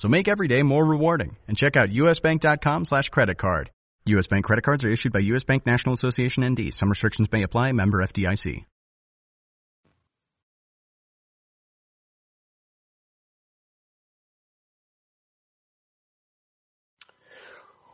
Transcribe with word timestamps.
So 0.00 0.08
make 0.08 0.28
every 0.28 0.48
day 0.48 0.62
more 0.62 0.82
rewarding 0.82 1.36
and 1.46 1.58
check 1.58 1.76
out 1.76 1.90
usbank.com 1.90 2.86
slash 2.86 3.10
credit 3.10 3.36
card. 3.36 3.70
U.S. 4.06 4.26
Bank 4.28 4.46
credit 4.46 4.62
cards 4.64 4.82
are 4.82 4.88
issued 4.88 5.12
by 5.12 5.18
U.S. 5.18 5.44
Bank 5.44 5.66
National 5.66 5.92
Association 5.92 6.42
ND. 6.42 6.72
Some 6.72 6.88
restrictions 6.88 7.30
may 7.30 7.42
apply. 7.42 7.72
Member 7.72 7.98
FDIC. 7.98 8.64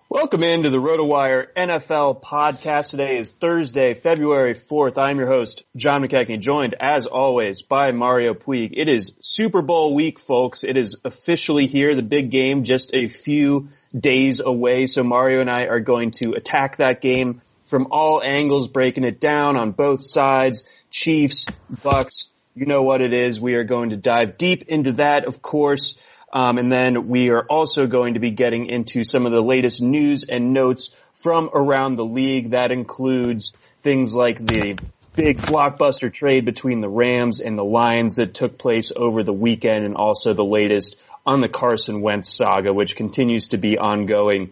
Welcome 0.08 0.44
into 0.44 0.70
the 0.70 0.80
RotoWire 0.80 1.48
NFL 1.56 2.22
podcast. 2.22 2.90
Today 2.90 3.18
is 3.18 3.32
Thursday, 3.32 3.92
February 3.94 4.54
4th. 4.54 4.98
I'm 4.98 5.18
your 5.18 5.26
host, 5.26 5.64
John 5.74 6.00
McKechnie, 6.00 6.38
joined 6.38 6.76
as 6.78 7.06
always 7.06 7.62
by 7.62 7.90
Mario 7.90 8.32
Puig. 8.32 8.70
It 8.74 8.88
is 8.88 9.10
Super 9.18 9.62
Bowl 9.62 9.96
week, 9.96 10.20
folks. 10.20 10.62
It 10.62 10.76
is 10.76 10.94
officially 11.04 11.66
here, 11.66 11.96
the 11.96 12.04
big 12.04 12.30
game, 12.30 12.62
just 12.62 12.94
a 12.94 13.08
few 13.08 13.70
days 13.98 14.38
away. 14.38 14.86
So 14.86 15.02
Mario 15.02 15.40
and 15.40 15.50
I 15.50 15.62
are 15.62 15.80
going 15.80 16.12
to 16.22 16.34
attack 16.34 16.76
that 16.76 17.00
game 17.00 17.42
from 17.66 17.88
all 17.90 18.22
angles, 18.22 18.68
breaking 18.68 19.02
it 19.02 19.18
down 19.18 19.56
on 19.56 19.72
both 19.72 20.06
sides. 20.06 20.62
Chiefs, 20.88 21.46
Bucks, 21.82 22.28
you 22.54 22.66
know 22.66 22.84
what 22.84 23.00
it 23.00 23.12
is. 23.12 23.40
We 23.40 23.54
are 23.54 23.64
going 23.64 23.90
to 23.90 23.96
dive 23.96 24.38
deep 24.38 24.68
into 24.68 24.92
that, 24.92 25.24
of 25.24 25.42
course. 25.42 26.00
Um, 26.36 26.58
and 26.58 26.70
then 26.70 27.08
we 27.08 27.30
are 27.30 27.46
also 27.46 27.86
going 27.86 28.12
to 28.12 28.20
be 28.20 28.30
getting 28.30 28.66
into 28.66 29.04
some 29.04 29.24
of 29.24 29.32
the 29.32 29.40
latest 29.40 29.80
news 29.80 30.24
and 30.24 30.52
notes 30.52 30.94
from 31.14 31.48
around 31.54 31.96
the 31.96 32.04
league. 32.04 32.50
That 32.50 32.70
includes 32.70 33.54
things 33.82 34.14
like 34.14 34.36
the 34.44 34.78
big 35.14 35.38
blockbuster 35.38 36.12
trade 36.12 36.44
between 36.44 36.82
the 36.82 36.90
Rams 36.90 37.40
and 37.40 37.56
the 37.56 37.64
Lions 37.64 38.16
that 38.16 38.34
took 38.34 38.58
place 38.58 38.92
over 38.94 39.22
the 39.22 39.32
weekend 39.32 39.86
and 39.86 39.96
also 39.96 40.34
the 40.34 40.44
latest 40.44 40.96
on 41.24 41.40
the 41.40 41.48
Carson 41.48 42.02
Wentz 42.02 42.36
saga, 42.36 42.70
which 42.70 42.96
continues 42.96 43.48
to 43.48 43.56
be 43.56 43.78
ongoing 43.78 44.50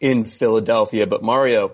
in 0.00 0.24
Philadelphia. 0.24 1.06
But 1.06 1.22
Mario, 1.22 1.72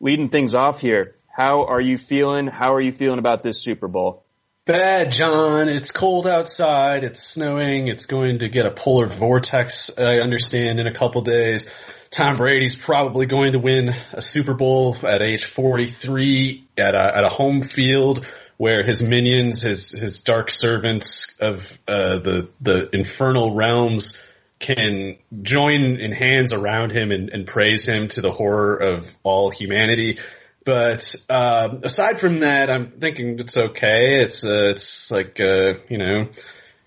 leading 0.00 0.30
things 0.30 0.54
off 0.54 0.80
here, 0.80 1.16
how 1.28 1.66
are 1.66 1.82
you 1.82 1.98
feeling? 1.98 2.46
How 2.46 2.72
are 2.72 2.80
you 2.80 2.92
feeling 2.92 3.18
about 3.18 3.42
this 3.42 3.62
Super 3.62 3.88
Bowl? 3.88 4.23
Bad, 4.66 5.12
John. 5.12 5.68
It's 5.68 5.90
cold 5.90 6.26
outside. 6.26 7.04
It's 7.04 7.22
snowing. 7.22 7.88
It's 7.88 8.06
going 8.06 8.38
to 8.38 8.48
get 8.48 8.64
a 8.64 8.70
polar 8.70 9.06
vortex, 9.06 9.90
I 9.98 10.20
understand, 10.20 10.80
in 10.80 10.86
a 10.86 10.92
couple 10.92 11.20
days. 11.20 11.70
Tom 12.10 12.32
Brady's 12.32 12.74
probably 12.74 13.26
going 13.26 13.52
to 13.52 13.58
win 13.58 13.90
a 14.14 14.22
Super 14.22 14.54
Bowl 14.54 14.96
at 15.02 15.20
age 15.20 15.44
43 15.44 16.66
at 16.78 16.94
a, 16.94 17.18
at 17.18 17.24
a 17.24 17.28
home 17.28 17.60
field 17.60 18.24
where 18.56 18.86
his 18.86 19.02
minions, 19.02 19.60
his, 19.60 19.90
his 19.90 20.22
dark 20.22 20.50
servants 20.50 21.36
of, 21.40 21.78
uh, 21.86 22.20
the, 22.20 22.48
the 22.62 22.88
infernal 22.94 23.54
realms 23.54 24.16
can 24.60 25.18
join 25.42 26.00
in 26.00 26.10
hands 26.10 26.54
around 26.54 26.90
him 26.90 27.10
and, 27.10 27.28
and 27.28 27.46
praise 27.46 27.86
him 27.86 28.08
to 28.08 28.22
the 28.22 28.32
horror 28.32 28.76
of 28.76 29.14
all 29.24 29.50
humanity. 29.50 30.18
But 30.64 31.14
uh, 31.28 31.76
aside 31.82 32.18
from 32.18 32.40
that, 32.40 32.70
I'm 32.70 32.92
thinking 32.92 33.38
it's 33.38 33.56
okay. 33.56 34.22
It's 34.22 34.44
uh, 34.44 34.70
it's 34.70 35.10
like 35.10 35.38
uh, 35.38 35.74
you 35.88 35.98
know, 35.98 36.28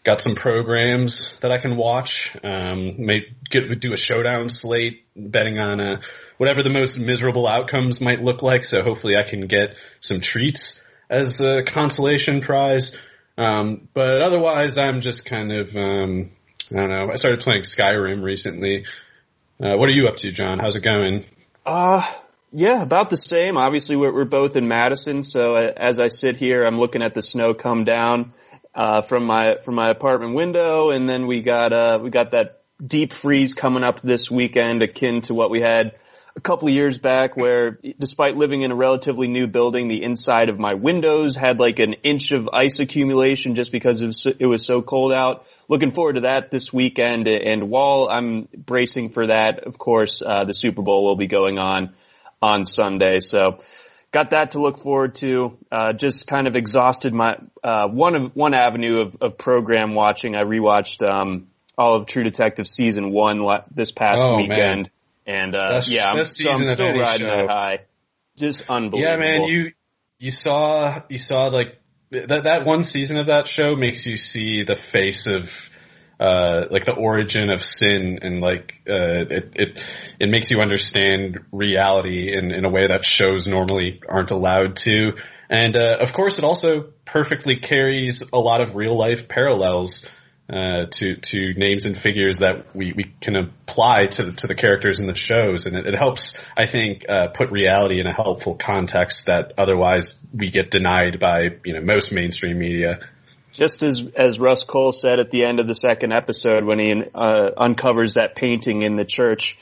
got 0.04 0.20
some 0.20 0.36
programs 0.36 1.38
that 1.40 1.52
I 1.52 1.60
can 1.60 1.78
watch. 1.78 2.36
Um, 2.44 3.06
may 3.06 3.28
get 3.50 3.80
do 3.80 3.94
a 3.94 3.98
showdown 3.98 4.50
slate, 4.50 5.04
betting 5.16 5.60
on 5.60 5.80
uh, 5.80 6.02
whatever 6.38 6.64
the 6.64 6.72
most 6.72 6.98
miserable 6.98 7.48
outcomes 7.48 8.02
might 8.02 8.24
look 8.24 8.42
like. 8.42 8.66
So 8.66 8.82
hopefully, 8.82 9.16
I 9.16 9.24
can 9.24 9.46
get 9.46 9.76
some 10.00 10.22
treats 10.22 10.84
as 11.10 11.40
a 11.40 11.62
consolation 11.62 12.42
prize. 12.42 12.98
Um, 13.38 13.88
but 13.94 14.22
otherwise, 14.22 14.80
I'm 14.80 15.02
just 15.02 15.26
kind 15.26 15.52
of 15.52 15.76
um, 15.76 16.32
I 16.72 16.80
don't 16.80 16.90
know. 16.90 17.10
I 17.12 17.16
started 17.16 17.42
playing 17.42 17.62
Skyrim 17.62 18.24
recently. 18.24 18.86
Uh, 19.62 19.76
what 19.76 19.90
are 19.90 19.94
you 19.94 20.08
up 20.08 20.16
to, 20.18 20.32
John? 20.32 20.60
How's 20.60 20.76
it 20.76 20.82
going? 20.82 21.26
Uh, 21.66 22.04
yeah, 22.52 22.82
about 22.82 23.10
the 23.10 23.18
same. 23.18 23.58
Obviously, 23.58 23.96
we're, 23.96 24.14
we're 24.14 24.26
both 24.26 24.56
in 24.56 24.68
Madison, 24.68 25.22
so 25.22 25.56
uh, 25.56 25.74
as 25.76 26.00
I 26.00 26.08
sit 26.08 26.38
here, 26.38 26.64
I'm 26.64 26.80
looking 26.80 27.04
at 27.04 27.14
the 27.14 27.22
snow 27.22 27.54
come 27.54 27.84
down 27.84 28.32
uh, 28.74 29.02
from 29.02 29.26
my 29.26 29.56
from 29.64 29.76
my 29.76 29.90
apartment 29.90 30.34
window, 30.34 30.92
and 30.92 31.10
then 31.10 31.28
we 31.28 31.42
got 31.42 31.74
uh, 31.74 32.00
we 32.02 32.10
got 32.10 32.32
that 32.32 32.62
deep 32.86 33.12
freeze 33.12 33.54
coming 33.54 33.84
up 33.84 34.02
this 34.02 34.32
weekend, 34.32 34.84
akin 34.84 35.22
to 35.22 35.34
what 35.34 35.50
we 35.50 35.62
had 35.62 35.98
a 36.38 36.40
couple 36.40 36.68
of 36.68 36.74
years 36.74 37.00
back, 37.00 37.36
where 37.36 37.80
despite 38.00 38.38
living 38.38 38.62
in 38.62 38.72
a 38.72 38.76
relatively 38.76 39.28
new 39.28 39.48
building, 39.48 39.88
the 39.88 40.04
inside 40.04 40.50
of 40.50 40.60
my 40.60 40.76
windows 40.76 41.36
had 41.36 41.60
like 41.60 41.80
an 41.80 41.94
inch 42.04 42.32
of 42.32 42.48
ice 42.54 42.80
accumulation 42.80 43.56
just 43.56 43.72
because 43.72 44.02
it 44.26 44.46
was 44.46 44.66
so 44.66 44.82
cold 44.82 45.12
out. 45.12 45.46
Looking 45.68 45.92
forward 45.92 46.14
to 46.14 46.22
that 46.22 46.50
this 46.52 46.72
weekend, 46.72 47.28
and 47.28 47.70
while 47.70 48.08
I'm 48.10 48.48
bracing 48.56 49.10
for 49.10 49.28
that, 49.28 49.66
of 49.66 49.78
course, 49.78 50.22
uh, 50.26 50.46
the 50.46 50.54
Super 50.54 50.82
Bowl 50.82 51.04
will 51.04 51.18
be 51.18 51.28
going 51.28 51.58
on 51.58 51.94
on 52.42 52.66
Sunday. 52.66 53.20
So 53.20 53.60
got 54.12 54.32
that 54.32 54.52
to 54.52 54.60
look 54.60 54.80
forward 54.80 55.16
to. 55.16 55.58
Uh, 55.72 55.94
just 55.94 56.28
kind 56.28 56.48
of 56.48 56.56
exhausted 56.56 57.14
my 57.14 57.38
uh, 57.64 57.88
one 57.88 58.16
of 58.16 58.36
one 58.36 58.54
avenue 58.54 59.02
of, 59.02 59.18
of 59.22 59.38
program 59.38 59.94
watching. 59.94 60.36
I 60.36 60.44
rewatched 60.44 61.08
um, 61.08 61.48
all 61.78 61.96
of 61.98 62.08
True 62.08 62.24
Detective 62.24 62.68
season 62.68 63.12
one 63.12 63.46
this 63.74 63.92
past 63.92 64.24
oh, 64.26 64.38
weekend, 64.38 64.90
man. 65.26 65.46
and 65.46 65.56
uh, 65.56 65.82
yeah, 65.88 66.08
I'm, 66.10 66.18
best 66.18 66.36
so 66.36 66.50
I'm 66.50 66.60
still 66.60 66.94
riding 66.94 67.28
show. 67.28 67.38
that 67.38 67.50
high. 67.50 67.80
Just 68.36 68.70
unbelievable. 68.70 69.00
Yeah, 69.00 69.18
man, 69.18 69.44
you 69.44 69.72
you 70.20 70.32
saw 70.32 71.02
you 71.10 71.18
saw 71.18 71.48
like 71.48 71.80
that 72.12 72.44
that 72.46 72.66
one 72.66 72.84
season 72.84 73.18
of 73.18 73.28
that 73.28 73.48
show 73.48 73.76
makes 73.76 74.06
you 74.06 74.18
see 74.18 74.64
the 74.64 74.76
face 74.76 75.28
of 75.28 75.70
uh 76.20 76.66
like 76.72 76.86
the 76.86 76.96
origin 76.96 77.50
of 77.50 77.62
sin 77.62 78.20
and 78.22 78.42
like 78.42 78.76
uh 78.90 79.26
it 79.30 79.52
it 79.56 79.86
it 80.20 80.30
makes 80.30 80.50
you 80.50 80.60
understand 80.60 81.40
reality 81.52 82.34
in 82.36 82.52
in 82.52 82.66
a 82.66 82.70
way 82.70 82.88
that 82.88 83.06
shows 83.06 83.48
normally 83.48 84.02
aren't 84.10 84.32
allowed 84.32 84.76
to 84.76 85.14
and 85.50 85.76
uh 85.76 85.98
of 86.00 86.14
course 86.14 86.40
it 86.40 86.44
also 86.44 86.92
perfectly 87.06 87.56
carries 87.56 88.24
a 88.34 88.40
lot 88.40 88.62
of 88.62 88.76
real 88.76 88.96
life 88.96 89.28
parallels 89.28 90.08
uh, 90.50 90.86
to 90.90 91.16
to 91.16 91.54
names 91.56 91.86
and 91.86 91.98
figures 91.98 92.38
that 92.38 92.74
we, 92.74 92.94
we 92.94 93.04
can 93.20 93.36
apply 93.36 94.06
to 94.06 94.24
the, 94.24 94.32
to 94.32 94.48
the 94.48 94.56
characters 94.56 95.00
in 95.00 95.08
the 95.08 95.16
shows, 95.16 95.66
and 95.66 95.76
it, 95.76 95.88
it 95.88 95.94
helps, 95.94 96.38
I 96.56 96.66
think, 96.66 97.06
uh, 97.10 97.28
put 97.28 97.52
reality 97.52 98.00
in 98.00 98.08
a 98.08 98.14
helpful 98.14 98.56
context 98.56 99.26
that 99.26 99.54
otherwise 99.58 100.26
we 100.34 100.50
get 100.50 100.72
denied 100.72 101.20
by 101.20 101.50
you 101.66 101.74
know 101.74 101.82
most 101.82 102.14
mainstream 102.14 102.58
media. 102.60 103.00
Just 103.58 103.82
as 103.82 104.04
as 104.16 104.40
Rust 104.40 104.68
Cohle 104.68 104.92
said 104.92 105.20
at 105.20 105.32
the 105.32 105.44
end 105.44 105.60
of 105.60 105.66
the 105.66 105.74
second 105.74 106.14
episode 106.14 106.64
when 106.64 106.78
he 106.78 106.94
uh, 107.16 107.50
uncovers 107.58 108.14
that 108.14 108.36
painting 108.36 108.84
in 108.84 108.96
the 108.96 109.06
church, 109.06 109.58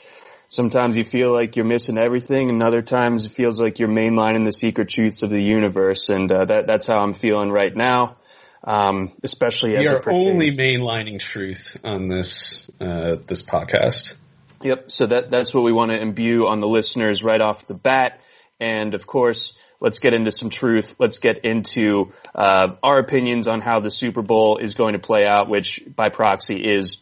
sometimes 0.48 0.98
you 0.98 1.04
feel 1.04 1.32
like 1.32 1.56
you're 1.56 1.64
missing 1.64 1.96
everything, 1.96 2.50
and 2.50 2.62
other 2.62 2.82
times 2.82 3.24
it 3.24 3.32
feels 3.32 3.58
like 3.58 3.78
you're 3.78 3.88
mainlining 3.88 4.44
the 4.44 4.52
secret 4.52 4.90
truths 4.90 5.22
of 5.22 5.30
the 5.30 5.40
universe, 5.40 6.10
and 6.10 6.30
uh, 6.30 6.44
that 6.44 6.66
that's 6.66 6.86
how 6.86 6.98
I'm 6.98 7.14
feeling 7.14 7.50
right 7.50 7.74
now. 7.74 8.16
Um, 8.62 9.12
especially 9.22 9.76
as 9.76 9.88
we 9.88 9.88
are 9.88 10.10
only 10.10 10.50
mainlining 10.50 11.18
truth 11.18 11.78
on 11.82 12.08
this 12.08 12.68
uh, 12.78 13.16
this 13.26 13.42
podcast. 13.42 14.14
Yep. 14.62 14.90
So 14.90 15.06
that 15.06 15.30
that's 15.30 15.54
what 15.54 15.64
we 15.64 15.72
want 15.72 15.92
to 15.92 15.98
imbue 15.98 16.46
on 16.48 16.60
the 16.60 16.68
listeners 16.68 17.22
right 17.22 17.40
off 17.40 17.66
the 17.66 17.74
bat, 17.74 18.20
and 18.60 18.92
of 18.94 19.06
course, 19.06 19.56
let's 19.80 19.98
get 19.98 20.14
into 20.14 20.30
some 20.30 20.50
truth. 20.50 20.94
Let's 20.98 21.18
get 21.18 21.44
into 21.44 22.12
uh, 22.34 22.76
our 22.82 22.98
opinions 22.98 23.48
on 23.48 23.60
how 23.60 23.80
the 23.80 23.90
Super 23.90 24.22
Bowl 24.22 24.58
is 24.58 24.74
going 24.74 24.94
to 24.94 24.98
play 24.98 25.24
out, 25.26 25.48
which 25.48 25.82
by 25.94 26.08
proxy 26.08 26.56
is 26.56 26.98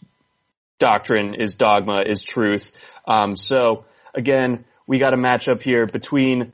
doctrine, 0.79 1.35
is 1.35 1.55
dogma, 1.55 2.03
is 2.07 2.23
truth. 2.23 2.73
Um, 3.07 3.37
so 3.37 3.85
again, 4.15 4.65
we 4.87 4.99
got 4.99 5.15
a 5.15 5.17
matchup 5.17 5.63
here 5.63 5.87
between 5.87 6.53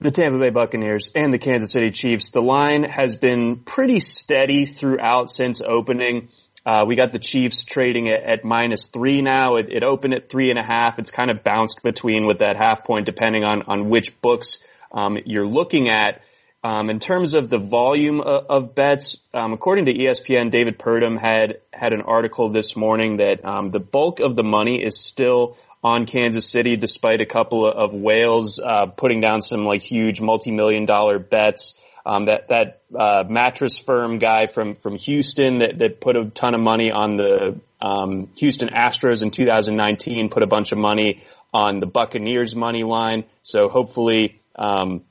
the 0.00 0.10
Tampa 0.10 0.38
Bay 0.38 0.50
Buccaneers 0.50 1.10
and 1.14 1.32
the 1.32 1.38
Kansas 1.38 1.72
City 1.72 1.90
Chiefs. 1.90 2.30
The 2.30 2.42
line 2.42 2.84
has 2.84 3.16
been 3.16 3.56
pretty 3.56 4.00
steady 4.00 4.66
throughout 4.66 5.30
since 5.30 5.60
opening. 5.60 6.28
Uh, 6.66 6.84
we 6.86 6.96
got 6.96 7.12
the 7.12 7.18
Chiefs 7.18 7.64
trading 7.64 8.06
it 8.06 8.22
at 8.22 8.44
minus 8.44 8.86
three 8.86 9.22
now. 9.22 9.56
It, 9.56 9.66
it, 9.70 9.84
opened 9.84 10.14
at 10.14 10.30
three 10.30 10.50
and 10.50 10.58
a 10.58 10.62
half. 10.62 10.98
It's 10.98 11.10
kind 11.10 11.30
of 11.30 11.44
bounced 11.44 11.82
between 11.82 12.26
with 12.26 12.38
that 12.38 12.56
half 12.56 12.84
point 12.84 13.06
depending 13.06 13.44
on, 13.44 13.62
on 13.62 13.90
which 13.90 14.20
books 14.22 14.64
um, 14.94 15.18
you're 15.26 15.46
looking 15.46 15.90
at. 15.90 16.22
Um, 16.62 16.88
in 16.88 16.98
terms 16.98 17.34
of 17.34 17.50
the 17.50 17.58
volume 17.58 18.22
of, 18.22 18.46
of 18.48 18.74
bets, 18.74 19.18
um, 19.34 19.52
according 19.52 19.84
to 19.84 19.92
ESPN, 19.92 20.50
David 20.50 20.78
Purdum 20.78 21.20
had 21.20 21.58
had 21.74 21.92
an 21.92 22.00
article 22.00 22.48
this 22.48 22.74
morning 22.74 23.18
that 23.18 23.44
um, 23.44 23.70
the 23.70 23.80
bulk 23.80 24.20
of 24.20 24.34
the 24.34 24.42
money 24.42 24.82
is 24.82 24.98
still 24.98 25.58
on 25.82 26.06
Kansas 26.06 26.48
City, 26.48 26.76
despite 26.76 27.20
a 27.20 27.26
couple 27.26 27.70
of 27.70 27.92
whales 27.92 28.58
uh, 28.58 28.86
putting 28.86 29.20
down 29.20 29.42
some 29.42 29.64
like 29.64 29.82
huge 29.82 30.22
multi-million 30.22 30.86
dollar 30.86 31.18
bets. 31.18 31.74
Um, 32.06 32.26
that 32.26 32.48
that 32.48 32.80
uh, 32.98 33.24
mattress 33.28 33.78
firm 33.78 34.18
guy 34.18 34.46
from 34.46 34.74
from 34.74 34.96
Houston 34.96 35.58
that 35.58 35.78
that 35.78 36.00
put 36.00 36.16
a 36.16 36.26
ton 36.26 36.54
of 36.54 36.60
money 36.60 36.90
on 36.90 37.16
the 37.16 37.60
um, 37.80 38.28
Houston 38.36 38.68
Astros 38.68 39.22
in 39.22 39.30
2019 39.30 40.30
put 40.30 40.42
a 40.42 40.46
bunch 40.46 40.72
of 40.72 40.78
money 40.78 41.22
on 41.52 41.78
the 41.78 41.86
Buccaneers 41.86 42.54
money 42.54 42.84
line. 42.84 43.24
So 43.42 43.68
hopefully. 43.68 44.40
Um, 44.56 45.02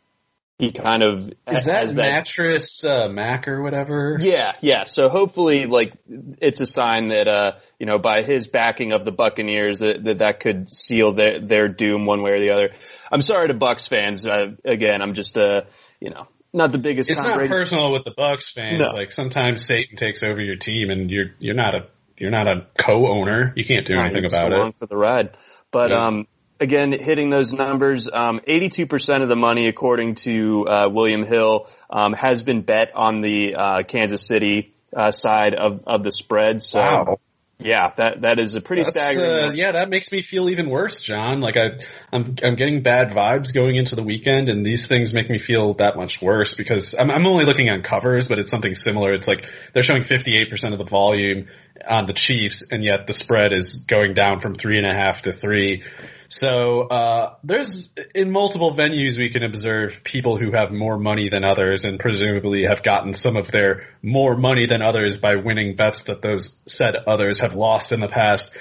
he 0.60 0.72
kind 0.72 1.04
of 1.04 1.30
is 1.48 1.66
that, 1.66 1.88
that 1.88 1.96
mattress 1.96 2.86
uh, 2.86 3.10
Mack 3.10 3.48
or 3.48 3.62
whatever. 3.62 4.18
Yeah, 4.20 4.54
yeah. 4.62 4.84
So 4.86 5.10
hopefully, 5.10 5.66
like 5.66 5.94
it's 6.08 6.62
a 6.62 6.66
sign 6.66 7.10
that 7.10 7.28
uh, 7.28 7.52
you 7.80 7.86
know 7.86 7.98
by 7.98 8.24
his 8.24 8.48
backing 8.48 8.94
of 8.94 9.04
the 9.04 9.12
Buccaneers 9.12 9.80
that 9.80 10.04
that, 10.04 10.20
that 10.20 10.40
could 10.40 10.74
seal 10.74 11.14
their 11.14 11.40
their 11.40 11.68
doom 11.68 12.06
one 12.06 12.22
way 12.22 12.32
or 12.32 12.40
the 12.40 12.52
other. 12.54 12.70
I'm 13.12 13.22
sorry 13.22 13.48
to 13.48 13.56
Bucks 13.56 13.88
fans. 13.88 14.26
Uh, 14.26 14.56
again, 14.64 15.02
I'm 15.02 15.14
just 15.16 15.38
uh, 15.38 15.62
you 16.00 16.12
know 16.12 16.28
not 16.54 16.72
the 16.72 16.78
biggest. 16.78 17.10
It's 17.10 17.24
not 17.24 17.40
personal 17.48 17.92
with 17.92 18.06
the 18.06 18.14
Bucks 18.16 18.52
fans. 18.52 18.80
No. 18.80 18.88
Like 18.88 19.12
sometimes 19.12 19.66
Satan 19.66 19.96
takes 19.96 20.22
over 20.24 20.42
your 20.42 20.56
team, 20.56 20.92
and 20.92 21.10
you're 21.10 21.32
you're 21.40 21.56
not 21.56 21.74
a 21.74 21.88
you're 22.18 22.32
not 22.32 22.48
a 22.48 22.68
co-owner. 22.78 23.54
You 23.56 23.66
can't 23.66 23.86
do 23.86 23.98
anything 24.00 24.26
about 24.26 24.54
it. 24.54 24.78
For 24.78 24.86
the 24.86 24.98
ride, 24.98 25.36
but 25.72 25.90
yeah. 25.90 26.06
um, 26.06 26.28
again, 26.60 26.92
hitting 26.92 27.30
those 27.30 27.54
numbers, 27.54 28.10
um, 28.12 28.40
82% 28.48 29.24
of 29.24 29.30
the 29.30 29.36
money, 29.36 29.68
according 29.68 30.16
to 30.16 30.66
uh, 30.68 30.90
William 30.90 31.26
Hill, 31.26 31.68
um, 31.90 32.14
has 32.14 32.44
been 32.44 32.62
bet 32.62 32.92
on 32.96 33.22
the 33.22 33.56
uh, 33.56 33.84
Kansas 33.84 34.26
City 34.26 34.74
uh, 34.96 35.12
side 35.12 35.54
of, 35.54 35.84
of 35.86 36.04
the 36.04 36.12
spread. 36.12 36.62
So, 36.62 36.80
wow. 36.80 37.20
yeah, 37.60 37.92
that 37.98 38.22
that 38.22 38.40
is 38.40 38.56
a 38.56 38.62
pretty 38.62 38.84
That's, 38.84 39.00
staggering. 39.00 39.46
Uh, 39.46 39.52
yeah, 39.54 39.72
that 39.74 39.90
makes 39.90 40.12
me 40.12 40.22
feel 40.22 40.50
even 40.50 40.70
worse, 40.70 41.02
John. 41.02 41.42
Like 41.42 41.58
I, 41.58 41.82
I'm 42.12 42.36
I'm 42.44 42.56
getting 42.56 42.84
bad 42.84 43.10
vibes 43.10 43.54
going 43.54 43.76
into 43.76 43.96
the 43.96 44.04
weekend, 44.04 44.50
and 44.50 44.66
these 44.66 44.88
things 44.88 45.14
make 45.14 45.30
me 45.30 45.40
feel 45.40 45.74
that 45.76 45.96
much 45.96 46.22
worse 46.22 46.54
because 46.54 46.94
I'm 46.94 47.10
I'm 47.10 47.26
only 47.26 47.46
looking 47.46 47.70
on 47.70 47.82
covers, 47.82 48.28
but 48.28 48.40
it's 48.40 48.52
something 48.52 48.76
similar. 48.76 49.14
It's 49.14 49.28
like 49.28 49.50
they're 49.74 49.84
showing 49.84 50.04
58% 50.04 50.74
of 50.74 50.78
the 50.78 50.86
volume 50.86 51.48
on 51.90 52.06
the 52.06 52.14
Chiefs, 52.14 52.72
and 52.72 52.84
yet 52.84 53.08
the 53.08 53.14
spread 53.14 53.54
is 53.54 53.86
going 53.88 54.14
down 54.14 54.40
from 54.40 54.56
three 54.56 54.78
and 54.78 54.86
a 54.86 54.94
half 54.94 55.24
to 55.24 55.32
three. 55.32 55.84
So 56.34 56.82
uh, 56.82 57.36
there's 57.44 57.94
in 58.16 58.32
multiple 58.32 58.74
venues 58.74 59.20
we 59.20 59.30
can 59.30 59.44
observe 59.44 60.04
people 60.04 60.36
who 60.36 60.52
have 60.52 60.72
more 60.72 60.98
money 60.98 61.30
than 61.30 61.44
others, 61.44 61.86
and 61.86 62.00
presumably 62.00 62.64
have 62.68 62.82
gotten 62.82 63.14
some 63.14 63.38
of 63.38 63.52
their 63.52 63.88
more 64.02 64.36
money 64.36 64.66
than 64.66 64.82
others 64.82 65.20
by 65.20 65.36
winning 65.36 65.76
bets 65.76 66.06
that 66.06 66.24
those 66.24 66.60
said 66.66 66.96
others 67.06 67.42
have 67.42 67.54
lost 67.54 67.92
in 67.92 68.00
the 68.00 68.08
past. 68.08 68.58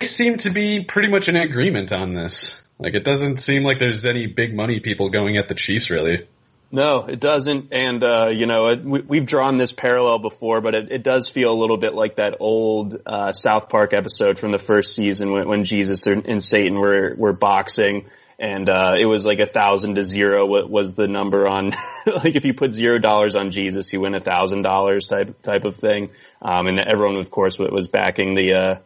They 0.00 0.06
seem 0.06 0.36
to 0.38 0.50
be 0.50 0.84
pretty 0.84 1.08
much 1.08 1.30
in 1.30 1.36
agreement 1.36 1.90
on 1.90 2.12
this. 2.12 2.62
Like 2.78 2.92
it 2.92 3.04
doesn't 3.04 3.38
seem 3.38 3.62
like 3.62 3.78
there's 3.78 4.04
any 4.04 4.26
big 4.26 4.54
money 4.54 4.78
people 4.78 5.08
going 5.08 5.38
at 5.38 5.48
the 5.48 5.54
Chiefs 5.54 5.88
really. 5.88 6.28
No, 6.70 7.04
it 7.06 7.20
doesn't. 7.20 7.72
And, 7.72 8.02
uh, 8.02 8.30
you 8.32 8.46
know, 8.46 8.68
it, 8.70 8.84
we, 8.84 9.18
have 9.18 9.26
drawn 9.26 9.56
this 9.58 9.72
parallel 9.72 10.18
before, 10.18 10.60
but 10.60 10.74
it, 10.74 10.90
it, 10.90 11.02
does 11.04 11.28
feel 11.28 11.52
a 11.52 11.54
little 11.54 11.76
bit 11.76 11.94
like 11.94 12.16
that 12.16 12.38
old, 12.40 13.00
uh, 13.06 13.30
South 13.32 13.68
Park 13.68 13.92
episode 13.92 14.38
from 14.38 14.50
the 14.50 14.58
first 14.58 14.94
season 14.94 15.30
when, 15.30 15.46
when 15.46 15.64
Jesus 15.64 16.06
and 16.06 16.42
Satan 16.42 16.78
were, 16.78 17.14
were 17.16 17.32
boxing. 17.32 18.06
And, 18.40 18.68
uh, 18.68 18.96
it 18.98 19.06
was 19.06 19.24
like 19.24 19.38
a 19.38 19.46
thousand 19.46 19.94
to 19.94 20.02
zero 20.02 20.46
what 20.46 20.68
was 20.68 20.96
the 20.96 21.06
number 21.06 21.46
on, 21.46 21.70
like 22.06 22.34
if 22.34 22.44
you 22.44 22.54
put 22.54 22.74
zero 22.74 22.98
dollars 22.98 23.36
on 23.36 23.50
Jesus, 23.50 23.92
you 23.92 24.00
win 24.00 24.16
a 24.16 24.20
thousand 24.20 24.62
dollars 24.62 25.06
type, 25.06 25.40
type 25.42 25.64
of 25.64 25.76
thing. 25.76 26.10
Um, 26.42 26.66
and 26.66 26.80
everyone, 26.80 27.16
of 27.16 27.30
course, 27.30 27.56
was 27.56 27.86
backing 27.86 28.34
the, 28.34 28.52
uh, 28.52 28.78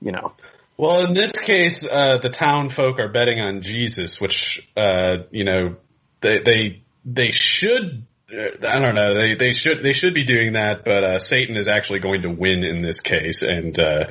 you 0.00 0.12
know, 0.12 0.32
well, 0.76 1.06
in 1.06 1.14
this 1.14 1.32
case, 1.38 1.88
uh, 1.90 2.18
the 2.18 2.28
town 2.28 2.68
folk 2.68 3.00
are 3.00 3.08
betting 3.08 3.40
on 3.40 3.62
Jesus, 3.62 4.20
which, 4.20 4.68
uh, 4.76 5.18
you 5.30 5.44
know, 5.44 5.76
they, 6.20 6.40
they 6.40 6.82
they 7.06 7.30
should 7.30 8.04
I 8.28 8.80
don't 8.80 8.96
know. 8.96 9.14
They 9.14 9.34
they 9.36 9.52
should 9.52 9.82
they 9.82 9.92
should 9.92 10.12
be 10.12 10.24
doing 10.24 10.54
that, 10.54 10.84
but 10.84 11.04
uh, 11.04 11.18
Satan 11.20 11.56
is 11.56 11.68
actually 11.68 12.00
going 12.00 12.22
to 12.22 12.28
win 12.28 12.64
in 12.64 12.82
this 12.82 13.00
case, 13.00 13.42
and 13.42 13.78
uh, 13.78 14.06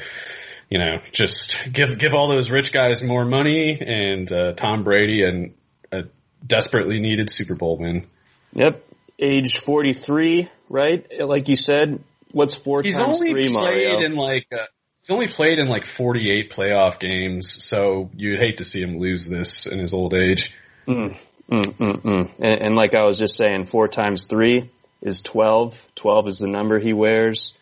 you 0.70 0.80
know, 0.80 1.00
just 1.12 1.58
give 1.72 1.98
give 1.98 2.14
all 2.14 2.30
those 2.30 2.50
rich 2.50 2.72
guys 2.72 3.04
more 3.04 3.26
money, 3.26 3.78
and 3.86 4.32
uh, 4.32 4.54
Tom 4.54 4.84
Brady 4.84 5.24
and 5.24 5.54
a 5.92 6.04
desperately 6.46 7.00
needed 7.00 7.30
Super 7.30 7.56
Bowl 7.56 7.78
win. 7.78 8.08
Yep, 8.54 8.82
age 9.20 9.58
forty 9.58 9.92
three, 9.92 10.50
right? 10.70 11.06
Like 11.20 11.50
you 11.50 11.58
said, 11.58 12.00
what's 12.32 12.56
four 12.56 12.84
he's 12.84 12.98
times 12.98 13.18
only 13.18 13.32
three? 13.32 13.50
Played 13.50 13.54
Mario? 13.54 14.00
in 14.00 14.16
like 14.16 14.48
uh, 14.54 14.66
he's 14.98 15.10
only 15.10 15.28
played 15.28 15.60
in 15.60 15.68
like 15.68 15.84
forty 15.86 16.30
eight 16.32 16.52
playoff 16.54 17.00
games, 17.00 17.66
so 17.66 18.10
you'd 18.16 18.40
hate 18.40 18.60
to 18.60 18.64
see 18.64 18.82
him 18.82 18.98
lose 18.98 19.28
this 19.28 19.68
in 19.68 19.80
his 19.80 19.94
old 19.94 20.14
age. 20.14 20.54
Mm. 20.88 21.18
Mm, 21.50 21.66
mm, 21.66 22.02
mm. 22.02 22.32
And, 22.40 22.62
and, 22.62 22.76
like 22.76 22.96
I 22.96 23.04
was 23.04 23.18
just 23.18 23.36
saying, 23.36 23.66
four 23.66 23.88
times 23.88 24.26
three 24.26 24.70
is 25.02 25.22
12. 25.22 25.92
12 25.96 26.28
is 26.28 26.40
the 26.40 26.48
number 26.48 26.80
he 26.80 26.94
wears. 26.94 27.56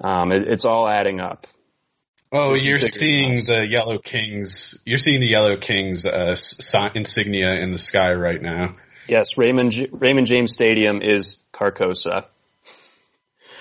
Um, 0.00 0.32
it, 0.32 0.46
it's 0.46 0.64
all 0.64 0.88
adding 0.88 1.20
up. 1.20 1.46
Oh, 2.32 2.54
you're 2.54 2.78
seeing 2.78 3.34
the 3.34 3.66
Yellow 3.68 3.98
Kings. 3.98 4.82
You're 4.84 4.98
seeing 4.98 5.20
the 5.20 5.28
Yellow 5.28 5.56
Kings 5.56 6.06
uh, 6.06 6.36
insignia 6.94 7.54
in 7.54 7.72
the 7.72 7.78
sky 7.78 8.12
right 8.12 8.40
now. 8.40 8.76
Yes, 9.08 9.38
Raymond 9.38 9.88
Raymond 9.92 10.26
James 10.26 10.52
Stadium 10.52 11.00
is 11.02 11.36
Carcosa. 11.52 12.26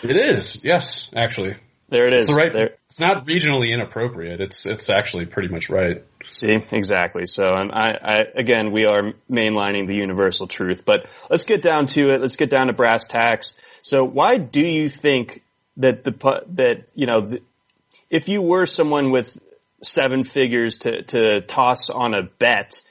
It 0.02 0.18
is. 0.18 0.66
Yes, 0.66 1.12
actually. 1.16 1.56
There 1.96 2.08
it 2.10 2.14
is. 2.14 2.28
It's, 2.28 2.36
right, 2.36 2.52
there. 2.52 2.72
it's 2.88 3.00
not 3.00 3.26
regionally 3.26 3.72
inappropriate. 3.74 4.42
It's 4.42 4.66
it's 4.66 4.90
actually 4.90 5.28
pretty 5.28 5.48
much 5.48 5.70
right. 5.70 6.04
See, 6.26 6.62
exactly. 6.72 7.26
So, 7.26 7.44
and 7.54 7.72
I, 7.72 7.98
I, 8.04 8.18
again, 8.36 8.74
we 8.74 8.84
are 8.84 9.14
mainlining 9.32 9.88
the 9.88 9.96
universal 9.96 10.46
truth, 10.46 10.84
but 10.84 11.06
let's 11.30 11.46
get 11.46 11.62
down 11.62 11.88
to 11.88 12.10
it. 12.10 12.20
Let's 12.20 12.36
get 12.36 12.50
down 12.50 12.68
to 12.68 12.74
brass 12.74 13.08
tacks. 13.08 13.56
So, 13.82 14.04
why 14.04 14.36
do 14.36 14.60
you 14.60 14.90
think 14.90 15.42
that 15.78 16.04
the 16.04 16.44
that 16.48 16.90
you 16.96 17.06
know, 17.06 17.22
the, 17.22 17.42
if 18.10 18.28
you 18.28 18.42
were 18.42 18.66
someone 18.66 19.12
with 19.12 19.38
seven 19.82 20.26
figures 20.26 20.80
to 20.80 21.04
to 21.04 21.40
toss 21.40 21.90
on 21.90 22.14
a 22.14 22.24
bet, 22.24 22.82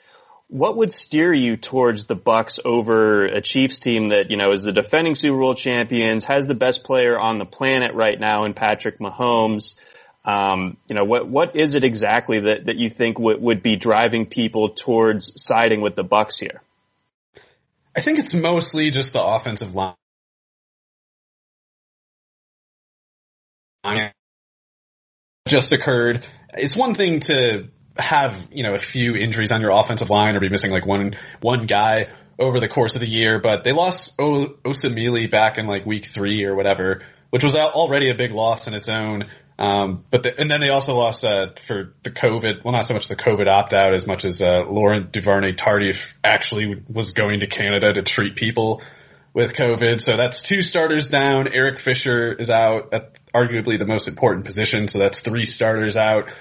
what 0.55 0.77
would 0.77 0.93
steer 0.93 1.33
you 1.33 1.57
towards 1.57 2.07
the 2.07 2.15
Bucks 2.15 2.61
over 2.65 3.25
a 3.25 3.41
Chiefs 3.41 3.81
team 3.81 4.11
that 4.11 4.31
you 4.31 4.37
know 4.37 4.53
is 4.53 4.63
the 4.63 4.71
defending 4.71 5.17
Super 5.17 5.37
Bowl 5.37 5.57
champions, 5.57 6.23
has 6.23 6.47
the 6.47 6.55
best 6.55 6.85
player 6.85 7.19
on 7.19 7.39
the 7.39 7.45
planet 7.45 7.93
right 7.93 8.19
now 8.19 8.45
in 8.45 8.55
Patrick 8.55 9.01
Mahomes? 9.01 9.75
Um, 10.25 10.77
you 10.87 10.95
know, 10.95 11.03
what 11.03 11.27
what 11.27 11.57
is 11.57 11.75
it 11.75 11.83
exactly 11.83 12.39
that, 12.43 12.67
that 12.67 12.77
you 12.77 12.89
think 12.89 13.19
would, 13.19 13.43
would 13.43 13.65
be 13.65 13.75
driving 13.75 14.27
people 14.27 14.69
towards 14.69 15.43
siding 15.43 15.81
with 15.81 15.97
the 15.97 16.05
Bucks 16.05 16.39
here? 16.39 16.63
I 17.97 18.01
think 18.01 18.21
it's 18.21 18.33
mostly 18.33 18.93
just 18.93 19.13
the 19.13 19.25
offensive 19.25 19.75
line. 19.75 19.97
Just 25.49 25.73
occurred. 25.73 26.25
It's 26.57 26.77
one 26.77 26.95
thing 26.95 27.19
to 27.21 27.71
have 27.97 28.49
you 28.53 28.63
know 28.63 28.75
a 28.75 28.79
few 28.79 29.15
injuries 29.15 29.53
on 29.53 29.61
your 29.61 29.71
offensive 29.71 30.11
line 30.11 30.37
or 30.37 30.41
be 30.41 30.49
missing 30.49 30.71
like 30.71 30.87
one 30.87 31.15
one 31.41 31.67
guy, 31.67 32.09
over 32.39 32.61
the 32.61 32.69
course 32.69 32.95
of 32.95 33.01
the 33.01 33.09
year, 33.09 33.41
but 33.41 33.65
they 33.65 33.73
lost 33.73 34.15
o- 34.21 34.55
Osemele 34.65 35.31
back 35.31 35.59
in 35.59 35.67
like 35.67 35.87
week 35.87 36.07
three 36.07 36.45
or 36.45 36.55
whatever, 36.55 37.03
which 37.31 37.45
was 37.45 37.57
already 37.57 38.11
a 38.11 38.15
big 38.15 38.33
loss 38.33 38.67
in 38.67 38.75
its 38.75 38.89
own. 38.89 39.25
Um, 39.57 40.05
but 40.11 40.25
the, 40.25 40.37
and 40.39 40.51
then 40.51 40.61
they 40.61 40.71
also 40.71 40.95
lost 40.95 41.25
uh, 41.25 41.53
for 41.57 41.95
the 42.03 42.11
COVID. 42.11 42.65
Well, 42.65 42.73
not 42.73 42.87
so 42.87 42.95
much 42.95 43.07
the 43.07 43.17
COVID 43.17 43.47
opt 43.47 43.73
out 43.73 43.95
as 43.95 44.07
much 44.07 44.25
as 44.25 44.43
uh, 44.43 44.65
Laurent 44.67 45.13
Duvernay 45.13 45.53
Tardif 45.53 46.15
actually 46.25 46.83
was 46.89 47.13
going 47.13 47.41
to 47.41 47.47
Canada 47.47 47.93
to 47.93 48.03
treat 48.03 48.35
people 48.35 48.83
with 49.33 49.55
COVID. 49.55 50.01
So 50.01 50.17
that's 50.17 50.43
two 50.43 50.61
starters 50.61 51.09
down. 51.09 51.53
Eric 51.53 51.79
Fisher 51.79 52.33
is 52.33 52.51
out 52.51 52.93
at 52.95 53.19
arguably 53.33 53.79
the 53.79 53.87
most 53.87 54.09
important 54.09 54.45
position. 54.45 54.89
So 54.89 54.99
that's 54.99 55.21
three 55.21 55.45
starters 55.45 55.97
out. 55.97 56.33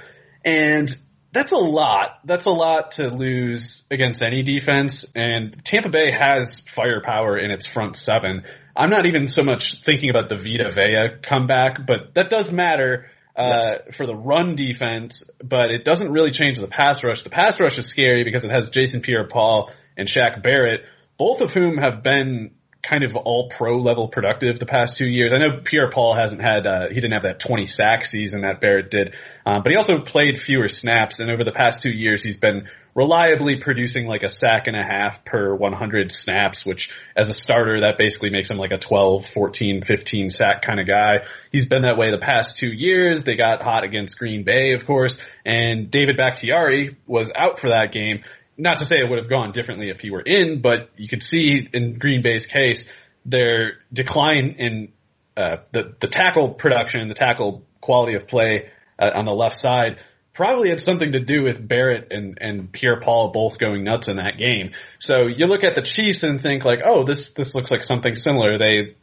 And 0.43 0.89
that's 1.33 1.51
a 1.51 1.57
lot. 1.57 2.19
That's 2.23 2.45
a 2.45 2.51
lot 2.51 2.91
to 2.91 3.09
lose 3.09 3.85
against 3.89 4.21
any 4.21 4.43
defense. 4.43 5.11
And 5.15 5.51
Tampa 5.65 5.89
Bay 5.89 6.11
has 6.11 6.61
firepower 6.61 7.37
in 7.37 7.49
its 7.49 7.65
front 7.65 7.95
seven. 7.95 8.43
I'm 8.75 8.91
not 8.91 9.07
even 9.07 9.27
so 9.27 9.43
much 9.43 9.81
thinking 9.81 10.09
about 10.11 10.29
the 10.29 10.37
Vita 10.37 10.71
Vea 10.71 11.17
comeback, 11.21 11.85
but 11.85 12.13
that 12.13 12.29
does 12.29 12.51
matter 12.51 13.07
uh, 13.35 13.61
yes. 13.61 13.95
for 13.95 14.05
the 14.05 14.15
run 14.15 14.55
defense. 14.55 15.29
But 15.43 15.71
it 15.71 15.83
doesn't 15.83 16.11
really 16.11 16.31
change 16.31 16.59
the 16.59 16.67
pass 16.67 17.03
rush. 17.03 17.23
The 17.23 17.31
pass 17.31 17.59
rush 17.59 17.79
is 17.79 17.87
scary 17.87 18.23
because 18.23 18.45
it 18.45 18.51
has 18.51 18.69
Jason 18.69 19.01
Pierre-Paul 19.01 19.71
and 19.97 20.07
Shaq 20.07 20.43
Barrett, 20.43 20.85
both 21.17 21.41
of 21.41 21.51
whom 21.51 21.77
have 21.77 22.03
been 22.03 22.51
kind 22.83 23.05
of 23.05 23.15
all 23.15 23.47
pro 23.47 23.77
level 23.77 24.09
productive 24.09 24.59
the 24.59 24.65
past 24.65 24.97
two 24.97 25.07
years. 25.07 25.31
I 25.31 25.37
know 25.37 25.61
Pierre 25.63 25.89
Paul 25.89 26.13
hasn't 26.13 26.41
had, 26.41 26.67
uh, 26.67 26.89
he 26.89 26.95
didn't 26.95 27.13
have 27.13 27.23
that 27.23 27.39
20 27.39 27.65
sack 27.65 28.03
season 28.03 28.41
that 28.41 28.59
Barrett 28.59 28.91
did, 28.91 29.15
um, 29.45 29.63
but 29.63 29.71
he 29.71 29.77
also 29.77 30.01
played 30.01 30.37
fewer 30.37 30.67
snaps 30.67 31.21
and 31.21 31.31
over 31.31 31.45
the 31.45 31.53
past 31.53 31.81
two 31.81 31.91
years 31.91 32.21
he's 32.21 32.37
been 32.37 32.67
reliably 32.93 33.55
producing 33.55 34.05
like 34.05 34.23
a 34.23 34.29
sack 34.29 34.67
and 34.67 34.75
a 34.75 34.83
half 34.83 35.23
per 35.23 35.55
100 35.55 36.11
snaps, 36.11 36.65
which 36.65 36.93
as 37.15 37.29
a 37.29 37.33
starter 37.33 37.79
that 37.79 37.97
basically 37.97 38.29
makes 38.29 38.51
him 38.51 38.57
like 38.57 38.73
a 38.73 38.77
12, 38.77 39.25
14, 39.25 39.81
15 39.81 40.29
sack 40.29 40.61
kind 40.61 40.79
of 40.79 40.85
guy. 40.85 41.25
He's 41.51 41.67
been 41.67 41.83
that 41.83 41.97
way 41.97 42.11
the 42.11 42.17
past 42.17 42.57
two 42.57 42.71
years. 42.71 43.23
They 43.23 43.35
got 43.35 43.63
hot 43.63 43.85
against 43.85 44.19
Green 44.19 44.43
Bay, 44.43 44.73
of 44.73 44.85
course, 44.85 45.19
and 45.45 45.89
David 45.89 46.17
Bakhtiari 46.17 46.97
was 47.07 47.31
out 47.33 47.59
for 47.59 47.69
that 47.69 47.93
game 47.93 48.23
not 48.57 48.77
to 48.77 48.85
say 48.85 48.99
it 48.99 49.09
would 49.09 49.19
have 49.19 49.29
gone 49.29 49.51
differently 49.51 49.89
if 49.89 49.99
he 49.99 50.11
were 50.11 50.21
in, 50.21 50.61
but 50.61 50.89
you 50.95 51.07
could 51.07 51.23
see 51.23 51.67
in 51.73 51.97
Green 51.97 52.21
Bay's 52.21 52.47
case 52.47 52.91
their 53.25 53.79
decline 53.91 54.55
in 54.59 54.91
uh, 55.35 55.57
the 55.71 55.95
the 55.99 56.07
tackle 56.07 56.53
production, 56.53 57.07
the 57.07 57.15
tackle 57.15 57.63
quality 57.81 58.15
of 58.15 58.27
play 58.27 58.69
uh, 58.99 59.11
on 59.15 59.25
the 59.25 59.33
left 59.33 59.55
side 59.55 59.99
probably 60.33 60.69
had 60.69 60.81
something 60.81 61.11
to 61.11 61.19
do 61.19 61.43
with 61.43 61.65
Barrett 61.65 62.11
and, 62.11 62.39
and 62.41 62.71
Pierre 62.71 62.99
Paul 62.99 63.29
both 63.29 63.59
going 63.59 63.83
nuts 63.83 64.07
in 64.07 64.17
that 64.17 64.37
game. 64.37 64.71
So 64.99 65.27
you 65.27 65.45
look 65.45 65.63
at 65.63 65.75
the 65.75 65.83
Chiefs 65.83 66.23
and 66.23 66.41
think 66.41 66.65
like, 66.65 66.79
oh, 66.83 67.03
this 67.03 67.33
this 67.33 67.55
looks 67.55 67.71
like 67.71 67.83
something 67.83 68.15
similar. 68.15 68.57
They 68.57 68.95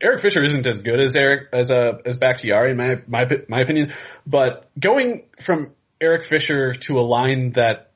Eric 0.00 0.20
Fisher 0.20 0.42
isn't 0.42 0.66
as 0.66 0.80
good 0.80 1.00
as 1.02 1.14
Eric 1.16 1.48
as 1.52 1.70
uh, 1.70 1.98
as 2.04 2.16
Bakhtiari 2.16 2.72
in 2.72 2.76
my 2.76 3.02
my 3.06 3.26
my 3.48 3.60
opinion, 3.60 3.92
but 4.26 4.70
going 4.78 5.26
from 5.38 5.72
Eric 6.00 6.24
Fisher 6.24 6.72
to 6.74 6.98
a 6.98 7.02
line 7.02 7.52
that 7.52 7.90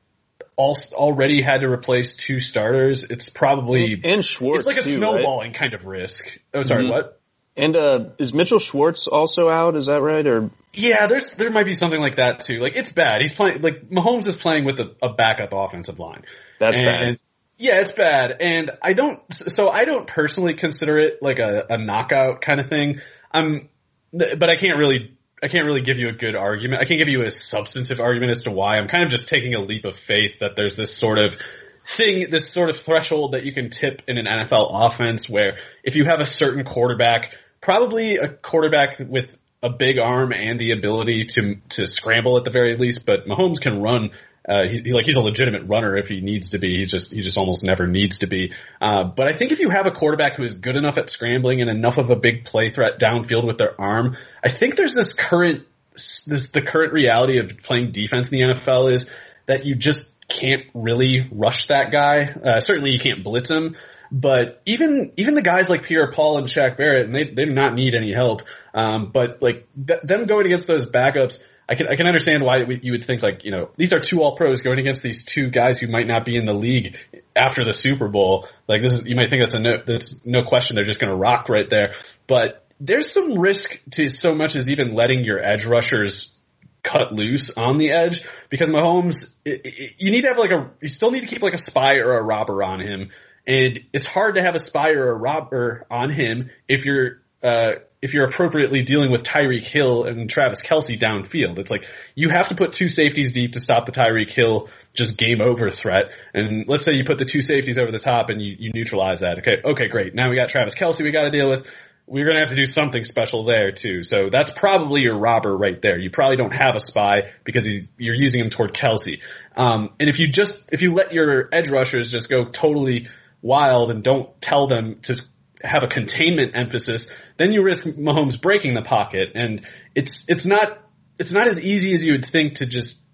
all, 0.58 0.76
already 0.92 1.40
had 1.40 1.62
to 1.62 1.68
replace 1.68 2.16
two 2.16 2.40
starters, 2.40 3.04
it's 3.04 3.30
probably 3.30 3.98
and 4.04 4.24
Schwartz. 4.24 4.58
It's 4.58 4.66
like 4.66 4.76
a 4.76 4.82
too, 4.82 4.94
snowballing 4.96 5.52
right? 5.52 5.56
kind 5.58 5.72
of 5.72 5.86
risk. 5.86 6.38
Oh, 6.52 6.62
sorry, 6.62 6.84
Mhm. 6.84 6.90
what? 6.90 7.20
And 7.56 7.74
uh, 7.74 8.10
is 8.18 8.34
Mitchell 8.34 8.58
Schwartz 8.58 9.06
also 9.06 9.48
out? 9.48 9.76
Is 9.76 9.86
that 9.86 10.00
right? 10.00 10.24
Or 10.26 10.50
Yeah, 10.74 11.06
there's 11.06 11.32
there 11.34 11.50
might 11.50 11.64
be 11.66 11.74
something 11.74 12.00
like 12.00 12.16
that 12.16 12.40
too. 12.40 12.60
Like 12.60 12.76
it's 12.76 12.92
bad. 12.92 13.22
He's 13.22 13.34
playing 13.34 13.62
like 13.62 13.88
Mahomes 13.88 14.26
is 14.26 14.36
playing 14.36 14.64
with 14.64 14.78
a, 14.78 14.94
a 15.02 15.12
backup 15.12 15.50
offensive 15.52 15.98
line. 15.98 16.24
that's 16.60 16.76
and, 16.78 16.84
bad. 16.86 17.18
Yeah, 17.56 17.80
it's 17.80 17.90
bad. 17.92 18.36
And 18.40 18.70
I 18.80 18.92
don't, 18.92 19.20
so 19.32 19.68
I 19.68 19.84
don't 19.84 20.06
personally 20.06 20.54
consider 20.54 20.96
it 20.98 21.18
like 21.22 21.40
a, 21.40 21.66
a 21.70 21.78
knockout 21.78 22.40
kind 22.40 22.60
of 22.60 22.68
thing. 22.68 23.00
I'm, 23.32 23.68
but 24.12 24.48
I 24.48 24.54
can't 24.54 24.78
really, 24.78 25.17
I 25.42 25.48
can't 25.48 25.64
really 25.64 25.82
give 25.82 25.98
you 25.98 26.08
a 26.08 26.12
good 26.12 26.34
argument. 26.34 26.82
I 26.82 26.84
can't 26.84 26.98
give 26.98 27.08
you 27.08 27.22
a 27.22 27.30
substantive 27.30 28.00
argument 28.00 28.32
as 28.32 28.44
to 28.44 28.50
why. 28.50 28.76
I'm 28.76 28.88
kind 28.88 29.04
of 29.04 29.10
just 29.10 29.28
taking 29.28 29.54
a 29.54 29.60
leap 29.60 29.84
of 29.84 29.96
faith 29.96 30.40
that 30.40 30.56
there's 30.56 30.76
this 30.76 30.96
sort 30.96 31.18
of 31.18 31.36
thing, 31.84 32.28
this 32.30 32.52
sort 32.52 32.70
of 32.70 32.76
threshold 32.76 33.32
that 33.32 33.44
you 33.44 33.52
can 33.52 33.70
tip 33.70 34.02
in 34.08 34.18
an 34.18 34.26
NFL 34.26 34.68
offense 34.72 35.28
where 35.28 35.58
if 35.84 35.96
you 35.96 36.04
have 36.04 36.20
a 36.20 36.26
certain 36.26 36.64
quarterback, 36.64 37.32
probably 37.60 38.16
a 38.16 38.28
quarterback 38.28 38.98
with 38.98 39.36
a 39.62 39.70
big 39.70 39.98
arm 39.98 40.32
and 40.32 40.58
the 40.58 40.72
ability 40.72 41.24
to 41.24 41.56
to 41.70 41.86
scramble 41.86 42.36
at 42.36 42.44
the 42.44 42.50
very 42.50 42.76
least, 42.76 43.06
but 43.06 43.26
Mahomes 43.26 43.60
can 43.60 43.80
run. 43.82 44.10
Uh, 44.48 44.66
he's 44.66 44.80
he, 44.80 44.92
like 44.92 45.04
he's 45.04 45.16
a 45.16 45.20
legitimate 45.20 45.64
runner 45.66 45.96
if 45.96 46.08
he 46.08 46.20
needs 46.20 46.50
to 46.50 46.58
be. 46.58 46.78
He 46.78 46.86
just 46.86 47.12
he 47.12 47.20
just 47.20 47.36
almost 47.36 47.64
never 47.64 47.86
needs 47.86 48.18
to 48.18 48.26
be. 48.26 48.52
Uh, 48.80 49.04
but 49.04 49.28
I 49.28 49.32
think 49.32 49.52
if 49.52 49.60
you 49.60 49.68
have 49.70 49.86
a 49.86 49.90
quarterback 49.90 50.36
who 50.36 50.42
is 50.44 50.56
good 50.56 50.76
enough 50.76 50.96
at 50.96 51.10
scrambling 51.10 51.60
and 51.60 51.68
enough 51.68 51.98
of 51.98 52.10
a 52.10 52.16
big 52.16 52.44
play 52.44 52.70
threat 52.70 52.98
downfield 52.98 53.46
with 53.46 53.58
their 53.58 53.78
arm, 53.78 54.16
I 54.42 54.48
think 54.48 54.76
there's 54.76 54.94
this 54.94 55.12
current 55.12 55.64
this 55.92 56.50
the 56.50 56.62
current 56.62 56.92
reality 56.92 57.38
of 57.38 57.58
playing 57.62 57.90
defense 57.92 58.30
in 58.30 58.38
the 58.38 58.54
NFL 58.54 58.92
is 58.92 59.10
that 59.46 59.64
you 59.64 59.74
just 59.74 60.14
can't 60.28 60.62
really 60.74 61.28
rush 61.30 61.66
that 61.66 61.90
guy. 61.90 62.32
Uh, 62.32 62.60
certainly 62.60 62.90
you 62.90 62.98
can't 62.98 63.24
blitz 63.24 63.50
him. 63.50 63.76
But 64.10 64.62
even 64.64 65.12
even 65.16 65.34
the 65.34 65.42
guys 65.42 65.68
like 65.68 65.82
Pierre 65.82 66.10
Paul 66.10 66.38
and 66.38 66.46
Shaq 66.46 66.78
Barrett, 66.78 67.06
and 67.06 67.14
they 67.14 67.24
they 67.24 67.44
do 67.44 67.52
not 67.52 67.74
need 67.74 67.94
any 67.94 68.12
help. 68.12 68.42
Um, 68.72 69.10
but 69.12 69.42
like 69.42 69.68
th- 69.86 70.00
them 70.02 70.26
going 70.26 70.46
against 70.46 70.66
those 70.66 70.90
backups, 70.90 71.42
I 71.68 71.74
can 71.74 71.88
I 71.88 71.96
can 71.96 72.06
understand 72.06 72.42
why 72.42 72.64
we, 72.64 72.80
you 72.82 72.92
would 72.92 73.04
think 73.04 73.22
like 73.22 73.44
you 73.44 73.50
know 73.50 73.70
these 73.76 73.92
are 73.92 74.00
two 74.00 74.22
All 74.22 74.36
Pros 74.36 74.62
going 74.62 74.78
against 74.78 75.02
these 75.02 75.24
two 75.24 75.50
guys 75.50 75.80
who 75.80 75.88
might 75.88 76.06
not 76.06 76.24
be 76.24 76.36
in 76.36 76.46
the 76.46 76.54
league 76.54 76.96
after 77.36 77.64
the 77.64 77.74
Super 77.74 78.08
Bowl. 78.08 78.48
Like 78.66 78.80
this 78.80 78.92
is 78.92 79.06
you 79.06 79.16
might 79.16 79.28
think 79.28 79.42
that's 79.42 79.54
a 79.54 79.60
no 79.60 79.82
that's 79.84 80.24
no 80.24 80.42
question 80.42 80.76
they're 80.76 80.84
just 80.84 81.00
going 81.00 81.10
to 81.10 81.16
rock 81.16 81.48
right 81.48 81.68
there. 81.68 81.94
But 82.26 82.64
there's 82.80 83.12
some 83.12 83.38
risk 83.38 83.80
to 83.92 84.08
so 84.08 84.34
much 84.34 84.56
as 84.56 84.68
even 84.68 84.94
letting 84.94 85.24
your 85.24 85.38
edge 85.42 85.66
rushers 85.66 86.38
cut 86.82 87.12
loose 87.12 87.56
on 87.56 87.76
the 87.76 87.90
edge 87.90 88.24
because 88.48 88.68
Mahomes, 88.68 89.36
it, 89.44 89.60
it, 89.64 89.94
you 89.98 90.10
need 90.10 90.22
to 90.22 90.28
have 90.28 90.38
like 90.38 90.52
a, 90.52 90.70
you 90.80 90.88
still 90.88 91.10
need 91.10 91.20
to 91.20 91.26
keep 91.26 91.42
like 91.42 91.54
a 91.54 91.58
spy 91.58 91.96
or 91.96 92.16
a 92.16 92.22
robber 92.22 92.62
on 92.62 92.80
him. 92.80 93.10
And 93.46 93.80
it's 93.92 94.06
hard 94.06 94.36
to 94.36 94.42
have 94.42 94.54
a 94.54 94.58
spy 94.58 94.90
or 94.90 95.10
a 95.10 95.14
robber 95.14 95.86
on 95.90 96.10
him 96.10 96.50
if 96.68 96.84
you're, 96.84 97.22
uh, 97.42 97.76
if 98.00 98.14
you're 98.14 98.26
appropriately 98.26 98.82
dealing 98.82 99.10
with 99.10 99.24
Tyreek 99.24 99.64
Hill 99.64 100.04
and 100.04 100.30
Travis 100.30 100.62
Kelce 100.62 100.98
downfield. 100.98 101.58
It's 101.58 101.70
like 101.70 101.84
you 102.14 102.28
have 102.28 102.48
to 102.48 102.54
put 102.54 102.72
two 102.72 102.88
safeties 102.88 103.32
deep 103.32 103.52
to 103.52 103.60
stop 103.60 103.86
the 103.86 103.92
Tyreek 103.92 104.30
Hill 104.30 104.68
just 104.94 105.18
game 105.18 105.40
over 105.40 105.70
threat. 105.70 106.10
And 106.32 106.68
let's 106.68 106.84
say 106.84 106.92
you 106.92 107.04
put 107.04 107.18
the 107.18 107.24
two 107.24 107.42
safeties 107.42 107.78
over 107.78 107.90
the 107.90 107.98
top 107.98 108.30
and 108.30 108.40
you, 108.40 108.54
you 108.58 108.70
neutralize 108.72 109.20
that. 109.20 109.38
Okay, 109.38 109.56
okay, 109.64 109.88
great. 109.88 110.14
Now 110.14 110.30
we 110.30 110.36
got 110.36 110.48
Travis 110.48 110.76
Kelce 110.76 111.02
we 111.02 111.10
got 111.10 111.24
to 111.24 111.30
deal 111.30 111.50
with 111.50 111.66
we're 112.08 112.24
going 112.24 112.36
to 112.36 112.40
have 112.40 112.48
to 112.48 112.56
do 112.56 112.64
something 112.64 113.04
special 113.04 113.44
there 113.44 113.70
too. 113.70 114.02
So 114.02 114.30
that's 114.30 114.50
probably 114.50 115.02
your 115.02 115.18
robber 115.18 115.54
right 115.54 115.80
there. 115.80 115.98
You 115.98 116.10
probably 116.10 116.36
don't 116.36 116.54
have 116.54 116.74
a 116.74 116.80
spy 116.80 117.32
because 117.44 117.90
you're 117.98 118.14
using 118.14 118.40
him 118.40 118.50
toward 118.50 118.72
Kelce. 118.72 119.20
Um, 119.54 119.90
and 120.00 120.08
if 120.08 120.18
you 120.18 120.28
just, 120.28 120.72
if 120.72 120.80
you 120.80 120.94
let 120.94 121.12
your 121.12 121.48
edge 121.52 121.68
rushers 121.68 122.10
just 122.10 122.30
go 122.30 122.46
totally 122.46 123.08
wild 123.42 123.90
and 123.90 124.02
don't 124.02 124.40
tell 124.40 124.68
them 124.68 125.00
to 125.02 125.22
have 125.62 125.82
a 125.82 125.88
containment 125.88 126.54
emphasis, 126.54 127.10
then 127.36 127.52
you 127.52 127.62
risk 127.62 127.86
Mahomes 127.86 128.40
breaking 128.40 128.74
the 128.74 128.82
pocket. 128.82 129.32
And 129.34 129.66
it's, 129.94 130.24
it's 130.28 130.46
not, 130.46 130.78
it's 131.18 131.32
not 131.32 131.48
as 131.48 131.62
easy 131.62 131.94
as 131.94 132.04
you 132.04 132.12
would 132.12 132.24
think 132.24 132.54
to 132.54 132.66
just 132.66 133.04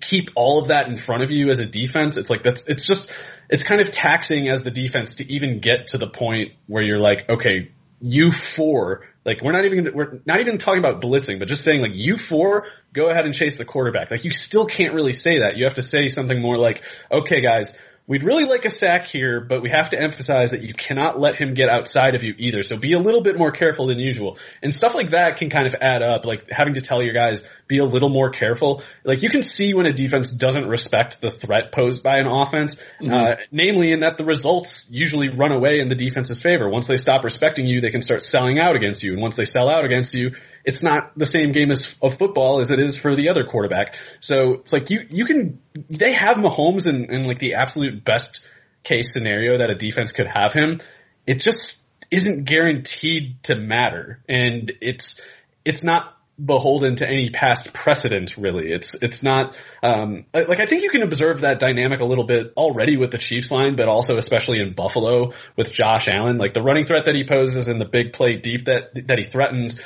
keep 0.00 0.30
all 0.34 0.60
of 0.60 0.68
that 0.68 0.88
in 0.88 0.96
front 0.96 1.22
of 1.22 1.30
you 1.30 1.48
as 1.50 1.58
a 1.58 1.66
defense. 1.66 2.16
It's 2.16 2.30
like 2.30 2.42
that's, 2.42 2.66
it's 2.66 2.86
just, 2.86 3.10
it's 3.48 3.62
kind 3.62 3.80
of 3.80 3.90
taxing 3.90 4.48
as 4.48 4.62
the 4.62 4.70
defense 4.70 5.16
to 5.16 5.32
even 5.32 5.60
get 5.60 5.88
to 5.88 5.98
the 5.98 6.08
point 6.08 6.52
where 6.66 6.82
you're 6.82 7.00
like, 7.00 7.28
okay, 7.30 7.70
you 8.00 8.30
four, 8.30 9.06
like 9.24 9.42
we're 9.42 9.52
not 9.52 9.64
even 9.64 9.90
we're 9.92 10.20
not 10.24 10.40
even 10.40 10.58
talking 10.58 10.78
about 10.78 11.02
blitzing, 11.02 11.38
but 11.38 11.48
just 11.48 11.62
saying 11.62 11.82
like 11.82 11.94
you 11.94 12.16
four 12.16 12.66
go 12.92 13.10
ahead 13.10 13.24
and 13.24 13.34
chase 13.34 13.58
the 13.58 13.64
quarterback. 13.64 14.10
Like 14.10 14.24
you 14.24 14.30
still 14.30 14.66
can't 14.66 14.94
really 14.94 15.12
say 15.12 15.40
that. 15.40 15.56
You 15.56 15.64
have 15.64 15.74
to 15.74 15.82
say 15.82 16.08
something 16.08 16.40
more 16.40 16.56
like, 16.56 16.82
okay, 17.10 17.40
guys, 17.40 17.78
we'd 18.08 18.24
really 18.24 18.46
like 18.46 18.64
a 18.64 18.70
sack 18.70 19.04
here, 19.04 19.38
but 19.38 19.62
we 19.62 19.68
have 19.68 19.90
to 19.90 20.00
emphasize 20.00 20.50
that 20.52 20.62
you 20.62 20.72
cannot 20.72 21.20
let 21.20 21.36
him 21.36 21.54
get 21.54 21.68
outside 21.68 22.14
of 22.14 22.24
you 22.24 22.34
either. 22.38 22.62
So 22.62 22.76
be 22.76 22.94
a 22.94 22.98
little 22.98 23.20
bit 23.20 23.36
more 23.36 23.52
careful 23.52 23.86
than 23.86 23.98
usual. 23.98 24.38
And 24.62 24.72
stuff 24.74 24.94
like 24.94 25.10
that 25.10 25.36
can 25.36 25.50
kind 25.50 25.66
of 25.66 25.76
add 25.80 26.02
up, 26.02 26.24
like 26.24 26.50
having 26.50 26.74
to 26.74 26.80
tell 26.80 27.02
your 27.02 27.12
guys 27.12 27.46
be 27.68 27.78
a 27.78 27.84
little 27.84 28.08
more 28.08 28.30
careful. 28.30 28.82
Like 29.04 29.22
you 29.22 29.28
can 29.28 29.42
see 29.42 29.74
when 29.74 29.86
a 29.86 29.92
defense 29.92 30.32
doesn't 30.32 30.66
respect 30.66 31.20
the 31.20 31.30
threat 31.30 31.70
posed 31.70 32.02
by 32.02 32.18
an 32.18 32.26
offense, 32.26 32.76
mm-hmm. 33.00 33.12
uh, 33.12 33.34
namely 33.52 33.92
in 33.92 34.00
that 34.00 34.16
the 34.16 34.24
results 34.24 34.90
usually 34.90 35.28
run 35.28 35.52
away 35.52 35.78
in 35.78 35.88
the 35.88 35.94
defense's 35.94 36.40
favor. 36.40 36.68
Once 36.68 36.86
they 36.86 36.96
stop 36.96 37.24
respecting 37.24 37.66
you, 37.66 37.82
they 37.82 37.90
can 37.90 38.00
start 38.00 38.24
selling 38.24 38.58
out 38.58 38.74
against 38.74 39.02
you. 39.02 39.12
And 39.12 39.20
once 39.20 39.36
they 39.36 39.44
sell 39.44 39.68
out 39.68 39.84
against 39.84 40.14
you, 40.14 40.34
it's 40.68 40.82
not 40.82 41.16
the 41.16 41.24
same 41.24 41.52
game 41.52 41.70
as 41.70 41.96
of 42.02 42.18
football 42.18 42.60
as 42.60 42.70
it 42.70 42.78
is 42.78 42.98
for 42.98 43.16
the 43.16 43.30
other 43.30 43.44
quarterback. 43.44 43.94
So 44.20 44.52
it's 44.52 44.70
like 44.70 44.90
you, 44.90 45.00
you 45.08 45.24
can, 45.24 45.62
they 45.88 46.12
have 46.12 46.36
Mahomes 46.36 46.86
in, 46.86 47.06
in 47.10 47.24
like 47.24 47.38
the 47.38 47.54
absolute 47.54 48.04
best 48.04 48.40
case 48.84 49.14
scenario 49.14 49.58
that 49.58 49.70
a 49.70 49.74
defense 49.74 50.12
could 50.12 50.26
have 50.26 50.52
him. 50.52 50.78
It 51.26 51.40
just 51.40 51.86
isn't 52.10 52.44
guaranteed 52.44 53.42
to 53.44 53.54
matter. 53.54 54.22
And 54.28 54.70
it's, 54.82 55.22
it's 55.64 55.84
not 55.84 56.18
beholden 56.44 56.96
to 56.96 57.08
any 57.08 57.30
past 57.30 57.72
precedent 57.72 58.36
really. 58.36 58.70
It's 58.70 59.02
it's 59.02 59.24
not 59.24 59.56
um 59.82 60.24
like 60.32 60.60
I 60.60 60.66
think 60.66 60.84
you 60.84 60.90
can 60.90 61.02
observe 61.02 61.40
that 61.40 61.58
dynamic 61.58 61.98
a 61.98 62.04
little 62.04 62.26
bit 62.26 62.52
already 62.56 62.96
with 62.96 63.10
the 63.10 63.18
Chiefs 63.18 63.50
line, 63.50 63.74
but 63.74 63.88
also 63.88 64.18
especially 64.18 64.60
in 64.60 64.72
Buffalo 64.72 65.32
with 65.56 65.72
Josh 65.72 66.06
Allen. 66.06 66.38
Like 66.38 66.54
the 66.54 66.62
running 66.62 66.86
threat 66.86 67.06
that 67.06 67.16
he 67.16 67.24
poses 67.24 67.68
and 67.68 67.80
the 67.80 67.86
big 67.86 68.12
play 68.12 68.36
deep 68.36 68.66
that 68.66 69.08
that 69.08 69.18
he 69.18 69.24
threatens 69.24 69.80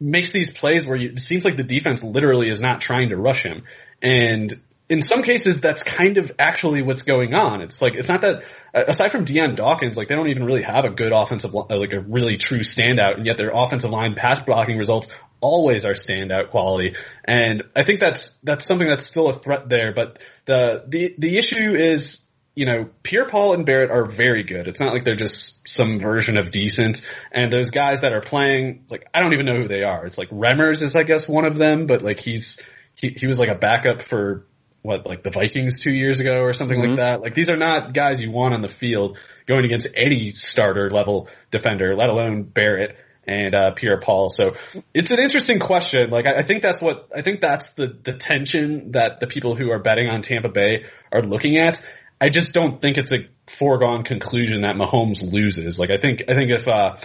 makes 0.00 0.32
these 0.32 0.52
plays 0.52 0.86
where 0.86 0.96
you, 0.96 1.10
it 1.10 1.18
seems 1.18 1.44
like 1.44 1.56
the 1.56 1.64
defense 1.64 2.04
literally 2.04 2.48
is 2.48 2.60
not 2.60 2.80
trying 2.80 3.08
to 3.10 3.16
rush 3.16 3.42
him. 3.42 3.64
And 4.00 4.52
in 4.88 5.02
some 5.02 5.22
cases, 5.22 5.60
that's 5.60 5.82
kind 5.82 6.16
of 6.16 6.32
actually 6.38 6.82
what's 6.82 7.02
going 7.02 7.34
on. 7.34 7.60
It's 7.60 7.82
like, 7.82 7.94
it's 7.94 8.08
not 8.08 8.22
that, 8.22 8.42
aside 8.72 9.12
from 9.12 9.24
Dion 9.24 9.54
Dawkins, 9.54 9.96
like 9.96 10.08
they 10.08 10.14
don't 10.14 10.28
even 10.28 10.44
really 10.44 10.62
have 10.62 10.84
a 10.84 10.90
good 10.90 11.12
offensive, 11.12 11.52
like 11.52 11.92
a 11.92 12.00
really 12.00 12.36
true 12.38 12.60
standout, 12.60 13.16
and 13.16 13.26
yet 13.26 13.36
their 13.36 13.50
offensive 13.52 13.90
line 13.90 14.14
pass 14.14 14.40
blocking 14.40 14.78
results 14.78 15.08
always 15.40 15.84
are 15.84 15.92
standout 15.92 16.50
quality. 16.50 16.96
And 17.24 17.64
I 17.76 17.82
think 17.82 18.00
that's, 18.00 18.38
that's 18.38 18.64
something 18.64 18.88
that's 18.88 19.06
still 19.06 19.28
a 19.28 19.34
threat 19.34 19.68
there, 19.68 19.92
but 19.94 20.22
the, 20.46 20.84
the, 20.86 21.14
the 21.18 21.36
issue 21.36 21.74
is, 21.74 22.27
you 22.58 22.66
know, 22.66 22.90
Pierre 23.04 23.28
Paul 23.28 23.54
and 23.54 23.64
Barrett 23.64 23.92
are 23.92 24.04
very 24.04 24.42
good. 24.42 24.66
It's 24.66 24.80
not 24.80 24.92
like 24.92 25.04
they're 25.04 25.14
just 25.14 25.68
some 25.68 26.00
version 26.00 26.36
of 26.36 26.50
decent. 26.50 27.02
And 27.30 27.52
those 27.52 27.70
guys 27.70 28.00
that 28.00 28.12
are 28.12 28.20
playing, 28.20 28.84
like, 28.90 29.06
I 29.14 29.20
don't 29.20 29.32
even 29.32 29.46
know 29.46 29.62
who 29.62 29.68
they 29.68 29.84
are. 29.84 30.04
It's 30.04 30.18
like 30.18 30.28
Remmers 30.30 30.82
is, 30.82 30.96
I 30.96 31.04
guess, 31.04 31.28
one 31.28 31.44
of 31.44 31.56
them, 31.56 31.86
but 31.86 32.02
like 32.02 32.18
he's, 32.18 32.60
he, 32.96 33.10
he 33.10 33.28
was 33.28 33.38
like 33.38 33.48
a 33.48 33.54
backup 33.54 34.02
for 34.02 34.44
what, 34.82 35.06
like 35.06 35.22
the 35.22 35.30
Vikings 35.30 35.80
two 35.84 35.92
years 35.92 36.18
ago 36.18 36.40
or 36.40 36.52
something 36.52 36.80
mm-hmm. 36.80 36.88
like 36.88 36.96
that. 36.96 37.20
Like 37.20 37.34
these 37.34 37.48
are 37.48 37.56
not 37.56 37.94
guys 37.94 38.20
you 38.24 38.32
want 38.32 38.54
on 38.54 38.60
the 38.60 38.68
field 38.68 39.18
going 39.46 39.64
against 39.64 39.86
any 39.94 40.32
starter 40.32 40.90
level 40.90 41.28
defender, 41.52 41.94
let 41.94 42.10
alone 42.10 42.42
Barrett 42.42 42.98
and 43.24 43.54
uh, 43.54 43.70
Pierre 43.70 44.00
Paul. 44.00 44.30
So 44.30 44.56
it's 44.92 45.12
an 45.12 45.20
interesting 45.20 45.60
question. 45.60 46.10
Like 46.10 46.26
I, 46.26 46.38
I, 46.38 46.42
think 46.42 46.62
that's 46.62 46.82
what 46.82 47.08
I 47.14 47.22
think 47.22 47.40
that's 47.40 47.70
the 47.74 47.86
the 47.86 48.14
tension 48.14 48.92
that 48.92 49.20
the 49.20 49.28
people 49.28 49.54
who 49.54 49.70
are 49.70 49.78
betting 49.78 50.08
on 50.08 50.22
Tampa 50.22 50.48
Bay 50.48 50.86
are 51.12 51.22
looking 51.22 51.56
at. 51.56 51.84
I 52.20 52.28
just 52.28 52.52
don't 52.52 52.80
think 52.80 52.98
it's 52.98 53.12
a 53.12 53.28
foregone 53.46 54.02
conclusion 54.02 54.62
that 54.62 54.74
Mahomes 54.74 55.32
loses. 55.32 55.78
Like 55.78 55.90
I 55.90 55.98
think 55.98 56.24
I 56.28 56.34
think 56.34 56.50
if 56.50 56.68
uh, 56.68 56.96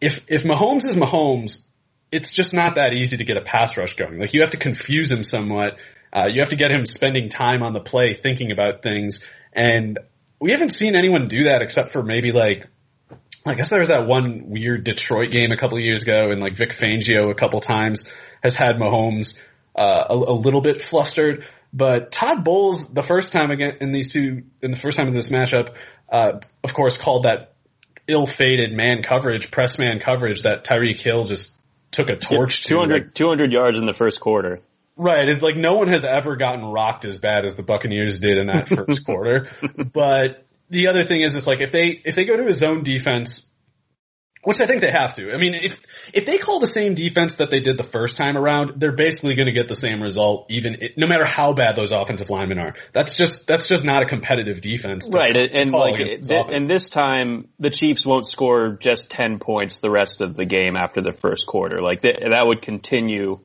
if 0.00 0.30
if 0.30 0.44
Mahomes 0.44 0.86
is 0.86 0.96
Mahomes, 0.96 1.66
it's 2.10 2.34
just 2.34 2.54
not 2.54 2.76
that 2.76 2.94
easy 2.94 3.18
to 3.18 3.24
get 3.24 3.36
a 3.36 3.42
pass 3.42 3.76
rush 3.76 3.94
going. 3.94 4.18
Like 4.18 4.34
you 4.34 4.40
have 4.40 4.50
to 4.50 4.56
confuse 4.56 5.10
him 5.10 5.24
somewhat. 5.24 5.78
Uh, 6.12 6.28
you 6.30 6.40
have 6.40 6.50
to 6.50 6.56
get 6.56 6.70
him 6.70 6.86
spending 6.86 7.28
time 7.28 7.62
on 7.62 7.72
the 7.72 7.80
play, 7.80 8.14
thinking 8.14 8.50
about 8.52 8.82
things, 8.82 9.26
and 9.52 9.98
we 10.40 10.52
haven't 10.52 10.70
seen 10.70 10.96
anyone 10.96 11.28
do 11.28 11.44
that 11.44 11.62
except 11.62 11.90
for 11.90 12.02
maybe 12.02 12.32
like 12.32 12.66
I 13.46 13.54
guess 13.54 13.70
there 13.70 13.78
was 13.78 13.88
that 13.88 14.06
one 14.06 14.48
weird 14.48 14.84
Detroit 14.84 15.30
game 15.30 15.52
a 15.52 15.56
couple 15.56 15.78
of 15.78 15.84
years 15.84 16.02
ago, 16.02 16.30
and 16.30 16.40
like 16.40 16.56
Vic 16.56 16.70
Fangio 16.70 17.30
a 17.30 17.34
couple 17.34 17.60
times 17.60 18.10
has 18.42 18.56
had 18.56 18.76
Mahomes 18.80 19.40
uh, 19.76 20.06
a, 20.10 20.14
a, 20.14 20.32
little 20.32 20.60
bit 20.60 20.82
flustered. 20.82 21.44
But 21.76 22.10
Todd 22.10 22.42
Bowles, 22.42 22.86
the 22.94 23.02
first 23.02 23.34
time 23.34 23.50
again 23.50 23.76
in 23.82 23.90
these 23.90 24.10
two, 24.10 24.44
in 24.62 24.70
the 24.70 24.78
first 24.78 24.96
time 24.96 25.08
in 25.08 25.12
this 25.12 25.28
matchup, 25.28 25.76
uh, 26.08 26.40
of 26.64 26.72
course, 26.72 26.96
called 26.96 27.24
that 27.24 27.52
ill-fated 28.08 28.72
man 28.72 29.02
coverage, 29.02 29.50
press 29.50 29.78
man 29.78 30.00
coverage 30.00 30.42
that 30.42 30.64
Tyreek 30.64 30.98
Hill 30.98 31.24
just 31.24 31.60
took 31.90 32.08
a 32.08 32.16
torch 32.16 32.64
yeah, 32.64 32.76
200, 32.76 32.88
to. 32.88 33.04
Like, 33.04 33.14
200 33.14 33.52
yards 33.52 33.78
in 33.78 33.84
the 33.84 33.92
first 33.92 34.20
quarter. 34.20 34.60
Right. 34.96 35.28
It's 35.28 35.42
like 35.42 35.56
no 35.56 35.74
one 35.74 35.88
has 35.88 36.06
ever 36.06 36.36
gotten 36.36 36.64
rocked 36.64 37.04
as 37.04 37.18
bad 37.18 37.44
as 37.44 37.56
the 37.56 37.62
Buccaneers 37.62 38.20
did 38.20 38.38
in 38.38 38.46
that 38.46 38.68
first 38.74 39.04
quarter. 39.04 39.50
But 39.92 40.42
the 40.70 40.88
other 40.88 41.02
thing 41.02 41.20
is, 41.20 41.36
it's 41.36 41.46
like 41.46 41.60
if 41.60 41.72
they 41.72 41.88
if 41.88 42.14
they 42.14 42.24
go 42.24 42.36
to 42.36 42.48
a 42.48 42.54
zone 42.54 42.84
defense, 42.84 43.50
which 44.46 44.60
I 44.60 44.66
think 44.66 44.80
they 44.80 44.92
have 44.92 45.14
to. 45.14 45.32
I 45.32 45.38
mean, 45.38 45.54
if 45.54 45.80
if 46.14 46.24
they 46.24 46.38
call 46.38 46.60
the 46.60 46.68
same 46.68 46.94
defense 46.94 47.34
that 47.36 47.50
they 47.50 47.58
did 47.58 47.76
the 47.76 47.82
first 47.82 48.16
time 48.16 48.36
around, 48.36 48.74
they're 48.80 48.92
basically 48.92 49.34
going 49.34 49.46
to 49.46 49.52
get 49.52 49.66
the 49.66 49.74
same 49.74 50.00
result, 50.00 50.52
even 50.52 50.76
no 50.96 51.08
matter 51.08 51.26
how 51.26 51.52
bad 51.52 51.74
those 51.74 51.90
offensive 51.90 52.30
linemen 52.30 52.60
are. 52.60 52.74
That's 52.92 53.16
just 53.16 53.48
that's 53.48 53.66
just 53.66 53.84
not 53.84 54.04
a 54.04 54.06
competitive 54.06 54.60
defense, 54.60 55.08
to, 55.08 55.18
right? 55.18 55.32
To 55.32 55.48
and 55.52 55.72
like, 55.72 55.96
th- 55.96 56.20
and 56.30 56.70
this 56.70 56.90
time 56.90 57.48
the 57.58 57.70
Chiefs 57.70 58.06
won't 58.06 58.24
score 58.24 58.78
just 58.80 59.10
ten 59.10 59.40
points 59.40 59.80
the 59.80 59.90
rest 59.90 60.20
of 60.20 60.36
the 60.36 60.44
game 60.44 60.76
after 60.76 61.02
the 61.02 61.12
first 61.12 61.48
quarter. 61.48 61.82
Like 61.82 62.02
th- 62.02 62.20
that 62.20 62.46
would 62.46 62.62
continue. 62.62 63.40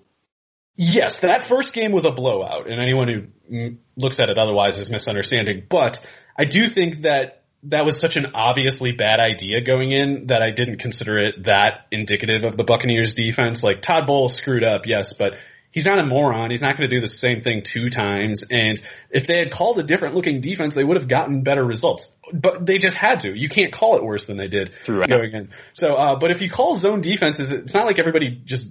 Yes, 0.75 1.21
that 1.21 1.41
first 1.41 1.73
game 1.73 1.93
was 1.93 2.05
a 2.05 2.11
blowout, 2.11 2.69
and 2.69 2.79
anyone 2.79 3.07
who 3.07 3.51
mm, 3.51 3.77
looks 3.95 4.19
at 4.19 4.29
it 4.29 4.37
otherwise 4.37 4.77
is 4.77 4.91
misunderstanding. 4.91 5.63
But 5.67 5.99
I 6.37 6.45
do 6.45 6.67
think 6.67 7.01
that 7.01 7.40
that 7.63 7.85
was 7.85 7.99
such 7.99 8.15
an 8.15 8.31
obviously 8.33 8.91
bad 8.91 9.19
idea 9.19 9.61
going 9.61 9.91
in 9.91 10.27
that 10.27 10.41
I 10.41 10.51
didn't 10.51 10.77
consider 10.77 11.17
it 11.17 11.43
that 11.43 11.85
indicative 11.91 12.43
of 12.43 12.57
the 12.57 12.63
Buccaneers 12.63 13.13
defense. 13.15 13.63
Like 13.63 13.81
Todd 13.81 14.07
Bowles 14.07 14.35
screwed 14.35 14.63
up, 14.63 14.87
yes, 14.87 15.13
but 15.13 15.37
he's 15.71 15.85
not 15.85 15.99
a 15.99 16.05
moron. 16.05 16.51
He's 16.51 16.61
not 16.61 16.77
going 16.77 16.89
to 16.89 16.95
do 16.95 17.01
the 17.01 17.07
same 17.07 17.41
thing 17.41 17.61
two 17.63 17.89
times. 17.89 18.45
And 18.51 18.79
if 19.09 19.27
they 19.27 19.39
had 19.39 19.51
called 19.51 19.79
a 19.79 19.83
different 19.83 20.15
looking 20.15 20.41
defense, 20.41 20.75
they 20.75 20.83
would 20.83 20.97
have 20.97 21.07
gotten 21.07 21.43
better 21.43 21.63
results. 21.63 22.15
But 22.33 22.65
they 22.65 22.77
just 22.77 22.97
had 22.97 23.21
to. 23.21 23.37
You 23.37 23.49
can't 23.49 23.71
call 23.71 23.97
it 23.97 24.03
worse 24.03 24.25
than 24.25 24.37
they 24.37 24.47
did 24.47 24.71
Throughout. 24.83 25.09
going 25.09 25.31
in. 25.31 25.49
So, 25.73 25.93
uh, 25.93 26.19
but 26.19 26.31
if 26.31 26.41
you 26.41 26.49
call 26.49 26.75
zone 26.75 27.01
defenses, 27.01 27.51
it's 27.51 27.73
not 27.73 27.85
like 27.85 27.99
everybody 27.99 28.29
just 28.43 28.69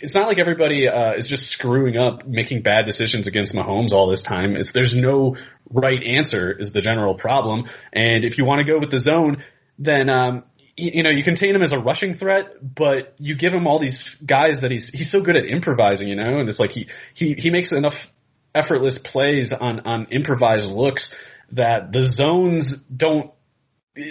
it's 0.00 0.14
not 0.14 0.28
like 0.28 0.38
everybody 0.38 0.88
uh, 0.88 1.12
is 1.14 1.26
just 1.26 1.48
screwing 1.48 1.96
up, 1.96 2.26
making 2.26 2.62
bad 2.62 2.84
decisions 2.84 3.26
against 3.26 3.54
Mahomes 3.54 3.92
all 3.92 4.08
this 4.08 4.22
time. 4.22 4.56
It's 4.56 4.72
there's 4.72 4.94
no 4.94 5.36
right 5.70 6.02
answer 6.02 6.50
is 6.50 6.72
the 6.72 6.80
general 6.80 7.14
problem. 7.14 7.64
And 7.92 8.24
if 8.24 8.38
you 8.38 8.44
want 8.44 8.60
to 8.60 8.70
go 8.70 8.78
with 8.78 8.90
the 8.90 8.98
zone, 8.98 9.42
then 9.78 10.10
um, 10.10 10.44
you, 10.76 10.92
you 10.94 11.02
know 11.02 11.10
you 11.10 11.22
contain 11.22 11.54
him 11.54 11.62
as 11.62 11.72
a 11.72 11.78
rushing 11.78 12.14
threat, 12.14 12.54
but 12.62 13.14
you 13.18 13.34
give 13.34 13.52
him 13.52 13.66
all 13.66 13.78
these 13.78 14.14
guys 14.16 14.60
that 14.60 14.70
he's 14.70 14.88
he's 14.88 15.10
so 15.10 15.20
good 15.20 15.36
at 15.36 15.46
improvising, 15.46 16.08
you 16.08 16.16
know, 16.16 16.38
and 16.38 16.48
it's 16.48 16.60
like 16.60 16.72
he 16.72 16.88
he 17.14 17.34
he 17.34 17.50
makes 17.50 17.72
enough 17.72 18.12
effortless 18.54 18.98
plays 18.98 19.52
on 19.52 19.80
on 19.80 20.06
improvised 20.10 20.72
looks 20.72 21.14
that 21.52 21.92
the 21.92 22.02
zones 22.02 22.84
don't 22.84 23.32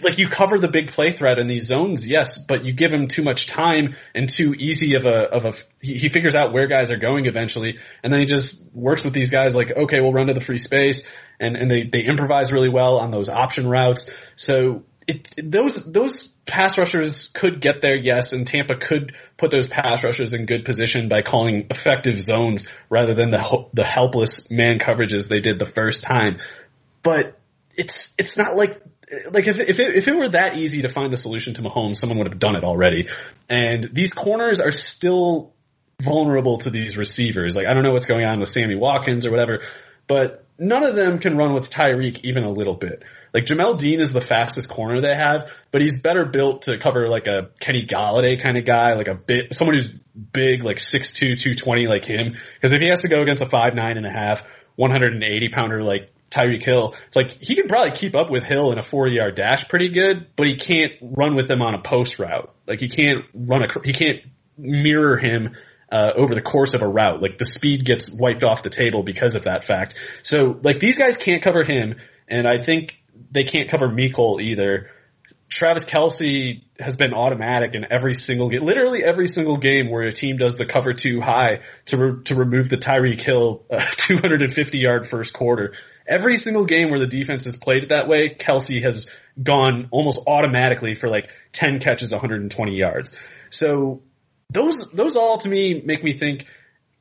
like 0.03 0.19
you 0.19 0.27
cover 0.27 0.59
the 0.59 0.67
big 0.67 0.91
play 0.91 1.11
threat 1.11 1.39
in 1.39 1.47
these 1.47 1.65
zones, 1.65 2.07
yes, 2.07 2.45
but 2.45 2.63
you 2.65 2.73
give 2.73 2.91
him 2.91 3.07
too 3.07 3.23
much 3.23 3.47
time 3.47 3.95
and 4.13 4.29
too 4.29 4.53
easy 4.57 4.95
of 4.95 5.05
a 5.07 5.29
of 5.33 5.45
a 5.45 5.53
he, 5.81 6.07
figures 6.07 6.35
out 6.35 6.53
where 6.53 6.67
guys 6.67 6.91
are 6.91 6.97
going 6.97 7.25
eventually, 7.25 7.79
and 8.03 8.13
then 8.13 8.19
he 8.19 8.27
just 8.27 8.63
works 8.73 9.03
with 9.03 9.13
these 9.13 9.31
guys 9.31 9.55
like 9.55 9.71
okay, 9.75 9.99
we'll 9.99 10.13
run 10.13 10.27
to 10.27 10.33
the 10.33 10.41
free 10.41 10.59
space, 10.59 11.07
and 11.39 11.55
and 11.55 11.69
they 11.69 11.83
they 11.83 12.01
improvise 12.01 12.53
really 12.53 12.69
well 12.69 12.99
on 12.99 13.09
those 13.09 13.29
option 13.29 13.67
routes. 13.67 14.07
So 14.35 14.83
it 15.07 15.33
those 15.41 15.91
those 15.91 16.27
pass 16.27 16.77
rushers 16.77 17.29
could 17.29 17.59
get 17.59 17.81
there, 17.81 17.97
yes, 17.97 18.33
and 18.33 18.45
Tampa 18.45 18.75
could 18.75 19.15
put 19.35 19.49
those 19.49 19.67
pass 19.67 20.03
rushers 20.03 20.33
in 20.33 20.45
good 20.45 20.63
position 20.63 21.09
by 21.09 21.23
calling 21.23 21.65
effective 21.71 22.19
zones 22.21 22.67
rather 22.87 23.15
than 23.15 23.31
the 23.31 23.65
the 23.73 23.83
helpless 23.83 24.51
man 24.51 24.77
coverages 24.77 25.27
they 25.27 25.39
did 25.39 25.57
the 25.57 25.65
first 25.65 26.03
time, 26.03 26.39
but 27.01 27.39
it's 27.75 28.13
it's 28.19 28.37
not 28.37 28.55
like 28.55 28.79
like 29.31 29.47
if 29.47 29.59
if 29.59 29.79
it, 29.79 29.95
if 29.95 30.07
it 30.07 30.15
were 30.15 30.29
that 30.29 30.57
easy 30.57 30.81
to 30.83 30.89
find 30.89 31.11
the 31.11 31.17
solution 31.17 31.53
to 31.55 31.61
Mahomes, 31.61 31.97
someone 31.97 32.17
would 32.19 32.27
have 32.27 32.39
done 32.39 32.55
it 32.55 32.63
already. 32.63 33.09
And 33.49 33.83
these 33.83 34.13
corners 34.13 34.59
are 34.59 34.71
still 34.71 35.53
vulnerable 36.01 36.59
to 36.59 36.69
these 36.69 36.97
receivers. 36.97 37.55
Like 37.55 37.67
I 37.67 37.73
don't 37.73 37.83
know 37.83 37.91
what's 37.91 38.05
going 38.05 38.25
on 38.25 38.39
with 38.39 38.49
Sammy 38.49 38.75
Watkins 38.75 39.25
or 39.25 39.31
whatever, 39.31 39.61
but 40.07 40.45
none 40.57 40.83
of 40.83 40.95
them 40.95 41.19
can 41.19 41.35
run 41.35 41.53
with 41.53 41.69
Tyreek 41.69 42.21
even 42.23 42.43
a 42.43 42.51
little 42.51 42.75
bit. 42.75 43.03
Like 43.33 43.45
Jamel 43.45 43.77
Dean 43.77 44.01
is 44.01 44.11
the 44.11 44.21
fastest 44.21 44.69
corner 44.69 45.01
they 45.01 45.15
have, 45.15 45.51
but 45.71 45.81
he's 45.81 46.01
better 46.01 46.25
built 46.25 46.63
to 46.63 46.77
cover 46.77 47.07
like 47.07 47.27
a 47.27 47.49
Kenny 47.59 47.85
Golladay 47.85 48.41
kind 48.41 48.57
of 48.57 48.65
guy, 48.65 48.93
like 48.95 49.07
a 49.07 49.15
bit 49.15 49.53
someone 49.53 49.75
who's 49.75 49.93
big, 49.93 50.63
like 50.63 50.77
6'2", 50.77 51.39
220 51.39 51.87
like 51.87 52.05
him. 52.05 52.35
Because 52.55 52.73
if 52.73 52.81
he 52.81 52.89
has 52.89 53.01
to 53.01 53.07
go 53.07 53.21
against 53.21 53.41
a 53.41 53.45
five 53.45 53.73
nine 53.73 53.97
and 53.97 54.05
a 54.05 54.11
half, 54.11 54.45
180 54.75 55.49
pounder 55.49 55.81
like 55.83 56.11
Tyreek 56.31 56.63
Hill. 56.63 56.95
It's 57.07 57.15
like 57.15 57.31
he 57.43 57.55
can 57.55 57.67
probably 57.67 57.91
keep 57.91 58.15
up 58.15 58.31
with 58.31 58.43
Hill 58.43 58.71
in 58.71 58.79
a 58.79 58.81
40 58.81 59.11
yard 59.11 59.35
dash 59.35 59.67
pretty 59.67 59.89
good, 59.89 60.27
but 60.35 60.47
he 60.47 60.55
can't 60.55 60.93
run 61.01 61.35
with 61.35 61.51
him 61.51 61.61
on 61.61 61.75
a 61.75 61.81
post 61.81 62.17
route. 62.17 62.53
Like 62.65 62.79
he 62.79 62.87
can't 62.87 63.25
run 63.33 63.63
a, 63.63 63.67
he 63.83 63.93
can't 63.93 64.19
mirror 64.57 65.17
him 65.17 65.55
uh, 65.91 66.13
over 66.15 66.33
the 66.33 66.41
course 66.41 66.73
of 66.73 66.81
a 66.81 66.87
route. 66.87 67.21
Like 67.21 67.37
the 67.37 67.45
speed 67.45 67.85
gets 67.85 68.09
wiped 68.09 68.43
off 68.43 68.63
the 68.63 68.69
table 68.69 69.03
because 69.03 69.35
of 69.35 69.43
that 69.43 69.65
fact. 69.65 69.99
So 70.23 70.59
like 70.63 70.79
these 70.79 70.97
guys 70.97 71.17
can't 71.17 71.43
cover 71.43 71.63
him, 71.63 71.95
and 72.27 72.47
I 72.47 72.57
think 72.57 72.97
they 73.29 73.43
can't 73.43 73.69
cover 73.69 73.89
Mecole 73.89 74.41
either. 74.41 74.89
Travis 75.49 75.83
Kelce 75.83 76.63
has 76.79 76.95
been 76.95 77.13
automatic 77.13 77.75
in 77.75 77.85
every 77.91 78.13
single 78.13 78.47
game, 78.47 78.63
literally 78.63 79.03
every 79.03 79.27
single 79.27 79.57
game 79.57 79.91
where 79.91 80.03
a 80.03 80.11
team 80.11 80.37
does 80.37 80.55
the 80.55 80.65
cover 80.65 80.93
two 80.93 81.19
high 81.19 81.59
to 81.87 81.97
re- 81.97 82.23
to 82.23 82.35
remove 82.35 82.69
the 82.69 82.77
Tyreek 82.77 83.21
Hill 83.21 83.65
uh, 83.69 83.83
250 83.91 84.77
yard 84.77 85.05
first 85.05 85.33
quarter. 85.33 85.73
Every 86.07 86.37
single 86.37 86.65
game 86.65 86.89
where 86.89 86.99
the 86.99 87.07
defense 87.07 87.45
has 87.45 87.55
played 87.55 87.83
it 87.83 87.89
that 87.89 88.07
way, 88.07 88.29
Kelce 88.29 88.83
has 88.83 89.09
gone 89.41 89.87
almost 89.91 90.19
automatically 90.27 90.95
for 90.95 91.09
like 91.09 91.29
10 91.53 91.79
catches, 91.79 92.11
120 92.11 92.75
yards. 92.75 93.15
So 93.49 94.01
those 94.49 94.91
those 94.91 95.15
all 95.15 95.37
to 95.39 95.49
me 95.49 95.81
make 95.85 96.03
me 96.03 96.13
think 96.13 96.45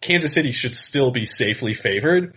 Kansas 0.00 0.32
City 0.32 0.52
should 0.52 0.74
still 0.74 1.10
be 1.10 1.24
safely 1.24 1.74
favored. 1.74 2.34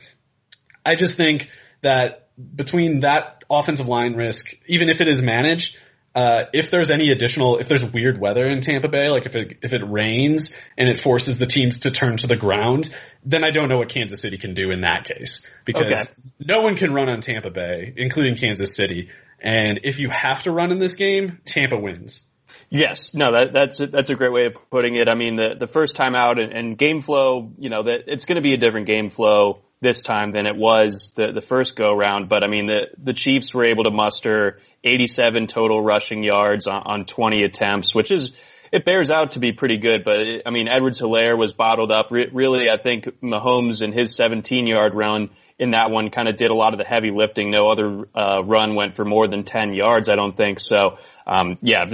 I 0.85 0.95
just 0.95 1.17
think 1.17 1.49
that 1.81 2.29
between 2.55 3.01
that 3.01 3.43
offensive 3.49 3.87
line 3.87 4.13
risk, 4.15 4.53
even 4.67 4.89
if 4.89 5.01
it 5.01 5.07
is 5.07 5.21
managed, 5.21 5.77
uh, 6.15 6.43
if 6.53 6.69
there's 6.69 6.91
any 6.91 7.09
additional, 7.09 7.57
if 7.57 7.67
there's 7.67 7.83
weird 7.83 8.19
weather 8.19 8.45
in 8.45 8.61
Tampa 8.61 8.87
Bay, 8.87 9.09
like 9.09 9.25
if 9.25 9.35
it 9.35 9.57
if 9.63 9.73
it 9.73 9.81
rains 9.83 10.55
and 10.77 10.89
it 10.89 10.99
forces 10.99 11.37
the 11.37 11.47
teams 11.47 11.81
to 11.81 11.91
turn 11.91 12.17
to 12.17 12.27
the 12.27 12.35
ground, 12.35 12.95
then 13.25 13.43
I 13.43 13.49
don't 13.49 13.67
know 13.67 13.77
what 13.77 13.89
Kansas 13.89 14.21
City 14.21 14.37
can 14.37 14.53
do 14.53 14.69
in 14.71 14.81
that 14.81 15.05
case 15.05 15.47
because 15.65 15.87
okay. 15.87 16.11
no 16.39 16.61
one 16.61 16.75
can 16.75 16.93
run 16.93 17.09
on 17.09 17.21
Tampa 17.21 17.49
Bay, 17.49 17.93
including 17.97 18.35
Kansas 18.35 18.75
City. 18.75 19.09
And 19.39 19.81
if 19.83 19.97
you 19.97 20.09
have 20.09 20.43
to 20.43 20.51
run 20.51 20.71
in 20.71 20.79
this 20.79 20.95
game, 20.95 21.39
Tampa 21.45 21.77
wins. 21.77 22.23
Yes, 22.69 23.13
no, 23.13 23.31
that, 23.33 23.53
that's 23.53 23.79
a, 23.79 23.87
that's 23.87 24.09
a 24.09 24.15
great 24.15 24.31
way 24.31 24.45
of 24.45 24.55
putting 24.69 24.95
it. 24.95 25.09
I 25.09 25.15
mean, 25.15 25.35
the 25.35 25.55
the 25.59 25.67
first 25.67 25.95
time 25.95 26.15
out 26.15 26.39
and, 26.39 26.51
and 26.51 26.77
game 26.77 27.01
flow, 27.01 27.51
you 27.57 27.69
know, 27.69 27.83
that 27.83 28.05
it's 28.07 28.25
going 28.25 28.35
to 28.35 28.41
be 28.41 28.53
a 28.53 28.57
different 28.57 28.87
game 28.87 29.09
flow 29.09 29.61
this 29.83 30.01
time 30.01 30.31
than 30.31 30.47
it 30.47 30.55
was 30.55 31.11
the 31.15 31.31
the 31.31 31.41
first 31.41 31.75
go 31.75 31.95
round. 31.95 32.29
But 32.29 32.43
I 32.43 32.47
mean, 32.47 32.65
the 32.65 32.87
the 32.97 33.13
Chiefs 33.13 33.53
were 33.53 33.65
able 33.65 33.83
to 33.83 33.91
muster 33.91 34.59
87 34.83 35.47
total 35.47 35.81
rushing 35.83 36.23
yards 36.23 36.65
on, 36.67 36.81
on 36.85 37.05
20 37.05 37.43
attempts, 37.43 37.93
which 37.93 38.09
is 38.09 38.31
it 38.71 38.85
bears 38.85 39.11
out 39.11 39.31
to 39.31 39.39
be 39.39 39.51
pretty 39.51 39.77
good. 39.77 40.03
But 40.03 40.19
it, 40.19 40.43
I 40.47 40.49
mean, 40.49 40.67
Edwards 40.67 40.99
Helaire 40.99 41.37
was 41.37 41.53
bottled 41.53 41.91
up. 41.91 42.07
Re- 42.09 42.31
really, 42.33 42.69
I 42.71 42.77
think 42.77 43.05
Mahomes 43.21 43.83
and 43.83 43.93
his 43.93 44.15
17 44.15 44.65
yard 44.65 44.95
run 44.95 45.29
in 45.59 45.71
that 45.71 45.91
one 45.91 46.09
kind 46.09 46.27
of 46.27 46.35
did 46.35 46.49
a 46.49 46.55
lot 46.55 46.73
of 46.73 46.79
the 46.79 46.85
heavy 46.85 47.11
lifting. 47.11 47.51
No 47.51 47.69
other 47.69 48.07
uh, 48.15 48.43
run 48.43 48.73
went 48.73 48.95
for 48.95 49.05
more 49.05 49.27
than 49.27 49.43
10 49.43 49.73
yards, 49.75 50.09
I 50.09 50.15
don't 50.15 50.35
think. 50.35 50.59
So, 50.59 50.97
um, 51.27 51.59
yeah, 51.61 51.85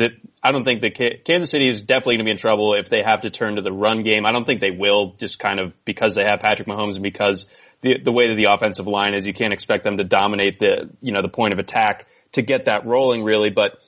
I 0.42 0.52
don't 0.54 0.64
think 0.64 0.82
that 0.82 1.24
Kansas 1.26 1.52
City 1.52 1.68
is 1.68 1.82
definitely 1.82 2.16
going 2.16 2.26
to 2.26 2.30
be 2.30 2.32
in 2.32 2.38
trouble 2.38 2.76
if 2.76 2.90
they 2.90 3.02
have 3.06 3.22
to 3.22 3.30
turn 3.30 3.58
to 3.58 3.62
the 3.62 3.74
run 3.74 4.04
game. 4.04 4.26
I 4.26 4.32
don't 4.32 4.46
think 4.46 4.62
they 4.62 4.72
will 4.72 5.16
just 5.20 5.38
kind 5.38 5.60
of 5.60 5.74
because 5.84 6.16
they 6.16 6.24
have 6.24 6.40
Patrick 6.40 6.68
Mahomes 6.68 6.96
and 6.96 7.04
because 7.04 7.46
the, 7.82 7.98
the 8.04 8.12
way 8.12 8.30
that 8.30 8.36
the 8.36 8.52
offensive 8.52 8.88
line 8.88 9.14
is, 9.14 9.26
you 9.26 9.34
can't 9.34 9.54
expect 9.54 9.84
them 9.84 9.98
to 9.98 10.04
dominate 10.04 10.60
the, 10.60 10.90
you 11.02 11.12
know, 11.12 11.22
the 11.22 11.30
point 11.30 11.54
of 11.54 11.60
attack 11.60 12.08
to 12.34 12.42
get 12.42 12.66
that 12.66 12.86
rolling 12.86 13.24
really. 13.24 13.50
But 13.50 13.80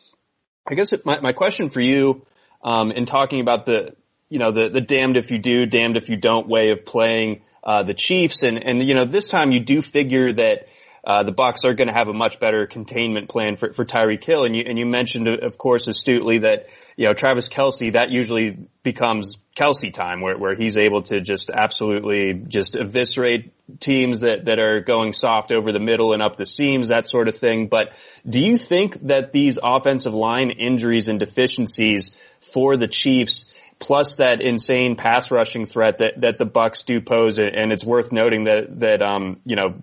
I 0.67 0.75
guess 0.75 0.93
my, 1.05 1.19
my 1.19 1.31
question 1.33 1.69
for 1.69 1.81
you, 1.81 2.25
um, 2.63 2.91
in 2.91 3.05
talking 3.05 3.41
about 3.41 3.65
the, 3.65 3.95
you 4.29 4.39
know, 4.39 4.51
the, 4.51 4.69
the 4.69 4.81
damned 4.81 5.17
if 5.17 5.31
you 5.31 5.39
do, 5.39 5.65
damned 5.65 5.97
if 5.97 6.09
you 6.09 6.15
don't 6.15 6.47
way 6.47 6.71
of 6.71 6.85
playing, 6.85 7.41
uh, 7.63 7.83
the 7.83 7.93
Chiefs. 7.93 8.43
And, 8.43 8.63
and, 8.63 8.87
you 8.87 8.95
know, 8.95 9.05
this 9.05 9.27
time 9.27 9.51
you 9.51 9.59
do 9.59 9.81
figure 9.81 10.33
that, 10.33 10.67
uh, 11.03 11.23
the 11.23 11.31
Bucks 11.31 11.65
are 11.65 11.73
going 11.73 11.87
to 11.87 11.93
have 11.93 12.09
a 12.09 12.13
much 12.13 12.39
better 12.39 12.67
containment 12.67 13.27
plan 13.27 13.55
for, 13.55 13.73
for 13.73 13.83
Tyreek 13.83 14.23
Hill, 14.23 14.45
And 14.45 14.55
you, 14.55 14.63
and 14.67 14.77
you 14.77 14.85
mentioned, 14.85 15.27
of 15.27 15.57
course, 15.57 15.87
astutely 15.87 16.39
that, 16.39 16.67
you 16.95 17.07
know, 17.07 17.13
Travis 17.13 17.49
Kelce 17.49 17.93
that 17.93 18.11
usually 18.11 18.67
becomes 18.83 19.37
Kelce 19.55 19.91
time 19.91 20.21
where, 20.21 20.37
where 20.37 20.55
he's 20.55 20.77
able 20.77 21.01
to 21.03 21.19
just 21.19 21.49
absolutely 21.49 22.45
just 22.47 22.75
eviscerate 22.75 23.51
teams 23.79 24.19
that, 24.19 24.45
that 24.45 24.59
are 24.59 24.81
going 24.81 25.13
soft 25.13 25.51
over 25.51 25.71
the 25.71 25.79
middle 25.79 26.13
and 26.13 26.21
up 26.21 26.37
the 26.37 26.45
seams, 26.45 26.89
that 26.89 27.07
sort 27.07 27.27
of 27.27 27.35
thing. 27.35 27.67
But 27.67 27.93
do 28.27 28.39
you 28.39 28.57
think 28.57 29.01
that 29.07 29.31
these 29.31 29.57
offensive 29.61 30.13
line 30.13 30.51
injuries 30.51 31.09
and 31.09 31.19
deficiencies 31.19 32.11
for 32.41 32.77
the 32.77 32.87
Chiefs 32.87 33.51
plus 33.81 34.17
that 34.17 34.41
insane 34.41 34.95
pass 34.95 35.31
rushing 35.31 35.65
threat 35.65 35.97
that, 35.97 36.21
that 36.21 36.37
the 36.37 36.45
Bucks 36.45 36.83
do 36.83 37.01
pose. 37.01 37.39
And 37.39 37.71
it's 37.71 37.83
worth 37.83 38.11
noting 38.11 38.45
that, 38.45 38.79
that, 38.79 39.01
um, 39.01 39.41
you 39.43 39.55
know, 39.55 39.73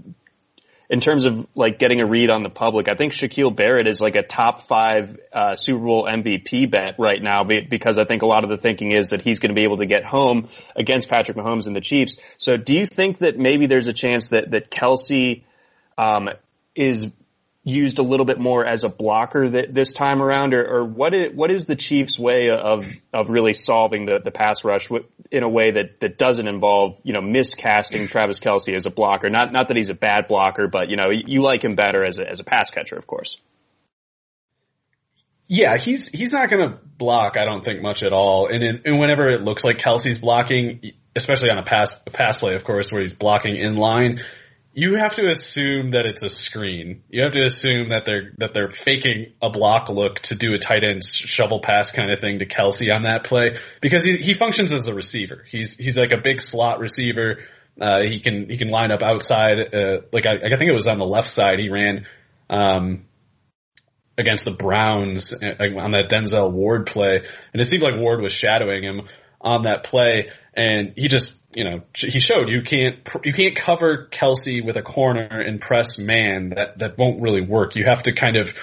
in 0.90 1.00
terms 1.00 1.26
of 1.26 1.46
like 1.54 1.78
getting 1.78 2.00
a 2.00 2.06
read 2.06 2.30
on 2.30 2.42
the 2.42 2.48
public, 2.48 2.88
I 2.88 2.94
think 2.94 3.12
Shaquille 3.12 3.54
Barrett 3.54 3.86
is 3.86 4.00
like 4.00 4.16
a 4.16 4.22
top 4.22 4.62
five 4.62 5.18
uh, 5.32 5.54
Super 5.56 5.84
Bowl 5.84 6.04
MVP 6.04 6.70
bet 6.70 6.94
right 6.98 7.22
now 7.22 7.44
because 7.44 7.98
I 7.98 8.04
think 8.04 8.22
a 8.22 8.26
lot 8.26 8.44
of 8.44 8.50
the 8.50 8.56
thinking 8.56 8.92
is 8.92 9.10
that 9.10 9.20
he's 9.20 9.38
going 9.38 9.54
to 9.54 9.54
be 9.54 9.64
able 9.64 9.78
to 9.78 9.86
get 9.86 10.04
home 10.04 10.48
against 10.74 11.08
Patrick 11.08 11.36
Mahomes 11.36 11.66
and 11.66 11.76
the 11.76 11.80
Chiefs. 11.80 12.16
So 12.38 12.56
do 12.56 12.74
you 12.74 12.86
think 12.86 13.18
that 13.18 13.36
maybe 13.36 13.66
there's 13.66 13.86
a 13.86 13.92
chance 13.92 14.28
that 14.28 14.50
that 14.52 14.70
Kelce 14.70 15.42
um, 15.98 16.30
is 16.74 17.10
used 17.64 17.98
a 17.98 18.02
little 18.02 18.26
bit 18.26 18.38
more 18.38 18.64
as 18.64 18.84
a 18.84 18.88
blocker 18.88 19.48
th- 19.48 19.68
this 19.70 19.92
time 19.92 20.22
around, 20.22 20.54
or, 20.54 20.64
or 20.64 20.84
what 20.84 21.14
is 21.14 21.34
what 21.34 21.50
is 21.50 21.66
the 21.66 21.76
Chiefs' 21.76 22.18
way 22.18 22.50
of 22.50 22.86
of 23.12 23.30
really 23.30 23.52
solving 23.52 24.06
the, 24.06 24.20
the 24.22 24.30
pass 24.30 24.64
rush 24.64 24.88
in 25.30 25.42
a 25.42 25.48
way 25.48 25.72
that, 25.72 26.00
that 26.00 26.18
doesn't 26.18 26.48
involve 26.48 26.98
you 27.04 27.12
know 27.12 27.20
miscasting 27.20 28.08
Travis 28.08 28.40
Kelce 28.40 28.74
as 28.74 28.86
a 28.86 28.90
blocker? 28.90 29.28
Not 29.28 29.52
not 29.52 29.68
that 29.68 29.76
he's 29.76 29.90
a 29.90 29.94
bad 29.94 30.28
blocker, 30.28 30.68
but 30.68 30.90
you 30.90 30.96
know 30.96 31.10
you 31.10 31.42
like 31.42 31.62
him 31.62 31.74
better 31.74 32.04
as 32.04 32.18
a 32.18 32.28
as 32.28 32.40
a 32.40 32.44
pass 32.44 32.70
catcher, 32.70 32.96
of 32.96 33.06
course. 33.06 33.38
Yeah, 35.48 35.78
he's 35.78 36.08
he's 36.08 36.32
not 36.32 36.50
going 36.50 36.68
to 36.68 36.78
block. 36.98 37.38
I 37.38 37.46
don't 37.46 37.64
think 37.64 37.80
much 37.80 38.02
at 38.02 38.12
all. 38.12 38.48
And 38.48 38.62
in, 38.62 38.82
and 38.84 38.98
whenever 38.98 39.28
it 39.28 39.40
looks 39.40 39.64
like 39.64 39.78
Kelce's 39.78 40.18
blocking, 40.18 40.92
especially 41.16 41.48
on 41.48 41.58
a 41.58 41.62
pass 41.62 41.98
a 42.06 42.10
pass 42.10 42.38
play, 42.38 42.54
of 42.54 42.64
course, 42.64 42.92
where 42.92 43.00
he's 43.00 43.14
blocking 43.14 43.56
in 43.56 43.76
line, 43.76 44.22
you 44.78 44.94
have 44.94 45.16
to 45.16 45.26
assume 45.26 45.90
that 45.90 46.06
it's 46.06 46.22
a 46.22 46.30
screen. 46.30 47.02
You 47.08 47.22
have 47.22 47.32
to 47.32 47.44
assume 47.44 47.88
that 47.88 48.04
they're 48.04 48.32
that 48.38 48.54
they're 48.54 48.68
faking 48.68 49.32
a 49.42 49.50
block 49.50 49.88
look 49.88 50.20
to 50.20 50.36
do 50.36 50.54
a 50.54 50.58
tight 50.58 50.84
end 50.84 51.02
shovel 51.04 51.58
pass 51.58 51.90
kind 51.90 52.12
of 52.12 52.20
thing 52.20 52.38
to 52.38 52.46
Kelce 52.46 52.94
on 52.94 53.02
that 53.02 53.24
play 53.24 53.58
because 53.80 54.04
he 54.04 54.16
he 54.18 54.34
functions 54.34 54.70
as 54.70 54.86
a 54.86 54.94
receiver. 54.94 55.44
He's 55.48 55.76
he's 55.76 55.98
like 55.98 56.12
a 56.12 56.18
big 56.18 56.40
slot 56.40 56.78
receiver. 56.78 57.40
Uh, 57.80 58.02
he 58.04 58.20
can 58.20 58.48
he 58.48 58.56
can 58.56 58.68
line 58.68 58.92
up 58.92 59.02
outside. 59.02 59.74
Uh, 59.74 60.00
like 60.12 60.26
I, 60.26 60.34
I 60.34 60.48
think 60.56 60.70
it 60.70 60.74
was 60.74 60.86
on 60.86 60.98
the 60.98 61.06
left 61.06 61.28
side. 61.28 61.58
He 61.58 61.70
ran 61.70 62.06
um, 62.48 63.04
against 64.16 64.44
the 64.44 64.52
Browns 64.52 65.32
uh, 65.42 65.56
on 65.76 65.90
that 65.90 66.08
Denzel 66.08 66.52
Ward 66.52 66.86
play, 66.86 67.16
and 67.52 67.60
it 67.60 67.64
seemed 67.64 67.82
like 67.82 67.96
Ward 67.96 68.20
was 68.20 68.32
shadowing 68.32 68.84
him 68.84 69.08
on 69.40 69.62
that 69.62 69.84
play, 69.84 70.30
and 70.54 70.92
he 70.96 71.08
just, 71.08 71.40
you 71.54 71.64
know, 71.64 71.82
he 71.94 72.20
showed 72.20 72.48
you 72.48 72.62
can't 72.62 73.08
you 73.24 73.32
can't 73.32 73.56
cover 73.56 74.08
Kelce 74.10 74.64
with 74.64 74.76
a 74.76 74.82
corner 74.82 75.40
and 75.40 75.60
press 75.60 75.98
man. 75.98 76.50
That 76.50 76.78
that 76.78 76.98
won't 76.98 77.22
really 77.22 77.42
work. 77.42 77.76
You 77.76 77.84
have 77.84 78.04
to 78.04 78.12
kind 78.12 78.36
of 78.36 78.54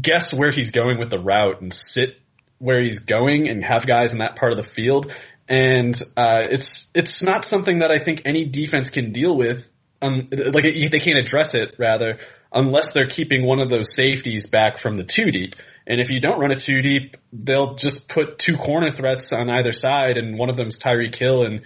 guess 0.00 0.34
where 0.34 0.50
he's 0.50 0.72
going 0.72 0.98
with 0.98 1.10
the 1.10 1.18
route 1.18 1.60
and 1.60 1.72
sit 1.72 2.20
where 2.58 2.80
he's 2.80 3.00
going 3.00 3.48
and 3.48 3.64
have 3.64 3.86
guys 3.86 4.12
in 4.12 4.18
that 4.18 4.36
part 4.36 4.52
of 4.52 4.58
the 4.58 4.64
field. 4.64 5.12
And 5.48 6.00
uh, 6.16 6.46
it's 6.50 6.90
it's 6.94 7.22
not 7.22 7.44
something 7.44 7.78
that 7.78 7.90
I 7.90 7.98
think 7.98 8.22
any 8.24 8.46
defense 8.46 8.90
can 8.90 9.12
deal 9.12 9.36
with. 9.36 9.70
Um, 10.02 10.28
like 10.30 10.64
they 10.64 11.00
can't 11.00 11.18
address 11.18 11.54
it 11.54 11.76
rather 11.78 12.18
unless 12.52 12.92
they're 12.92 13.08
keeping 13.08 13.46
one 13.46 13.60
of 13.60 13.70
those 13.70 13.94
safeties 13.94 14.46
back 14.46 14.78
from 14.78 14.96
the 14.96 15.04
two 15.04 15.30
deep. 15.30 15.56
And 15.86 16.00
if 16.00 16.10
you 16.10 16.20
don't 16.20 16.40
run 16.40 16.50
it 16.50 16.58
too 16.58 16.82
deep, 16.82 17.16
they'll 17.32 17.74
just 17.74 18.08
put 18.08 18.38
two 18.38 18.56
corner 18.56 18.90
threats 18.90 19.32
on 19.32 19.48
either 19.48 19.72
side, 19.72 20.16
and 20.16 20.38
one 20.38 20.50
of 20.50 20.56
them's 20.56 20.80
Tyreek 20.80 21.14
Hill. 21.14 21.44
And 21.44 21.62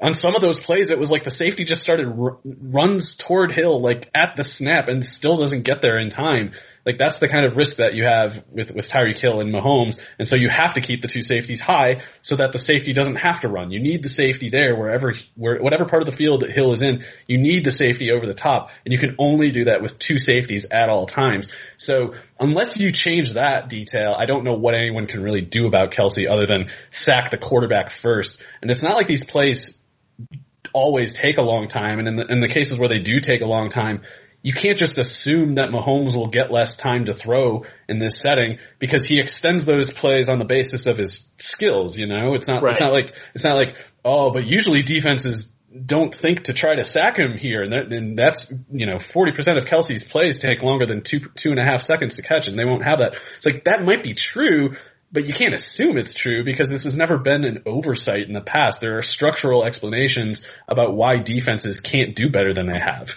on 0.00 0.14
some 0.14 0.36
of 0.36 0.40
those 0.40 0.60
plays, 0.60 0.90
it 0.90 0.98
was 0.98 1.10
like 1.10 1.24
the 1.24 1.30
safety 1.30 1.64
just 1.64 1.82
started 1.82 2.06
r- 2.06 2.38
runs 2.44 3.16
toward 3.16 3.50
Hill 3.50 3.80
like 3.80 4.08
at 4.14 4.36
the 4.36 4.44
snap 4.44 4.88
and 4.88 5.04
still 5.04 5.36
doesn't 5.36 5.62
get 5.62 5.82
there 5.82 5.98
in 5.98 6.10
time. 6.10 6.52
Like 6.86 6.98
that's 6.98 7.18
the 7.18 7.28
kind 7.28 7.46
of 7.46 7.56
risk 7.56 7.76
that 7.76 7.94
you 7.94 8.04
have 8.04 8.44
with 8.50 8.74
with 8.74 8.90
Tyreek 8.90 9.18
Hill 9.18 9.40
and 9.40 9.52
Mahomes, 9.52 10.00
and 10.18 10.28
so 10.28 10.36
you 10.36 10.50
have 10.50 10.74
to 10.74 10.80
keep 10.80 11.00
the 11.00 11.08
two 11.08 11.22
safeties 11.22 11.60
high 11.60 12.02
so 12.20 12.36
that 12.36 12.52
the 12.52 12.58
safety 12.58 12.92
doesn't 12.92 13.16
have 13.16 13.40
to 13.40 13.48
run. 13.48 13.70
You 13.70 13.80
need 13.80 14.02
the 14.02 14.08
safety 14.08 14.50
there 14.50 14.76
wherever 14.76 15.14
where 15.34 15.58
whatever 15.60 15.86
part 15.86 16.02
of 16.02 16.06
the 16.06 16.16
field 16.16 16.42
that 16.42 16.50
Hill 16.50 16.72
is 16.72 16.82
in. 16.82 17.04
You 17.26 17.38
need 17.38 17.64
the 17.64 17.70
safety 17.70 18.12
over 18.12 18.26
the 18.26 18.34
top, 18.34 18.70
and 18.84 18.92
you 18.92 18.98
can 18.98 19.16
only 19.18 19.50
do 19.50 19.64
that 19.64 19.80
with 19.80 19.98
two 19.98 20.18
safeties 20.18 20.66
at 20.66 20.90
all 20.90 21.06
times. 21.06 21.48
So 21.78 22.12
unless 22.38 22.78
you 22.78 22.92
change 22.92 23.32
that 23.32 23.68
detail, 23.68 24.14
I 24.16 24.26
don't 24.26 24.44
know 24.44 24.54
what 24.54 24.74
anyone 24.74 25.06
can 25.06 25.22
really 25.22 25.40
do 25.40 25.66
about 25.66 25.92
Kelce 25.92 26.28
other 26.28 26.46
than 26.46 26.68
sack 26.90 27.30
the 27.30 27.38
quarterback 27.38 27.90
first. 27.90 28.42
And 28.60 28.70
it's 28.70 28.82
not 28.82 28.94
like 28.94 29.06
these 29.06 29.24
plays 29.24 29.82
always 30.74 31.14
take 31.14 31.38
a 31.38 31.42
long 31.42 31.68
time, 31.68 31.98
and 31.98 32.08
in 32.08 32.16
the 32.16 32.26
in 32.26 32.40
the 32.40 32.48
cases 32.48 32.78
where 32.78 32.88
they 32.88 32.98
do 33.00 33.20
take 33.20 33.40
a 33.40 33.46
long 33.46 33.70
time 33.70 34.02
you 34.44 34.52
can't 34.52 34.78
just 34.78 34.98
assume 34.98 35.54
that 35.54 35.70
Mahomes 35.70 36.14
will 36.14 36.28
get 36.28 36.52
less 36.52 36.76
time 36.76 37.06
to 37.06 37.14
throw 37.14 37.64
in 37.88 37.98
this 37.98 38.18
setting 38.22 38.58
because 38.78 39.06
he 39.06 39.18
extends 39.18 39.64
those 39.64 39.90
plays 39.90 40.28
on 40.28 40.38
the 40.38 40.44
basis 40.44 40.86
of 40.86 40.98
his 40.98 41.32
skills. 41.38 41.98
You 41.98 42.06
know, 42.06 42.34
it's 42.34 42.46
not 42.46 42.62
right. 42.62 42.72
it's 42.72 42.80
not 42.80 42.92
like 42.92 43.14
it's 43.34 43.42
not 43.42 43.56
like 43.56 43.74
oh, 44.04 44.30
but 44.30 44.46
usually 44.46 44.82
defenses 44.82 45.54
don't 45.86 46.14
think 46.14 46.44
to 46.44 46.52
try 46.52 46.76
to 46.76 46.84
sack 46.84 47.18
him 47.18 47.38
here, 47.38 47.62
and, 47.62 47.72
that, 47.72 47.92
and 47.92 48.18
that's 48.18 48.52
you 48.70 48.84
know 48.84 48.98
forty 48.98 49.32
percent 49.32 49.56
of 49.56 49.64
Kelce's 49.64 50.04
plays 50.04 50.40
take 50.40 50.62
longer 50.62 50.84
than 50.84 51.00
two 51.00 51.20
two 51.34 51.50
and 51.50 51.58
a 51.58 51.64
half 51.64 51.80
seconds 51.82 52.16
to 52.16 52.22
catch, 52.22 52.46
and 52.46 52.58
they 52.58 52.66
won't 52.66 52.84
have 52.84 52.98
that. 52.98 53.14
It's 53.38 53.46
like 53.46 53.64
that 53.64 53.82
might 53.82 54.02
be 54.02 54.12
true, 54.12 54.76
but 55.10 55.24
you 55.24 55.32
can't 55.32 55.54
assume 55.54 55.96
it's 55.96 56.12
true 56.12 56.44
because 56.44 56.68
this 56.68 56.84
has 56.84 56.98
never 56.98 57.16
been 57.16 57.44
an 57.44 57.62
oversight 57.64 58.26
in 58.26 58.34
the 58.34 58.42
past. 58.42 58.82
There 58.82 58.98
are 58.98 59.02
structural 59.02 59.64
explanations 59.64 60.46
about 60.68 60.94
why 60.94 61.16
defenses 61.16 61.80
can't 61.80 62.14
do 62.14 62.28
better 62.28 62.52
than 62.52 62.66
they 62.66 62.78
have. 62.78 63.16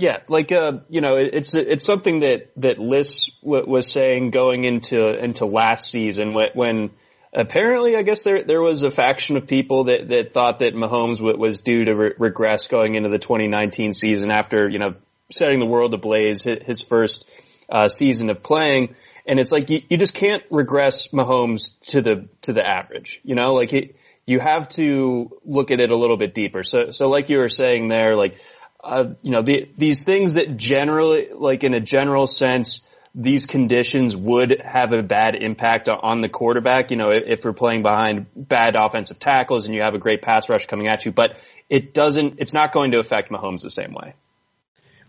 Yeah, 0.00 0.20
like 0.28 0.50
uh, 0.50 0.78
you 0.88 1.02
know, 1.02 1.16
it's 1.16 1.54
it's 1.54 1.84
something 1.84 2.20
that 2.20 2.50
that 2.56 2.78
Liss 2.78 3.28
w- 3.42 3.66
was 3.66 3.92
saying 3.92 4.30
going 4.30 4.64
into 4.64 4.98
into 4.98 5.44
last 5.44 5.90
season 5.90 6.32
when, 6.32 6.48
when 6.54 6.90
apparently 7.34 7.96
I 7.96 8.02
guess 8.02 8.22
there 8.22 8.42
there 8.42 8.62
was 8.62 8.82
a 8.82 8.90
faction 8.90 9.36
of 9.36 9.46
people 9.46 9.84
that 9.84 10.08
that 10.08 10.32
thought 10.32 10.60
that 10.60 10.74
Mahomes 10.74 11.18
w- 11.18 11.36
was 11.36 11.60
due 11.60 11.84
to 11.84 11.94
re- 11.94 12.14
regress 12.18 12.66
going 12.66 12.94
into 12.94 13.10
the 13.10 13.18
2019 13.18 13.92
season 13.92 14.30
after 14.30 14.70
you 14.70 14.78
know 14.78 14.94
setting 15.30 15.58
the 15.58 15.66
world 15.66 15.92
ablaze 15.92 16.44
his 16.44 16.80
first 16.80 17.28
uh, 17.68 17.88
season 17.88 18.30
of 18.30 18.42
playing, 18.42 18.96
and 19.26 19.38
it's 19.38 19.52
like 19.52 19.68
you, 19.68 19.82
you 19.90 19.98
just 19.98 20.14
can't 20.14 20.42
regress 20.50 21.08
Mahomes 21.08 21.78
to 21.88 22.00
the 22.00 22.26
to 22.42 22.54
the 22.54 22.66
average, 22.66 23.20
you 23.22 23.34
know, 23.34 23.52
like 23.52 23.74
it, 23.74 23.96
you 24.24 24.40
have 24.40 24.66
to 24.70 25.36
look 25.44 25.70
at 25.70 25.80
it 25.80 25.90
a 25.90 25.96
little 25.96 26.16
bit 26.16 26.32
deeper. 26.32 26.62
So 26.62 26.90
so 26.90 27.10
like 27.10 27.28
you 27.28 27.36
were 27.36 27.50
saying 27.50 27.88
there, 27.88 28.16
like 28.16 28.40
uh, 28.82 29.14
you 29.22 29.30
know, 29.30 29.42
the, 29.42 29.68
these 29.76 30.04
things 30.04 30.34
that 30.34 30.56
generally, 30.56 31.28
like 31.32 31.64
in 31.64 31.74
a 31.74 31.80
general 31.80 32.26
sense, 32.26 32.86
these 33.14 33.46
conditions 33.46 34.16
would 34.16 34.62
have 34.64 34.92
a 34.92 35.02
bad 35.02 35.34
impact 35.34 35.88
on 35.88 36.20
the 36.20 36.28
quarterback. 36.28 36.90
You 36.90 36.96
know, 36.96 37.10
if 37.10 37.44
we're 37.44 37.52
playing 37.52 37.82
behind 37.82 38.26
bad 38.36 38.76
offensive 38.76 39.18
tackles 39.18 39.66
and 39.66 39.74
you 39.74 39.82
have 39.82 39.94
a 39.94 39.98
great 39.98 40.22
pass 40.22 40.48
rush 40.48 40.66
coming 40.66 40.86
at 40.86 41.04
you, 41.04 41.12
but 41.12 41.30
it 41.68 41.92
doesn't, 41.92 42.36
it's 42.38 42.54
not 42.54 42.72
going 42.72 42.92
to 42.92 42.98
affect 42.98 43.30
Mahomes 43.30 43.62
the 43.62 43.70
same 43.70 43.92
way. 43.92 44.14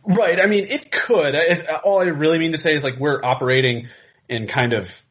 Right. 0.03 0.39
I 0.39 0.47
mean, 0.47 0.65
it 0.67 0.91
could. 0.91 1.35
All 1.83 1.99
I 1.99 2.05
really 2.05 2.39
mean 2.39 2.53
to 2.53 2.57
say 2.57 2.73
is 2.73 2.83
like 2.83 2.97
we're 2.97 3.21
operating 3.23 3.87
in 4.27 4.47
kind 4.47 4.73
of, 4.73 5.03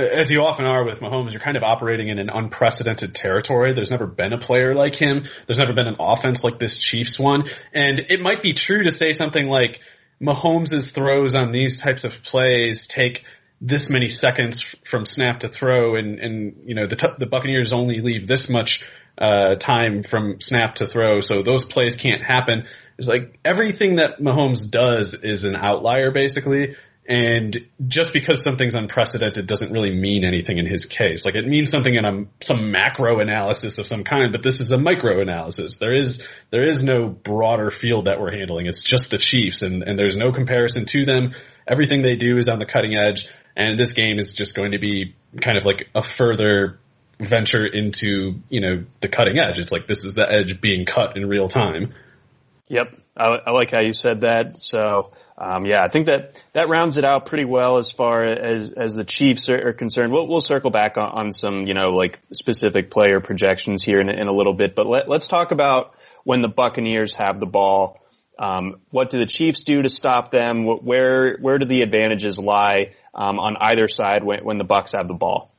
as 0.00 0.30
you 0.30 0.42
often 0.42 0.66
are 0.66 0.84
with 0.84 1.00
Mahomes, 1.00 1.32
you're 1.32 1.40
kind 1.40 1.56
of 1.56 1.62
operating 1.62 2.08
in 2.08 2.18
an 2.18 2.30
unprecedented 2.30 3.14
territory. 3.14 3.72
There's 3.72 3.90
never 3.90 4.06
been 4.06 4.32
a 4.32 4.38
player 4.38 4.74
like 4.74 4.94
him. 4.94 5.26
There's 5.46 5.58
never 5.58 5.72
been 5.72 5.86
an 5.86 5.96
offense 5.98 6.44
like 6.44 6.58
this 6.58 6.78
Chiefs 6.78 7.18
one. 7.18 7.44
And 7.72 7.98
it 7.98 8.20
might 8.20 8.42
be 8.42 8.52
true 8.52 8.82
to 8.82 8.90
say 8.90 9.12
something 9.12 9.48
like 9.48 9.80
Mahomes' 10.20 10.92
throws 10.92 11.34
on 11.34 11.52
these 11.52 11.80
types 11.80 12.04
of 12.04 12.22
plays 12.22 12.86
take 12.86 13.24
this 13.60 13.90
many 13.90 14.08
seconds 14.08 14.62
from 14.84 15.04
snap 15.04 15.40
to 15.40 15.48
throw 15.48 15.96
and, 15.96 16.18
and 16.18 16.62
you 16.64 16.74
know, 16.74 16.86
the, 16.86 16.96
t- 16.96 17.08
the 17.18 17.26
Buccaneers 17.26 17.72
only 17.72 18.00
leave 18.00 18.26
this 18.26 18.48
much, 18.48 18.84
uh, 19.18 19.56
time 19.56 20.02
from 20.02 20.40
snap 20.40 20.76
to 20.76 20.86
throw. 20.86 21.20
So 21.20 21.42
those 21.42 21.64
plays 21.64 21.96
can't 21.96 22.24
happen. 22.24 22.64
It's 22.98 23.08
like 23.08 23.38
everything 23.44 23.96
that 23.96 24.18
Mahomes 24.18 24.70
does 24.70 25.14
is 25.14 25.44
an 25.44 25.56
outlier 25.56 26.10
basically. 26.10 26.76
And 27.10 27.56
just 27.88 28.12
because 28.12 28.44
something's 28.44 28.76
unprecedented 28.76 29.48
doesn't 29.48 29.72
really 29.72 29.92
mean 29.92 30.24
anything 30.24 30.58
in 30.58 30.66
his 30.66 30.86
case. 30.86 31.26
Like 31.26 31.34
it 31.34 31.44
means 31.44 31.68
something 31.68 31.92
in 31.92 32.04
a, 32.04 32.26
some 32.40 32.70
macro 32.70 33.18
analysis 33.18 33.78
of 33.78 33.86
some 33.88 34.04
kind, 34.04 34.30
but 34.30 34.44
this 34.44 34.60
is 34.60 34.70
a 34.70 34.78
micro 34.78 35.20
analysis. 35.20 35.78
There 35.78 35.92
is, 35.92 36.24
there 36.50 36.64
is 36.64 36.84
no 36.84 37.08
broader 37.08 37.72
field 37.72 38.04
that 38.04 38.20
we're 38.20 38.30
handling. 38.30 38.66
It's 38.66 38.84
just 38.84 39.10
the 39.10 39.18
Chiefs 39.18 39.62
and, 39.62 39.82
and 39.82 39.98
there's 39.98 40.16
no 40.16 40.30
comparison 40.30 40.86
to 40.86 41.04
them. 41.04 41.32
Everything 41.66 42.02
they 42.02 42.14
do 42.14 42.38
is 42.38 42.48
on 42.48 42.60
the 42.60 42.66
cutting 42.66 42.94
edge. 42.94 43.28
And 43.56 43.76
this 43.76 43.92
game 43.92 44.20
is 44.20 44.32
just 44.32 44.54
going 44.54 44.70
to 44.72 44.78
be 44.78 45.16
kind 45.40 45.58
of 45.58 45.64
like 45.64 45.88
a 45.96 46.02
further 46.02 46.78
venture 47.18 47.66
into, 47.66 48.40
you 48.48 48.60
know, 48.60 48.84
the 49.00 49.08
cutting 49.08 49.36
edge. 49.36 49.58
It's 49.58 49.72
like 49.72 49.88
this 49.88 50.04
is 50.04 50.14
the 50.14 50.30
edge 50.30 50.60
being 50.60 50.84
cut 50.84 51.16
in 51.16 51.26
real 51.28 51.48
time. 51.48 51.92
Yep, 52.68 53.00
I, 53.16 53.26
I 53.46 53.50
like 53.50 53.72
how 53.72 53.80
you 53.80 53.92
said 53.92 54.20
that. 54.20 54.58
So, 54.58 55.10
um, 55.40 55.64
yeah, 55.64 55.82
I 55.82 55.88
think 55.88 56.06
that 56.06 56.42
that 56.52 56.68
rounds 56.68 56.98
it 56.98 57.04
out 57.04 57.24
pretty 57.24 57.46
well 57.46 57.78
as 57.78 57.90
far 57.90 58.24
as 58.24 58.72
as 58.72 58.94
the 58.94 59.04
Chiefs 59.04 59.48
are, 59.48 59.68
are 59.68 59.72
concerned. 59.72 60.12
We'll 60.12 60.28
we'll 60.28 60.42
circle 60.42 60.70
back 60.70 60.98
on, 60.98 61.04
on, 61.06 61.32
some 61.32 61.66
you 61.66 61.72
know 61.72 61.88
like 61.88 62.20
specific 62.34 62.90
player 62.90 63.20
projections 63.20 63.82
here 63.82 64.00
in, 64.00 64.10
in 64.10 64.28
a 64.28 64.32
little 64.32 64.52
bit, 64.52 64.74
but 64.74 64.86
let, 64.86 65.08
let's 65.08 65.28
talk 65.28 65.50
about 65.50 65.94
when 66.24 66.42
the 66.42 66.48
Buccaneers 66.48 67.14
have 67.14 67.40
the 67.40 67.46
ball. 67.46 67.98
Um, 68.38 68.80
what 68.90 69.08
do 69.08 69.18
the 69.18 69.26
Chiefs 69.26 69.62
do 69.62 69.80
to 69.80 69.88
stop 69.88 70.30
them? 70.30 70.66
Where 70.66 71.38
where 71.38 71.56
do 71.56 71.64
the 71.64 71.80
advantages 71.80 72.38
lie 72.38 72.92
um, 73.14 73.38
on 73.38 73.56
either 73.58 73.88
side 73.88 74.22
when, 74.22 74.44
when 74.44 74.58
the 74.58 74.64
Bucks 74.64 74.92
have 74.92 75.08
the 75.08 75.14
ball? 75.14 75.50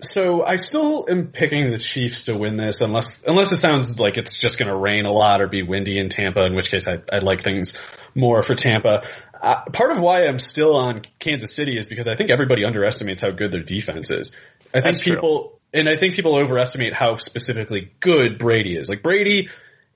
So 0.00 0.42
I 0.42 0.56
still 0.56 1.06
am 1.08 1.28
picking 1.28 1.70
the 1.70 1.78
Chiefs 1.78 2.24
to 2.24 2.36
win 2.36 2.56
this, 2.56 2.80
unless 2.80 3.22
unless 3.22 3.52
it 3.52 3.58
sounds 3.58 4.00
like 4.00 4.16
it's 4.16 4.38
just 4.38 4.58
going 4.58 4.68
to 4.70 4.76
rain 4.76 5.04
a 5.04 5.12
lot 5.12 5.42
or 5.42 5.46
be 5.46 5.62
windy 5.62 5.98
in 5.98 6.08
Tampa, 6.08 6.44
in 6.44 6.56
which 6.56 6.70
case 6.70 6.88
I, 6.88 7.00
I 7.12 7.18
like 7.18 7.42
things 7.42 7.74
more 8.14 8.42
for 8.42 8.54
Tampa. 8.54 9.02
Uh, 9.40 9.64
part 9.72 9.90
of 9.90 10.00
why 10.00 10.24
I'm 10.24 10.38
still 10.38 10.76
on 10.76 11.02
Kansas 11.18 11.54
City 11.54 11.76
is 11.76 11.88
because 11.88 12.06
I 12.06 12.14
think 12.14 12.30
everybody 12.30 12.64
underestimates 12.64 13.22
how 13.22 13.30
good 13.30 13.50
their 13.50 13.62
defense 13.62 14.10
is. 14.10 14.34
I 14.68 14.80
think 14.80 14.94
That's 14.94 15.02
people 15.02 15.48
true. 15.48 15.80
and 15.80 15.88
I 15.88 15.96
think 15.96 16.14
people 16.14 16.36
overestimate 16.36 16.94
how 16.94 17.14
specifically 17.14 17.92
good 18.00 18.38
Brady 18.38 18.76
is. 18.76 18.88
Like 18.88 19.02
Brady 19.02 19.48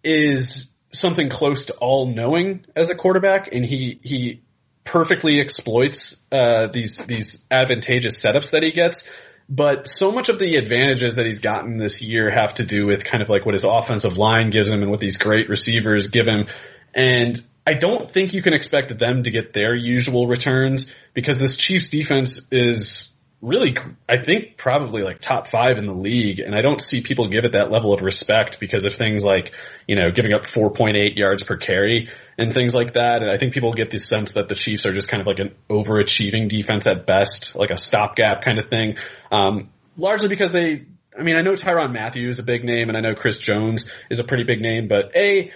is 0.03 0.75
something 0.93 1.29
close 1.29 1.67
to 1.67 1.75
all 1.75 2.07
knowing 2.13 2.65
as 2.75 2.91
a 2.91 2.95
quarterback, 2.95 3.49
and 3.53 3.65
he 3.65 4.01
he 4.03 4.43
perfectly 4.85 5.41
exploits 5.41 6.27
uh, 6.33 6.67
these 6.73 6.99
these 6.99 7.47
advantageous 7.51 8.21
setups 8.21 8.51
that 8.51 8.63
he 8.63 8.73
gets 8.73 9.09
but 9.49 9.89
so 9.89 10.11
much 10.11 10.29
of 10.29 10.39
the 10.39 10.57
advantages 10.57 11.17
that 11.17 11.27
he's 11.27 11.41
gotten 11.41 11.77
this 11.77 12.03
year 12.03 12.31
have 12.31 12.55
to 12.55 12.67
do 12.67 12.87
with 12.87 13.05
kind 13.05 13.23
of 13.23 13.29
like 13.29 13.47
what 13.47 13.55
his 13.55 13.65
offensive 13.65 14.19
line 14.19 14.51
gives 14.51 14.69
him 14.69 14.83
and 14.83 14.91
what 14.91 14.99
these 14.99 15.19
great 15.19 15.49
receivers 15.49 16.09
give 16.09 16.27
him. 16.27 16.49
And 16.95 17.41
I 17.67 17.75
don't 17.75 18.09
think 18.09 18.33
you 18.33 18.43
can 18.43 18.55
expect 18.55 18.97
them 18.97 19.25
to 19.25 19.31
get 19.31 19.53
their 19.53 19.75
usual 19.75 20.29
returns 20.29 20.95
because 21.15 21.41
this 21.41 21.57
Chiefs 21.57 21.91
defense 21.91 22.47
is 22.53 23.17
really, 23.43 23.77
I 24.09 24.19
think 24.19 24.57
probably 24.57 25.03
like 25.03 25.21
top 25.21 25.49
five 25.49 25.77
in 25.77 25.87
the 25.87 25.95
league. 25.95 26.39
And 26.39 26.55
I 26.55 26.63
don't 26.63 26.81
see 26.81 27.01
people 27.01 27.29
give 27.29 27.45
it 27.45 27.53
that 27.53 27.71
level 27.71 27.93
of 27.93 28.03
respect 28.03 28.61
because 28.61 28.85
of 28.85 28.95
things 28.95 29.25
like, 29.25 29.53
you 29.87 29.97
know, 29.97 30.11
giving 30.15 30.33
up 30.33 30.43
4.8 30.43 31.19
yards 31.19 31.43
per 31.43 31.57
carry 31.57 32.09
and 32.39 32.53
things 32.53 32.75
like 32.75 32.95
that. 32.95 33.23
And 33.23 33.31
I 33.31 33.37
think 33.37 33.53
people 33.53 33.73
get 33.73 33.91
the 33.91 33.99
sense 33.99 34.33
that 34.33 34.49
the 34.49 34.55
Chiefs 34.55 34.87
are 34.87 34.93
just 34.93 35.09
kind 35.09 35.21
of 35.21 35.27
like 35.27 35.41
an 35.41 35.55
overachieving 35.69 36.49
defense 36.49 36.87
at 36.87 37.05
best, 37.05 37.57
like 37.57 37.71
a 37.71 37.79
stopgap 37.79 38.43
kind 38.43 38.59
of 38.59 38.69
thing. 38.69 38.97
Um, 39.33 39.71
largely 39.97 40.29
because 40.29 40.53
they, 40.53 40.87
I 41.19 41.23
mean, 41.23 41.37
I 41.37 41.43
know 41.43 41.53
Tyrann 41.53 41.93
Mathieu 41.93 42.29
is 42.29 42.39
a 42.39 42.45
big 42.45 42.65
name 42.65 42.89
and 42.89 42.97
I 42.97 43.01
know 43.01 43.15
Chris 43.15 43.39
Jones 43.39 43.93
is 44.09 44.19
a 44.19 44.25
pretty 44.25 44.45
big 44.45 44.61
name, 44.61 44.87
but 44.87 45.17
A, 45.17 45.51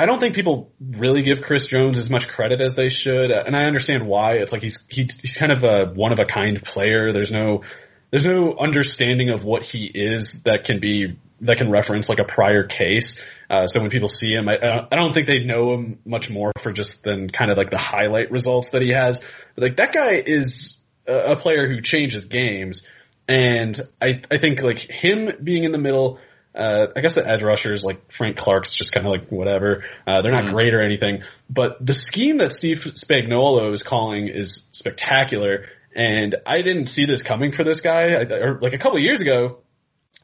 I 0.00 0.06
don't 0.06 0.18
think 0.18 0.34
people 0.34 0.72
really 0.80 1.20
give 1.20 1.42
Chris 1.42 1.66
Jones 1.66 1.98
as 1.98 2.08
much 2.08 2.26
credit 2.26 2.62
as 2.62 2.74
they 2.74 2.88
should, 2.88 3.30
and 3.30 3.54
I 3.54 3.64
understand 3.64 4.06
why. 4.06 4.36
It's 4.36 4.50
like 4.50 4.62
he's 4.62 4.82
he, 4.88 5.02
he's 5.02 5.36
kind 5.36 5.52
of 5.52 5.62
a 5.62 5.92
one 5.92 6.10
of 6.10 6.18
a 6.18 6.24
kind 6.24 6.62
player. 6.64 7.12
There's 7.12 7.30
no 7.30 7.64
there's 8.10 8.24
no 8.24 8.56
understanding 8.58 9.28
of 9.28 9.44
what 9.44 9.62
he 9.62 9.84
is 9.84 10.44
that 10.44 10.64
can 10.64 10.80
be 10.80 11.18
that 11.42 11.58
can 11.58 11.70
reference 11.70 12.08
like 12.08 12.18
a 12.18 12.24
prior 12.24 12.64
case. 12.64 13.22
Uh, 13.50 13.66
so 13.66 13.82
when 13.82 13.90
people 13.90 14.08
see 14.08 14.32
him, 14.32 14.48
I, 14.48 14.86
I 14.90 14.96
don't 14.96 15.12
think 15.12 15.26
they 15.26 15.40
know 15.40 15.74
him 15.74 15.98
much 16.06 16.30
more 16.30 16.52
for 16.56 16.72
just 16.72 17.02
than 17.02 17.28
kind 17.28 17.50
of 17.50 17.58
like 17.58 17.68
the 17.68 17.76
highlight 17.76 18.30
results 18.30 18.70
that 18.70 18.80
he 18.80 18.92
has. 18.92 19.20
But 19.54 19.64
like 19.64 19.76
that 19.76 19.92
guy 19.92 20.12
is 20.12 20.82
a, 21.06 21.32
a 21.32 21.36
player 21.36 21.68
who 21.68 21.82
changes 21.82 22.24
games, 22.24 22.86
and 23.28 23.78
I 24.00 24.22
I 24.30 24.38
think 24.38 24.62
like 24.62 24.78
him 24.78 25.28
being 25.44 25.64
in 25.64 25.72
the 25.72 25.78
middle 25.78 26.20
uh, 26.54 26.88
I 26.96 27.00
guess 27.00 27.14
the 27.14 27.26
edge 27.26 27.42
rushers 27.42 27.84
like 27.84 28.10
Frank 28.10 28.36
Clark's 28.36 28.74
just 28.74 28.92
kind 28.92 29.06
of 29.06 29.12
like 29.12 29.28
whatever. 29.30 29.84
Uh, 30.06 30.22
they're 30.22 30.32
not 30.32 30.46
mm 30.46 30.50
great 30.50 30.74
or 30.74 30.82
anything, 30.82 31.22
but 31.48 31.84
the 31.84 31.92
scheme 31.92 32.38
that 32.38 32.52
Steve 32.52 32.78
Spagnuolo 32.78 33.72
is 33.72 33.82
calling 33.82 34.28
is 34.28 34.68
spectacular. 34.72 35.66
And 35.94 36.34
I 36.46 36.62
didn't 36.62 36.86
see 36.86 37.04
this 37.04 37.22
coming 37.22 37.52
for 37.52 37.62
this 37.62 37.80
guy. 37.80 38.14
I, 38.14 38.22
or 38.22 38.58
like 38.60 38.72
a 38.72 38.78
couple 38.78 38.98
years 38.98 39.20
ago 39.20 39.58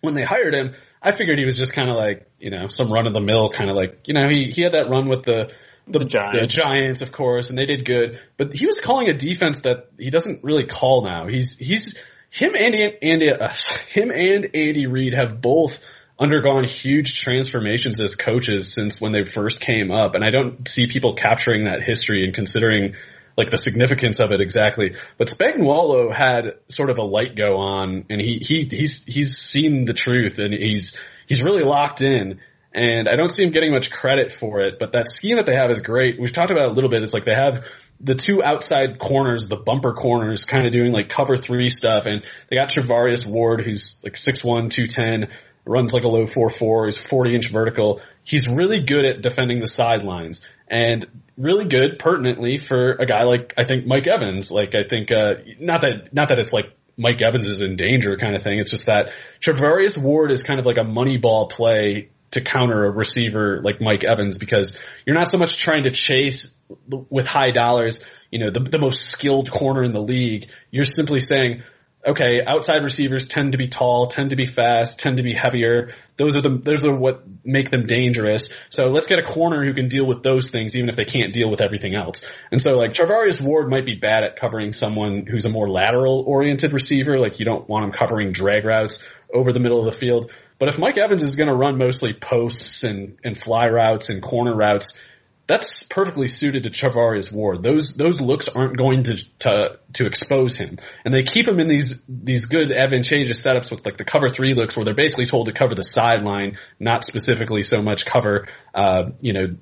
when 0.01 0.15
they 0.15 0.23
hired 0.23 0.55
him, 0.55 0.75
I 1.01 1.13
figured 1.13 1.39
he 1.39 1.45
was 1.45 1.57
just 1.57 1.75
kind 1.75 1.91
of 1.91 1.97
like, 1.97 2.29
you 2.39 2.51
know, 2.51 2.67
some 2.69 2.91
run 2.91 3.07
of 3.07 3.15
the 3.15 3.21
mill 3.21 3.51
kind 3.51 3.71
of 3.71 3.77
like, 3.77 4.07
you 4.07 4.15
know, 4.15 4.29
he, 4.29 4.51
he 4.51 4.63
had 4.63 4.73
that 4.73 4.89
run 4.89 5.09
with 5.09 5.23
the, 5.23 5.53
the, 5.87 6.01
the, 6.01 6.05
Giants. 6.05 6.41
the 6.41 6.47
Giants, 6.47 7.03
of 7.03 7.13
course, 7.13 7.51
and 7.51 7.59
they 7.59 7.67
did 7.67 7.85
good, 7.85 8.21
but 8.37 8.53
he 8.53 8.67
was 8.67 8.81
calling 8.81 9.09
a 9.09 9.15
defense 9.15 9.61
that 9.61 9.91
he 9.99 10.11
doesn't 10.11 10.43
really 10.43 10.65
call 10.65 11.05
now. 11.05 11.29
He's, 11.29 11.57
he's, 11.57 12.03
him 12.31 12.55
and 12.57 12.75
Andy, 13.03 13.31
uh, 13.31 13.49
him 13.91 14.11
and 14.11 14.49
Andy 14.55 14.87
Reid 14.87 15.15
have 15.15 15.41
both 15.41 15.85
undergone 16.19 16.65
huge 16.65 17.21
transformations 17.21 18.01
as 18.01 18.17
coaches 18.17 18.75
since 18.75 19.01
when 19.01 19.13
they 19.13 19.25
first 19.25 19.61
came 19.61 19.91
up. 19.91 20.15
And 20.15 20.25
I 20.25 20.31
don't 20.31 20.67
see 20.67 20.87
people 20.87 21.15
capturing 21.15 21.65
that 21.65 21.83
history 21.83 22.25
and 22.25 22.35
considering 22.35 22.95
like 23.37 23.51
the 23.51 23.59
significance 23.59 24.19
of 24.21 24.33
it 24.33 24.41
exactly. 24.41 24.95
But 25.19 25.29
Spagnuolo 25.29 26.11
had 26.11 26.55
sort 26.69 26.89
of 26.89 26.97
a 26.97 27.03
light 27.03 27.37
go 27.37 27.59
on 27.59 28.07
and 28.09 28.21
he, 28.21 28.39
he, 28.39 28.65
he's, 28.65 29.05
he's 29.05 29.37
seen 29.37 29.85
the 29.85 29.93
truth 29.93 30.39
and 30.39 30.55
he's, 30.55 30.99
he's 31.27 31.45
really 31.45 31.63
locked 31.63 32.01
in. 32.01 32.41
And 32.73 33.09
I 33.09 33.17
don't 33.17 33.31
see 33.31 33.43
him 33.43 33.53
getting 33.53 33.73
much 33.73 33.91
credit 33.91 34.33
for 34.33 34.61
it, 34.61 34.79
but 34.79 34.93
that 34.93 35.09
scheme 35.09 35.37
that 35.37 35.47
they 35.47 35.55
have 35.55 35.71
is 35.71 35.81
great. 35.81 36.21
We've 36.21 36.33
talked 36.33 36.51
about 36.51 36.67
it 36.67 36.71
a 36.71 36.75
little 36.75 36.91
bit. 36.91 37.03
It's 37.03 37.15
like 37.15 37.25
they 37.25 37.35
have 37.35 37.67
the 38.01 38.15
two 38.15 38.43
outside 38.43 38.99
corners, 38.99 39.49
the 39.49 39.57
bumper 39.57 39.95
corners, 39.95 40.45
kind 40.45 40.67
of 40.67 40.73
doing 40.73 40.93
like 40.93 41.09
cover 41.09 41.37
three 41.37 41.71
stuff. 41.71 42.07
And 42.07 42.23
they 42.49 42.57
got 42.57 42.69
Charvarius 42.69 43.27
Ward, 43.27 43.63
who's 43.63 44.01
like 44.05 44.15
6'1", 44.15 44.71
210, 44.71 45.29
runs 45.67 45.93
like 45.93 46.05
a 46.05 46.09
low 46.09 46.25
4-4, 46.25 46.87
he's 46.87 46.97
40 46.97 47.35
inch 47.35 47.51
vertical. 47.51 48.01
He's 48.23 48.49
really 48.49 48.81
good 48.81 49.05
at 49.05 49.21
defending 49.21 49.59
the 49.59 49.69
sidelines 49.69 50.41
and 50.69 51.07
really 51.37 51.67
good 51.67 51.99
pertinently 51.99 52.57
for 52.57 52.93
a 52.93 53.05
guy 53.05 53.25
like, 53.25 53.53
I 53.59 53.65
think 53.65 53.87
Mike 53.87 54.07
Evans. 54.07 54.51
Like 54.51 54.75
I 54.75 54.85
think, 54.85 55.11
uh, 55.11 55.35
not 55.59 55.83
that, 55.83 56.11
not 56.13 56.29
that 56.29 56.39
it's 56.39 56.53
like 56.53 56.67
Mike 56.97 57.21
Evans 57.21 57.49
is 57.49 57.61
in 57.61 57.77
danger 57.77 58.17
kind 58.17 58.35
of 58.35 58.43
thing. 58.43 58.59
It's 58.59 58.71
just 58.71 58.87
that 58.87 59.13
Charvarius 59.41 59.99
Ward 59.99 60.31
is 60.31 60.43
kind 60.43 60.59
of 60.59 60.67
like 60.67 60.79
a 60.79 60.85
money 60.85 61.19
ball 61.19 61.49
play 61.49 62.11
to 62.31 62.41
counter 62.41 62.85
a 62.85 62.91
receiver 62.91 63.61
like 63.63 63.81
Mike 63.81 64.05
Evans 64.05 64.39
because 64.39 64.79
you're 65.05 65.17
not 65.17 65.29
so 65.29 65.39
much 65.39 65.59
trying 65.59 65.85
to 65.85 65.91
chase 65.91 66.57
with 66.89 67.27
high 67.27 67.51
dollars, 67.51 68.05
you 68.31 68.39
know, 68.39 68.51
the, 68.51 68.61
the 68.61 68.79
most 68.79 69.11
skilled 69.11 69.51
corner 69.51 69.83
in 69.85 69.93
the 69.93 70.03
league. 70.03 70.49
You're 70.71 70.85
simply 70.85 71.21
saying, 71.21 71.63
okay, 72.07 72.43
outside 72.47 72.83
receivers 72.83 73.27
tend 73.27 73.53
to 73.53 73.59
be 73.59 73.67
tall, 73.67 74.07
tend 74.07 74.31
to 74.31 74.37
be 74.37 74.47
fast, 74.47 75.01
tend 75.01 75.17
to 75.17 75.23
be 75.23 75.35
heavier. 75.35 75.93
Those 76.17 76.37
are 76.37 76.41
the 76.41 76.59
those 76.63 76.85
are 76.85 76.95
what 76.95 77.25
make 77.45 77.71
them 77.71 77.85
dangerous. 77.85 78.55
So 78.71 78.89
let's 78.89 79.07
get 79.07 79.19
a 79.19 79.23
corner 79.23 79.65
who 79.65 79.75
can 79.75 79.89
deal 79.89 80.07
with 80.07 80.23
those 80.23 80.51
things, 80.51 80.77
even 80.77 80.89
if 80.89 80.97
they 80.97 81.05
can't 81.05 81.33
deal 81.33 81.51
with 81.51 81.61
everything 81.63 81.95
else. 81.95 82.25
And 82.51 82.63
so 82.63 82.75
like 82.75 82.93
Charvarius 82.93 83.41
Ward 83.41 83.69
might 83.69 83.85
be 83.85 83.97
bad 83.97 84.25
at 84.25 84.37
covering 84.37 84.73
someone 84.73 85.27
who's 85.27 85.45
a 85.45 85.51
more 85.51 85.69
lateral 85.69 86.25
oriented 86.27 86.73
receiver. 86.73 87.19
Like 87.19 87.39
you 87.41 87.45
don't 87.45 87.69
want 87.69 87.85
him 87.85 87.93
covering 87.93 88.33
drag 88.33 88.65
routes 88.65 89.07
over 89.35 89.53
the 89.53 89.61
middle 89.61 89.81
of 89.81 89.87
the 89.87 89.93
field. 89.93 90.33
But 90.59 90.69
if 90.69 90.79
Mike 90.79 90.97
Evans 90.97 91.23
is 91.23 91.37
going 91.37 91.49
to 91.49 91.55
run 91.55 91.77
mostly 91.77 92.15
posts 92.15 92.85
and 92.85 93.19
and 93.25 93.37
fly 93.37 93.69
routes 93.69 94.09
and 94.09 94.23
corner 94.23 94.55
routes, 94.55 94.99
that's 95.47 95.85
perfectly 95.85 96.27
suited 96.27 96.65
to 96.65 96.71
Charvarius 96.71 97.33
Ward. 97.33 97.63
Those 97.63 97.95
those 97.95 98.21
looks 98.21 98.49
aren't 98.49 98.77
going 98.77 99.05
to 99.05 99.39
to 99.41 99.79
to 99.95 100.07
expose 100.07 100.57
him, 100.57 100.79
and 101.05 101.15
they 101.15 101.23
keep 101.23 101.47
him 101.47 101.61
in 101.61 101.69
these 101.69 102.05
these 102.09 102.47
good 102.47 102.73
advantageous 102.73 103.45
setups 103.47 103.71
with 103.71 103.85
like 103.85 103.97
the 103.97 104.05
cover 104.05 104.29
three 104.29 104.55
looks 104.55 104.77
where 104.77 104.85
they're 104.85 104.95
basically 104.95 105.27
told 105.27 105.47
to 105.47 105.53
cover 105.53 105.75
the 105.75 105.85
sideline, 105.85 106.59
not 106.81 107.05
specifically 107.05 107.63
so 107.63 107.83
much 107.83 108.07
cover 108.07 108.49
uh, 108.75 109.11
you 109.21 109.33
know 109.33 109.57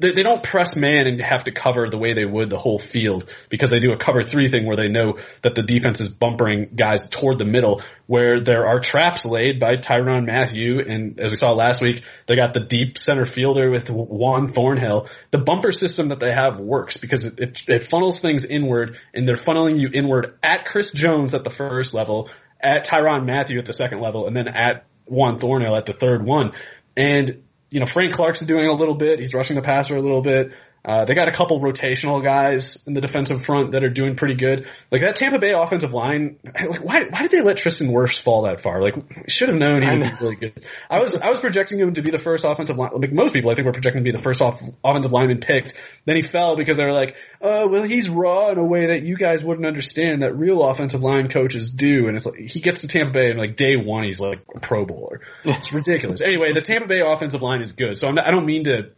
they, 0.00 0.12
they 0.12 0.22
don't 0.22 0.42
press 0.42 0.76
man 0.76 1.06
and 1.06 1.20
have 1.20 1.44
to 1.44 1.52
cover 1.52 1.88
the 1.88 1.98
way 1.98 2.12
they 2.12 2.24
would 2.24 2.50
the 2.50 2.58
whole 2.58 2.78
field 2.78 3.28
because 3.48 3.70
they 3.70 3.80
do 3.80 3.92
a 3.92 3.96
cover 3.96 4.22
three 4.22 4.48
thing 4.48 4.66
where 4.66 4.76
they 4.76 4.88
know 4.88 5.18
that 5.42 5.54
the 5.54 5.62
defense 5.62 6.00
is 6.00 6.08
bumpering 6.08 6.70
guys 6.74 7.08
toward 7.08 7.38
the 7.38 7.44
middle 7.44 7.82
where 8.06 8.40
there 8.40 8.66
are 8.66 8.80
traps 8.80 9.24
laid 9.24 9.60
by 9.60 9.76
Tyrann 9.76 10.26
Mathieu. 10.26 10.80
And 10.80 11.18
as 11.20 11.30
we 11.30 11.36
saw 11.36 11.52
last 11.52 11.82
week, 11.82 12.02
they 12.26 12.36
got 12.36 12.52
the 12.52 12.60
deep 12.60 12.98
center 12.98 13.24
fielder 13.24 13.70
with 13.70 13.88
Juan 13.90 14.48
Thornhill. 14.48 15.08
The 15.30 15.38
bumper 15.38 15.72
system 15.72 16.08
that 16.08 16.20
they 16.20 16.32
have 16.32 16.60
works 16.60 16.96
because 16.96 17.24
it, 17.24 17.38
it, 17.38 17.64
it 17.68 17.84
funnels 17.84 18.20
things 18.20 18.44
inward 18.44 18.98
and 19.14 19.26
they're 19.26 19.36
funneling 19.36 19.80
you 19.80 19.90
inward 19.92 20.38
at 20.42 20.66
Chris 20.66 20.92
Jones 20.92 21.34
at 21.34 21.44
the 21.44 21.50
first 21.50 21.94
level, 21.94 22.28
at 22.60 22.86
Tyrann 22.86 23.26
Mathieu 23.26 23.58
at 23.58 23.66
the 23.66 23.72
second 23.72 24.00
level, 24.00 24.26
and 24.26 24.36
then 24.36 24.48
at 24.48 24.86
Juan 25.06 25.38
Thornhill 25.38 25.76
at 25.76 25.86
the 25.86 25.92
third 25.92 26.24
one. 26.24 26.52
And 26.96 27.42
you 27.74 27.80
know, 27.80 27.86
Frank 27.86 28.12
Clark's 28.12 28.38
doing 28.38 28.68
a 28.68 28.72
little 28.72 28.94
bit. 28.94 29.18
He's 29.18 29.34
rushing 29.34 29.56
the 29.56 29.62
passer 29.62 29.96
a 29.96 30.00
little 30.00 30.22
bit. 30.22 30.52
Uh, 30.84 31.06
they 31.06 31.14
got 31.14 31.28
a 31.28 31.32
couple 31.32 31.58
rotational 31.60 32.22
guys 32.22 32.84
in 32.86 32.92
the 32.92 33.00
defensive 33.00 33.42
front 33.42 33.70
that 33.70 33.82
are 33.82 33.88
doing 33.88 34.16
pretty 34.16 34.34
good. 34.34 34.66
Like 34.90 35.00
that 35.00 35.16
Tampa 35.16 35.38
Bay 35.38 35.52
offensive 35.52 35.94
line, 35.94 36.38
like 36.44 36.84
why 36.84 37.04
why 37.04 37.22
did 37.22 37.30
they 37.30 37.40
let 37.40 37.56
Tristan 37.56 37.88
Wirfs 37.88 38.20
fall 38.20 38.42
that 38.42 38.60
far? 38.60 38.82
Like 38.82 38.94
should 39.26 39.48
have 39.48 39.56
known 39.56 39.82
he 39.82 39.88
would 39.88 40.00
be 40.00 40.16
really 40.20 40.36
good. 40.36 40.64
I 40.90 41.00
was 41.00 41.18
I 41.18 41.30
was 41.30 41.40
projecting 41.40 41.78
him 41.78 41.94
to 41.94 42.02
be 42.02 42.10
the 42.10 42.18
first 42.18 42.44
offensive 42.44 42.76
line. 42.76 42.90
Like 42.92 43.12
most 43.12 43.32
people, 43.32 43.50
I 43.50 43.54
think 43.54 43.64
were 43.64 43.72
projecting 43.72 44.04
to 44.04 44.12
be 44.12 44.14
the 44.14 44.22
first 44.22 44.42
off, 44.42 44.60
offensive 44.84 45.12
lineman 45.12 45.40
picked. 45.40 45.72
Then 46.04 46.16
he 46.16 46.22
fell 46.22 46.56
because 46.56 46.76
they 46.76 46.84
were 46.84 46.92
like, 46.92 47.16
oh 47.40 47.66
well, 47.68 47.84
he's 47.84 48.10
raw 48.10 48.50
in 48.50 48.58
a 48.58 48.64
way 48.64 48.86
that 48.86 49.04
you 49.04 49.16
guys 49.16 49.42
wouldn't 49.42 49.66
understand 49.66 50.22
that 50.22 50.36
real 50.36 50.62
offensive 50.62 51.02
line 51.02 51.30
coaches 51.30 51.70
do. 51.70 52.08
And 52.08 52.16
it's 52.16 52.26
like 52.26 52.38
he 52.38 52.60
gets 52.60 52.82
to 52.82 52.88
Tampa 52.88 53.12
Bay 53.12 53.30
and 53.30 53.38
like 53.38 53.56
day 53.56 53.76
one 53.76 54.04
he's 54.04 54.20
like 54.20 54.40
a 54.54 54.60
Pro 54.60 54.84
Bowler. 54.84 55.22
It's 55.44 55.72
ridiculous. 55.72 56.20
anyway, 56.20 56.52
the 56.52 56.60
Tampa 56.60 56.88
Bay 56.88 57.00
offensive 57.00 57.40
line 57.40 57.62
is 57.62 57.72
good. 57.72 57.96
So 57.96 58.06
I'm 58.06 58.16
not, 58.16 58.26
I 58.26 58.30
don't 58.30 58.44
mean 58.44 58.64
to 58.64 58.90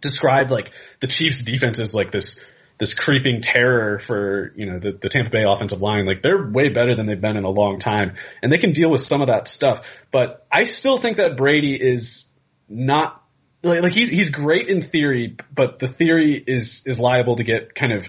described 0.00 0.50
like 0.50 0.72
the 1.00 1.06
Chiefs 1.06 1.42
defense 1.42 1.78
as 1.78 1.94
like 1.94 2.10
this 2.10 2.44
this 2.78 2.92
creeping 2.92 3.40
terror 3.40 3.98
for 3.98 4.52
you 4.54 4.66
know 4.66 4.78
the, 4.78 4.92
the 4.92 5.08
Tampa 5.08 5.30
Bay 5.30 5.44
offensive 5.44 5.80
line. 5.80 6.04
Like 6.04 6.22
they're 6.22 6.48
way 6.50 6.68
better 6.68 6.94
than 6.94 7.06
they've 7.06 7.20
been 7.20 7.36
in 7.36 7.44
a 7.44 7.50
long 7.50 7.78
time, 7.78 8.16
and 8.42 8.52
they 8.52 8.58
can 8.58 8.72
deal 8.72 8.90
with 8.90 9.00
some 9.00 9.22
of 9.22 9.28
that 9.28 9.48
stuff. 9.48 10.00
But 10.10 10.46
I 10.50 10.64
still 10.64 10.98
think 10.98 11.16
that 11.16 11.36
Brady 11.36 11.74
is 11.74 12.28
not 12.68 13.22
like, 13.62 13.82
like 13.82 13.92
he's 13.94 14.10
he's 14.10 14.30
great 14.30 14.68
in 14.68 14.82
theory, 14.82 15.36
but 15.54 15.78
the 15.78 15.88
theory 15.88 16.34
is 16.34 16.82
is 16.86 17.00
liable 17.00 17.36
to 17.36 17.44
get 17.44 17.74
kind 17.74 17.92
of 17.92 18.08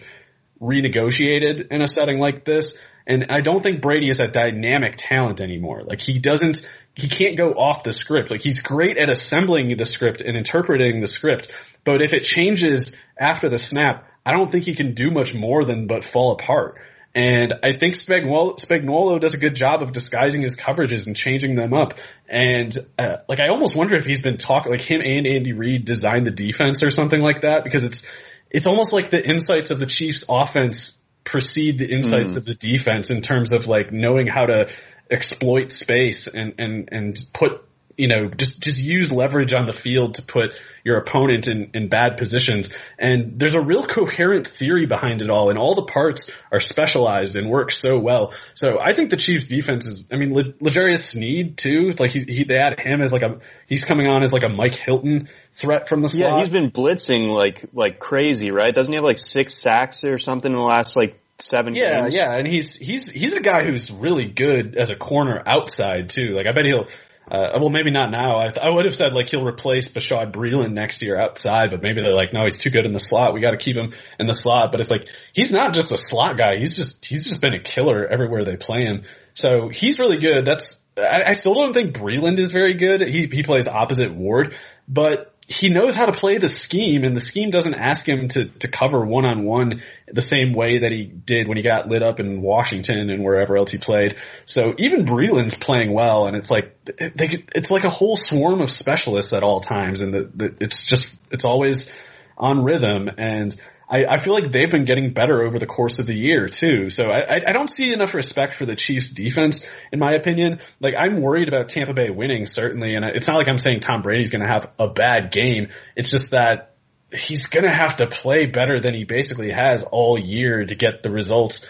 renegotiated 0.61 1.67
in 1.71 1.81
a 1.81 1.87
setting 1.87 2.19
like 2.19 2.43
this. 2.45 2.77
And 3.05 3.27
I 3.29 3.39
don't 3.39 3.63
think 3.63 3.81
Brady 3.81 4.09
is 4.09 4.19
a 4.19 4.27
dynamic 4.27 4.95
talent 4.97 5.39
anymore. 5.39 5.83
Like 5.83 6.01
he 6.01 6.19
doesn't, 6.19 6.67
he 6.97 7.07
can't 7.07 7.37
go 7.37 7.51
off 7.51 7.83
the 7.83 7.93
script. 7.93 8.31
Like 8.31 8.41
he's 8.41 8.61
great 8.61 8.97
at 8.97 9.09
assembling 9.09 9.75
the 9.77 9.85
script 9.85 10.21
and 10.21 10.35
interpreting 10.35 10.99
the 10.99 11.07
script, 11.07 11.51
but 11.83 12.01
if 12.01 12.13
it 12.13 12.23
changes 12.23 12.95
after 13.17 13.49
the 13.49 13.59
snap, 13.59 14.09
I 14.25 14.31
don't 14.33 14.51
think 14.51 14.65
he 14.65 14.75
can 14.75 14.93
do 14.93 15.11
much 15.11 15.33
more 15.33 15.63
than 15.63 15.87
but 15.87 16.03
fall 16.03 16.31
apart. 16.31 16.79
And 17.15 17.53
I 17.63 17.71
think 17.73 17.95
Spagnuolo, 17.95 18.59
Spagnuolo 18.59 19.19
does 19.19 19.33
a 19.33 19.37
good 19.37 19.55
job 19.55 19.81
of 19.81 19.91
disguising 19.91 20.41
his 20.41 20.55
coverages 20.55 21.07
and 21.07 21.15
changing 21.15 21.55
them 21.55 21.73
up. 21.73 21.93
And 22.27 22.75
uh, 22.99 23.17
like 23.27 23.39
I 23.39 23.47
almost 23.47 23.75
wonder 23.75 23.95
if 23.95 24.05
he's 24.05 24.21
been 24.21 24.37
talking, 24.37 24.71
like 24.71 24.81
him 24.81 25.01
and 25.03 25.25
Andy 25.25 25.53
Reid 25.53 25.85
designed 25.85 26.27
the 26.27 26.31
defense 26.31 26.83
or 26.83 26.91
something 26.91 27.19
like 27.19 27.41
that, 27.41 27.63
because 27.63 27.83
it's 27.83 28.05
it's 28.49 28.67
almost 28.67 28.93
like 28.93 29.09
the 29.09 29.25
insights 29.25 29.71
of 29.71 29.79
the 29.79 29.85
Chiefs' 29.85 30.25
offense 30.29 31.03
precede 31.23 31.79
the 31.79 31.91
insights 31.91 32.33
mm. 32.33 32.37
of 32.37 32.45
the 32.45 32.55
defense 32.55 33.11
in 33.11 33.21
terms 33.21 33.51
of 33.51 33.67
like 33.67 33.91
knowing 33.91 34.27
how 34.27 34.45
to 34.45 34.69
exploit 35.09 35.71
space 35.71 36.27
and 36.27 36.55
and 36.57 36.89
and 36.91 37.19
put 37.33 37.63
you 37.97 38.07
know, 38.07 38.29
just, 38.29 38.61
just 38.61 38.79
use 38.79 39.11
leverage 39.11 39.53
on 39.53 39.65
the 39.65 39.73
field 39.73 40.15
to 40.15 40.21
put 40.21 40.51
your 40.83 40.97
opponent 40.97 41.47
in, 41.47 41.71
in 41.73 41.89
bad 41.89 42.17
positions. 42.17 42.71
And 42.99 43.39
there's 43.39 43.55
a 43.55 43.61
real 43.61 43.83
coherent 43.85 44.47
theory 44.47 44.85
behind 44.85 45.23
it 45.23 45.31
all 45.31 45.49
and 45.49 45.57
all 45.57 45.73
the 45.73 45.83
parts 45.83 46.29
are 46.51 46.59
specialized 46.59 47.35
and 47.35 47.49
work 47.49 47.71
so 47.71 47.97
well. 47.97 48.33
So 48.53 48.77
I 48.79 48.93
think 48.93 49.09
the 49.09 49.17
Chiefs 49.17 49.47
defense 49.47 49.87
is, 49.87 50.07
I 50.11 50.17
mean, 50.17 50.33
L'Jarius 50.33 50.99
Sneed 50.99 51.57
too, 51.57 51.91
like 51.97 52.11
he, 52.11 52.19
he, 52.19 52.43
they 52.43 52.57
add 52.57 52.79
him 52.79 53.01
as 53.01 53.11
like 53.11 53.23
a, 53.23 53.39
he's 53.65 53.83
coming 53.83 54.07
on 54.07 54.21
as 54.21 54.31
like 54.31 54.43
a 54.43 54.49
Mike 54.49 54.75
Hilton 54.75 55.27
threat 55.53 55.89
from 55.89 56.01
the 56.01 56.07
slot. 56.07 56.33
Yeah, 56.33 56.39
he's 56.39 56.49
been 56.49 56.69
blitzing 56.69 57.29
like, 57.29 57.65
like 57.73 57.97
crazy, 57.97 58.51
right? 58.51 58.73
Doesn't 58.73 58.91
he 58.91 58.95
have 58.95 59.03
like 59.03 59.17
six 59.17 59.55
sacks 59.55 60.03
or 60.03 60.19
something 60.19 60.51
in 60.51 60.57
the 60.57 60.63
last 60.63 60.95
like 60.95 61.19
seven 61.39 61.73
yeah, 61.73 62.01
games. 62.01 62.15
Yeah, 62.15 62.33
and 62.33 62.47
he's 62.47 62.75
he's 62.75 63.09
he's 63.09 63.35
a 63.35 63.41
guy 63.41 63.63
who's 63.63 63.91
really 63.91 64.27
good 64.27 64.75
as 64.75 64.89
a 64.89 64.95
corner 64.95 65.41
outside 65.45 66.09
too. 66.09 66.35
Like 66.35 66.47
I 66.47 66.51
bet 66.51 66.65
he'll 66.65 66.87
uh, 67.29 67.57
well, 67.59 67.69
maybe 67.69 67.91
not 67.91 68.09
now. 68.09 68.37
I, 68.37 68.45
th- 68.45 68.59
I 68.59 68.69
would 68.69 68.85
have 68.85 68.95
said 68.95 69.13
like 69.13 69.27
he'll 69.27 69.45
replace 69.45 69.91
Bashaud 69.91 70.31
Breeland 70.31 70.71
next 70.71 71.01
year 71.01 71.19
outside, 71.19 71.71
but 71.71 71.81
maybe 71.81 72.01
they're 72.01 72.13
like, 72.13 72.31
no, 72.31 72.45
he's 72.45 72.57
too 72.57 72.69
good 72.69 72.85
in 72.85 72.93
the 72.93 73.01
slot. 73.01 73.33
We 73.33 73.41
got 73.41 73.51
to 73.51 73.57
keep 73.57 73.75
him 73.75 73.93
in 74.17 74.27
the 74.27 74.33
slot. 74.33 74.71
But 74.71 74.79
it's 74.79 74.89
like 74.89 75.09
he's 75.33 75.51
not 75.51 75.73
just 75.73 75.91
a 75.91 75.97
slot 75.97 76.37
guy. 76.37 76.55
He's 76.55 76.77
just 76.77 77.05
he's 77.05 77.25
just 77.25 77.41
been 77.41 77.53
a 77.53 77.59
killer 77.59 78.05
everywhere 78.05 78.45
they 78.45 78.55
play 78.55 78.85
him. 78.85 79.03
So 79.33 79.67
he's 79.67 79.99
really 79.99 80.17
good. 80.17 80.45
That's 80.45 80.81
I, 80.97 81.23
I 81.27 81.33
still 81.33 81.53
don't 81.53 81.73
think 81.73 81.95
Breeland 81.95 82.37
is 82.39 82.51
very 82.51 82.75
good. 82.75 83.01
He 83.01 83.27
he 83.27 83.43
plays 83.43 83.67
opposite 83.67 84.13
Ward, 84.13 84.55
but 84.87 85.33
he 85.49 85.69
knows 85.69 85.95
how 85.95 86.05
to 86.05 86.11
play 86.11 86.37
the 86.37 86.49
scheme 86.49 87.05
and 87.05 87.15
the 87.15 87.21
scheme 87.21 87.51
doesn't 87.51 87.73
ask 87.73 88.07
him 88.07 88.27
to, 88.27 88.45
to 88.45 88.67
cover 88.67 89.05
one 89.05 89.25
on 89.25 89.45
one 89.45 89.81
the 90.05 90.21
same 90.21 90.51
way 90.51 90.79
that 90.79 90.91
he 90.91 91.05
did 91.05 91.47
when 91.47 91.55
he 91.55 91.63
got 91.63 91.87
lit 91.87 92.03
up 92.03 92.19
in 92.19 92.41
Washington 92.41 93.09
and 93.09 93.23
wherever 93.23 93.55
else 93.55 93.71
he 93.71 93.77
played. 93.77 94.17
So 94.45 94.75
even 94.77 95.05
Breeland's 95.05 95.55
playing 95.55 95.93
well 95.93 96.27
and 96.27 96.35
it's 96.35 96.51
like, 96.51 96.75
they, 96.83 97.45
it's 97.55 97.71
like 97.71 97.85
a 97.85 97.89
whole 97.89 98.17
swarm 98.17 98.59
of 98.59 98.69
specialists 98.69 99.31
at 99.31 99.43
all 99.43 99.61
times 99.61 100.01
and 100.01 100.13
the, 100.13 100.29
the, 100.35 100.57
it's 100.59 100.85
just, 100.85 101.17
it's 101.31 101.45
always 101.45 101.93
on 102.37 102.61
rhythm 102.61 103.09
and 103.17 103.55
I, 103.89 104.05
I 104.05 104.17
feel 104.17 104.33
like 104.33 104.51
they've 104.51 104.69
been 104.69 104.85
getting 104.85 105.13
better 105.13 105.43
over 105.43 105.59
the 105.59 105.65
course 105.65 105.99
of 105.99 106.07
the 106.07 106.13
year 106.13 106.49
too. 106.49 106.89
So 106.89 107.09
I, 107.09 107.35
I 107.35 107.53
don't 107.53 107.69
see 107.69 107.93
enough 107.93 108.13
respect 108.13 108.55
for 108.55 108.65
the 108.65 108.75
Chiefs 108.75 109.11
defense, 109.11 109.65
in 109.91 109.99
my 109.99 110.13
opinion. 110.13 110.59
Like 110.79 110.95
I'm 110.95 111.21
worried 111.21 111.47
about 111.47 111.69
Tampa 111.69 111.93
Bay 111.93 112.09
winning 112.09 112.45
certainly, 112.45 112.95
and 112.95 113.05
it's 113.05 113.27
not 113.27 113.37
like 113.37 113.47
I'm 113.47 113.57
saying 113.57 113.79
Tom 113.79 114.01
Brady's 114.01 114.29
going 114.29 114.43
to 114.43 114.49
have 114.49 114.71
a 114.77 114.89
bad 114.89 115.31
game. 115.31 115.69
It's 115.95 116.11
just 116.11 116.31
that 116.31 116.75
he's 117.13 117.45
going 117.45 117.63
to 117.63 117.71
have 117.71 117.97
to 117.97 118.07
play 118.07 118.45
better 118.45 118.79
than 118.79 118.93
he 118.93 119.05
basically 119.05 119.51
has 119.51 119.83
all 119.83 120.19
year 120.19 120.65
to 120.65 120.75
get 120.75 121.03
the 121.03 121.09
results 121.09 121.65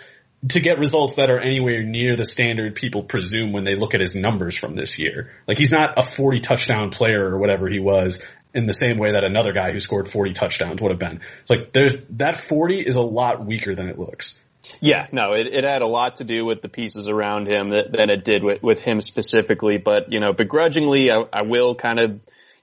to 0.50 0.60
get 0.60 0.78
results 0.78 1.16
that 1.16 1.32
are 1.32 1.40
anywhere 1.40 1.82
near 1.82 2.16
the 2.16 2.24
standard 2.24 2.76
people 2.76 3.04
presume 3.04 3.54
when 3.54 3.64
they 3.64 3.76
look 3.76 3.96
at 3.96 4.02
his 4.02 4.16
numbers 4.16 4.56
from 4.56 4.76
this 4.76 5.00
year. 5.00 5.32
Like 5.48 5.58
he's 5.58 5.72
not 5.72 5.98
a 5.98 6.04
40 6.04 6.42
touchdown 6.42 6.92
player 6.92 7.28
or 7.28 7.40
whatever 7.40 7.68
he 7.68 7.80
was 7.80 8.24
in 8.54 8.66
the 8.66 8.74
same 8.74 8.98
way 8.98 9.12
that 9.12 9.24
another 9.24 9.54
guy 9.54 9.72
who 9.72 9.80
scored 9.80 10.10
40 10.10 10.34
touchdowns 10.34 10.82
would 10.82 10.92
have 10.92 11.00
been. 11.00 11.22
It's 11.42 11.50
like 11.50 11.74
there's 11.74 12.00
that 12.12 12.38
40 12.38 12.80
is 12.80 12.96
a 12.96 13.02
lot 13.02 13.46
weaker 13.46 13.76
than 13.76 13.90
it 13.90 14.00
looks. 14.00 14.42
Yeah, 14.82 15.08
no, 15.12 15.34
it, 15.34 15.48
it 15.48 15.64
had 15.64 15.82
a 15.82 15.88
lot 15.88 16.18
to 16.18 16.24
do 16.24 16.46
with 16.46 16.62
the 16.62 16.70
pieces 16.70 17.08
around 17.08 17.48
him 17.48 17.70
that, 17.70 17.92
than 17.92 18.10
it 18.10 18.26
did 18.26 18.44
with, 18.44 18.62
with 18.62 18.82
him 18.82 19.02
specifically. 19.02 19.78
But, 19.78 20.12
you 20.12 20.20
know, 20.20 20.34
begrudgingly, 20.34 21.12
I, 21.12 21.24
I 21.32 21.42
will 21.44 21.76
kind 21.76 22.00
of 22.00 22.20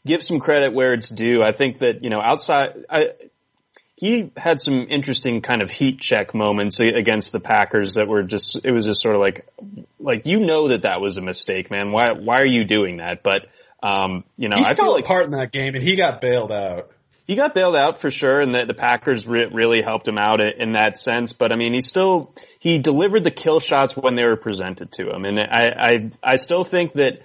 give 0.07 0.23
some 0.23 0.39
credit 0.39 0.75
where 0.75 0.93
it's 0.93 1.09
due. 1.09 1.43
I 1.43 1.53
think 1.53 1.79
that, 1.79 2.05
you 2.05 2.11
know, 2.11 2.21
outside, 2.21 2.85
I, 2.91 3.13
he 3.97 4.31
had 4.37 4.61
some 4.61 4.87
interesting 4.89 5.41
kind 5.41 5.63
of 5.63 5.71
heat 5.71 6.01
check 6.01 6.35
moments 6.35 6.79
against 6.81 7.33
the 7.33 7.41
Packers 7.41 7.95
that 7.95 8.07
were 8.07 8.23
just, 8.23 8.59
it 8.65 8.73
was 8.73 8.85
just 8.85 9.01
sort 9.01 9.15
of 9.15 9.21
like, 9.21 9.47
like, 9.99 10.27
you 10.27 10.41
know 10.41 10.69
that 10.69 10.83
that 10.83 11.01
was 11.01 11.17
a 11.17 11.23
mistake, 11.23 11.71
man. 11.71 11.91
Why, 11.91 12.13
why 12.13 12.41
are 12.41 12.47
you 12.47 12.65
doing 12.65 12.99
that? 12.99 13.23
But, 13.23 13.47
um, 13.85 14.25
you 14.39 14.49
know, 14.49 14.57
he 14.57 14.65
I 14.65 14.73
fell 14.73 14.93
like 14.93 15.05
apart 15.05 15.27
in 15.27 15.33
that 15.33 15.53
game, 15.53 15.75
and 15.75 15.85
he 15.85 15.95
got 15.95 16.23
bailed 16.23 16.51
out. 16.51 16.91
He 17.27 17.37
got 17.37 17.55
bailed 17.55 17.77
out 17.77 18.01
for 18.01 18.11
sure, 18.11 18.41
and 18.41 18.55
the, 18.55 18.65
the 18.65 18.75
Packers 18.75 19.27
re- 19.27 19.49
really 19.53 19.83
helped 19.83 20.09
him 20.09 20.19
out 20.19 20.41
in, 20.41 20.53
in 20.59 20.73
that 20.73 20.97
sense. 20.97 21.33
But 21.35 21.53
I 21.53 21.57
mean, 21.57 21.75
he 21.75 21.83
still 21.83 22.35
he 22.59 22.79
delivered 22.79 23.25
the 23.25 23.31
kill 23.31 23.61
shots 23.61 23.95
when 23.95 24.15
they 24.15 24.25
were 24.25 24.37
presented 24.37 24.93
to 24.93 25.11
him, 25.11 25.27
and 25.27 25.39
I 25.39 25.69
I, 25.77 26.11
I 26.23 26.37
still 26.37 26.65
think 26.65 26.93
that 26.95 27.21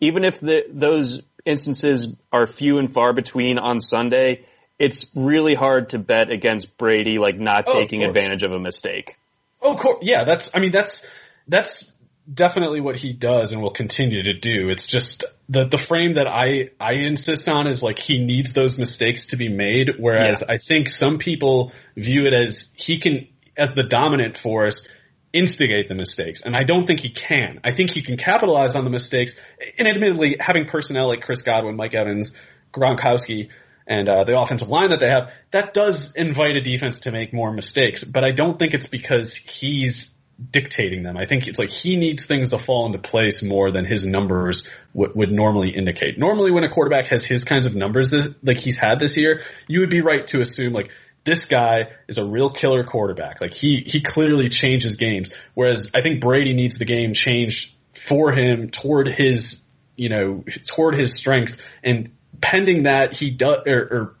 even 0.00 0.24
if 0.24 0.38
the, 0.38 0.66
those 0.70 1.22
instances 1.44 2.14
are 2.32 2.46
few 2.46 2.78
and 2.78 2.92
far 2.92 3.12
between 3.12 3.58
on 3.58 3.80
Sunday, 3.80 4.44
it's 4.78 5.06
really 5.16 5.54
hard 5.54 5.88
to 5.90 5.98
bet 5.98 6.30
against 6.30 6.78
Brady 6.78 7.18
like 7.18 7.40
not 7.40 7.64
oh, 7.66 7.76
taking 7.76 8.04
of 8.04 8.10
advantage 8.10 8.44
of 8.44 8.52
a 8.52 8.60
mistake. 8.60 9.16
Oh, 9.60 9.76
course. 9.76 9.98
yeah, 10.02 10.22
that's 10.22 10.52
I 10.54 10.60
mean 10.60 10.70
that's 10.70 11.04
that's 11.48 11.92
definitely 12.32 12.80
what 12.80 12.96
he 12.96 13.12
does 13.12 13.52
and 13.52 13.62
will 13.62 13.70
continue 13.70 14.22
to 14.24 14.34
do. 14.34 14.68
It's 14.68 14.90
just 14.90 15.24
the 15.48 15.64
the 15.64 15.78
frame 15.78 16.14
that 16.14 16.26
I 16.26 16.70
I 16.80 16.94
insist 16.94 17.48
on 17.48 17.66
is 17.66 17.82
like 17.82 17.98
he 17.98 18.24
needs 18.24 18.52
those 18.52 18.78
mistakes 18.78 19.26
to 19.26 19.36
be 19.36 19.48
made. 19.48 19.92
Whereas 19.98 20.42
yeah. 20.46 20.54
I 20.54 20.58
think 20.58 20.88
some 20.88 21.18
people 21.18 21.72
view 21.96 22.26
it 22.26 22.34
as 22.34 22.72
he 22.76 22.98
can 22.98 23.28
as 23.56 23.74
the 23.74 23.82
dominant 23.82 24.36
force 24.36 24.86
instigate 25.32 25.88
the 25.88 25.94
mistakes, 25.94 26.42
and 26.42 26.56
I 26.56 26.64
don't 26.64 26.86
think 26.86 27.00
he 27.00 27.10
can. 27.10 27.60
I 27.64 27.72
think 27.72 27.90
he 27.90 28.02
can 28.02 28.16
capitalize 28.16 28.76
on 28.76 28.84
the 28.84 28.90
mistakes, 28.90 29.36
and 29.78 29.88
admittedly, 29.88 30.36
having 30.38 30.66
personnel 30.66 31.08
like 31.08 31.22
Chris 31.22 31.42
Godwin, 31.42 31.76
Mike 31.76 31.94
Evans, 31.94 32.32
Gronkowski, 32.72 33.48
and 33.86 34.08
uh, 34.08 34.24
the 34.24 34.38
offensive 34.38 34.68
line 34.68 34.90
that 34.90 35.00
they 35.00 35.08
have, 35.08 35.32
that 35.50 35.72
does 35.72 36.14
invite 36.14 36.56
a 36.56 36.60
defense 36.60 37.00
to 37.00 37.10
make 37.10 37.32
more 37.32 37.52
mistakes. 37.52 38.04
But 38.04 38.22
I 38.22 38.32
don't 38.32 38.58
think 38.58 38.74
it's 38.74 38.86
because 38.86 39.34
he's 39.34 40.17
dictating 40.50 41.02
them. 41.02 41.16
I 41.16 41.24
think 41.24 41.48
it's 41.48 41.58
like 41.58 41.70
he 41.70 41.96
needs 41.96 42.24
things 42.24 42.50
to 42.50 42.58
fall 42.58 42.86
into 42.86 42.98
place 42.98 43.42
more 43.42 43.70
than 43.70 43.84
his 43.84 44.06
numbers 44.06 44.70
w- 44.94 45.12
would 45.14 45.32
normally 45.32 45.70
indicate. 45.70 46.18
Normally, 46.18 46.52
when 46.52 46.64
a 46.64 46.68
quarterback 46.68 47.06
has 47.08 47.24
his 47.24 47.44
kinds 47.44 47.66
of 47.66 47.74
numbers 47.74 48.10
this 48.10 48.34
like 48.42 48.58
he's 48.58 48.78
had 48.78 49.00
this 49.00 49.16
year, 49.16 49.42
you 49.66 49.80
would 49.80 49.90
be 49.90 50.00
right 50.00 50.26
to 50.28 50.40
assume 50.40 50.72
like 50.72 50.92
this 51.24 51.46
guy 51.46 51.90
is 52.06 52.18
a 52.18 52.24
real 52.24 52.50
killer 52.50 52.84
quarterback. 52.84 53.40
Like 53.40 53.52
he 53.52 53.80
he 53.80 54.00
clearly 54.00 54.48
changes 54.48 54.96
games. 54.96 55.32
Whereas 55.54 55.90
I 55.92 56.02
think 56.02 56.20
Brady 56.20 56.54
needs 56.54 56.78
the 56.78 56.84
game 56.84 57.12
changed 57.14 57.74
for 57.92 58.32
him 58.32 58.70
toward 58.70 59.08
his 59.08 59.66
you 59.96 60.08
know 60.08 60.44
toward 60.66 60.94
his 60.94 61.14
strengths 61.14 61.58
and 61.82 62.12
pending 62.40 62.84
that 62.84 63.12
he 63.12 63.30
does 63.30 63.62
or, 63.66 63.80
or 63.80 64.16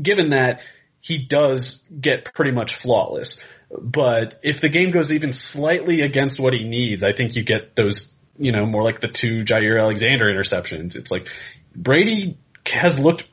given 0.00 0.30
that 0.30 0.62
he 1.00 1.18
does 1.18 1.84
get 2.00 2.32
pretty 2.34 2.50
much 2.50 2.74
flawless. 2.74 3.38
But 3.70 4.40
if 4.42 4.60
the 4.60 4.68
game 4.68 4.90
goes 4.90 5.12
even 5.12 5.32
slightly 5.32 6.02
against 6.02 6.38
what 6.38 6.54
he 6.54 6.64
needs, 6.64 7.02
I 7.02 7.12
think 7.12 7.34
you 7.34 7.42
get 7.42 7.74
those, 7.74 8.14
you 8.38 8.52
know, 8.52 8.64
more 8.64 8.82
like 8.82 9.00
the 9.00 9.08
two 9.08 9.44
Jaire 9.44 9.80
Alexander 9.80 10.26
interceptions. 10.26 10.96
It's 10.96 11.10
like 11.10 11.28
Brady 11.74 12.38
has 12.66 12.98
looked 12.98 13.28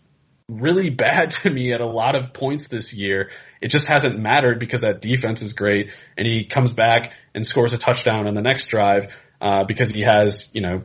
really 0.49 0.89
bad 0.89 1.31
to 1.41 1.49
me 1.49 1.73
at 1.73 1.81
a 1.81 1.85
lot 1.85 2.15
of 2.15 2.33
points 2.33 2.67
this 2.67 2.93
year. 2.93 3.31
It 3.61 3.69
just 3.69 3.87
hasn't 3.87 4.19
mattered 4.19 4.59
because 4.59 4.81
that 4.81 5.01
defense 5.01 5.41
is 5.41 5.53
great 5.53 5.91
and 6.17 6.27
he 6.27 6.45
comes 6.45 6.71
back 6.71 7.13
and 7.33 7.45
scores 7.45 7.73
a 7.73 7.77
touchdown 7.77 8.27
on 8.27 8.33
the 8.33 8.41
next 8.41 8.67
drive, 8.67 9.13
uh, 9.39 9.63
because 9.65 9.89
he 9.89 10.01
has, 10.01 10.49
you 10.53 10.61
know, 10.61 10.83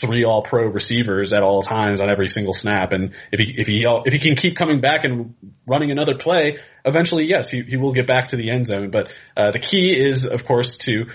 three 0.00 0.24
all 0.24 0.42
pro 0.42 0.66
receivers 0.66 1.32
at 1.32 1.42
all 1.42 1.62
times 1.62 2.00
on 2.00 2.10
every 2.10 2.28
single 2.28 2.54
snap. 2.54 2.92
And 2.92 3.14
if 3.32 3.40
he, 3.40 3.54
if 3.56 3.66
he, 3.66 3.84
if 4.04 4.12
he 4.12 4.18
can 4.18 4.36
keep 4.36 4.56
coming 4.56 4.80
back 4.80 5.04
and 5.04 5.34
running 5.66 5.90
another 5.90 6.16
play, 6.16 6.58
eventually, 6.84 7.24
yes, 7.24 7.50
he, 7.50 7.62
he 7.62 7.76
will 7.76 7.92
get 7.92 8.06
back 8.06 8.28
to 8.28 8.36
the 8.36 8.50
end 8.50 8.66
zone. 8.66 8.90
But, 8.90 9.12
uh, 9.36 9.50
the 9.50 9.58
key 9.58 9.96
is, 9.96 10.26
of 10.26 10.44
course, 10.44 10.78
to 10.78 11.06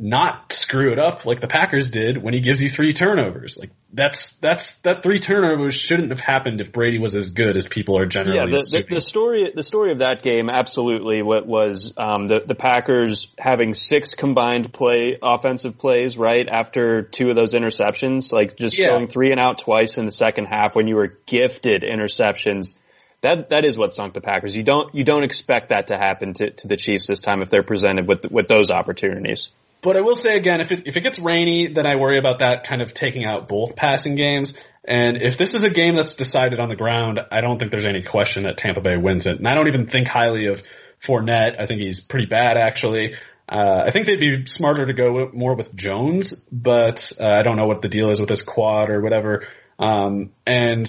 not 0.00 0.52
screw 0.52 0.92
it 0.92 0.98
up 0.98 1.26
like 1.26 1.40
the 1.40 1.48
Packers 1.48 1.90
did 1.90 2.18
when 2.18 2.32
he 2.32 2.40
gives 2.40 2.62
you 2.62 2.68
three 2.68 2.92
turnovers. 2.92 3.58
Like 3.58 3.70
that's 3.92 4.34
that's 4.34 4.76
that 4.78 5.02
three 5.02 5.18
turnovers 5.18 5.74
shouldn't 5.74 6.10
have 6.10 6.20
happened 6.20 6.60
if 6.60 6.72
Brady 6.72 6.98
was 6.98 7.16
as 7.16 7.32
good 7.32 7.56
as 7.56 7.66
people 7.66 7.98
are 7.98 8.06
generally. 8.06 8.38
Yeah, 8.38 8.46
the, 8.46 8.84
the, 8.88 8.94
the 8.94 9.00
story 9.00 9.50
the 9.52 9.62
story 9.64 9.90
of 9.90 9.98
that 9.98 10.22
game 10.22 10.50
absolutely 10.50 11.22
what 11.22 11.46
was 11.46 11.92
um, 11.96 12.28
the 12.28 12.40
the 12.46 12.54
Packers 12.54 13.34
having 13.38 13.74
six 13.74 14.14
combined 14.14 14.72
play 14.72 15.16
offensive 15.20 15.78
plays 15.78 16.16
right 16.16 16.48
after 16.48 17.02
two 17.02 17.30
of 17.30 17.34
those 17.34 17.54
interceptions, 17.54 18.32
like 18.32 18.56
just 18.56 18.78
yeah. 18.78 18.88
going 18.88 19.08
three 19.08 19.32
and 19.32 19.40
out 19.40 19.58
twice 19.58 19.98
in 19.98 20.04
the 20.04 20.12
second 20.12 20.44
half 20.44 20.76
when 20.76 20.86
you 20.86 20.94
were 20.94 21.16
gifted 21.26 21.82
interceptions. 21.82 22.74
That 23.22 23.50
that 23.50 23.64
is 23.64 23.76
what 23.76 23.92
sunk 23.92 24.14
the 24.14 24.20
Packers. 24.20 24.54
You 24.54 24.62
don't 24.62 24.94
you 24.94 25.02
don't 25.02 25.24
expect 25.24 25.70
that 25.70 25.88
to 25.88 25.96
happen 25.96 26.34
to, 26.34 26.50
to 26.50 26.68
the 26.68 26.76
Chiefs 26.76 27.08
this 27.08 27.20
time 27.20 27.42
if 27.42 27.50
they're 27.50 27.64
presented 27.64 28.06
with 28.06 28.30
with 28.30 28.46
those 28.46 28.70
opportunities. 28.70 29.50
But 29.80 29.96
I 29.96 30.00
will 30.00 30.16
say 30.16 30.36
again, 30.36 30.60
if 30.60 30.72
it, 30.72 30.82
if 30.86 30.96
it 30.96 31.02
gets 31.02 31.18
rainy, 31.18 31.68
then 31.68 31.86
I 31.86 31.96
worry 31.96 32.18
about 32.18 32.40
that 32.40 32.64
kind 32.64 32.82
of 32.82 32.94
taking 32.94 33.24
out 33.24 33.48
both 33.48 33.76
passing 33.76 34.16
games. 34.16 34.54
And 34.84 35.18
if 35.20 35.36
this 35.36 35.54
is 35.54 35.62
a 35.62 35.70
game 35.70 35.94
that's 35.94 36.14
decided 36.14 36.60
on 36.60 36.68
the 36.68 36.76
ground, 36.76 37.20
I 37.30 37.40
don't 37.40 37.58
think 37.58 37.70
there's 37.70 37.86
any 37.86 38.02
question 38.02 38.44
that 38.44 38.56
Tampa 38.56 38.80
Bay 38.80 38.96
wins 38.96 39.26
it. 39.26 39.38
And 39.38 39.46
I 39.46 39.54
don't 39.54 39.68
even 39.68 39.86
think 39.86 40.08
highly 40.08 40.46
of 40.46 40.62
Fournette. 41.00 41.56
I 41.60 41.66
think 41.66 41.80
he's 41.80 42.00
pretty 42.00 42.26
bad 42.26 42.56
actually. 42.56 43.14
Uh, 43.48 43.84
I 43.86 43.90
think 43.90 44.06
they'd 44.06 44.20
be 44.20 44.46
smarter 44.46 44.84
to 44.84 44.92
go 44.92 45.30
more 45.32 45.54
with 45.54 45.74
Jones, 45.74 46.34
but 46.52 47.12
uh, 47.18 47.26
I 47.26 47.42
don't 47.42 47.56
know 47.56 47.66
what 47.66 47.80
the 47.80 47.88
deal 47.88 48.10
is 48.10 48.20
with 48.20 48.28
his 48.28 48.42
quad 48.42 48.90
or 48.90 49.00
whatever. 49.00 49.46
Um, 49.78 50.32
and 50.46 50.86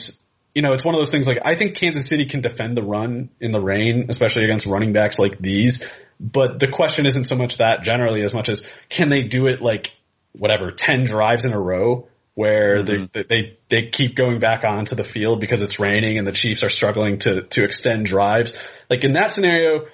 you 0.53 0.61
know, 0.61 0.73
it's 0.73 0.83
one 0.83 0.93
of 0.93 0.99
those 0.99 1.11
things 1.11 1.27
like 1.27 1.39
I 1.45 1.55
think 1.55 1.75
Kansas 1.75 2.09
City 2.09 2.25
can 2.25 2.41
defend 2.41 2.75
the 2.75 2.83
run 2.83 3.29
in 3.39 3.51
the 3.51 3.61
rain, 3.61 4.07
especially 4.09 4.43
against 4.43 4.65
running 4.65 4.91
backs 4.91 5.19
like 5.19 5.37
these. 5.37 5.89
But 6.19 6.59
the 6.59 6.67
question 6.67 7.05
isn't 7.05 7.25
so 7.25 7.35
much 7.35 7.57
that 7.57 7.83
generally 7.83 8.23
as 8.23 8.33
much 8.33 8.49
as 8.49 8.67
can 8.89 9.09
they 9.09 9.23
do 9.23 9.47
it 9.47 9.61
like 9.61 9.91
whatever, 10.33 10.71
10 10.71 11.05
drives 11.05 11.45
in 11.45 11.53
a 11.53 11.59
row 11.59 12.07
where 12.33 12.83
mm-hmm. 12.83 13.05
they, 13.11 13.23
they, 13.23 13.57
they 13.69 13.89
keep 13.89 14.15
going 14.15 14.39
back 14.39 14.63
onto 14.63 14.95
the 14.95 15.03
field 15.03 15.41
because 15.41 15.61
it's 15.61 15.79
raining 15.79 16.17
and 16.17 16.27
the 16.27 16.31
Chiefs 16.31 16.63
are 16.63 16.69
struggling 16.69 17.17
to, 17.19 17.41
to 17.43 17.63
extend 17.63 18.05
drives. 18.05 18.57
Like 18.89 19.03
in 19.03 19.13
that 19.13 19.31
scenario, 19.31 19.87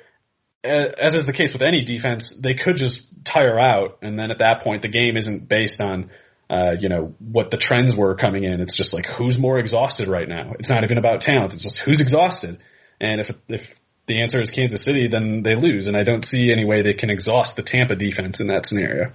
as 0.63 1.13
is 1.13 1.25
the 1.25 1.33
case 1.33 1.53
with 1.53 1.61
any 1.61 1.83
defense, 1.83 2.35
they 2.35 2.53
could 2.53 2.77
just 2.77 3.07
tire 3.23 3.59
out. 3.59 3.99
And 4.01 4.19
then 4.19 4.31
at 4.31 4.39
that 4.39 4.61
point, 4.61 4.81
the 4.81 4.87
game 4.87 5.17
isn't 5.17 5.47
based 5.47 5.79
on, 5.79 6.09
uh, 6.49 6.75
you 6.79 6.89
know, 6.89 7.15
what 7.19 7.51
the 7.51 7.57
trends 7.57 7.95
were 7.95 8.15
coming 8.15 8.43
in. 8.43 8.61
It's 8.61 8.75
just 8.75 8.93
like 8.93 9.05
who's 9.05 9.39
more 9.39 9.59
exhausted 9.59 10.07
right 10.07 10.27
now. 10.27 10.53
It's 10.59 10.69
not 10.69 10.83
even 10.83 10.97
about 10.97 11.21
talent. 11.21 11.53
It's 11.53 11.63
just 11.63 11.79
who's 11.79 12.01
exhausted. 12.01 12.59
And 12.99 13.21
if, 13.21 13.31
if 13.47 13.79
the 14.07 14.21
answer 14.21 14.39
is 14.39 14.51
Kansas 14.51 14.83
City, 14.83 15.07
then 15.07 15.41
they 15.41 15.55
lose. 15.55 15.87
And 15.87 15.97
I 15.97 16.03
don't 16.03 16.25
see 16.25 16.51
any 16.51 16.65
way 16.65 16.81
they 16.81 16.93
can 16.93 17.09
exhaust 17.09 17.55
the 17.55 17.63
Tampa 17.63 17.95
defense 17.95 18.39
in 18.39 18.47
that 18.47 18.65
scenario. 18.65 19.11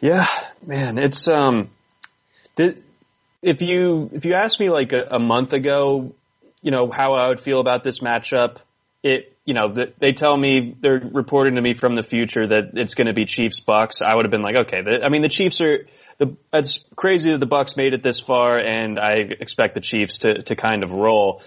Yeah, 0.00 0.26
man, 0.66 0.98
it's, 0.98 1.26
um, 1.28 1.70
the, 2.56 2.80
if 3.42 3.62
you, 3.62 4.10
if 4.12 4.24
you 4.24 4.34
asked 4.34 4.60
me 4.60 4.68
like 4.68 4.92
a, 4.92 5.02
a 5.12 5.18
month 5.18 5.52
ago, 5.52 6.14
you 6.62 6.70
know, 6.70 6.90
how 6.90 7.14
I 7.14 7.28
would 7.28 7.40
feel 7.40 7.60
about 7.60 7.84
this 7.84 8.00
matchup, 8.00 8.56
it, 9.02 9.32
you 9.44 9.54
know, 9.54 9.74
they 9.98 10.12
tell 10.12 10.36
me 10.36 10.74
they're 10.80 10.98
reporting 11.12 11.54
to 11.54 11.62
me 11.62 11.74
from 11.74 11.94
the 11.94 12.02
future 12.02 12.46
that 12.46 12.70
it's 12.74 12.94
going 12.94 13.06
to 13.06 13.14
be 13.14 13.24
Chiefs 13.24 13.60
Bucks. 13.60 14.02
I 14.02 14.14
would 14.14 14.24
have 14.24 14.32
been 14.32 14.42
like, 14.42 14.56
okay, 14.66 14.82
the, 14.82 15.04
I 15.04 15.08
mean, 15.08 15.22
the 15.22 15.28
Chiefs 15.28 15.60
are, 15.60 15.86
the, 16.18 16.36
it's 16.52 16.84
crazy 16.96 17.30
that 17.30 17.38
the 17.38 17.46
Bucks 17.46 17.76
made 17.76 17.94
it 17.94 18.02
this 18.02 18.18
far 18.18 18.58
and 18.58 18.98
I 18.98 19.12
expect 19.38 19.74
the 19.74 19.80
Chiefs 19.80 20.18
to, 20.20 20.42
to 20.42 20.56
kind 20.56 20.82
of 20.82 20.92
roll. 20.92 21.42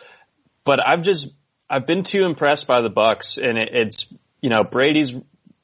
But 0.64 0.80
I've 0.88 1.02
just 1.02 1.30
I've 1.70 1.86
been 1.86 2.04
too 2.04 2.24
impressed 2.24 2.66
by 2.66 2.82
the 2.82 2.90
Bucks, 2.90 3.38
and 3.38 3.58
it, 3.58 3.70
it's 3.72 4.14
you 4.42 4.50
know 4.50 4.64
Brady's 4.64 5.14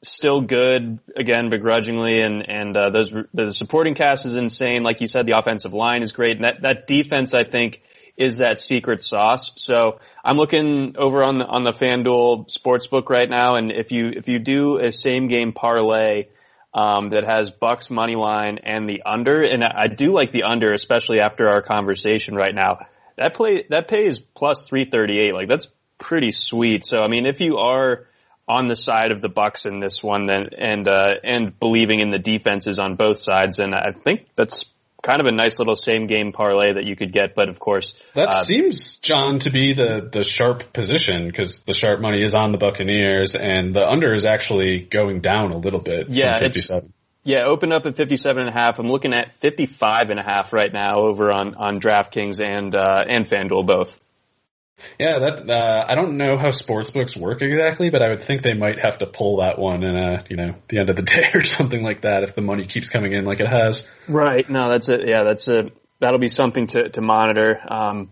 still 0.03 0.41
good 0.41 0.99
again 1.15 1.49
begrudgingly, 1.49 2.21
and 2.21 2.47
and 2.47 2.77
uh, 2.77 2.89
those 2.91 3.11
the 3.33 3.51
supporting 3.51 3.95
cast 3.95 4.25
is 4.25 4.35
insane. 4.35 4.83
Like 4.83 5.01
you 5.01 5.07
said, 5.07 5.25
the 5.25 5.37
offensive 5.37 5.73
line 5.73 6.03
is 6.03 6.11
great, 6.11 6.35
and 6.37 6.45
that 6.45 6.61
that 6.61 6.87
defense 6.87 7.33
I 7.33 7.43
think 7.43 7.81
is 8.17 8.37
that 8.37 8.59
secret 8.59 9.03
sauce. 9.03 9.51
So 9.55 9.99
I'm 10.23 10.37
looking 10.37 10.95
over 10.97 11.23
on 11.23 11.39
the 11.39 11.45
on 11.45 11.63
the 11.63 11.71
FanDuel 11.71 12.55
sportsbook 12.55 13.09
right 13.09 13.29
now, 13.29 13.55
and 13.55 13.71
if 13.71 13.91
you 13.91 14.11
if 14.15 14.27
you 14.27 14.39
do 14.39 14.77
a 14.77 14.91
same 14.91 15.27
game 15.27 15.53
parlay. 15.53 16.27
Um, 16.77 17.11
that 17.11 17.23
has 17.23 17.49
Bucks 17.51 17.89
money 17.89 18.15
line 18.15 18.59
and 18.61 18.89
the 18.89 19.03
under, 19.05 19.41
and 19.41 19.63
I 19.63 19.87
do 19.87 20.07
like 20.07 20.33
the 20.33 20.43
under, 20.43 20.73
especially 20.73 21.21
after 21.21 21.47
our 21.47 21.61
conversation 21.61 22.35
right 22.35 22.53
now. 22.53 22.79
That 23.15 23.33
play 23.33 23.65
that 23.69 23.87
pays 23.87 24.19
plus 24.19 24.65
three 24.65 24.83
thirty 24.83 25.17
eight. 25.17 25.33
Like 25.33 25.47
that's 25.47 25.71
pretty 25.97 26.31
sweet. 26.31 26.85
So 26.85 26.99
I 26.99 27.07
mean, 27.07 27.25
if 27.25 27.41
you 27.41 27.57
are 27.57 28.07
on 28.47 28.67
the 28.67 28.75
side 28.75 29.11
of 29.11 29.21
the 29.21 29.29
Bucks 29.29 29.65
in 29.65 29.79
this 29.79 30.03
one, 30.03 30.27
then 30.27 30.49
and 30.57 30.87
uh, 30.87 31.15
and 31.23 31.57
believing 31.59 31.99
in 31.99 32.11
the 32.11 32.19
defenses 32.19 32.79
on 32.79 32.95
both 32.95 33.17
sides, 33.17 33.59
and 33.59 33.73
I 33.73 33.91
think 33.91 34.27
that's 34.35 34.71
kind 35.01 35.19
of 35.19 35.27
a 35.27 35.31
nice 35.31 35.59
little 35.59 35.75
same 35.75 36.07
game 36.07 36.31
parlay 36.31 36.73
that 36.73 36.85
you 36.85 36.95
could 36.95 37.13
get. 37.13 37.35
But 37.35 37.49
of 37.49 37.59
course, 37.59 37.99
that 38.13 38.29
uh, 38.29 38.43
seems 38.43 38.97
John 38.97 39.39
to 39.39 39.49
be 39.49 39.73
the 39.73 40.09
the 40.11 40.23
sharp 40.23 40.73
position 40.73 41.27
because 41.27 41.59
the 41.59 41.73
sharp 41.73 42.01
money 42.01 42.21
is 42.21 42.35
on 42.35 42.51
the 42.51 42.57
Buccaneers, 42.57 43.35
and 43.35 43.73
the 43.73 43.85
under 43.85 44.13
is 44.13 44.25
actually 44.25 44.79
going 44.79 45.21
down 45.21 45.51
a 45.51 45.57
little 45.57 45.81
bit. 45.81 46.09
Yeah, 46.09 46.37
fifty 46.39 46.61
seven. 46.61 46.93
Yeah, 47.27 47.45
open 47.47 47.73
up 47.73 47.87
at 47.87 47.95
57 47.95 48.39
and 48.39 48.49
a 48.49 48.51
half. 48.53 48.77
I'm 48.77 48.87
looking 48.87 49.11
at 49.11 49.33
55 49.33 50.11
and 50.11 50.19
a 50.19 50.23
half 50.23 50.53
right 50.53 50.71
now 50.71 50.97
over 50.97 51.31
on, 51.31 51.55
on 51.55 51.79
DraftKings 51.79 52.39
and, 52.39 52.75
uh, 52.75 53.03
and 53.09 53.25
FanDuel 53.25 53.65
both. 53.65 53.99
Yeah, 54.99 55.19
that 55.19 55.49
uh, 55.49 55.85
I 55.87 55.95
don't 55.95 56.17
know 56.17 56.37
how 56.37 56.49
sports 56.49 56.91
books 56.91 57.15
work 57.17 57.41
exactly, 57.41 57.89
but 57.89 58.01
I 58.01 58.09
would 58.09 58.21
think 58.21 58.43
they 58.43 58.53
might 58.53 58.79
have 58.79 58.99
to 58.99 59.07
pull 59.07 59.37
that 59.37 59.57
one 59.57 59.83
in 59.83 59.95
a 59.95 60.23
you 60.29 60.37
know 60.37 60.55
the 60.67 60.79
end 60.79 60.89
of 60.89 60.95
the 60.95 61.01
day 61.15 61.31
or 61.33 61.43
something 61.43 61.83
like 61.83 62.01
that 62.01 62.23
if 62.23 62.35
the 62.35 62.41
money 62.41 62.65
keeps 62.65 62.89
coming 62.89 63.13
in 63.13 63.25
like 63.25 63.39
it 63.39 63.47
has. 63.47 63.89
Right. 64.07 64.49
No, 64.49 64.69
that's 64.69 64.89
it. 64.89 65.07
Yeah, 65.07 65.23
that's 65.23 65.47
a 65.47 65.71
that'll 65.99 66.19
be 66.19 66.27
something 66.27 66.67
to 66.67 66.89
to 66.89 67.01
monitor. 67.01 67.59
Um, 67.67 68.09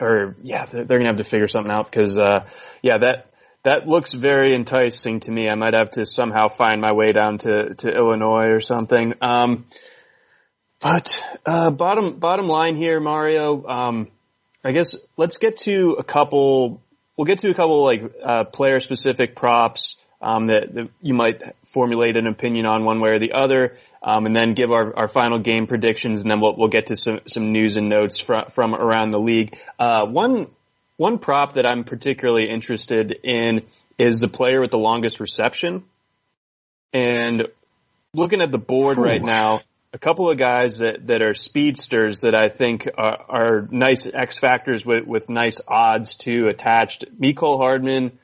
or 0.00 0.36
yeah, 0.42 0.64
they're, 0.64 0.84
they're 0.84 0.98
gonna 0.98 1.10
have 1.10 1.18
to 1.18 1.24
figure 1.24 1.48
something 1.48 1.72
out 1.72 1.90
because 1.90 2.18
uh, 2.18 2.46
yeah, 2.82 2.98
that 2.98 3.30
that 3.64 3.88
looks 3.88 4.12
very 4.12 4.54
enticing 4.54 5.20
to 5.20 5.30
me. 5.30 5.48
I 5.48 5.54
might 5.54 5.74
have 5.74 5.90
to 5.92 6.06
somehow 6.06 6.48
find 6.48 6.80
my 6.80 6.92
way 6.92 7.12
down 7.12 7.38
to 7.38 7.74
to 7.74 7.90
Illinois 7.90 8.48
or 8.48 8.60
something. 8.60 9.14
Um, 9.20 9.66
but 10.80 11.22
uh, 11.44 11.70
bottom 11.70 12.18
bottom 12.18 12.46
line 12.46 12.76
here, 12.76 13.00
Mario. 13.00 13.66
Um, 13.66 14.08
I 14.64 14.72
guess 14.72 14.94
let's 15.16 15.38
get 15.38 15.58
to 15.58 15.96
a 15.98 16.04
couple. 16.04 16.82
We'll 17.16 17.26
get 17.26 17.40
to 17.40 17.50
a 17.50 17.54
couple 17.54 17.82
like 17.84 18.02
uh, 18.22 18.44
player 18.44 18.80
specific 18.80 19.34
props 19.34 19.96
um, 20.20 20.46
that, 20.46 20.74
that, 20.74 20.88
you 21.00 21.14
might 21.14 21.42
formulate 21.66 22.16
an 22.16 22.26
opinion 22.26 22.66
on 22.66 22.84
one 22.84 23.00
way 23.00 23.10
or 23.10 23.18
the 23.18 23.32
other, 23.32 23.76
um, 24.02 24.26
and 24.26 24.34
then 24.34 24.54
give 24.54 24.70
our, 24.70 24.96
our 24.96 25.08
final 25.08 25.38
game 25.38 25.66
predictions, 25.66 26.22
and 26.22 26.30
then 26.30 26.40
we'll 26.40 26.56
we'll 26.56 26.68
get 26.68 26.86
to 26.86 26.96
some 26.96 27.20
some 27.26 27.52
news 27.52 27.76
and 27.76 27.88
notes 27.88 28.18
from 28.18 28.46
from 28.50 28.74
around 28.74 29.12
the 29.12 29.20
league. 29.20 29.56
Uh, 29.78 30.06
one 30.06 30.48
one 30.96 31.18
prop 31.18 31.54
that 31.54 31.66
I'm 31.66 31.84
particularly 31.84 32.48
interested 32.48 33.20
in 33.22 33.62
is 33.96 34.20
the 34.20 34.28
player 34.28 34.60
with 34.60 34.70
the 34.70 34.78
longest 34.78 35.20
reception, 35.20 35.84
and 36.92 37.46
looking 38.12 38.40
at 38.40 38.50
the 38.50 38.58
board 38.58 38.98
right 38.98 39.22
now, 39.22 39.60
a 39.92 39.98
couple 39.98 40.28
of 40.30 40.36
guys 40.36 40.78
that, 40.78 41.06
that 41.06 41.22
are 41.22 41.34
speedsters 41.34 42.20
that 42.20 42.34
I 42.34 42.48
think 42.48 42.88
are, 42.96 43.24
are 43.28 43.68
nice 43.70 44.06
X 44.06 44.38
factors 44.38 44.84
with, 44.84 45.06
with 45.06 45.28
nice 45.28 45.60
odds 45.66 46.16
to 46.16 46.48
attached. 46.48 47.06
Mecole 47.18 47.58
Hardman, 47.58 48.18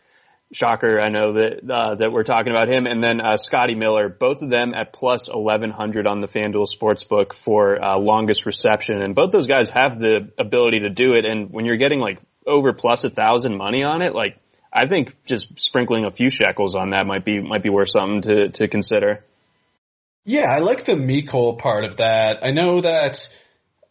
shocker, 0.52 1.00
I 1.00 1.08
know 1.08 1.32
that 1.32 1.68
uh, 1.68 1.94
that 1.96 2.12
we're 2.12 2.22
talking 2.22 2.52
about 2.52 2.68
him, 2.68 2.86
and 2.86 3.02
then 3.02 3.20
uh, 3.20 3.36
Scotty 3.36 3.74
Miller, 3.74 4.08
both 4.08 4.42
of 4.42 4.50
them 4.50 4.74
at 4.74 4.92
plus 4.92 5.28
eleven 5.28 5.70
hundred 5.70 6.06
on 6.06 6.20
the 6.20 6.28
FanDuel 6.28 6.66
Sportsbook 6.66 7.32
for 7.32 7.82
uh, 7.82 7.98
longest 7.98 8.46
reception, 8.46 9.02
and 9.02 9.14
both 9.14 9.32
those 9.32 9.46
guys 9.46 9.70
have 9.70 9.98
the 9.98 10.30
ability 10.38 10.80
to 10.80 10.90
do 10.90 11.14
it. 11.14 11.24
And 11.24 11.50
when 11.50 11.64
you're 11.64 11.78
getting 11.78 11.98
like 11.98 12.18
over 12.46 12.72
plus 12.72 13.04
a 13.04 13.10
thousand 13.10 13.56
money 13.56 13.82
on 13.82 14.02
it, 14.02 14.14
like 14.14 14.38
I 14.70 14.86
think 14.86 15.16
just 15.24 15.58
sprinkling 15.58 16.04
a 16.04 16.10
few 16.10 16.28
shekels 16.28 16.74
on 16.74 16.90
that 16.90 17.06
might 17.06 17.24
be 17.24 17.40
might 17.40 17.62
be 17.62 17.70
worth 17.70 17.90
something 17.90 18.20
to 18.22 18.48
to 18.50 18.68
consider. 18.68 19.24
Yeah, 20.24 20.46
I 20.50 20.58
like 20.58 20.84
the 20.84 20.94
Mecole 20.94 21.58
part 21.58 21.84
of 21.84 21.98
that. 21.98 22.38
I 22.42 22.52
know 22.52 22.80
that, 22.80 23.28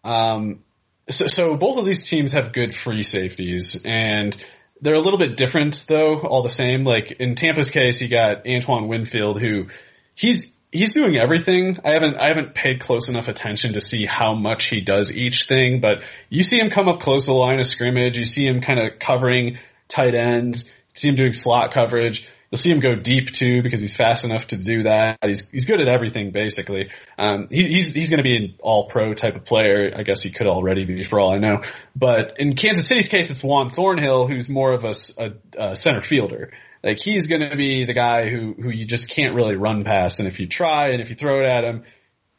um, 0.04 0.64
so, 1.10 1.28
so 1.28 1.56
both 1.56 1.78
of 1.78 1.86
these 1.86 2.08
teams 2.08 2.34
have 2.34 2.54
good 2.54 2.74
free 2.74 3.04
safeties 3.04 3.84
and 3.86 4.36
they're 4.82 4.96
a 4.96 5.00
little 5.00 5.20
bit 5.20 5.38
different 5.38 5.86
though, 5.88 6.20
all 6.20 6.42
the 6.42 6.50
same. 6.50 6.86
Like 6.86 7.12
in 7.12 7.36
Tampa's 7.36 7.70
case, 7.70 8.02
you 8.02 8.08
got 8.08 8.48
Antoine 8.48 8.88
Winfield 8.88 9.40
who 9.40 9.68
he's, 10.16 10.58
he's 10.72 10.96
doing 10.96 11.18
everything. 11.18 11.78
I 11.86 11.92
haven't, 11.92 12.20
I 12.20 12.30
haven't 12.30 12.56
paid 12.56 12.80
close 12.82 13.10
enough 13.10 13.28
attention 13.28 13.74
to 13.74 13.82
see 13.82 14.06
how 14.06 14.34
much 14.34 14.66
he 14.66 14.82
does 14.82 15.16
each 15.16 15.44
thing, 15.44 15.82
but 15.82 16.04
you 16.30 16.42
see 16.42 16.58
him 16.58 16.72
come 16.72 16.88
up 16.88 17.00
close 17.00 17.26
to 17.26 17.32
the 17.32 17.38
line 17.38 17.60
of 17.60 17.68
scrimmage. 17.68 18.18
You 18.18 18.26
see 18.26 18.48
him 18.48 18.62
kind 18.62 18.80
of 18.80 18.98
covering 18.98 19.60
tight 19.88 20.16
ends. 20.16 20.66
You 20.66 20.72
see 20.96 21.10
him 21.10 21.16
doing 21.16 21.34
slot 21.34 21.72
coverage. 21.72 22.28
You'll 22.54 22.60
see 22.60 22.70
him 22.70 22.82
go 22.82 22.93
deep 22.93 23.32
too 23.32 23.64
because 23.64 23.82
he's 23.82 23.95
fast 23.95 24.26
enough 24.26 24.45
to 24.49 24.58
do 24.58 24.84
that. 24.84 25.18
He's 25.26 25.49
he's 25.49 25.66
good 25.66 25.82
at 25.82 25.88
everything 25.88 26.30
basically. 26.30 26.91
Um, 27.18 27.47
he, 27.49 27.64
he's 27.64 27.93
he's 27.93 28.12
going 28.12 28.20
to 28.20 28.24
be 28.24 28.38
an 28.38 28.56
all 28.60 28.86
pro 28.86 29.16
type 29.16 29.36
of 29.36 29.43
player. 29.43 29.89
I 29.91 30.04
guess 30.04 30.22
he 30.22 30.30
could 30.30 30.45
already 30.45 30.86
be 30.86 31.01
for 31.01 31.20
all 31.20 31.34
I 31.34 31.39
know. 31.39 31.62
But 31.95 32.36
in 32.38 32.56
Kansas 32.56 32.88
City's 32.88 33.10
case, 33.10 33.32
it's 33.32 33.43
Juan 33.43 33.70
Thornhill 33.70 34.28
who's 34.28 34.49
more 34.49 34.72
of 34.72 34.84
a, 34.84 34.93
a, 35.18 35.32
a 35.58 35.76
center 35.76 36.01
fielder. 36.01 36.51
Like 36.84 36.99
he's 36.99 37.26
going 37.26 37.49
to 37.49 37.58
be 37.58 37.86
the 37.86 37.93
guy 37.93 38.30
who 38.30 38.54
who 38.54 38.70
you 38.70 38.86
just 38.86 39.10
can't 39.10 39.34
really 39.34 39.56
run 39.56 39.84
past, 39.84 40.20
and 40.20 40.28
if 40.28 40.39
you 40.39 40.45
try 40.45 40.89
and 40.89 41.01
if 41.01 41.10
you 41.10 41.16
throw 41.16 41.39
it 41.39 41.47
at 41.47 41.64
him, 41.64 41.86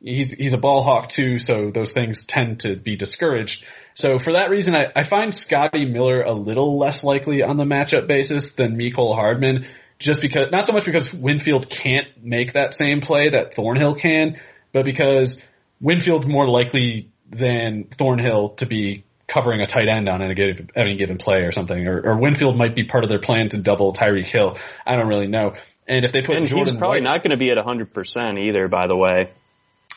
he's 0.01 0.31
he's 0.31 0.53
a 0.53 0.59
ball 0.59 0.85
hawk 0.85 1.09
too. 1.09 1.41
So 1.41 1.73
those 1.73 1.91
things 1.91 2.25
tend 2.25 2.61
to 2.61 2.77
be 2.77 2.95
discouraged. 2.95 3.65
So 3.95 4.19
for 4.19 4.35
that 4.35 4.51
reason, 4.51 4.77
I, 4.77 4.93
I 4.95 5.03
find 5.03 5.35
Scotty 5.35 5.87
Miller 5.87 6.23
a 6.23 6.33
little 6.33 6.79
less 6.79 7.03
likely 7.03 7.43
on 7.43 7.57
the 7.57 7.65
matchup 7.65 8.07
basis 8.07 8.53
than 8.53 8.77
Mecole 8.77 9.17
Hardman 9.17 9.67
just 9.99 10.21
because, 10.21 10.51
not 10.51 10.65
so 10.65 10.73
much 10.73 10.85
because 10.85 11.13
Winfield 11.15 11.69
can't 11.71 12.07
make 12.23 12.55
that 12.55 12.75
same 12.75 13.01
play 13.01 13.31
that 13.31 13.55
Thornhill 13.55 13.95
can, 13.95 14.41
but 14.73 14.85
because 14.85 15.43
Winfield's 15.81 16.27
more 16.27 16.47
likely 16.47 17.11
than 17.31 17.85
Thornhill 17.85 18.51
to 18.57 18.67
be 18.67 19.05
covering 19.27 19.61
a 19.61 19.67
tight 19.67 19.89
end 19.89 20.09
on 20.09 20.21
any 20.23 20.35
given, 20.35 20.69
any 20.77 20.97
given 20.97 21.17
play 21.19 21.39
or 21.39 21.51
something, 21.53 21.87
or, 21.87 22.01
or 22.01 22.19
Winfield 22.19 22.57
might 22.57 22.75
be 22.75 22.85
part 22.85 23.05
of 23.05 23.11
their 23.11 23.21
plan 23.21 23.49
to 23.51 23.59
double 23.61 23.93
Tyreek 23.93 24.27
Hill. 24.27 24.59
I 24.87 24.97
don't 24.97 25.09
really 25.09 25.29
know. 25.29 25.55
And 25.87 26.05
if 26.05 26.13
they 26.13 26.23
put 26.23 26.37
and 26.37 26.47
Jordan 26.47 26.75
he's 26.75 26.77
probably 26.79 27.01
White, 27.01 27.05
not 27.05 27.23
going 27.23 27.31
to 27.31 27.37
be 27.37 27.51
at 27.51 27.59
100% 27.59 28.39
either, 28.41 28.69
by 28.69 28.87
the 28.87 28.97
way. 28.97 29.31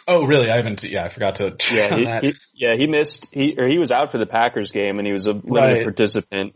oh 0.08 0.26
really? 0.26 0.50
I 0.50 0.58
haven't. 0.58 0.84
Yeah, 0.84 1.04
I 1.04 1.10
forgot 1.10 1.36
to 1.36 1.52
check 1.52 1.78
Yeah, 1.78 1.94
on 1.94 2.00
he, 2.00 2.06
that. 2.06 2.24
he, 2.24 2.34
yeah, 2.56 2.76
he 2.78 2.88
missed, 2.88 3.28
he, 3.32 3.56
or 3.58 3.68
he 3.68 3.78
was 3.78 3.92
out 3.92 4.12
for 4.12 4.18
the 4.18 4.26
Packers 4.26 4.72
game 4.72 4.98
and 5.00 5.06
he 5.08 5.12
was 5.14 5.28
a 5.28 5.32
limited 5.32 5.50
Right. 5.52 5.84
participant. 5.84 6.56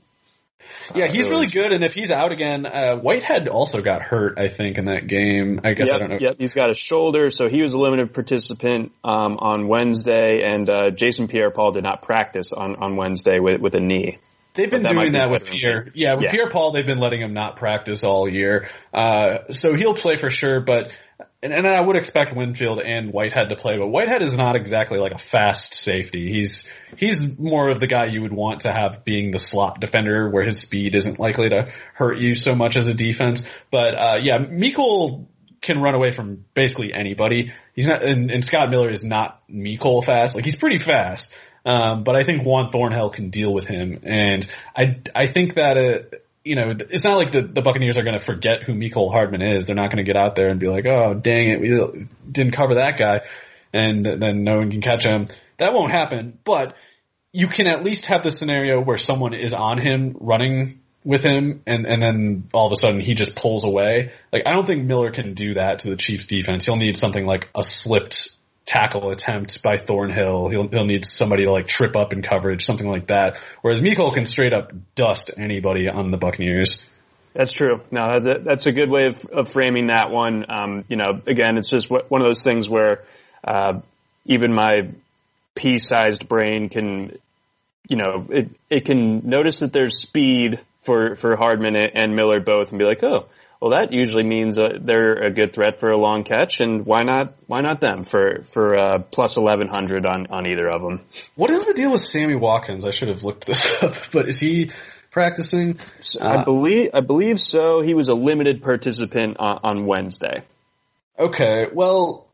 Yeah, 0.95 1.05
Uh, 1.05 1.11
he's 1.11 1.27
really 1.27 1.47
good. 1.47 1.73
And 1.73 1.83
if 1.83 1.93
he's 1.93 2.11
out 2.11 2.31
again, 2.31 2.65
uh, 2.65 2.97
Whitehead 2.97 3.47
also 3.47 3.81
got 3.81 4.01
hurt. 4.01 4.37
I 4.37 4.47
think 4.47 4.77
in 4.77 4.85
that 4.85 5.07
game. 5.07 5.61
I 5.63 5.73
guess 5.73 5.87
Yep, 5.89 5.95
I 5.95 5.99
don't 5.99 6.09
know. 6.09 6.17
yep, 6.19 6.35
he's 6.39 6.53
got 6.53 6.69
a 6.69 6.73
shoulder, 6.73 7.29
so 7.31 7.49
he 7.49 7.61
was 7.61 7.73
a 7.73 7.79
limited 7.79 8.13
participant 8.13 8.91
um, 9.03 9.37
on 9.39 9.67
Wednesday, 9.67 10.41
and 10.43 10.69
uh, 10.69 10.89
Jason 10.91 11.27
Pierre-Paul 11.27 11.71
did 11.73 11.83
not 11.83 12.01
practice 12.01 12.53
on, 12.53 12.75
on 12.77 12.95
Wednesday 12.95 13.39
with, 13.39 13.61
with 13.61 13.75
a 13.75 13.79
knee. 13.79 14.17
They've 14.53 14.69
been 14.69 14.81
that 14.83 14.91
doing 14.91 15.05
be 15.05 15.17
that 15.17 15.29
with 15.31 15.45
Pierre. 15.45 15.87
Yeah, 15.93 16.15
with 16.15 16.25
Yeah. 16.25 16.31
Pierre 16.31 16.49
Paul, 16.49 16.73
they've 16.73 16.85
been 16.85 16.99
letting 16.99 17.21
him 17.21 17.33
not 17.33 17.55
practice 17.55 18.03
all 18.03 18.27
year. 18.27 18.67
Uh, 18.93 19.45
so 19.49 19.75
he'll 19.75 19.93
play 19.93 20.15
for 20.17 20.29
sure, 20.29 20.59
but, 20.59 20.91
and, 21.43 21.53
and 21.53 21.67
I 21.67 21.81
would 21.81 21.95
expect 21.95 22.35
Winfield 22.35 22.81
and 22.81 23.11
Whitehead 23.11 23.49
to 23.49 23.55
play, 23.55 23.77
but 23.77 23.87
Whitehead 23.87 24.21
is 24.21 24.37
not 24.37 24.55
exactly 24.55 24.99
like 24.99 25.13
a 25.13 25.17
fast 25.17 25.73
safety. 25.73 26.31
He's, 26.31 26.71
he's 26.97 27.37
more 27.39 27.69
of 27.69 27.79
the 27.79 27.87
guy 27.87 28.05
you 28.05 28.21
would 28.21 28.33
want 28.33 28.61
to 28.61 28.71
have 28.71 29.03
being 29.03 29.31
the 29.31 29.39
slot 29.39 29.79
defender 29.79 30.29
where 30.29 30.43
his 30.43 30.61
speed 30.61 30.93
isn't 30.95 31.19
likely 31.19 31.49
to 31.49 31.71
hurt 31.95 32.17
you 32.17 32.35
so 32.35 32.53
much 32.53 32.75
as 32.75 32.87
a 32.87 32.93
defense. 32.93 33.49
But, 33.71 33.95
uh, 33.95 34.17
yeah, 34.21 34.37
Mecole 34.37 35.27
can 35.61 35.79
run 35.79 35.95
away 35.95 36.11
from 36.11 36.45
basically 36.53 36.93
anybody. 36.93 37.53
He's 37.73 37.87
not, 37.87 38.03
and, 38.03 38.29
and 38.29 38.45
Scott 38.45 38.69
Miller 38.69 38.89
is 38.89 39.03
not 39.03 39.41
Mecole 39.49 40.03
fast. 40.03 40.35
Like 40.35 40.43
he's 40.43 40.55
pretty 40.55 40.77
fast. 40.77 41.33
Um, 41.65 42.03
but 42.03 42.15
I 42.15 42.23
think 42.23 42.43
Juan 42.43 42.69
Thornhill 42.69 43.11
can 43.11 43.29
deal 43.29 43.53
with 43.53 43.67
him. 43.67 43.99
And 44.03 44.45
I, 44.75 45.01
I 45.15 45.27
think 45.27 45.55
that, 45.55 45.77
uh, 45.77 46.17
you 46.43 46.55
know, 46.55 46.73
it's 46.89 47.03
not 47.03 47.17
like 47.17 47.31
the, 47.31 47.41
the 47.41 47.61
Buccaneers 47.61 47.97
are 47.97 48.03
going 48.03 48.17
to 48.17 48.23
forget 48.23 48.63
who 48.63 48.73
Mecole 48.73 49.11
Hardman 49.11 49.41
is. 49.41 49.65
They're 49.65 49.75
not 49.75 49.91
going 49.91 50.03
to 50.03 50.11
get 50.11 50.17
out 50.17 50.35
there 50.35 50.49
and 50.49 50.59
be 50.59 50.67
like, 50.67 50.85
oh, 50.85 51.13
dang 51.13 51.49
it, 51.49 51.61
we 51.61 52.07
didn't 52.29 52.53
cover 52.53 52.75
that 52.75 52.97
guy. 52.97 53.21
And 53.73 54.05
then 54.05 54.43
no 54.43 54.57
one 54.57 54.71
can 54.71 54.81
catch 54.81 55.05
him. 55.05 55.27
That 55.57 55.73
won't 55.73 55.91
happen. 55.91 56.39
But 56.43 56.75
you 57.31 57.47
can 57.47 57.67
at 57.67 57.83
least 57.83 58.07
have 58.07 58.23
the 58.23 58.31
scenario 58.31 58.81
where 58.81 58.97
someone 58.97 59.33
is 59.33 59.53
on 59.53 59.77
him 59.77 60.17
running 60.19 60.79
with 61.03 61.23
him 61.23 61.61
and, 61.65 61.87
and 61.87 62.01
then 62.01 62.49
all 62.53 62.67
of 62.67 62.73
a 62.73 62.75
sudden 62.75 62.99
he 62.99 63.15
just 63.15 63.35
pulls 63.35 63.63
away. 63.63 64.11
Like 64.31 64.43
I 64.47 64.51
don't 64.51 64.65
think 64.65 64.85
Miller 64.85 65.11
can 65.11 65.33
do 65.33 65.55
that 65.55 65.79
to 65.79 65.89
the 65.89 65.95
Chiefs 65.95 66.27
defense. 66.27 66.65
He'll 66.65 66.75
need 66.75 66.97
something 66.97 67.25
like 67.25 67.49
a 67.55 67.63
slipped 67.63 68.31
tackle 68.71 69.09
attempt 69.09 69.61
by 69.61 69.75
Thornhill. 69.75 70.47
He'll 70.47 70.69
he'll 70.69 70.85
need 70.85 71.03
somebody 71.05 71.43
to 71.43 71.51
like 71.51 71.67
trip 71.67 71.97
up 71.97 72.13
in 72.13 72.21
coverage, 72.21 72.63
something 72.63 72.87
like 72.87 73.07
that. 73.07 73.37
Whereas 73.61 73.81
Mecole 73.81 74.13
can 74.13 74.25
straight 74.25 74.53
up 74.53 74.71
dust 74.95 75.31
anybody 75.37 75.89
on 75.89 76.09
the 76.11 76.17
Buccaneers. 76.17 76.87
That's 77.33 77.51
true. 77.51 77.81
No, 77.91 78.07
that's 78.07 78.25
a, 78.25 78.43
that's 78.43 78.65
a 78.67 78.71
good 78.71 78.89
way 78.89 79.07
of, 79.07 79.25
of 79.25 79.49
framing 79.49 79.87
that 79.87 80.09
one. 80.09 80.45
Um, 80.49 80.85
you 80.87 80.95
know, 80.95 81.21
again, 81.27 81.57
it's 81.57 81.69
just 81.69 81.89
one 81.89 82.21
of 82.21 82.27
those 82.27 82.43
things 82.43 82.69
where 82.69 83.03
uh, 83.43 83.81
even 84.25 84.53
my 84.53 84.89
pea-sized 85.55 86.27
brain 86.29 86.69
can, 86.69 87.17
you 87.89 87.97
know, 87.97 88.25
it 88.29 88.49
it 88.69 88.85
can 88.85 89.27
notice 89.27 89.59
that 89.59 89.73
there's 89.73 89.97
speed 89.97 90.59
for 90.83 91.15
for 91.15 91.35
Hardman 91.35 91.75
and 91.75 92.15
Miller 92.15 92.39
both, 92.39 92.71
and 92.71 92.79
be 92.79 92.85
like, 92.85 93.03
oh, 93.03 93.27
well, 93.61 93.71
that 93.71 93.93
usually 93.93 94.23
means 94.23 94.57
uh, 94.57 94.79
they're 94.81 95.13
a 95.23 95.29
good 95.29 95.53
threat 95.53 95.79
for 95.79 95.91
a 95.91 95.97
long 95.97 96.23
catch, 96.23 96.61
and 96.61 96.83
why 96.83 97.03
not 97.03 97.35
why 97.45 97.61
not 97.61 97.79
them 97.79 98.03
for 98.05 98.41
for 98.45 98.75
uh, 98.75 98.99
plus 99.11 99.37
eleven 99.37 99.67
hundred 99.67 100.05
on 100.07 100.27
on 100.31 100.47
either 100.47 100.67
of 100.67 100.81
them? 100.81 101.01
What 101.35 101.51
is 101.51 101.67
the 101.67 101.75
deal 101.75 101.91
with 101.91 102.01
Sammy 102.01 102.33
Watkins? 102.35 102.85
I 102.85 102.89
should 102.89 103.09
have 103.09 103.23
looked 103.23 103.45
this 103.45 103.83
up, 103.83 103.93
but 104.11 104.27
is 104.27 104.39
he 104.39 104.71
practicing? 105.11 105.77
So 105.99 106.25
I 106.25 106.37
Uh, 106.37 106.43
believe 106.43 106.89
I 106.95 107.01
believe 107.01 107.39
so. 107.39 107.81
He 107.81 107.93
was 107.93 108.09
a 108.09 108.15
limited 108.15 108.63
participant 108.63 109.37
on, 109.39 109.59
on 109.63 109.85
Wednesday. 109.85 110.41
Okay, 111.19 111.67
well, 111.71 112.25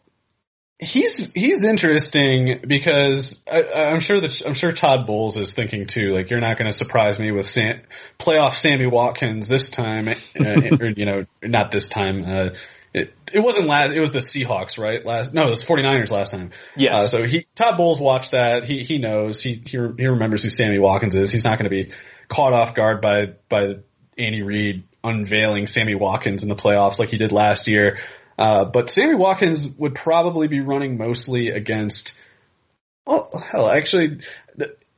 he's 0.79 1.31
he's 1.33 1.65
interesting 1.65 2.61
because 2.67 3.43
I, 3.51 3.63
I'm 3.63 3.99
sure 3.99 4.19
that 4.19 4.41
I'm 4.45 4.53
sure 4.53 4.71
Todd 4.71 5.07
Bowles 5.07 5.37
is 5.37 5.53
thinking 5.53 5.85
too. 5.85 6.13
Like, 6.13 6.29
you're 6.29 6.39
not 6.39 6.57
going 6.57 6.69
to 6.69 6.75
surprise 6.75 7.17
me 7.19 7.31
with 7.31 7.47
Sam, 7.47 7.81
playoff 8.19 8.53
Sammy 8.53 8.85
Watkins 8.85 9.47
this 9.47 9.71
time, 9.71 10.07
uh, 10.07 10.13
or 10.79 10.89
you 10.89 11.05
know, 11.05 11.25
not 11.41 11.71
this 11.71 11.89
time. 11.89 12.23
Uh, 12.25 12.49
it 12.93 13.13
it 13.31 13.39
wasn't 13.41 13.67
last. 13.67 13.91
It 13.91 13.99
was 13.99 14.11
the 14.11 14.19
Seahawks, 14.19 14.77
right? 14.77 15.05
Last 15.05 15.33
no, 15.33 15.43
it 15.43 15.49
was 15.49 15.63
49ers 15.63 16.11
last 16.11 16.31
time. 16.31 16.51
Yes. 16.75 17.05
Uh, 17.05 17.07
so 17.07 17.23
he 17.25 17.43
Todd 17.55 17.77
Bowles 17.77 17.99
watched 17.99 18.31
that. 18.31 18.65
He 18.65 18.83
he 18.83 18.97
knows. 18.97 19.41
He 19.41 19.53
he, 19.53 19.77
he 19.97 20.07
remembers 20.07 20.43
who 20.43 20.49
Sammy 20.49 20.79
Watkins 20.79 21.15
is. 21.15 21.31
He's 21.31 21.43
not 21.43 21.57
going 21.57 21.69
to 21.69 21.83
be 21.83 21.91
caught 22.27 22.53
off 22.53 22.75
guard 22.75 23.01
by 23.01 23.33
by 23.49 23.75
Andy 24.17 24.41
Reid 24.43 24.83
unveiling 25.03 25.67
Sammy 25.67 25.95
Watkins 25.95 26.43
in 26.43 26.49
the 26.49 26.55
playoffs 26.55 26.99
like 26.99 27.09
he 27.09 27.17
did 27.17 27.31
last 27.31 27.67
year. 27.67 27.97
Uh, 28.37 28.65
but 28.65 28.89
Sammy 28.89 29.15
Watkins 29.15 29.75
would 29.77 29.95
probably 29.95 30.47
be 30.47 30.59
running 30.59 30.97
mostly 30.97 31.49
against. 31.49 32.19
Well, 33.05 33.29
hell, 33.51 33.69
actually, 33.69 34.19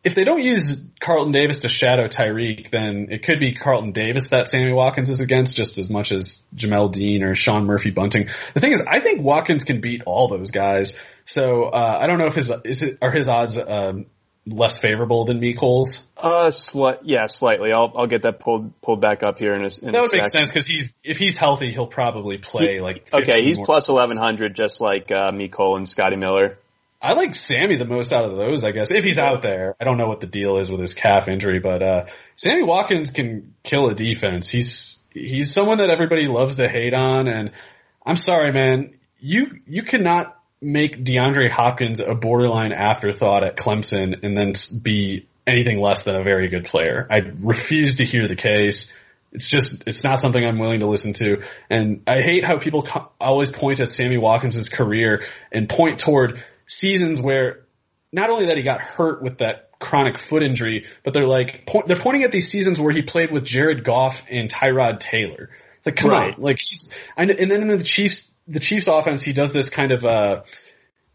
if 0.04 0.16
they 0.16 0.24
don't 0.24 0.44
use 0.44 0.88
Carlton 1.00 1.32
Davis 1.32 1.62
to 1.62 1.68
shadow 1.68 2.08
Tyreek, 2.08 2.70
then 2.70 3.08
it 3.12 3.24
could 3.24 3.40
be 3.40 3.54
Carlton 3.54 3.92
Davis 3.92 4.30
that 4.30 4.48
Sammy 4.48 4.72
Watkins 4.72 5.10
is 5.10 5.20
against 5.20 5.58
just 5.58 5.78
as 5.78 5.90
much 5.90 6.12
as 6.12 6.44
Jamel 6.56 6.92
Dean 6.92 7.24
or 7.24 7.36
Sean 7.36 7.66
Murphy 7.66 7.92
Bunting. 7.92 8.30
The 8.54 8.60
thing 8.60 8.72
is, 8.72 8.84
I 8.88 9.00
think 9.00 9.22
Watkins 9.22 9.64
can 9.64 9.82
beat 9.82 10.04
all 10.06 10.28
those 10.28 10.52
guys. 10.52 10.98
So 11.26 11.66
uh, 11.66 12.00
I 12.02 12.08
don't 12.08 12.18
know 12.18 12.26
if 12.26 12.36
his 12.36 12.52
is 12.66 12.82
it, 12.82 12.98
are 13.02 13.12
his 13.12 13.28
odds 13.28 13.58
um, 13.58 14.06
less 14.50 14.80
favorable 14.80 15.26
than 15.26 15.40
Mecole's. 15.40 16.06
Uh, 16.18 16.48
sli- 16.48 17.00
yeah, 17.04 17.26
slightly. 17.26 17.72
I'll 17.72 17.92
I'll 17.96 18.08
get 18.08 18.24
that 18.24 18.40
pulled 18.40 18.80
pulled 18.82 19.02
back 19.02 19.24
up 19.24 19.40
here 19.40 19.54
in 19.54 19.62
a, 19.62 19.70
in 19.82 19.92
That 19.92 20.00
a 20.00 20.02
would 20.02 20.14
make 20.14 20.26
sense 20.26 20.50
because 20.50 20.68
he's 20.68 21.00
if 21.04 21.18
he's 21.18 21.38
healthy, 21.38 21.72
he'll 21.72 21.88
probably 21.88 22.38
play 22.38 22.80
like. 22.80 23.08
Okay, 23.14 23.44
he's 23.44 23.58
more 23.58 23.80
eleven 23.88 24.18
hundred, 24.18 24.56
just 24.56 24.82
like 24.82 25.12
uh, 25.12 25.32
Cole 25.52 25.78
and 25.78 25.88
Scotty 25.88 26.16
Miller. 26.16 26.58
I 27.02 27.14
like 27.14 27.34
Sammy 27.34 27.78
the 27.78 27.86
most 27.86 28.12
out 28.12 28.26
of 28.26 28.36
those, 28.36 28.66
I 28.66 28.72
guess. 28.72 28.92
If 28.92 29.06
he's 29.06 29.18
out 29.18 29.42
there, 29.42 29.76
I 29.80 29.86
don't 29.86 29.98
know 29.98 30.08
what 30.08 30.20
the 30.20 30.28
deal 30.28 30.60
is 30.60 30.70
with 30.70 30.82
his 30.82 30.94
calf 30.94 31.30
injury, 31.30 31.60
but 31.60 31.82
uh 31.82 32.06
Sammy 32.36 32.64
Watkins 32.64 33.12
can 33.12 33.54
kill 33.64 33.90
a 33.90 33.96
defense. 33.96 34.50
He's 34.50 35.02
he's 35.14 35.54
someone 35.54 35.78
that 35.78 35.90
everybody 35.90 36.28
loves 36.28 36.58
to 36.58 36.68
hate 36.68 36.94
on, 36.94 37.28
and 37.28 37.52
I'm 38.06 38.18
sorry, 38.18 38.52
man. 38.52 38.96
You 39.20 39.60
you 39.66 39.84
cannot 39.84 40.39
make 40.62 41.04
DeAndre 41.04 41.50
Hopkins 41.50 42.00
a 42.00 42.14
borderline 42.14 42.74
afterthought 42.74 43.44
at 43.44 43.56
Clemson 43.56 44.24
and 44.24 44.38
then 44.38 44.54
be 44.82 45.28
anything 45.48 45.80
less 45.80 46.04
than 46.04 46.16
a 46.16 46.24
very 46.24 46.50
good 46.50 46.66
player. 46.66 47.08
I 47.10 47.20
refuse 47.40 47.98
to 47.98 48.06
hear 48.06 48.28
the 48.28 48.36
case. 48.36 48.94
It's 49.32 49.50
just, 49.50 49.84
it's 49.86 50.04
not 50.04 50.20
something 50.20 50.44
I'm 50.44 50.60
willing 50.60 50.82
to 50.82 50.88
listen 50.88 51.14
to. 51.14 51.44
And 51.70 52.02
I 52.08 52.22
hate 52.22 52.44
how 52.44 52.58
people 52.58 52.84
co- 52.84 53.10
always 53.22 53.52
point 53.52 53.80
at 53.80 53.92
Sammy 53.92 54.18
Watkins' 54.18 54.70
career 54.70 55.24
and 55.52 55.70
point 55.70 56.00
toward 56.00 56.44
seasons 56.68 57.22
where 57.22 57.66
not 58.12 58.32
only 58.32 58.48
that 58.48 58.58
he 58.58 58.64
got 58.64 58.82
hurt 58.82 59.22
with 59.22 59.38
that 59.38 59.70
chronic 59.80 60.18
foot 60.18 60.44
injury, 60.44 60.88
but 61.04 61.14
they're 61.14 61.28
like, 61.28 61.66
point, 61.66 61.88
they're 61.88 61.98
pointing 61.98 62.24
at 62.24 62.32
these 62.32 62.50
seasons 62.50 62.80
where 62.80 62.92
he 62.92 63.02
played 63.02 63.32
with 63.32 63.46
Jared 63.46 63.84
Goff 63.84 64.26
and 64.30 64.50
Tyrod 64.50 65.00
Taylor. 65.00 65.52
Like, 65.86 65.96
come 65.96 66.12
right. 66.12 66.34
on. 66.36 66.42
Like, 66.42 66.60
he's, 66.60 66.94
and 67.16 67.30
then 67.30 67.62
in 67.62 67.68
the 67.68 67.84
Chiefs, 67.84 68.29
the 68.50 68.60
Chiefs 68.60 68.88
offense, 68.88 69.22
he 69.24 69.34
does 69.34 69.52
this 69.52 69.70
kind 69.70 69.92
of, 69.92 70.04
uh, 70.04 70.42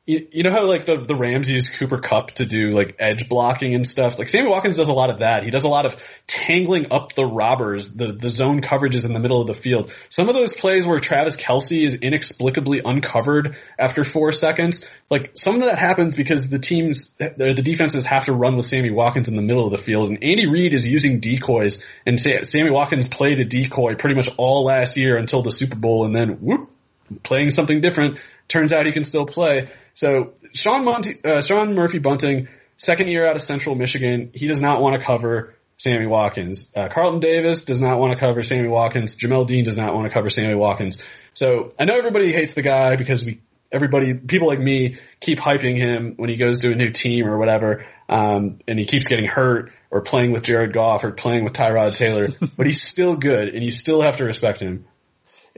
you, 0.07 0.29
you 0.33 0.43
know 0.43 0.51
how 0.51 0.67
like 0.67 0.85
the, 0.85 0.99
the 0.99 1.17
Rams 1.17 1.51
use 1.51 1.71
Cooper 1.71 1.99
Kupp 1.99 2.33
to 2.33 2.45
do 2.45 2.71
like 2.71 2.97
edge 2.99 3.27
blocking 3.27 3.75
and 3.75 3.87
stuff? 3.87 4.19
Like 4.19 4.29
Sammy 4.29 4.51
Watkins 4.51 4.77
does 4.77 4.89
a 4.89 4.93
lot 4.93 5.09
of 5.09 5.21
that. 5.21 5.45
He 5.45 5.51
does 5.51 5.65
a 5.65 5.69
lot 5.69 5.87
of 5.87 5.97
tangling 6.27 6.93
up 6.93 7.15
the 7.15 7.25
robbers, 7.25 7.95
the, 7.95 8.13
the 8.13 8.29
zone 8.29 8.61
coverages 8.61 9.07
in 9.07 9.15
the 9.15 9.19
middle 9.19 9.41
of 9.41 9.47
the 9.47 9.55
field. 9.55 9.95
Some 10.11 10.29
of 10.29 10.35
those 10.35 10.53
plays 10.53 10.87
where 10.87 11.01
Travis 11.01 11.39
Kelce 11.39 11.87
is 11.87 11.95
inexplicably 11.95 12.83
uncovered 12.85 13.57
after 13.79 14.05
four 14.05 14.33
seconds, 14.33 14.85
like 15.09 15.31
some 15.35 15.57
of 15.57 15.63
that 15.63 15.79
happens 15.79 16.15
because 16.15 16.51
the 16.51 16.59
teams, 16.59 17.15
the 17.15 17.55
defenses 17.55 18.05
have 18.05 18.27
to 18.27 18.33
run 18.33 18.57
with 18.57 18.67
Sammy 18.67 18.91
Watkins 18.91 19.29
in 19.29 19.37
the 19.37 19.43
middle 19.43 19.65
of 19.65 19.73
the 19.73 19.79
field. 19.79 20.11
And 20.11 20.23
Andy 20.23 20.51
Reid 20.51 20.75
is 20.75 20.87
using 20.87 21.21
decoys 21.21 21.83
and 22.05 22.21
Sammy 22.21 22.71
Watkins 22.71 23.09
played 23.09 23.41
a 23.41 23.45
decoy 23.47 23.95
pretty 23.95 24.17
much 24.17 24.29
all 24.37 24.65
last 24.65 24.99
year 24.99 25.17
until 25.17 25.43
the 25.43 25.51
Super 25.51 25.77
Bowl 25.77 26.05
and 26.05 26.15
then 26.15 26.41
whoop, 26.43 26.74
playing 27.23 27.51
something 27.51 27.81
different. 27.81 28.19
Turns 28.49 28.73
out 28.73 28.87
he 28.87 28.93
can 28.93 29.05
still 29.05 29.27
play. 29.27 29.71
So 29.95 30.35
Sean 30.53 30.87
uh, 31.25 31.41
Sean 31.41 31.75
Murphy 31.75 31.99
Bunting, 31.99 32.49
second 32.77 33.09
year 33.09 33.27
out 33.27 33.37
of 33.37 33.43
Central 33.43 33.75
Michigan, 33.75 34.31
he 34.35 34.47
does 34.47 34.61
not 34.61 34.81
want 34.81 34.97
to 34.97 35.01
cover 35.01 35.55
Sammy 35.77 36.07
Watkins. 36.07 36.73
Uh, 36.75 36.89
Carlton 36.89 37.21
Davis 37.21 37.65
does 37.65 37.81
not 37.81 37.99
want 37.99 38.13
to 38.13 38.19
cover 38.19 38.43
Sammy 38.43 38.69
Watkins. 38.69 39.17
Jamel 39.17 39.47
Dean 39.47 39.65
does 39.65 39.77
not 39.77 39.95
want 39.95 40.07
to 40.07 40.13
cover 40.13 40.31
Sammy 40.31 40.55
Watkins. 40.55 41.03
So 41.35 41.73
I 41.79 41.85
know 41.85 41.95
everybody 41.97 42.33
hates 42.33 42.55
the 42.55 42.63
guy 42.63 42.97
because 42.97 43.25
we, 43.25 43.41
everybody, 43.73 44.15
people 44.15 44.49
like 44.49 44.61
me 44.61 44.99
keep 45.21 45.39
hyping 45.39 45.77
him 45.77 46.15
when 46.17 46.31
he 46.31 46.37
goes 46.37 46.61
to 46.61 46.73
a 46.73 46.75
new 46.77 46.91
team 46.91 47.27
or 47.27 47.39
whatever. 47.39 47.87
Um, 48.09 48.61
and 48.69 48.79
he 48.79 48.85
keeps 48.85 49.07
getting 49.07 49.27
hurt 49.27 49.73
or 49.91 50.03
playing 50.03 50.33
with 50.33 50.43
Jared 50.43 50.73
Goff 50.73 51.03
or 51.05 51.11
playing 51.11 51.45
with 51.45 51.55
Tyrod 51.55 51.97
Taylor, 51.97 52.29
but 52.57 52.67
he's 52.67 52.83
still 52.83 53.17
good 53.17 53.49
and 53.49 53.65
you 53.65 53.71
still 53.71 54.01
have 54.01 54.19
to 54.19 54.25
respect 54.25 54.61
him. 54.61 54.87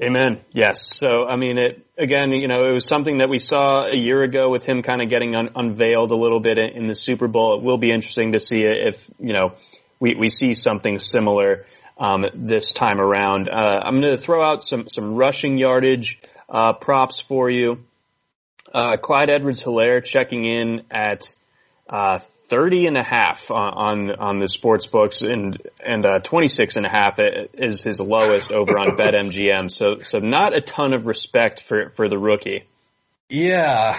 Amen. 0.02 0.40
Yes. 0.52 0.94
So, 0.94 1.26
I 1.26 1.36
mean, 1.36 1.56
it, 1.56 1.86
again, 1.96 2.30
you 2.30 2.48
know, 2.48 2.66
it 2.66 2.72
was 2.72 2.86
something 2.86 3.18
that 3.18 3.30
we 3.30 3.38
saw 3.38 3.86
a 3.86 3.96
year 3.96 4.22
ago 4.22 4.50
with 4.50 4.62
him 4.62 4.82
kind 4.82 5.00
of 5.00 5.08
getting 5.08 5.34
un- 5.34 5.52
unveiled 5.56 6.10
a 6.10 6.14
little 6.14 6.38
bit 6.38 6.58
in, 6.58 6.68
in, 6.82 6.86
the 6.86 6.94
Super 6.94 7.28
Bowl. 7.28 7.56
It 7.56 7.64
will 7.64 7.78
be 7.78 7.90
interesting 7.90 8.32
to 8.32 8.38
see 8.38 8.60
if, 8.60 9.08
you 9.18 9.32
know, 9.32 9.54
we, 9.98 10.14
we 10.14 10.28
see 10.28 10.52
something 10.52 10.98
similar, 10.98 11.64
um, 11.96 12.26
this 12.34 12.72
time 12.72 13.00
around. 13.00 13.48
Uh, 13.48 13.80
I'm 13.84 14.02
going 14.02 14.14
to 14.14 14.22
throw 14.22 14.44
out 14.44 14.62
some, 14.62 14.86
some 14.86 15.14
rushing 15.14 15.56
yardage, 15.56 16.20
uh, 16.50 16.74
props 16.74 17.18
for 17.18 17.48
you. 17.48 17.82
Uh, 18.74 18.98
Clyde 18.98 19.30
Edwards-Helaire 19.30 20.04
checking 20.04 20.44
in 20.44 20.82
at, 20.90 21.34
uh, 21.88 22.18
30 22.48 22.86
and 22.86 22.96
a 22.96 23.02
half 23.02 23.50
on, 23.50 24.10
on 24.10 24.38
the 24.38 24.48
sports 24.48 24.86
books 24.86 25.22
and, 25.22 25.60
and, 25.84 26.06
uh, 26.06 26.18
26 26.20 26.76
and 26.76 26.86
a 26.86 26.88
half 26.88 27.18
is 27.18 27.82
his 27.82 28.00
lowest 28.00 28.52
over 28.52 28.78
on 28.78 28.96
BetMGM. 28.96 29.70
So, 29.70 29.98
so 30.02 30.18
not 30.18 30.56
a 30.56 30.60
ton 30.60 30.92
of 30.92 31.06
respect 31.06 31.62
for, 31.62 31.90
for 31.90 32.08
the 32.08 32.18
rookie. 32.18 32.64
Yeah. 33.28 33.98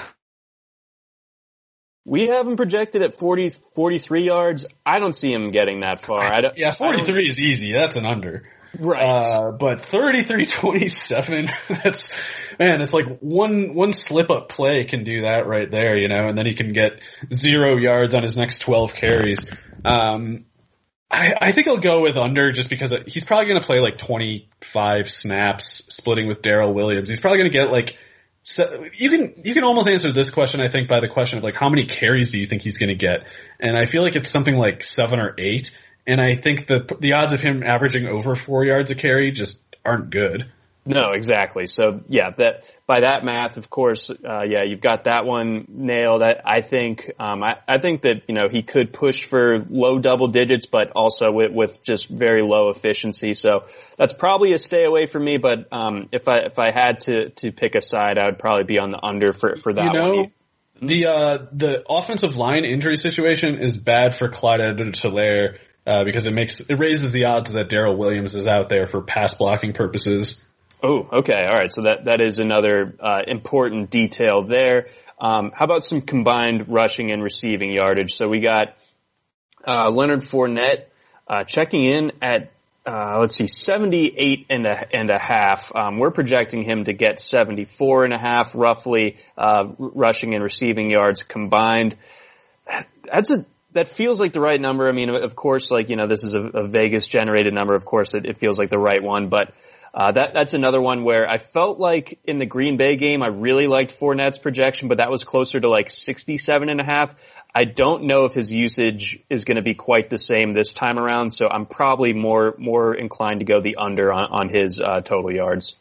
We 2.06 2.28
have 2.28 2.48
him 2.48 2.56
projected 2.56 3.02
at 3.02 3.16
40, 3.16 3.50
43 3.50 4.24
yards. 4.24 4.66
I 4.86 5.00
don't 5.00 5.14
see 5.14 5.32
him 5.32 5.52
getting 5.52 5.82
that 5.82 6.00
far. 6.00 6.22
I 6.22 6.40
don't, 6.40 6.58
yeah, 6.58 6.72
43 6.72 7.28
is 7.28 7.40
easy. 7.40 7.74
That's 7.74 7.98
an 7.98 8.06
under. 8.06 8.48
Right. 8.80 9.02
Uh, 9.02 9.52
but 9.52 9.82
33-27, 9.82 11.52
that's, 11.84 12.12
man, 12.60 12.82
it's 12.82 12.94
like 12.94 13.20
one, 13.20 13.74
one 13.74 13.94
slip 13.94 14.30
up 14.30 14.50
play 14.50 14.86
can 14.86 15.04
do 15.04 15.22
that 15.22 15.48
right 15.48 15.70
there, 15.70 15.98
you 15.98 16.08
know, 16.08 16.28
and 16.28 16.38
then 16.38 16.46
he 16.46 16.54
can 16.54 16.74
get 16.74 17.02
zero 17.34 17.78
yards 17.78 18.16
on 18.16 18.24
his 18.24 18.38
next 18.38 18.60
12 18.60 18.94
carries. 18.94 19.52
Um, 19.84 20.46
I, 21.10 21.34
I 21.40 21.52
think 21.52 21.68
I'll 21.68 21.78
go 21.78 22.02
with 22.02 22.18
under 22.18 22.52
just 22.52 22.70
because 22.70 22.94
he's 23.08 23.24
probably 23.24 23.46
going 23.46 23.60
to 23.60 23.66
play 23.66 23.80
like 23.80 23.98
25 23.98 25.10
snaps 25.10 25.94
splitting 25.94 26.28
with 26.28 26.42
Darrel 26.42 26.74
Williams. 26.74 27.08
He's 27.08 27.22
probably 27.22 27.40
going 27.40 27.52
to 27.52 27.58
get 27.58 27.72
like, 27.72 27.98
so 28.44 28.86
you 28.94 29.10
can 29.10 29.34
you 29.44 29.54
can 29.54 29.66
almost 29.66 29.90
answer 29.90 30.10
this 30.14 30.30
question 30.32 30.62
I 30.62 30.70
think 30.70 30.88
by 30.88 31.02
the 31.02 31.10
question 31.10 31.38
of 31.38 31.44
like 31.44 31.58
how 31.58 31.68
many 31.68 31.86
carries 31.86 32.32
do 32.32 32.40
you 32.40 32.46
think 32.46 32.62
he's 32.62 32.78
going 32.78 32.90
to 32.90 32.96
get, 32.96 33.28
and 33.60 33.78
I 33.78 33.86
feel 33.86 34.04
like 34.04 34.16
it's 34.16 34.30
something 34.30 34.56
like 34.56 34.84
seven 34.84 35.20
or 35.20 35.36
eight. 35.38 35.78
And 36.08 36.22
I 36.22 36.36
think 36.36 36.68
the 36.68 36.98
the 37.00 37.14
odds 37.14 37.34
of 37.34 37.42
him 37.42 37.64
averaging 37.64 38.08
over 38.08 38.34
four 38.34 38.64
yards 38.64 38.90
a 38.92 38.96
carry 38.96 39.32
just 39.32 39.64
aren't 39.84 40.10
good. 40.10 40.50
No, 40.88 41.12
exactly. 41.12 41.66
So 41.66 42.00
yeah, 42.08 42.30
that 42.38 42.64
by 42.86 43.02
that 43.02 43.26
math, 43.26 43.58
of 43.58 43.70
course, 43.70 44.10
uh, 44.10 44.44
yeah, 44.48 44.64
you've 44.64 44.80
got 44.80 45.04
that 45.04 45.26
one 45.26 45.66
nailed. 45.68 46.24
I, 46.24 46.40
I 46.46 46.62
think, 46.62 47.12
um, 47.20 47.44
I, 47.44 47.58
I 47.68 47.78
think 47.78 48.04
that 48.04 48.24
you 48.30 48.36
know 48.36 48.48
he 48.50 48.64
could 48.64 48.94
push 48.94 49.26
for 49.26 49.60
low 49.70 50.00
double 50.00 50.28
digits, 50.30 50.66
but 50.66 50.92
also 50.96 51.30
with, 51.30 51.52
with 51.52 51.84
just 51.84 52.08
very 52.08 52.42
low 52.42 52.70
efficiency. 52.70 53.34
So 53.34 53.66
that's 53.98 54.14
probably 54.14 54.54
a 54.54 54.60
stay 54.60 54.86
away 54.86 55.08
for 55.08 55.20
me. 55.20 55.36
But 55.38 55.68
um, 55.74 56.08
if 56.14 56.30
I 56.30 56.46
if 56.46 56.58
I 56.58 56.72
had 56.72 57.02
to 57.02 57.30
to 57.32 57.52
pick 57.52 57.76
a 57.76 57.82
side, 57.82 58.18
I 58.18 58.28
would 58.28 58.40
probably 58.40 58.64
be 58.64 58.80
on 58.80 58.92
the 58.92 59.04
under 59.04 59.34
for 59.34 59.58
for 59.58 59.74
that 59.74 59.94
you 59.94 60.00
know, 60.00 60.14
one. 60.14 60.32
The 60.82 61.06
uh, 61.08 61.38
the 61.52 61.84
offensive 61.90 62.38
line 62.38 62.64
injury 62.64 62.96
situation 62.96 63.60
is 63.60 63.76
bad 63.76 64.16
for 64.16 64.30
Clyde 64.30 64.62
Edwards-Helaire 64.62 65.58
uh, 65.88 66.04
because 66.04 66.26
it 66.26 66.34
makes 66.34 66.60
it 66.60 66.78
raises 66.78 67.14
the 67.14 67.26
odds 67.26 67.54
that 67.54 67.70
Darrel 67.70 67.96
Williams 67.96 68.36
is 68.36 68.46
out 68.46 68.68
there 68.68 68.86
for 68.86 69.02
pass 69.02 69.34
blocking 69.36 69.72
purposes. 69.72 70.46
Oh, 70.84 71.08
okay, 71.20 71.46
all 71.50 71.58
right. 71.58 71.72
So 71.72 71.84
that 71.84 72.06
that 72.06 72.20
is 72.22 72.40
another 72.40 72.94
uh, 73.00 73.22
important 73.26 73.90
detail 73.90 74.44
there. 74.44 74.88
Um, 75.20 75.52
how 75.56 75.66
about 75.66 75.86
some 75.86 76.02
combined 76.02 76.68
rushing 76.68 77.12
and 77.12 77.24
receiving 77.24 77.72
yardage? 77.72 78.16
So 78.16 78.28
we 78.28 78.42
got 78.42 78.76
uh, 79.66 79.90
Leonard 79.90 80.20
Fournette 80.20 80.88
uh, 81.26 81.46
checking 81.46 81.86
in 81.86 82.12
at 82.22 82.52
uh, 82.86 83.20
let's 83.20 83.36
see, 83.36 83.48
78 83.48 84.46
and 84.50 84.66
a, 84.66 84.96
and 84.96 85.10
a 85.10 85.20
half. 85.20 85.76
Um, 85.76 86.00
we're 86.00 86.12
projecting 86.12 86.64
him 86.64 86.86
to 86.86 86.94
get 86.94 87.20
74 87.20 88.06
and 88.06 88.14
a 88.14 88.18
half 88.18 88.56
roughly, 88.56 89.18
uh, 89.38 89.66
rushing 89.78 90.34
and 90.34 90.42
receiving 90.42 90.90
yards 90.90 91.24
combined. 91.24 91.98
That's 93.04 93.32
a, 93.32 93.46
that 93.78 93.88
feels 93.88 94.20
like 94.20 94.34
the 94.34 94.42
right 94.42 94.60
number. 94.60 94.90
I 94.90 94.92
mean, 94.92 95.10
of 95.10 95.36
course, 95.36 95.70
like, 95.72 95.90
you 95.90 95.96
know, 95.96 96.08
this 96.08 96.24
is 96.24 96.34
a, 96.34 96.40
a 96.40 96.68
Vegas 96.68 97.06
generated 97.06 97.54
number. 97.54 97.76
Of 97.76 97.86
course, 97.86 98.16
it, 98.16 98.26
it 98.26 98.40
feels 98.40 98.58
like 98.58 98.70
the 98.70 98.80
right 98.80 99.02
one, 99.02 99.30
but, 99.30 99.54
uh, 99.94 100.12
that, 100.12 100.34
that's 100.34 100.54
another 100.54 100.82
one 100.82 101.04
where 101.04 101.28
I 101.28 101.38
felt 101.38 101.80
like 101.80 102.20
in 102.26 102.40
the 102.40 102.46
Green 102.46 102.78
Bay 102.78 102.98
game, 102.98 103.24
I 103.24 103.28
really 103.28 103.68
liked 103.68 103.98
Fournette's 103.98 104.38
projection, 104.38 104.90
but 104.90 104.98
that 104.98 105.10
was 105.10 105.24
closer 105.24 105.60
to 105.60 105.70
like 105.70 105.90
67 105.90 106.70
and 106.70 106.82
a 106.82 106.84
half. 106.84 107.16
I 107.56 107.64
don't 107.66 108.04
know 108.04 108.26
if 108.26 108.34
his 108.34 108.52
usage 108.52 109.20
is 109.30 109.44
going 109.44 109.58
to 109.58 109.64
be 109.64 109.74
quite 109.74 110.10
the 110.10 110.18
same 110.18 110.54
this 110.54 110.74
time 110.74 111.00
around, 111.00 111.32
so 111.32 111.48
I'm 111.48 111.66
probably 111.66 112.14
more, 112.14 112.56
more 112.58 112.94
inclined 112.94 113.40
to 113.40 113.46
go 113.46 113.62
the 113.62 113.78
under 113.78 114.12
on, 114.12 114.26
on 114.32 114.50
his, 114.50 114.80
uh, 114.80 115.02
total 115.02 115.32
yards. 115.32 115.78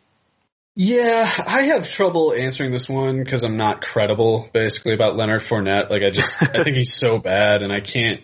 Yeah, 0.78 1.32
I 1.46 1.62
have 1.62 1.88
trouble 1.88 2.34
answering 2.34 2.70
this 2.70 2.86
one 2.86 3.24
because 3.24 3.44
I'm 3.44 3.56
not 3.56 3.80
credible, 3.80 4.50
basically, 4.52 4.92
about 4.92 5.16
Leonard 5.16 5.40
Fournette. 5.40 5.88
Like, 5.88 6.02
I 6.02 6.10
just, 6.10 6.40
I 6.42 6.62
think 6.62 6.76
he's 6.76 6.94
so 6.94 7.16
bad, 7.16 7.62
and 7.62 7.72
I 7.72 7.80
can't, 7.80 8.20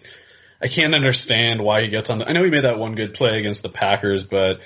I 0.61 0.68
can't 0.68 0.94
understand 0.94 1.62
why 1.62 1.80
he 1.80 1.88
gets 1.88 2.11
on 2.11 2.18
the. 2.18 2.26
I 2.26 2.32
know 2.32 2.44
he 2.44 2.50
made 2.50 2.64
that 2.64 2.78
one 2.78 2.94
good 2.94 3.14
play 3.14 3.38
against 3.38 3.62
the 3.62 3.70
Packers, 3.70 4.24
but 4.24 4.61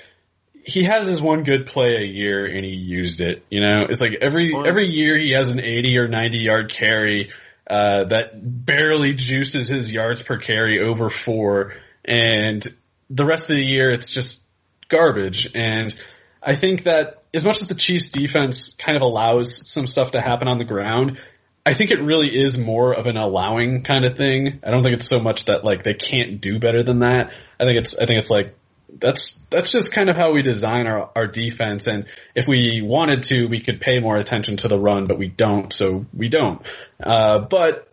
he 0.65 0.83
has 0.83 1.07
his 1.07 1.21
one 1.21 1.43
good 1.43 1.65
play 1.65 1.93
a 1.97 2.05
year, 2.05 2.45
and 2.45 2.65
he 2.65 2.75
used 2.75 3.21
it. 3.21 3.45
You 3.49 3.61
know, 3.61 3.85
it's 3.89 4.01
like 4.01 4.15
every 4.19 4.53
every 4.53 4.87
year 4.87 5.17
he 5.17 5.31
has 5.31 5.49
an 5.49 5.61
80 5.61 5.97
or 5.97 6.09
90 6.09 6.39
yard 6.43 6.69
carry 6.69 7.31
uh, 7.69 8.03
that 8.03 8.31
barely 8.33 9.13
juices 9.13 9.69
his 9.69 9.93
yards 9.93 10.21
per 10.21 10.37
carry 10.37 10.81
over 10.81 11.09
four, 11.09 11.73
and 12.03 12.67
the 13.09 13.25
rest 13.25 13.49
of 13.49 13.55
the 13.55 13.63
year 13.63 13.89
it's 13.89 14.11
just 14.11 14.45
garbage. 14.89 15.49
And 15.55 15.95
I 16.43 16.55
think 16.55 16.83
that 16.83 17.16
as 17.33 17.45
much 17.45 17.61
as 17.61 17.67
the 17.67 17.75
Chiefs 17.75 18.09
defense 18.09 18.75
kind 18.75 18.95
of 18.95 19.01
allows 19.01 19.67
some 19.69 19.87
stuff 19.87 20.11
to 20.11 20.21
happen 20.21 20.47
on 20.47 20.57
the 20.57 20.65
ground, 20.65 21.19
I 21.65 21.73
think 21.73 21.91
it 21.91 22.01
really 22.01 22.33
is 22.33 22.57
more 22.57 22.93
of 22.93 23.07
an 23.07 23.17
allowing 23.17 23.83
kind 23.83 24.05
of 24.05 24.15
thing. 24.15 24.59
I 24.63 24.71
don't 24.71 24.83
think 24.83 24.95
it's 24.95 25.09
so 25.09 25.19
much 25.19 25.45
that 25.45 25.65
like 25.65 25.83
they 25.83 25.93
can't 25.93 26.39
do 26.39 26.59
better 26.59 26.83
than 26.83 26.99
that. 26.99 27.31
I 27.59 27.65
think 27.65 27.77
it's 27.77 27.97
I 27.97 28.05
think 28.05 28.19
it's 28.19 28.29
like 28.29 28.55
that's 28.89 29.33
that's 29.49 29.71
just 29.71 29.91
kind 29.91 30.09
of 30.09 30.15
how 30.15 30.31
we 30.31 30.41
design 30.41 30.87
our, 30.87 31.09
our 31.15 31.27
defense 31.27 31.87
and 31.87 32.05
if 32.35 32.47
we 32.47 32.81
wanted 32.81 33.23
to 33.23 33.47
we 33.47 33.59
could 33.59 33.81
pay 33.81 33.99
more 33.99 34.15
attention 34.15 34.55
to 34.55 34.69
the 34.69 34.79
run 34.79 35.05
but 35.05 35.17
we 35.17 35.27
don't 35.27 35.73
so 35.73 36.05
we 36.13 36.29
don't 36.29 36.61
uh, 37.03 37.39
but 37.39 37.91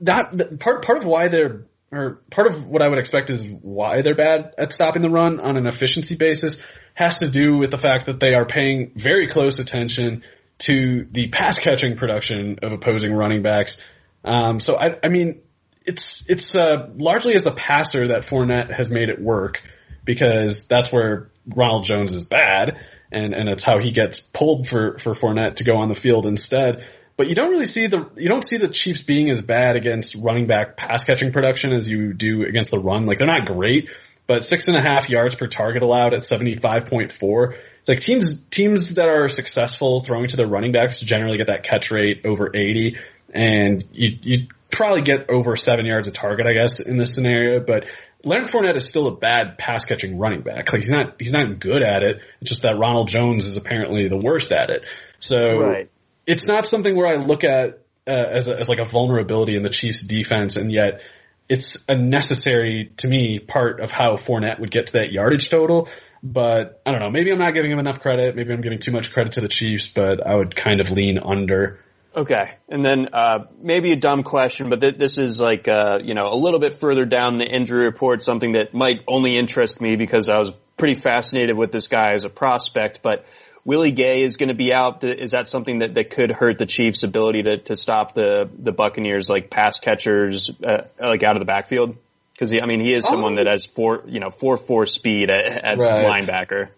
that 0.00 0.58
part 0.60 0.82
part 0.82 0.98
of 0.98 1.04
why 1.04 1.28
they're 1.28 1.66
or 1.92 2.20
part 2.30 2.48
of 2.48 2.66
what 2.66 2.82
I 2.82 2.88
would 2.88 2.98
expect 2.98 3.30
is 3.30 3.44
why 3.46 4.02
they're 4.02 4.16
bad 4.16 4.54
at 4.58 4.72
stopping 4.72 5.02
the 5.02 5.10
run 5.10 5.40
on 5.40 5.56
an 5.56 5.66
efficiency 5.66 6.16
basis 6.16 6.64
has 6.94 7.18
to 7.18 7.28
do 7.28 7.58
with 7.58 7.70
the 7.70 7.78
fact 7.78 8.06
that 8.06 8.20
they 8.20 8.34
are 8.34 8.46
paying 8.46 8.92
very 8.94 9.28
close 9.28 9.58
attention 9.58 10.22
to 10.58 11.06
the 11.10 11.28
pass 11.28 11.58
catching 11.58 11.96
production 11.96 12.60
of 12.62 12.72
opposing 12.72 13.12
running 13.12 13.42
backs. 13.42 13.78
Um, 14.24 14.60
so 14.60 14.78
I, 14.80 14.96
I 15.02 15.08
mean, 15.08 15.42
it's 15.84 16.28
it's 16.30 16.54
uh, 16.54 16.90
largely 16.96 17.34
as 17.34 17.44
the 17.44 17.52
passer 17.52 18.08
that 18.08 18.22
Fournette 18.22 18.74
has 18.74 18.90
made 18.90 19.10
it 19.10 19.20
work 19.20 19.62
because 20.04 20.64
that's 20.64 20.92
where 20.92 21.30
Ronald 21.54 21.84
Jones 21.84 22.14
is 22.14 22.24
bad, 22.24 22.78
and 23.10 23.34
and 23.34 23.48
it's 23.48 23.64
how 23.64 23.78
he 23.78 23.90
gets 23.90 24.20
pulled 24.20 24.66
for 24.66 24.96
for 24.98 25.12
Fournette 25.12 25.56
to 25.56 25.64
go 25.64 25.76
on 25.76 25.88
the 25.88 25.94
field 25.94 26.26
instead. 26.26 26.86
But 27.16 27.28
you 27.28 27.34
don't 27.34 27.50
really 27.50 27.66
see 27.66 27.86
the 27.86 28.10
you 28.16 28.28
don't 28.28 28.44
see 28.44 28.56
the 28.56 28.68
Chiefs 28.68 29.02
being 29.02 29.30
as 29.30 29.42
bad 29.42 29.76
against 29.76 30.16
running 30.16 30.46
back 30.46 30.76
pass 30.76 31.04
catching 31.04 31.32
production 31.32 31.72
as 31.72 31.88
you 31.88 32.14
do 32.14 32.44
against 32.44 32.70
the 32.70 32.78
run. 32.78 33.04
Like 33.04 33.18
they're 33.18 33.26
not 33.26 33.46
great, 33.46 33.90
but 34.26 34.44
six 34.44 34.68
and 34.68 34.76
a 34.76 34.80
half 34.80 35.08
yards 35.10 35.34
per 35.34 35.46
target 35.46 35.82
allowed 35.82 36.14
at 36.14 36.24
seventy 36.24 36.56
five 36.56 36.86
point 36.86 37.12
four. 37.12 37.56
It's 37.80 37.88
like 37.88 38.00
teams 38.00 38.44
teams 38.44 38.94
that 38.94 39.08
are 39.08 39.28
successful 39.28 40.00
throwing 40.00 40.28
to 40.28 40.36
their 40.36 40.46
running 40.46 40.72
backs 40.72 41.00
generally 41.00 41.36
get 41.36 41.48
that 41.48 41.64
catch 41.64 41.90
rate 41.90 42.22
over 42.24 42.50
eighty, 42.54 42.96
and 43.32 43.84
you 43.92 44.18
you 44.22 44.46
probably 44.70 45.02
get 45.02 45.28
over 45.30 45.56
seven 45.56 45.86
yards 45.86 46.08
a 46.08 46.12
target, 46.12 46.46
I 46.46 46.54
guess, 46.54 46.80
in 46.80 46.96
this 46.96 47.14
scenario. 47.14 47.60
But 47.60 47.88
Leonard 48.24 48.46
Fournette 48.46 48.76
is 48.76 48.88
still 48.88 49.06
a 49.06 49.14
bad 49.14 49.58
pass 49.58 49.84
catching 49.84 50.18
running 50.18 50.40
back. 50.40 50.72
Like 50.72 50.80
he's 50.82 50.90
not 50.90 51.16
he's 51.18 51.32
not 51.32 51.60
good 51.60 51.82
at 51.82 52.02
it. 52.02 52.20
It's 52.40 52.50
just 52.50 52.62
that 52.62 52.78
Ronald 52.78 53.08
Jones 53.08 53.46
is 53.46 53.56
apparently 53.56 54.08
the 54.08 54.16
worst 54.16 54.50
at 54.50 54.70
it. 54.70 54.84
So 55.20 55.60
Right. 55.60 55.90
it's 56.26 56.48
not 56.48 56.66
something 56.66 56.96
where 56.96 57.06
I 57.06 57.20
look 57.20 57.44
at 57.44 57.80
uh, 58.06 58.10
as 58.10 58.48
a, 58.48 58.58
as 58.58 58.68
like 58.68 58.78
a 58.78 58.84
vulnerability 58.84 59.56
in 59.56 59.62
the 59.62 59.70
Chiefs 59.70 60.02
defense, 60.02 60.56
and 60.56 60.72
yet 60.72 61.02
it's 61.48 61.84
a 61.88 61.96
necessary 61.96 62.92
to 62.98 63.08
me 63.08 63.38
part 63.38 63.80
of 63.80 63.90
how 63.90 64.14
Fournette 64.14 64.60
would 64.60 64.70
get 64.70 64.88
to 64.88 64.92
that 64.94 65.12
yardage 65.12 65.50
total. 65.50 65.88
But 66.22 66.80
I 66.86 66.90
don't 66.90 67.00
know. 67.00 67.10
Maybe 67.10 67.30
I'm 67.32 67.38
not 67.38 67.52
giving 67.52 67.70
him 67.70 67.78
enough 67.78 68.00
credit. 68.00 68.34
Maybe 68.34 68.52
I'm 68.52 68.62
giving 68.62 68.78
too 68.78 68.92
much 68.92 69.12
credit 69.12 69.34
to 69.34 69.42
the 69.42 69.48
Chiefs. 69.48 69.88
But 69.88 70.26
I 70.26 70.34
would 70.34 70.56
kind 70.56 70.80
of 70.80 70.90
lean 70.90 71.18
under. 71.18 71.80
Okay, 72.16 72.52
and 72.68 72.84
then 72.84 73.08
uh, 73.12 73.46
maybe 73.60 73.90
a 73.90 73.96
dumb 73.96 74.22
question, 74.22 74.70
but 74.70 74.80
th- 74.80 74.96
this 74.96 75.18
is 75.18 75.40
like 75.40 75.66
uh, 75.66 75.98
you 76.02 76.14
know 76.14 76.26
a 76.26 76.36
little 76.36 76.60
bit 76.60 76.74
further 76.74 77.04
down 77.04 77.38
the 77.38 77.44
injury 77.44 77.86
report, 77.86 78.22
something 78.22 78.52
that 78.52 78.72
might 78.72 79.00
only 79.08 79.36
interest 79.36 79.80
me 79.80 79.96
because 79.96 80.28
I 80.28 80.38
was 80.38 80.52
pretty 80.76 80.94
fascinated 80.94 81.56
with 81.56 81.72
this 81.72 81.88
guy 81.88 82.12
as 82.12 82.24
a 82.24 82.28
prospect. 82.28 83.00
But 83.02 83.26
Willie 83.64 83.92
Gay 83.92 84.22
is 84.22 84.36
going 84.36 84.50
to 84.50 84.54
be 84.54 84.72
out. 84.72 85.02
Is 85.04 85.30
that 85.30 85.48
something 85.48 85.78
that, 85.78 85.94
that 85.94 86.10
could 86.10 86.30
hurt 86.30 86.58
the 86.58 86.66
Chiefs' 86.66 87.02
ability 87.02 87.44
to, 87.44 87.58
to 87.58 87.76
stop 87.76 88.14
the 88.14 88.48
the 88.58 88.72
Buccaneers 88.72 89.30
like 89.30 89.48
pass 89.50 89.78
catchers 89.78 90.50
uh, 90.62 90.82
like 91.00 91.22
out 91.22 91.36
of 91.36 91.40
the 91.40 91.46
backfield? 91.46 91.96
Because 92.32 92.52
I 92.52 92.66
mean 92.66 92.80
he 92.80 92.92
is 92.92 93.04
someone 93.04 93.36
that 93.36 93.46
has 93.46 93.64
four 93.64 94.02
you 94.06 94.20
know 94.20 94.28
four 94.30 94.56
four 94.56 94.86
speed 94.86 95.30
at, 95.30 95.46
at 95.64 95.78
Right. 95.78 96.04
linebacker. 96.04 96.68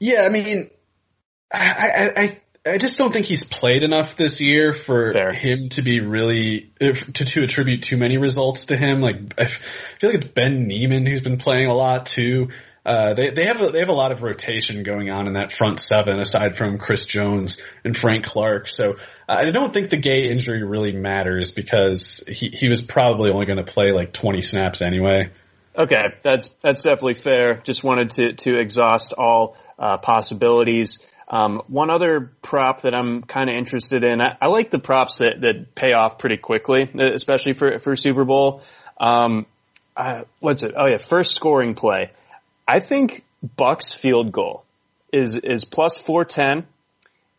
Yeah, 0.00 0.22
I 0.22 0.28
mean, 0.28 0.70
I, 1.52 1.66
I, 1.66 2.22
I, 2.22 2.40
I 2.74 2.78
just 2.78 2.96
don't 2.98 3.12
think 3.12 3.26
he's 3.26 3.42
played 3.44 3.82
enough 3.82 4.14
this 4.16 4.40
year 4.40 4.72
for 4.72 5.12
Fair. 5.12 5.32
him 5.32 5.68
to 5.70 5.82
be 5.82 6.00
really 6.00 6.70
if, 6.80 7.12
to 7.14 7.24
to 7.24 7.42
attribute 7.42 7.82
too 7.82 7.96
many 7.96 8.16
results 8.16 8.66
to 8.66 8.76
him. 8.76 9.00
Like 9.00 9.16
I 9.36 9.42
f- 9.42 9.60
feel 9.98 10.10
like 10.10 10.22
it's 10.22 10.32
Ben 10.32 10.66
Niemann 10.68 11.04
who's 11.06 11.20
been 11.20 11.38
playing 11.38 11.66
a 11.66 11.74
lot 11.74 12.06
too. 12.06 12.48
Uh, 12.88 13.12
they 13.12 13.28
they 13.28 13.44
have 13.44 13.60
a, 13.60 13.70
they 13.70 13.80
have 13.80 13.90
a 13.90 13.94
lot 13.94 14.12
of 14.12 14.22
rotation 14.22 14.82
going 14.82 15.10
on 15.10 15.26
in 15.26 15.34
that 15.34 15.52
front 15.52 15.78
seven 15.78 16.18
aside 16.20 16.56
from 16.56 16.78
Chris 16.78 17.06
Jones 17.06 17.60
and 17.84 17.94
Frank 17.94 18.24
Clark. 18.24 18.66
So 18.66 18.92
uh, 19.28 19.34
I 19.34 19.50
don't 19.50 19.74
think 19.74 19.90
the 19.90 19.98
Gay 19.98 20.30
injury 20.30 20.62
really 20.64 20.92
matters 20.92 21.50
because 21.50 22.24
he 22.26 22.48
he 22.48 22.66
was 22.66 22.80
probably 22.80 23.30
only 23.30 23.44
going 23.44 23.58
to 23.58 23.70
play 23.70 23.92
like 23.92 24.14
20 24.14 24.40
snaps 24.40 24.80
anyway. 24.80 25.30
Okay, 25.76 26.14
that's 26.22 26.48
that's 26.62 26.82
definitely 26.82 27.12
fair. 27.12 27.60
Just 27.62 27.84
wanted 27.84 28.08
to 28.12 28.32
to 28.32 28.58
exhaust 28.58 29.12
all 29.12 29.58
uh, 29.78 29.98
possibilities. 29.98 30.98
Um, 31.28 31.60
one 31.66 31.90
other 31.90 32.32
prop 32.40 32.80
that 32.82 32.94
I'm 32.94 33.20
kind 33.20 33.50
of 33.50 33.56
interested 33.56 34.02
in. 34.02 34.22
I, 34.22 34.38
I 34.40 34.46
like 34.46 34.70
the 34.70 34.78
props 34.78 35.18
that 35.18 35.42
that 35.42 35.74
pay 35.74 35.92
off 35.92 36.18
pretty 36.18 36.38
quickly, 36.38 36.88
especially 36.98 37.52
for 37.52 37.78
for 37.80 37.96
Super 37.96 38.24
Bowl. 38.24 38.62
Um, 38.98 39.44
uh, 39.94 40.22
what's 40.40 40.62
it? 40.62 40.72
Oh 40.74 40.86
yeah, 40.86 40.96
first 40.96 41.34
scoring 41.34 41.74
play. 41.74 42.12
I 42.68 42.80
think 42.80 43.24
Bucks 43.56 43.94
field 43.94 44.30
goal 44.30 44.64
is 45.10 45.36
is 45.36 45.64
plus 45.64 45.96
four 45.96 46.24
ten. 46.26 46.66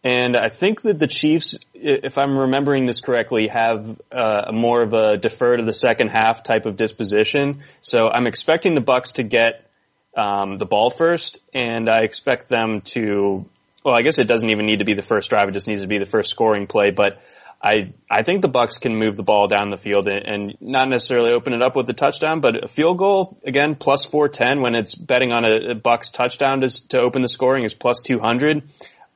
And 0.01 0.37
I 0.37 0.47
think 0.47 0.81
that 0.83 0.97
the 0.97 1.07
Chiefs, 1.07 1.57
if 1.73 2.17
I'm 2.17 2.37
remembering 2.37 2.85
this 2.85 3.01
correctly, 3.01 3.49
have 3.49 3.99
uh, 4.13 4.49
more 4.53 4.81
of 4.81 4.93
a 4.93 5.17
defer 5.17 5.57
to 5.57 5.63
the 5.63 5.73
second 5.73 6.07
half 6.07 6.41
type 6.41 6.65
of 6.65 6.77
disposition. 6.77 7.63
So 7.81 8.07
I'm 8.07 8.25
expecting 8.25 8.75
the 8.75 8.81
Bucks 8.81 9.13
to 9.13 9.23
get 9.23 9.69
um, 10.15 10.57
the 10.57 10.65
ball 10.65 10.89
first, 10.89 11.39
and 11.53 11.89
I 11.89 12.03
expect 12.03 12.47
them 12.47 12.81
to. 12.93 13.45
Well, 13.83 13.93
I 13.93 14.01
guess 14.01 14.19
it 14.19 14.27
doesn't 14.27 14.49
even 14.49 14.65
need 14.65 14.79
to 14.79 14.85
be 14.85 14.93
the 14.93 15.01
first 15.01 15.29
drive; 15.29 15.49
it 15.49 15.51
just 15.51 15.67
needs 15.67 15.81
to 15.81 15.87
be 15.87 15.99
the 15.99 16.05
first 16.05 16.31
scoring 16.31 16.65
play. 16.65 16.91
But 16.91 17.21
I 17.61 17.93
I 18.09 18.23
think 18.23 18.41
the 18.41 18.47
Bucks 18.47 18.77
can 18.77 18.95
move 18.95 19.17
the 19.17 19.23
ball 19.23 19.47
down 19.47 19.69
the 19.69 19.77
field 19.77 20.07
and, 20.07 20.25
and 20.25 20.57
not 20.61 20.87
necessarily 20.87 21.31
open 21.31 21.53
it 21.53 21.61
up 21.61 21.75
with 21.75 21.87
the 21.87 21.93
touchdown, 21.93 22.39
but 22.39 22.63
a 22.63 22.67
field 22.67 22.97
goal 22.97 23.37
again 23.43 23.75
plus 23.75 24.05
four 24.05 24.29
ten 24.29 24.61
when 24.61 24.75
it's 24.75 24.95
betting 24.95 25.33
on 25.33 25.43
a, 25.43 25.71
a 25.71 25.75
Bucks 25.75 26.09
touchdown 26.09 26.61
to 26.61 26.87
to 26.89 26.99
open 26.99 27.21
the 27.21 27.27
scoring 27.27 27.63
is 27.63 27.73
plus 27.73 28.01
two 28.01 28.19
hundred. 28.19 28.63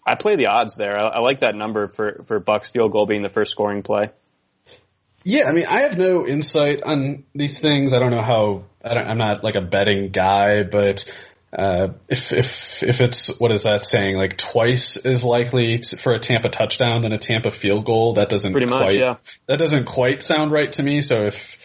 I 0.06 0.16
play 0.16 0.36
the 0.36 0.48
odds 0.48 0.76
there. 0.76 1.00
I, 1.00 1.08
I 1.08 1.20
like 1.20 1.40
that 1.40 1.56
number 1.56 1.88
for 1.88 2.24
for 2.26 2.40
Bucks 2.40 2.70
field 2.70 2.92
goal 2.92 3.06
being 3.06 3.24
the 3.24 3.30
first 3.30 3.52
scoring 3.52 3.82
play. 3.82 4.10
Yeah, 5.24 5.48
I 5.48 5.54
mean, 5.54 5.66
I 5.66 5.82
have 5.82 5.98
no 5.98 6.28
insight 6.28 6.82
on 6.84 7.24
these 7.34 7.60
things. 7.60 7.94
I 7.94 8.00
don't 8.00 8.12
know 8.12 8.22
how. 8.22 8.66
I 8.84 8.94
I'm 8.96 9.18
not 9.18 9.42
like 9.42 9.56
a 9.56 9.62
betting 9.62 10.12
guy, 10.12 10.64
but 10.64 11.06
uh, 11.54 11.94
if 12.10 12.34
if 12.34 12.82
if 12.82 13.02
it's 13.02 13.40
what 13.40 13.52
is 13.52 13.64
that 13.64 13.84
saying? 13.86 14.18
Like 14.18 14.38
twice 14.38 14.98
as 15.06 15.24
likely 15.24 15.82
for 15.82 16.14
a 16.14 16.20
Tampa 16.20 16.50
touchdown 16.50 17.04
than 17.04 17.12
a 17.12 17.18
Tampa 17.18 17.52
field 17.52 17.86
goal. 17.86 18.14
That 18.14 18.30
doesn't 18.30 18.54
Pretty 18.54 18.68
much, 18.68 18.80
quite, 18.80 19.00
yeah. 19.00 19.16
That 19.48 19.60
doesn't 19.60 19.86
quite 19.86 20.24
sound 20.24 20.52
right 20.52 20.72
to 20.74 20.84
me. 20.84 21.02
So 21.02 21.26
if 21.26 21.58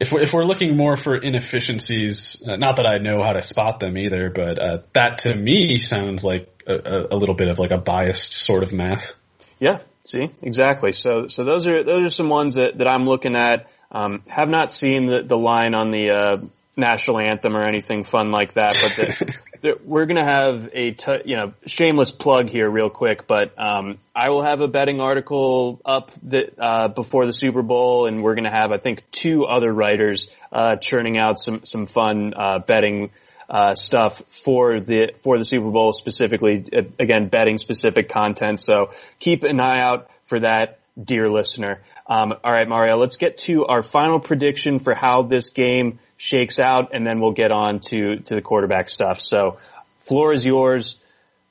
if 0.00 0.12
we're, 0.12 0.20
if 0.20 0.32
we're 0.32 0.44
looking 0.44 0.76
more 0.76 0.96
for 0.96 1.16
inefficiencies, 1.16 2.42
uh, 2.46 2.56
not 2.56 2.76
that 2.76 2.86
I 2.86 2.98
know 2.98 3.22
how 3.22 3.32
to 3.32 3.42
spot 3.42 3.80
them 3.80 3.96
either, 3.96 4.30
but 4.30 4.58
uh, 4.58 4.78
that 4.92 5.18
to 5.18 5.34
me 5.34 5.78
sounds 5.78 6.24
like 6.24 6.48
a, 6.66 6.74
a, 6.74 7.06
a 7.12 7.16
little 7.16 7.34
bit 7.34 7.48
of 7.48 7.58
like 7.58 7.70
a 7.70 7.78
biased 7.78 8.34
sort 8.34 8.62
of 8.62 8.72
math. 8.72 9.14
Yeah, 9.58 9.78
see, 10.04 10.30
exactly. 10.42 10.92
So, 10.92 11.28
so 11.28 11.44
those 11.44 11.66
are 11.66 11.84
those 11.84 12.06
are 12.06 12.10
some 12.10 12.28
ones 12.28 12.56
that, 12.56 12.78
that 12.78 12.88
I'm 12.88 13.06
looking 13.06 13.36
at. 13.36 13.68
Um, 13.92 14.22
have 14.26 14.48
not 14.48 14.72
seen 14.72 15.06
the, 15.06 15.22
the 15.22 15.36
line 15.36 15.74
on 15.74 15.92
the 15.92 16.10
uh, 16.10 16.36
national 16.76 17.18
anthem 17.18 17.56
or 17.56 17.62
anything 17.62 18.04
fun 18.04 18.30
like 18.30 18.54
that, 18.54 18.76
but 18.82 18.96
the, 18.96 19.34
the, 19.62 19.80
we're 19.84 20.06
gonna 20.06 20.24
have 20.24 20.68
a 20.72 20.90
t- 20.92 21.22
you 21.24 21.36
know 21.36 21.54
shameless 21.66 22.10
plug 22.10 22.48
here 22.50 22.68
real 22.70 22.90
quick. 22.90 23.26
But 23.26 23.54
um, 23.58 23.98
I 24.14 24.28
will 24.28 24.42
have 24.42 24.60
a 24.60 24.68
betting 24.68 25.00
article 25.00 25.80
up 25.84 26.12
that 26.24 26.54
uh, 26.58 26.88
before 26.88 27.26
the 27.26 27.32
Super 27.32 27.62
Bowl, 27.62 28.06
and 28.06 28.22
we're 28.22 28.34
gonna 28.34 28.54
have 28.54 28.72
I 28.72 28.78
think 28.78 29.10
two 29.10 29.44
other 29.44 29.72
writers 29.72 30.28
uh, 30.52 30.76
churning 30.76 31.16
out 31.16 31.38
some 31.38 31.64
some 31.64 31.86
fun 31.86 32.34
uh, 32.36 32.58
betting 32.58 33.10
uh, 33.48 33.74
stuff 33.74 34.22
for 34.28 34.80
the 34.80 35.12
for 35.22 35.38
the 35.38 35.44
Super 35.44 35.70
Bowl 35.70 35.92
specifically. 35.92 36.64
uh, 36.76 36.82
Again, 36.98 37.28
betting 37.28 37.58
specific 37.58 38.08
content. 38.08 38.60
So 38.60 38.90
keep 39.18 39.44
an 39.44 39.60
eye 39.60 39.80
out 39.80 40.10
for 40.24 40.40
that, 40.40 40.80
dear 41.02 41.30
listener. 41.30 41.80
Um, 42.06 42.34
all 42.44 42.52
right, 42.52 42.68
Mario, 42.68 42.96
let's 42.96 43.16
get 43.16 43.38
to 43.38 43.66
our 43.66 43.82
final 43.82 44.20
prediction 44.20 44.78
for 44.78 44.94
how 44.94 45.22
this 45.22 45.50
game 45.50 46.00
shakes 46.16 46.58
out, 46.58 46.94
and 46.94 47.06
then 47.06 47.20
we'll 47.20 47.32
get 47.32 47.52
on 47.52 47.80
to 47.80 48.16
to 48.16 48.34
the 48.34 48.42
quarterback 48.42 48.88
stuff. 48.88 49.20
So, 49.20 49.58
floor 50.00 50.32
is 50.32 50.44
yours. 50.44 51.00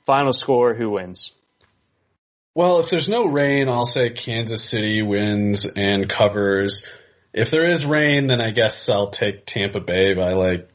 Final 0.06 0.34
score: 0.34 0.74
Who 0.74 0.92
wins? 0.92 1.32
Well, 2.56 2.80
if 2.80 2.90
there's 2.90 3.10
no 3.10 3.26
rain, 3.26 3.68
I'll 3.68 3.86
say 3.86 4.12
Kansas 4.12 4.64
City 4.64 5.02
wins 5.02 5.66
and 5.66 6.08
covers. 6.08 6.88
If 7.34 7.52
there 7.52 7.66
is 7.66 7.86
rain, 7.86 8.28
then 8.28 8.42
I 8.42 8.52
guess 8.52 8.88
I'll 8.88 9.10
take 9.10 9.46
Tampa 9.46 9.82
Bay 9.82 10.14
by 10.14 10.32
like, 10.32 10.70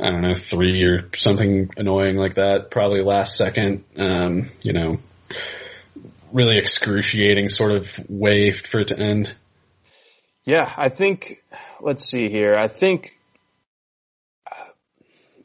I 0.00 0.10
don't 0.10 0.22
know, 0.22 0.34
three 0.34 0.82
or 0.84 1.10
something 1.14 1.68
annoying 1.76 2.16
like 2.16 2.36
that. 2.36 2.70
Probably 2.70 3.02
last 3.02 3.36
second, 3.36 3.84
um, 3.98 4.48
you 4.62 4.72
know, 4.72 5.00
really 6.32 6.56
excruciating 6.56 7.50
sort 7.50 7.72
of 7.72 8.08
way 8.08 8.52
for 8.52 8.80
it 8.80 8.88
to 8.88 8.98
end. 8.98 9.34
Yeah, 10.44 10.72
I 10.76 10.88
think. 10.88 11.42
Let's 11.80 12.04
see 12.04 12.28
here. 12.28 12.54
I 12.54 12.68
think 12.68 13.18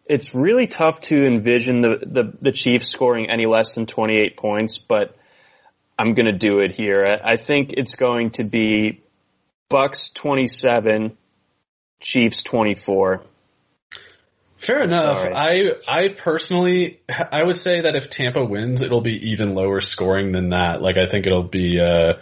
it's 0.05 0.33
really 0.33 0.67
tough 0.67 1.01
to 1.01 1.25
envision 1.25 1.81
the, 1.81 1.97
the, 2.01 2.33
the 2.41 2.51
Chiefs 2.51 2.87
scoring 2.87 3.29
any 3.29 3.45
less 3.45 3.75
than 3.75 3.85
28 3.85 4.35
points, 4.37 4.77
but 4.79 5.15
I'm 5.97 6.15
going 6.15 6.25
to 6.25 6.37
do 6.37 6.59
it 6.59 6.71
here. 6.71 7.05
I, 7.05 7.33
I 7.33 7.37
think 7.37 7.73
it's 7.73 7.95
going 7.95 8.31
to 8.31 8.43
be 8.43 9.01
Bucks 9.69 10.09
27, 10.09 11.15
Chiefs 11.99 12.41
24. 12.41 13.23
Fair 14.57 14.83
enough. 14.83 15.19
Sorry. 15.19 15.33
I 15.33 15.71
I 15.87 16.07
personally 16.09 16.99
I 17.07 17.43
would 17.43 17.55
say 17.55 17.81
that 17.81 17.95
if 17.95 18.09
Tampa 18.09 18.43
wins, 18.43 18.81
it'll 18.81 18.99
be 18.99 19.31
even 19.31 19.55
lower 19.55 19.79
scoring 19.79 20.33
than 20.33 20.49
that. 20.49 20.81
Like 20.81 20.97
I 20.97 21.05
think 21.05 21.25
it'll 21.25 21.43
be 21.43 21.79
uh 21.79 22.15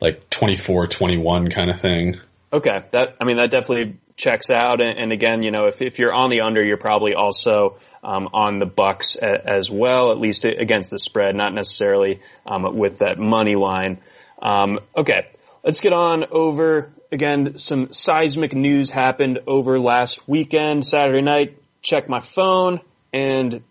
like 0.00 0.30
24-21 0.30 1.52
kind 1.52 1.70
of 1.70 1.80
thing. 1.80 2.20
Okay, 2.52 2.84
that 2.90 3.16
I 3.20 3.24
mean 3.24 3.36
that 3.36 3.50
definitely 3.50 3.98
checks 4.20 4.50
out. 4.50 4.80
And, 4.80 4.98
and, 4.98 5.12
again, 5.12 5.42
you 5.42 5.50
know, 5.50 5.66
if, 5.66 5.80
if 5.80 5.98
you're 5.98 6.12
on 6.12 6.30
the 6.30 6.42
under, 6.42 6.62
you're 6.62 6.76
probably 6.76 7.14
also 7.14 7.78
um, 8.04 8.28
on 8.32 8.58
the 8.58 8.66
Bucks 8.66 9.16
a, 9.16 9.48
as 9.48 9.70
well, 9.70 10.12
at 10.12 10.18
least 10.18 10.44
against 10.44 10.90
the 10.90 10.98
spread, 10.98 11.34
not 11.34 11.54
necessarily 11.54 12.20
um, 12.46 12.76
with 12.76 12.98
that 12.98 13.18
money 13.18 13.56
line. 13.56 14.00
Um, 14.42 14.80
okay, 14.96 15.28
let's 15.64 15.80
get 15.80 15.92
on 15.92 16.26
over 16.30 16.92
again. 17.10 17.58
Some 17.58 17.92
seismic 17.92 18.54
news 18.54 18.90
happened 18.90 19.40
over 19.46 19.78
last 19.78 20.28
weekend, 20.28 20.86
Saturday 20.86 21.22
night. 21.22 21.56
Check 21.82 22.08
my 22.08 22.20
phone, 22.20 22.80
and 23.12 23.62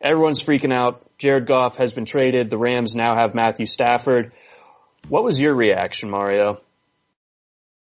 everyone's 0.00 0.40
freaking 0.40 0.74
out. 0.74 1.06
Jared 1.18 1.46
Goff 1.46 1.76
has 1.76 1.92
been 1.92 2.06
traded. 2.06 2.50
The 2.50 2.58
Rams 2.58 2.94
now 2.94 3.14
have 3.14 3.34
Matthew 3.34 3.66
Stafford. 3.66 4.32
What 5.08 5.24
was 5.24 5.38
your 5.40 5.54
reaction, 5.54 6.10
Mario? 6.10 6.60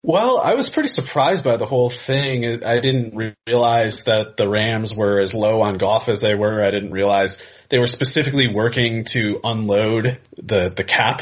Well, 0.01 0.39
I 0.39 0.53
was 0.53 0.69
pretty 0.69 0.87
surprised 0.87 1.43
by 1.43 1.57
the 1.57 1.65
whole 1.65 1.89
thing. 1.89 2.63
I 2.65 2.79
didn't 2.79 3.35
realize 3.45 4.05
that 4.05 4.37
the 4.37 4.47
Rams 4.47 4.95
were 4.95 5.19
as 5.19 5.33
low 5.33 5.61
on 5.61 5.77
Goff 5.77 6.07
as 6.07 6.21
they 6.21 6.35
were. 6.35 6.63
I 6.63 6.71
didn't 6.71 6.91
realize 6.91 7.45
they 7.67 7.79
were 7.79 7.87
specifically 7.87 8.47
working 8.53 9.03
to 9.05 9.39
unload 9.43 10.19
the 10.37 10.69
the 10.69 10.85
cap 10.85 11.21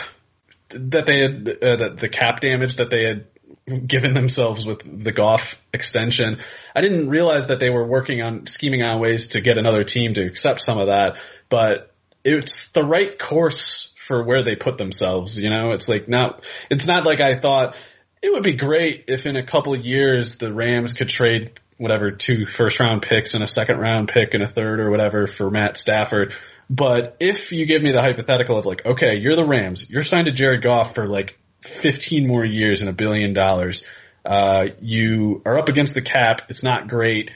that 0.70 1.06
they 1.06 1.22
had 1.22 1.50
uh, 1.50 1.76
the, 1.76 1.96
the 1.98 2.10
cap 2.10 2.40
damage 2.40 2.76
that 2.76 2.92
they 2.92 3.08
had 3.08 3.88
given 3.88 4.14
themselves 4.14 4.66
with 4.66 5.04
the 5.04 5.12
Goff 5.12 5.62
extension. 5.74 6.40
I 6.76 6.82
didn't 6.82 7.10
realize 7.10 7.48
that 7.48 7.60
they 7.60 7.70
were 7.70 7.88
working 7.88 8.22
on 8.22 8.46
scheming 8.46 8.84
on 8.84 9.00
ways 9.00 9.30
to 9.30 9.42
get 9.42 9.58
another 9.58 9.84
team 9.84 10.14
to 10.14 10.26
accept 10.26 10.62
some 10.62 10.78
of 10.78 10.88
that, 10.88 11.20
but 11.50 11.94
it's 12.24 12.70
the 12.70 12.84
right 12.84 13.18
course 13.18 13.87
for 14.08 14.24
where 14.24 14.42
they 14.42 14.56
put 14.56 14.78
themselves. 14.78 15.40
You 15.40 15.50
know, 15.50 15.72
it's 15.72 15.90
like 15.90 16.08
not, 16.08 16.44
it's 16.70 16.88
not 16.88 17.04
like 17.06 17.20
I 17.20 17.40
thought 17.40 17.76
it 18.22 18.32
would 18.32 18.44
be 18.44 18.54
great 18.54 19.06
if 19.08 19.26
in 19.28 19.36
a 19.36 19.44
couple 19.44 19.76
years 19.76 20.38
the 20.38 20.54
Rams 20.54 20.94
could 20.94 21.10
trade 21.10 21.52
whatever 21.78 22.12
two 22.12 22.46
first 22.46 22.80
round 22.80 23.04
picks 23.04 23.36
and 23.36 23.44
a 23.44 23.48
second 23.48 23.80
round 23.80 24.08
pick 24.08 24.34
and 24.34 24.42
a 24.42 24.48
third 24.48 24.80
or 24.80 24.90
whatever 24.90 25.28
for 25.28 25.52
Matt 25.52 25.78
Stafford. 25.78 26.34
But 26.70 27.18
if 27.20 27.52
you 27.52 27.66
give 27.66 27.84
me 27.84 27.92
the 27.92 28.02
hypothetical 28.02 28.58
of 28.58 28.66
like, 28.66 28.86
okay, 28.86 29.18
you're 29.18 29.36
the 29.36 29.46
Rams, 29.46 29.90
you're 29.90 30.04
signed 30.04 30.26
to 30.26 30.32
Jared 30.32 30.64
Goff 30.64 30.96
for 30.96 31.08
like 31.08 31.38
15 31.62 32.28
more 32.28 32.46
years 32.46 32.82
and 32.82 32.90
a 32.90 32.94
billion 32.94 33.34
dollars. 33.34 33.86
Uh, 34.26 34.70
you 34.82 35.42
are 35.46 35.58
up 35.58 35.70
against 35.70 35.94
the 35.94 36.02
cap. 36.02 36.44
It's 36.50 36.64
not 36.64 36.90
great. 36.90 37.32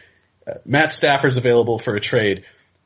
Uh, 0.45 0.55
Matt 0.65 0.91
Stafford's 0.91 1.37
available 1.37 1.79
for 1.79 1.95
a 1.95 2.01
trade. 2.01 2.43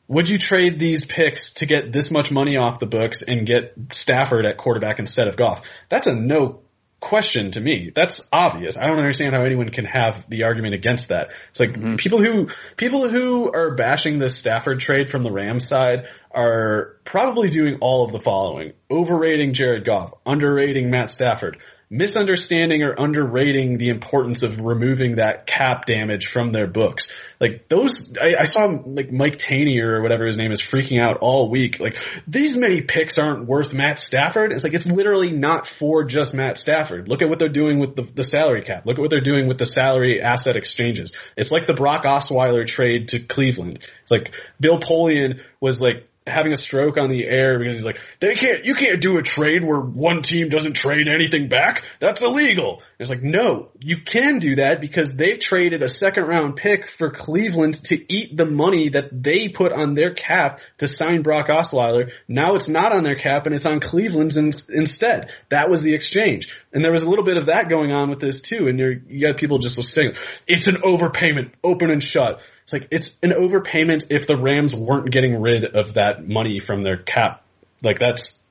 Would 0.08 0.30
you 0.30 0.38
trade 0.38 0.78
these 0.78 1.04
picks 1.06 1.54
to 1.56 1.66
get 1.66 1.92
this 1.92 2.12
much 2.12 2.32
money 2.32 2.58
off 2.58 2.80
the 2.80 2.86
books 2.86 3.24
and 3.24 3.46
get 3.46 3.74
Stafford 3.92 4.46
at 4.46 4.58
quarterback 4.58 5.00
instead 5.00 5.28
of 5.28 5.36
Goff? 5.36 5.68
That's 5.90 6.08
a 6.08 6.16
no 6.16 6.62
question 7.00 7.52
to 7.52 7.62
me. 7.62 7.92
That's 7.94 8.28
obvious. 8.32 8.78
I 8.78 8.88
don't 8.88 8.98
understand 8.98 9.36
how 9.36 9.44
anyone 9.44 9.70
can 9.70 9.86
have 9.86 10.28
the 10.30 10.44
argument 10.44 10.76
against 10.76 11.10
that. 11.10 11.32
It's 11.52 11.60
like 11.60 11.74
mm-hmm. 11.74 11.96
people 11.96 12.20
who 12.20 12.50
people 12.78 13.10
who 13.10 13.52
are 13.52 13.76
bashing 13.76 14.18
the 14.18 14.30
Stafford 14.30 14.80
trade 14.80 15.10
from 15.10 15.22
the 15.22 15.32
Rams 15.32 15.68
side 15.68 16.08
are 16.32 16.98
probably 17.04 17.50
doing 17.50 17.78
all 17.82 18.06
of 18.06 18.12
the 18.12 18.20
following: 18.20 18.74
overrating 18.90 19.54
Jared 19.54 19.86
Goff, 19.86 20.14
underrating 20.26 20.90
Matt 20.90 21.12
Stafford, 21.12 21.58
misunderstanding 21.90 22.82
or 22.84 22.94
underrating 22.98 23.78
the 23.78 23.90
importance 23.90 24.44
of 24.44 24.62
removing 24.62 25.16
that 25.16 25.46
cap 25.46 25.86
damage 25.86 26.28
from 26.28 26.52
their 26.52 26.68
books. 26.68 27.12
Like 27.40 27.68
those, 27.70 28.18
I, 28.18 28.36
I, 28.40 28.46
saw 28.46 28.66
like 28.86 29.12
Mike 29.12 29.38
Taney 29.38 29.80
or 29.82 30.02
whatever 30.02 30.26
his 30.26 30.38
name 30.38 30.52
is 30.52 30.62
freaking 30.62 31.00
out 31.00 31.18
all 31.22 31.50
week. 31.50 31.80
Like 31.80 31.98
these 32.28 32.58
many 32.58 32.82
picks 32.82 33.18
aren't 33.18 33.46
worth 33.46 33.74
Matt 33.74 34.00
Stafford. 34.00 34.52
It's 34.52 34.64
like 34.64 34.74
it's 34.74 34.88
literally 34.88 35.32
not 35.32 35.68
for 35.68 36.06
just 36.06 36.34
Matt 36.34 36.58
Stafford. 36.58 37.08
Look 37.08 37.22
at 37.22 37.30
what 37.30 37.40
they're 37.40 37.50
doing 37.50 37.80
with 37.80 37.96
the, 37.96 38.04
the 38.04 38.24
salary 38.24 38.64
cap. 38.64 38.86
Look 38.86 38.98
at 38.98 39.02
what 39.02 39.10
they're 39.10 39.22
doing 39.22 39.48
with 39.48 39.58
the 39.58 39.66
salary 39.66 40.22
asset 40.22 40.56
exchanges. 40.56 41.14
It's 41.38 41.52
like 41.52 41.68
the 41.68 41.74
Brock 41.74 42.04
Osweiler 42.04 42.66
trade 42.66 43.10
to 43.10 43.20
Cleveland. 43.20 43.80
It's 44.02 44.12
like 44.12 44.34
Bill 44.60 44.80
Polian 44.80 45.42
was 45.60 45.82
like 45.82 46.08
having 46.28 46.52
a 46.52 46.58
stroke 46.58 46.98
on 46.98 47.10
the 47.10 47.24
air 47.24 47.60
because 47.60 47.76
he's 47.76 47.86
like, 47.86 48.02
they 48.20 48.34
can't, 48.34 48.66
you 48.66 48.74
can't 48.74 49.00
do 49.00 49.18
a 49.18 49.22
trade 49.22 49.64
where 49.64 49.80
one 49.80 50.24
team 50.24 50.50
doesn't 50.50 50.74
trade 50.74 51.08
anything 51.08 51.50
back. 51.50 51.84
That's 52.00 52.24
illegal. 52.24 52.78
And 52.78 52.84
it's 53.00 53.10
like, 53.12 53.22
no, 53.22 53.70
you 53.80 54.02
can 54.02 54.40
do 54.40 54.56
that 54.56 54.82
because 54.82 55.16
they 55.16 55.38
traded 55.38 55.84
a 55.84 55.90
second 55.90 56.24
round 56.24 56.56
pick 56.56 56.88
for 56.88 57.12
Cleveland 57.12 57.76
to 57.86 58.14
eat 58.14 58.36
the 58.36 58.46
money 58.46 58.90
that 58.90 59.10
they 59.24 59.50
put 59.50 59.72
on 59.72 59.94
their 59.94 60.16
cap 60.16 60.62
to 60.80 60.88
sign 60.88 61.22
Brock 61.22 61.48
Osweiler. 61.48 62.10
Now 62.28 62.56
it's 62.56 62.70
not 62.70 62.92
on 62.92 63.04
their 63.04 63.18
cap 63.18 63.46
and 63.46 63.54
it's 63.54 63.68
on 63.68 63.80
Cleveland's 63.80 64.38
in, 64.38 64.52
instead. 64.70 65.32
That 65.50 65.70
was 65.70 65.84
the 65.84 65.94
exchange. 65.94 66.52
And 66.74 66.84
there 66.84 66.92
was 66.92 67.04
a 67.04 67.10
little 67.10 67.26
bit 67.26 67.38
of 67.38 67.46
that 67.46 67.70
going 67.70 67.92
on 67.92 68.10
with 68.10 68.20
this 68.20 68.42
too. 68.42 68.68
And 68.68 68.80
you 68.80 69.22
got 69.22 69.38
people 69.38 69.60
just 69.60 69.82
saying, 69.84 70.14
it's 70.48 70.68
an 70.68 70.78
overpayment, 70.78 71.52
open 71.64 71.92
and 71.92 72.02
shut. 72.02 72.42
It's 72.66 72.74
like 72.74 72.88
it's 72.92 73.20
an 73.22 73.30
overpayment 73.30 74.08
if 74.10 74.26
the 74.26 74.38
Rams 74.38 74.74
weren't 74.74 75.12
getting 75.12 75.40
rid 75.40 75.66
of 75.66 75.94
that 75.94 76.28
money 76.28 76.60
from 76.60 76.82
their 76.82 76.98
cap. 76.98 77.44
Like 77.84 78.00
that's 78.00 78.42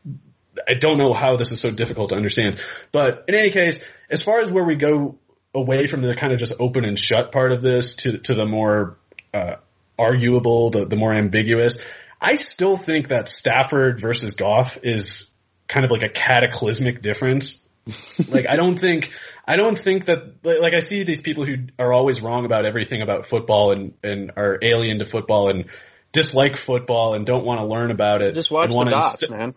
I 0.68 0.74
don't 0.74 0.98
know 0.98 1.12
how 1.12 1.36
this 1.36 1.50
is 1.50 1.60
so 1.60 1.72
difficult 1.72 2.10
to 2.10 2.16
understand. 2.16 2.60
But 2.92 3.24
in 3.26 3.34
any 3.34 3.50
case, 3.50 3.84
as 4.08 4.22
far 4.22 4.38
as 4.38 4.52
where 4.52 4.64
we 4.64 4.76
go 4.76 5.18
away 5.52 5.86
from 5.86 6.02
the 6.02 6.14
kind 6.14 6.32
of 6.32 6.38
just 6.38 6.54
open 6.60 6.84
and 6.84 6.98
shut 6.98 7.32
part 7.32 7.50
of 7.50 7.60
this 7.60 7.96
to 7.96 8.18
to 8.18 8.34
the 8.34 8.46
more 8.46 8.98
uh, 9.32 9.56
arguable, 9.98 10.70
the 10.70 10.84
the 10.84 10.96
more 10.96 11.12
ambiguous, 11.12 11.84
I 12.20 12.36
still 12.36 12.76
think 12.76 13.08
that 13.08 13.28
Stafford 13.28 14.00
versus 14.00 14.34
Goff 14.34 14.78
is 14.82 15.34
kind 15.66 15.84
of 15.84 15.90
like 15.90 16.02
a 16.02 16.08
cataclysmic 16.08 17.02
difference. 17.02 17.64
like 18.28 18.48
I 18.48 18.56
don't 18.56 18.78
think 18.78 19.12
I 19.46 19.56
don't 19.56 19.76
think 19.76 20.06
that 20.06 20.44
like 20.44 20.74
I 20.74 20.80
see 20.80 21.02
these 21.02 21.20
people 21.20 21.44
who 21.44 21.56
are 21.78 21.92
always 21.92 22.22
wrong 22.22 22.44
about 22.44 22.64
everything 22.64 23.02
about 23.02 23.26
football 23.26 23.72
and 23.72 23.94
and 24.02 24.32
are 24.36 24.58
alien 24.62 24.98
to 25.00 25.04
football 25.04 25.50
and 25.50 25.66
dislike 26.12 26.56
football 26.56 27.14
and 27.14 27.26
don't 27.26 27.44
want 27.44 27.60
to 27.60 27.66
learn 27.66 27.90
about 27.90 28.22
it. 28.22 28.34
Just 28.34 28.50
watch 28.50 28.70
the 28.70 28.84
dots, 28.84 29.22
inst- 29.22 29.30
man. 29.30 29.54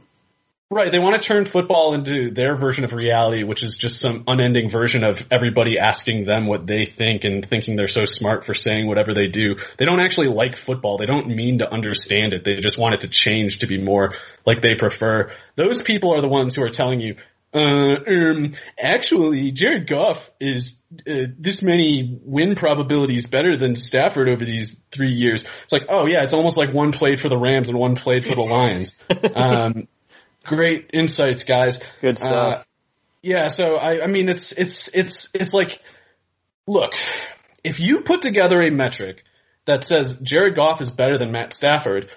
Right, 0.69 0.91
they 0.91 0.99
want 0.99 1.15
to 1.15 1.25
turn 1.25 1.45
football 1.45 1.93
into 1.93 2.29
their 2.29 2.57
version 2.57 2.83
of 2.83 2.91
reality, 2.91 3.43
which 3.43 3.63
is 3.63 3.77
just 3.77 4.01
some 4.01 4.25
unending 4.27 4.67
version 4.67 5.05
of 5.05 5.25
everybody 5.31 5.79
asking 5.79 6.25
them 6.25 6.45
what 6.45 6.67
they 6.67 6.83
think 6.83 7.23
and 7.23 7.45
thinking 7.45 7.77
they're 7.77 7.87
so 7.87 8.03
smart 8.03 8.43
for 8.43 8.53
saying 8.53 8.85
whatever 8.85 9.13
they 9.13 9.27
do. 9.27 9.55
They 9.77 9.85
don't 9.85 10.01
actually 10.01 10.27
like 10.27 10.57
football. 10.57 10.97
They 10.97 11.05
don't 11.05 11.29
mean 11.29 11.59
to 11.59 11.73
understand 11.73 12.33
it. 12.33 12.43
They 12.43 12.59
just 12.59 12.77
want 12.77 12.95
it 12.95 13.01
to 13.01 13.07
change 13.07 13.59
to 13.59 13.67
be 13.67 13.81
more 13.81 14.15
like 14.45 14.59
they 14.59 14.75
prefer. 14.75 15.31
Those 15.55 15.81
people 15.81 16.13
are 16.13 16.21
the 16.21 16.27
ones 16.27 16.53
who 16.53 16.63
are 16.65 16.69
telling 16.69 16.99
you, 16.99 17.15
uh, 17.53 17.95
um, 18.07 18.51
actually, 18.77 19.51
Jared 19.51 19.87
Goff 19.87 20.29
is 20.39 20.81
uh, 21.07 21.27
this 21.37 21.61
many 21.63 22.19
win 22.23 22.55
probabilities 22.55 23.27
better 23.27 23.55
than 23.55 23.75
Stafford 23.75 24.29
over 24.29 24.43
these 24.43 24.81
three 24.91 25.13
years. 25.13 25.45
It's 25.63 25.73
like, 25.73 25.85
oh 25.89 26.07
yeah, 26.07 26.23
it's 26.23 26.33
almost 26.33 26.57
like 26.57 26.73
one 26.73 26.91
played 26.91 27.19
for 27.19 27.29
the 27.29 27.37
Rams 27.37 27.69
and 27.69 27.77
one 27.77 27.95
played 27.95 28.25
for 28.25 28.35
the 28.35 28.41
Lions. 28.41 29.01
um, 29.35 29.87
great 30.43 30.89
insights, 30.93 31.45
guys. 31.45 31.81
Good 32.01 32.17
stuff. 32.17 32.59
Uh, 32.59 32.63
yeah, 33.21 33.47
so 33.47 33.75
I, 33.75 34.03
I 34.03 34.07
mean, 34.07 34.29
it's 34.29 34.51
it's 34.51 34.89
it's 34.93 35.33
it's 35.33 35.53
like, 35.53 35.81
look, 36.67 36.93
if 37.63 37.79
you 37.79 38.01
put 38.01 38.21
together 38.21 38.61
a 38.61 38.69
metric 38.69 39.23
that 39.65 39.83
says 39.83 40.17
Jared 40.17 40.55
Goff 40.55 40.81
is 40.81 40.91
better 40.91 41.17
than 41.17 41.31
Matt 41.31 41.53
Stafford, 41.53 42.09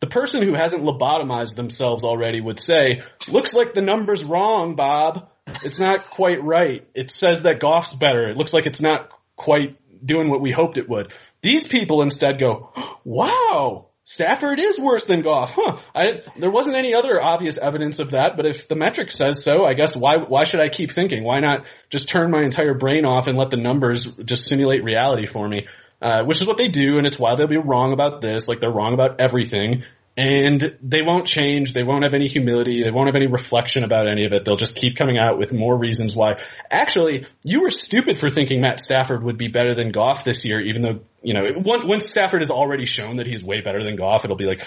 the 0.00 0.06
person 0.06 0.42
who 0.42 0.54
hasn't 0.54 0.82
lobotomized 0.82 1.56
themselves 1.56 2.04
already 2.04 2.40
would 2.40 2.60
say, 2.60 3.02
looks 3.28 3.54
like 3.54 3.74
the 3.74 3.82
number's 3.82 4.24
wrong, 4.24 4.74
Bob. 4.74 5.28
It's 5.64 5.78
not 5.78 6.10
quite 6.10 6.42
right. 6.42 6.86
It 6.94 7.10
says 7.10 7.42
that 7.42 7.60
Goff's 7.60 7.94
better. 7.94 8.28
It 8.28 8.36
looks 8.36 8.52
like 8.52 8.66
it's 8.66 8.80
not 8.80 9.10
quite 9.36 9.76
doing 10.04 10.28
what 10.28 10.40
we 10.40 10.50
hoped 10.50 10.76
it 10.76 10.88
would. 10.88 11.12
These 11.42 11.68
people 11.68 12.02
instead 12.02 12.38
go, 12.38 12.72
wow, 13.04 13.86
Stafford 14.04 14.60
is 14.60 14.78
worse 14.78 15.04
than 15.04 15.22
Goff. 15.22 15.52
Huh. 15.54 15.78
I, 15.94 16.22
there 16.38 16.50
wasn't 16.50 16.76
any 16.76 16.94
other 16.94 17.22
obvious 17.22 17.58
evidence 17.58 17.98
of 17.98 18.12
that, 18.12 18.36
but 18.36 18.46
if 18.46 18.68
the 18.68 18.76
metric 18.76 19.10
says 19.10 19.42
so, 19.42 19.64
I 19.64 19.74
guess 19.74 19.96
why, 19.96 20.18
why 20.18 20.44
should 20.44 20.60
I 20.60 20.68
keep 20.68 20.92
thinking? 20.92 21.24
Why 21.24 21.40
not 21.40 21.66
just 21.90 22.08
turn 22.08 22.30
my 22.30 22.42
entire 22.42 22.74
brain 22.74 23.04
off 23.04 23.26
and 23.26 23.36
let 23.36 23.50
the 23.50 23.56
numbers 23.56 24.04
just 24.16 24.46
simulate 24.46 24.84
reality 24.84 25.26
for 25.26 25.48
me? 25.48 25.66
Uh, 26.00 26.24
which 26.24 26.42
is 26.42 26.46
what 26.46 26.58
they 26.58 26.68
do, 26.68 26.98
and 26.98 27.06
it's 27.06 27.18
why 27.18 27.36
they'll 27.36 27.46
be 27.46 27.56
wrong 27.56 27.94
about 27.94 28.20
this, 28.20 28.48
like 28.48 28.60
they're 28.60 28.70
wrong 28.70 28.92
about 28.92 29.18
everything. 29.18 29.82
And 30.18 30.78
they 30.82 31.02
won't 31.02 31.26
change. 31.26 31.74
They 31.74 31.82
won't 31.82 32.04
have 32.04 32.14
any 32.14 32.26
humility. 32.26 32.82
They 32.82 32.90
won't 32.90 33.08
have 33.08 33.16
any 33.16 33.26
reflection 33.26 33.84
about 33.84 34.08
any 34.08 34.24
of 34.24 34.32
it. 34.32 34.46
They'll 34.46 34.56
just 34.56 34.74
keep 34.74 34.96
coming 34.96 35.18
out 35.18 35.38
with 35.38 35.52
more 35.52 35.76
reasons 35.76 36.16
why. 36.16 36.40
Actually, 36.70 37.26
you 37.44 37.60
were 37.60 37.70
stupid 37.70 38.18
for 38.18 38.30
thinking 38.30 38.62
Matt 38.62 38.80
Stafford 38.80 39.22
would 39.24 39.36
be 39.36 39.48
better 39.48 39.74
than 39.74 39.90
Goff 39.90 40.24
this 40.24 40.46
year, 40.46 40.58
even 40.60 40.80
though, 40.80 41.00
you 41.22 41.34
know, 41.34 41.42
once 41.56 42.08
Stafford 42.08 42.40
has 42.40 42.50
already 42.50 42.86
shown 42.86 43.16
that 43.16 43.26
he's 43.26 43.44
way 43.44 43.60
better 43.60 43.82
than 43.82 43.96
Goff, 43.96 44.24
it'll 44.24 44.36
be 44.36 44.46
like, 44.46 44.66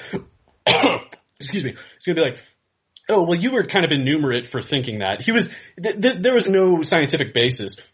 excuse 1.39 1.63
me, 1.63 1.75
it's 1.95 2.05
gonna 2.05 2.15
be 2.15 2.29
like, 2.29 2.37
oh, 3.09 3.25
well, 3.25 3.35
you 3.35 3.51
were 3.51 3.63
kind 3.63 3.85
of 3.85 3.91
enumerate 3.91 4.45
for 4.45 4.61
thinking 4.61 4.99
that. 4.99 5.23
He 5.23 5.31
was, 5.31 5.53
th- 5.81 5.99
th- 5.99 6.17
there 6.17 6.35
was 6.35 6.47
no 6.47 6.83
scientific 6.83 7.33
basis 7.33 7.87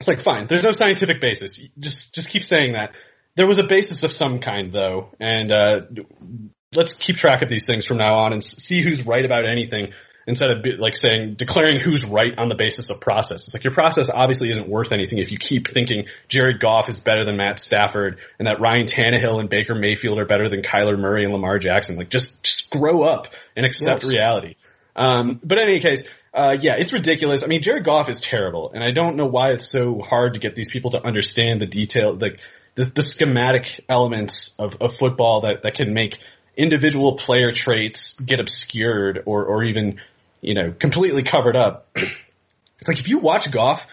it's 0.00 0.08
like 0.08 0.22
fine. 0.22 0.46
There's 0.46 0.64
no 0.64 0.72
scientific 0.72 1.20
basis. 1.20 1.60
Just 1.78 2.14
just 2.14 2.30
keep 2.30 2.42
saying 2.42 2.72
that. 2.72 2.94
There 3.36 3.46
was 3.46 3.58
a 3.58 3.64
basis 3.64 4.02
of 4.02 4.12
some 4.12 4.40
kind 4.40 4.72
though, 4.72 5.14
and 5.20 5.52
uh, 5.52 5.82
let's 6.74 6.94
keep 6.94 7.16
track 7.16 7.42
of 7.42 7.48
these 7.48 7.66
things 7.66 7.86
from 7.86 7.98
now 7.98 8.20
on 8.20 8.32
and 8.32 8.42
see 8.42 8.82
who's 8.82 9.06
right 9.06 9.24
about 9.24 9.46
anything. 9.46 9.92
instead 10.26 10.50
of 10.50 10.78
like 10.78 10.96
saying 10.96 11.34
declaring 11.34 11.80
who's 11.80 12.04
right 12.04 12.38
on 12.38 12.48
the 12.48 12.54
basis 12.54 12.90
of 12.90 13.00
process. 13.00 13.46
It's 13.46 13.54
like 13.54 13.64
your 13.64 13.74
process 13.74 14.10
obviously 14.10 14.50
isn't 14.50 14.68
worth 14.68 14.92
anything 14.92 15.18
if 15.18 15.32
you 15.32 15.38
keep 15.38 15.68
thinking 15.68 16.06
Jared 16.28 16.60
Goff 16.60 16.88
is 16.88 17.00
better 17.00 17.24
than 17.24 17.36
Matt 17.36 17.58
Stafford 17.58 18.20
and 18.38 18.46
that 18.46 18.60
Ryan 18.60 18.86
Tannehill 18.86 19.40
and 19.40 19.48
Baker 19.48 19.74
Mayfield 19.74 20.18
are 20.18 20.26
better 20.26 20.48
than 20.48 20.62
Kyler 20.62 20.98
Murray 20.98 21.24
and 21.24 21.32
Lamar 21.32 21.58
Jackson. 21.58 21.96
Like 21.96 22.10
just 22.10 22.42
just 22.42 22.70
grow 22.70 23.02
up 23.02 23.28
and 23.56 23.66
accept 23.66 24.04
yes. 24.04 24.10
reality. 24.10 24.54
Um, 24.96 25.40
but 25.42 25.58
in 25.58 25.68
any 25.68 25.80
case, 25.80 26.04
uh, 26.32 26.56
yeah, 26.60 26.76
it's 26.76 26.92
ridiculous. 26.92 27.42
I 27.42 27.46
mean, 27.48 27.62
Jared 27.62 27.84
Goff 27.84 28.08
is 28.08 28.20
terrible, 28.20 28.70
and 28.72 28.84
I 28.84 28.92
don't 28.92 29.16
know 29.16 29.26
why 29.26 29.50
it's 29.52 29.68
so 29.68 29.98
hard 29.98 30.34
to 30.34 30.40
get 30.40 30.54
these 30.54 30.70
people 30.70 30.92
to 30.92 31.04
understand 31.04 31.60
the 31.60 31.66
detail, 31.66 32.14
like 32.14 32.40
the, 32.76 32.84
the 32.84 33.02
schematic 33.02 33.84
elements 33.88 34.54
of, 34.58 34.76
of 34.80 34.94
football 34.94 35.42
that, 35.42 35.62
that 35.64 35.74
can 35.74 35.92
make 35.92 36.18
individual 36.56 37.16
player 37.16 37.52
traits 37.52 38.18
get 38.20 38.38
obscured 38.38 39.22
or, 39.26 39.44
or 39.44 39.64
even, 39.64 40.00
you 40.40 40.54
know, 40.54 40.72
completely 40.78 41.22
covered 41.22 41.56
up. 41.56 41.88
It's 41.94 42.88
like 42.88 43.00
if 43.00 43.08
you 43.08 43.18
watch 43.18 43.50
Goff, 43.50 43.86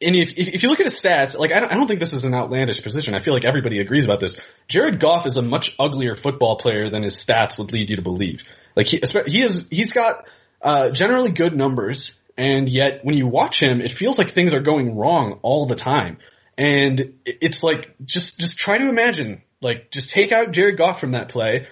and 0.00 0.14
if, 0.14 0.38
if 0.38 0.62
you 0.62 0.68
look 0.68 0.80
at 0.80 0.86
his 0.86 1.00
stats, 1.00 1.36
like 1.36 1.52
I 1.52 1.60
don't, 1.60 1.72
I 1.72 1.74
don't 1.74 1.88
think 1.88 1.98
this 1.98 2.12
is 2.12 2.24
an 2.24 2.34
outlandish 2.34 2.82
position. 2.82 3.14
I 3.14 3.20
feel 3.20 3.34
like 3.34 3.44
everybody 3.44 3.80
agrees 3.80 4.04
about 4.04 4.20
this. 4.20 4.38
Jared 4.68 5.00
Goff 5.00 5.26
is 5.26 5.36
a 5.36 5.42
much 5.42 5.74
uglier 5.78 6.14
football 6.14 6.56
player 6.56 6.88
than 6.88 7.02
his 7.02 7.16
stats 7.16 7.58
would 7.58 7.72
lead 7.72 7.90
you 7.90 7.96
to 7.96 8.02
believe. 8.02 8.44
Like 8.76 8.86
he, 8.86 9.02
he 9.26 9.42
is, 9.42 9.68
he's 9.70 9.92
got 9.92 10.24
uh, 10.62 10.90
generally 10.90 11.30
good 11.30 11.56
numbers, 11.56 12.18
and 12.36 12.68
yet 12.68 13.00
when 13.02 13.16
you 13.16 13.26
watch 13.26 13.60
him, 13.60 13.80
it 13.80 13.92
feels 13.92 14.18
like 14.18 14.30
things 14.30 14.54
are 14.54 14.60
going 14.60 14.96
wrong 14.96 15.38
all 15.42 15.66
the 15.66 15.76
time. 15.76 16.18
And 16.56 17.18
it's 17.24 17.62
like 17.62 17.94
just 18.04 18.40
just 18.40 18.58
try 18.58 18.78
to 18.78 18.88
imagine, 18.88 19.42
like 19.60 19.90
just 19.90 20.10
take 20.10 20.32
out 20.32 20.52
Jared 20.52 20.76
Goff 20.76 21.00
from 21.00 21.12
that 21.12 21.28
play, 21.28 21.66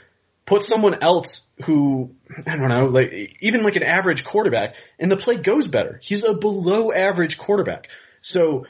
put 0.45 0.65
someone 0.65 1.03
else 1.03 1.51
who 1.65 2.15
I 2.47 2.57
don't 2.57 2.69
know, 2.69 2.87
like 2.87 3.37
even 3.41 3.63
like 3.63 3.77
an 3.77 3.83
average 3.83 4.25
quarterback, 4.25 4.77
and 4.99 5.11
the 5.11 5.17
play 5.17 5.37
goes 5.37 5.67
better. 5.69 6.01
He's 6.03 6.25
a 6.25 6.35
below 6.35 6.93
average 6.93 7.37
quarterback. 7.37 7.89
So 8.23 8.67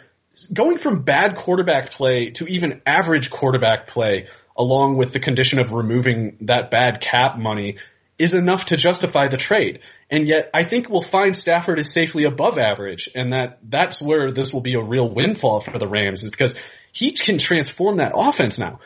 going 0.52 0.78
from 0.78 1.02
bad 1.02 1.36
quarterback 1.36 1.90
play 1.90 2.30
to 2.32 2.46
even 2.46 2.82
average 2.86 3.30
quarterback 3.30 3.86
play, 3.86 4.26
along 4.56 4.96
with 4.96 5.12
the 5.12 5.20
condition 5.20 5.60
of 5.60 5.72
removing 5.72 6.38
that 6.42 6.70
bad 6.70 7.00
cap 7.00 7.38
money, 7.38 7.76
is 8.18 8.34
enough 8.34 8.66
to 8.66 8.76
justify 8.76 9.28
the 9.28 9.36
trade. 9.36 9.80
And 10.10 10.26
yet 10.26 10.50
I 10.54 10.64
think 10.64 10.88
we'll 10.88 11.02
find 11.02 11.36
Stafford 11.36 11.78
is 11.78 11.92
safely 11.92 12.24
above 12.24 12.58
average 12.58 13.10
and 13.14 13.32
that 13.32 13.58
that's 13.62 14.00
where 14.00 14.30
this 14.30 14.52
will 14.52 14.62
be 14.62 14.74
a 14.74 14.82
real 14.82 15.12
windfall 15.12 15.60
for 15.60 15.78
the 15.78 15.88
Rams 15.88 16.24
is 16.24 16.30
because 16.30 16.56
he 16.96 17.12
can 17.12 17.36
transform 17.36 17.98
that 17.98 18.12
offense 18.14 18.58
now. 18.58 18.80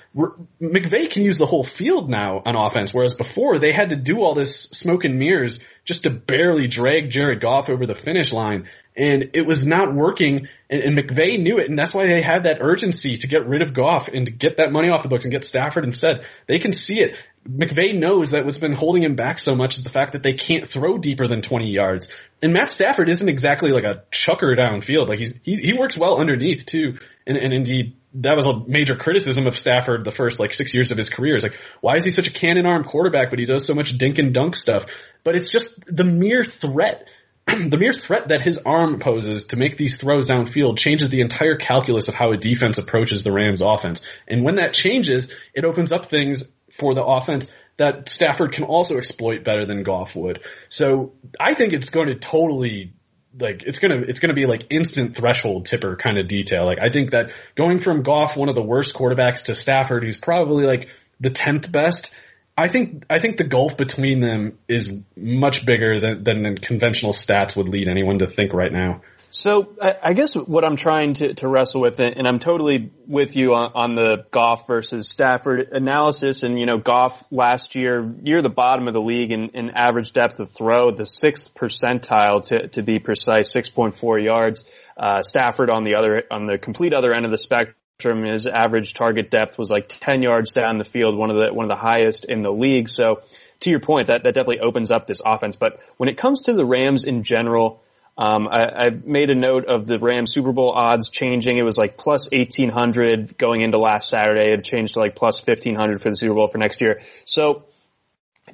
McVay 0.61 1.09
can 1.09 1.23
use 1.23 1.39
the 1.39 1.47
whole 1.47 1.63
field 1.63 2.11
now 2.11 2.43
on 2.45 2.57
offense, 2.57 2.93
whereas 2.93 3.15
before 3.15 3.61
they 3.61 3.71
had 3.71 3.91
to 3.91 3.97
do 3.97 4.23
all 4.23 4.35
this 4.35 4.65
smoke 4.65 5.05
and 5.05 5.17
mirrors 5.17 5.63
just 5.85 6.03
to 6.03 6.11
barely 6.11 6.67
drag 6.67 7.11
Jared 7.11 7.41
Goff 7.41 7.71
over 7.71 7.87
the 7.87 7.95
finish 7.95 8.33
line. 8.33 8.69
And 8.97 9.31
it 9.35 9.47
was 9.47 9.65
not 9.65 9.95
working, 9.95 10.49
and, 10.69 10.83
and 10.83 10.99
McVay 10.99 11.41
knew 11.41 11.59
it, 11.59 11.71
and 11.71 11.79
that's 11.79 11.95
why 11.95 12.07
they 12.07 12.21
had 12.21 12.43
that 12.43 12.59
urgency 12.61 13.17
to 13.17 13.29
get 13.29 13.47
rid 13.47 13.63
of 13.63 13.75
Goff 13.75 14.09
and 14.09 14.27
to 14.27 14.33
get 14.33 14.57
that 14.57 14.73
money 14.73 14.91
off 14.91 15.05
the 15.05 15.09
books 15.09 15.25
and 15.25 15.31
get 15.31 15.45
Stafford 15.45 15.85
instead. 15.85 16.27
They 16.49 16.59
can 16.59 16.73
see 16.73 17.01
it. 17.01 17.15
McVay 17.49 17.99
knows 17.99 18.31
that 18.31 18.45
what's 18.45 18.59
been 18.59 18.75
holding 18.75 19.03
him 19.03 19.15
back 19.15 19.39
so 19.39 19.57
much 19.57 19.77
is 19.77 19.83
the 19.83 19.89
fact 19.89 20.13
that 20.13 20.23
they 20.23 20.35
can't 20.35 20.67
throw 20.67 20.99
deeper 20.99 21.27
than 21.27 21.41
20 21.41 21.71
yards. 21.71 22.11
And 22.43 22.53
Matt 22.53 22.69
Stafford 22.69 23.09
isn't 23.09 23.29
exactly 23.29 23.73
like 23.73 23.85
a 23.85 24.05
chucker 24.11 24.55
downfield. 24.55 25.09
Like 25.09 25.19
he's, 25.19 25.41
he, 25.43 25.57
he 25.57 25.73
works 25.73 25.97
well 25.97 26.21
underneath 26.21 26.67
too. 26.67 26.99
And, 27.27 27.39
and 27.39 27.53
indeed, 27.53 27.97
that 28.15 28.37
was 28.37 28.45
a 28.45 28.61
major 28.67 28.97
criticism 28.97 29.47
of 29.47 29.57
Stafford 29.57 30.05
the 30.05 30.11
first 30.11 30.39
like 30.39 30.53
six 30.53 30.75
years 30.75 30.91
of 30.91 30.99
his 30.99 31.09
career. 31.09 31.35
Is 31.35 31.43
like, 31.43 31.59
why 31.81 31.97
is 31.97 32.05
he 32.05 32.11
such 32.11 32.29
a 32.29 32.33
cannon 32.33 32.67
arm 32.67 32.85
quarterback, 32.85 33.31
but 33.31 33.39
he 33.39 33.47
does 33.47 33.65
so 33.65 33.75
much 33.75 33.97
dink 33.97 34.19
and 34.19 34.35
dunk 34.35 34.55
stuff? 34.55 34.87
But 35.25 35.35
it's 35.35 35.51
just 35.51 35.85
the 35.87 36.05
mere 36.05 36.45
threat 36.45 37.07
the 37.47 37.79
mere 37.79 37.93
threat 37.93 38.29
that 38.29 38.43
his 38.43 38.59
arm 38.59 38.99
poses 38.99 39.47
to 39.47 39.57
make 39.57 39.77
these 39.77 39.99
throws 39.99 40.29
downfield 40.29 40.77
changes 40.77 41.09
the 41.09 41.21
entire 41.21 41.57
calculus 41.57 42.09
of 42.09 42.15
how 42.15 42.31
a 42.31 42.37
defense 42.37 42.79
approaches 42.79 43.25
the 43.25 43.33
Rams 43.33 43.61
offense. 43.61 44.03
And 44.29 44.45
when 44.45 44.57
that 44.57 44.75
changes, 44.75 45.33
it 45.55 45.65
opens 45.65 45.91
up 45.91 46.07
things 46.07 46.53
for 46.81 46.95
the 46.95 47.05
offense 47.05 47.53
that 47.77 48.09
Stafford 48.09 48.53
can 48.53 48.65
also 48.65 48.99
exploit 48.99 49.45
better 49.45 49.65
than 49.65 49.83
Goff 49.83 50.17
would. 50.17 50.43
So 50.69 51.13
I 51.39 51.55
think 51.55 51.73
it's 51.73 51.91
going 51.91 52.09
to 52.09 52.17
totally 52.17 52.93
like 53.39 53.63
it's 53.65 53.79
gonna 53.79 54.01
it's 54.01 54.21
gonna 54.21 54.35
be 54.35 54.47
like 54.47 54.67
instant 54.71 55.17
threshold 55.17 55.67
tipper 55.67 55.97
kind 55.97 56.19
of 56.19 56.27
detail. 56.27 56.65
Like 56.65 56.79
I 56.81 56.89
think 56.89 57.13
that 57.13 57.31
going 57.55 57.79
from 57.79 58.03
Goff, 58.03 58.37
one 58.37 58.49
of 58.49 58.55
the 58.55 58.63
worst 58.63 58.95
quarterbacks, 58.95 59.45
to 59.45 59.55
Stafford, 59.55 60.03
who's 60.03 60.17
probably 60.17 60.67
like 60.67 60.89
the 61.21 61.31
tenth 61.31 61.71
best, 61.71 62.15
I 62.57 62.69
think 62.69 63.05
I 63.09 63.19
think 63.19 63.37
the 63.37 63.45
gulf 63.45 63.77
between 63.77 64.21
them 64.21 64.59
is 64.69 65.01
much 65.17 65.65
bigger 65.65 66.01
than 66.01 66.25
than 66.25 66.59
conventional 66.59 67.13
stats 67.13 67.57
would 67.57 67.69
lead 67.69 67.89
anyone 67.89 68.19
to 68.19 68.27
think 68.27 68.53
right 68.53 68.73
now. 68.73 69.03
So 69.33 69.69
I, 69.81 69.95
I 70.03 70.13
guess 70.13 70.35
what 70.35 70.65
I'm 70.65 70.75
trying 70.75 71.15
to, 71.15 71.35
to 71.35 71.49
wrestle 71.49 71.81
with, 71.81 72.01
and 72.01 72.27
I'm 72.27 72.41
totally 72.41 72.91
with 73.07 73.37
you 73.37 73.55
on, 73.55 73.73
on 73.75 73.95
the 73.95 74.27
Goff 74.33 74.67
versus 74.67 75.09
Stafford 75.09 75.69
analysis. 75.71 76.43
And 76.43 76.59
you 76.59 76.67
know, 76.67 76.79
Goff 76.79 77.25
last 77.31 77.77
year, 77.77 78.03
near 78.03 78.43
the 78.43 78.49
bottom 78.49 78.89
of 78.89 78.95
the 78.95 79.01
league 79.01 79.31
in, 79.31 79.51
in 79.51 79.71
average 79.71 80.13
depth 80.13 80.41
of 80.41 80.51
throw, 80.51 80.91
the 80.91 81.07
sixth 81.07 81.55
percentile 81.55 82.45
to 82.49 82.69
to 82.69 82.83
be 82.83 82.99
precise, 82.99 83.53
6.4 83.53 84.23
yards. 84.23 84.65
Uh, 84.97 85.23
Stafford 85.23 85.71
on 85.71 85.85
the 85.85 85.95
other 85.95 86.25
on 86.31 86.47
the 86.47 86.59
complete 86.59 86.93
other 86.93 87.15
end 87.15 87.25
of 87.25 87.31
the 87.31 87.39
spectrum 87.39 87.77
his 88.25 88.47
average 88.47 88.95
target 88.95 89.31
depth 89.31 89.59
was 89.59 89.71
like 89.71 89.87
10 89.89 90.23
yards 90.23 90.53
down 90.53 90.79
the 90.79 90.85
field, 90.85 91.17
one 91.17 91.31
of 91.31 91.37
the, 91.37 91.53
one 91.53 91.65
of 91.65 91.69
the 91.69 91.77
highest 91.77 92.25
in 92.25 92.43
the 92.43 92.51
league. 92.51 92.89
So 92.89 93.23
to 93.61 93.71
your 93.71 93.81
point, 93.81 94.07
that, 94.07 94.23
that 94.23 94.35
definitely 94.35 94.61
opens 94.61 94.91
up 94.91 95.07
this 95.07 95.21
offense. 95.25 95.57
But 95.57 95.81
when 95.99 96.09
it 96.09 96.17
comes 96.17 96.43
to 96.43 96.55
the 96.55 96.65
Rams 96.65 97.05
in 97.05 97.23
general, 97.25 97.83
um, 98.21 98.49
I, 98.49 98.87
I 98.87 98.91
made 98.91 99.31
a 99.31 99.35
note 99.35 99.65
of 99.65 99.87
the 99.87 99.99
Rams 99.99 100.35
Super 100.35 100.53
Bowl 100.53 100.73
odds 100.73 101.09
changing. 101.09 101.57
It 101.57 101.63
was 101.63 101.79
like 101.79 101.97
plus 101.97 102.31
1800 102.31 103.39
going 103.39 103.63
into 103.63 103.79
last 103.79 104.11
Saturday. 104.11 104.53
It 104.53 104.63
changed 104.63 104.93
to 104.95 105.01
like 105.01 105.17
plus 105.17 105.41
1500 105.41 106.03
for 106.03 106.11
the 106.11 106.17
Super 106.17 106.35
Bowl 106.35 106.47
for 106.47 106.59
next 106.59 106.83
year. 106.83 107.01
So 107.25 107.65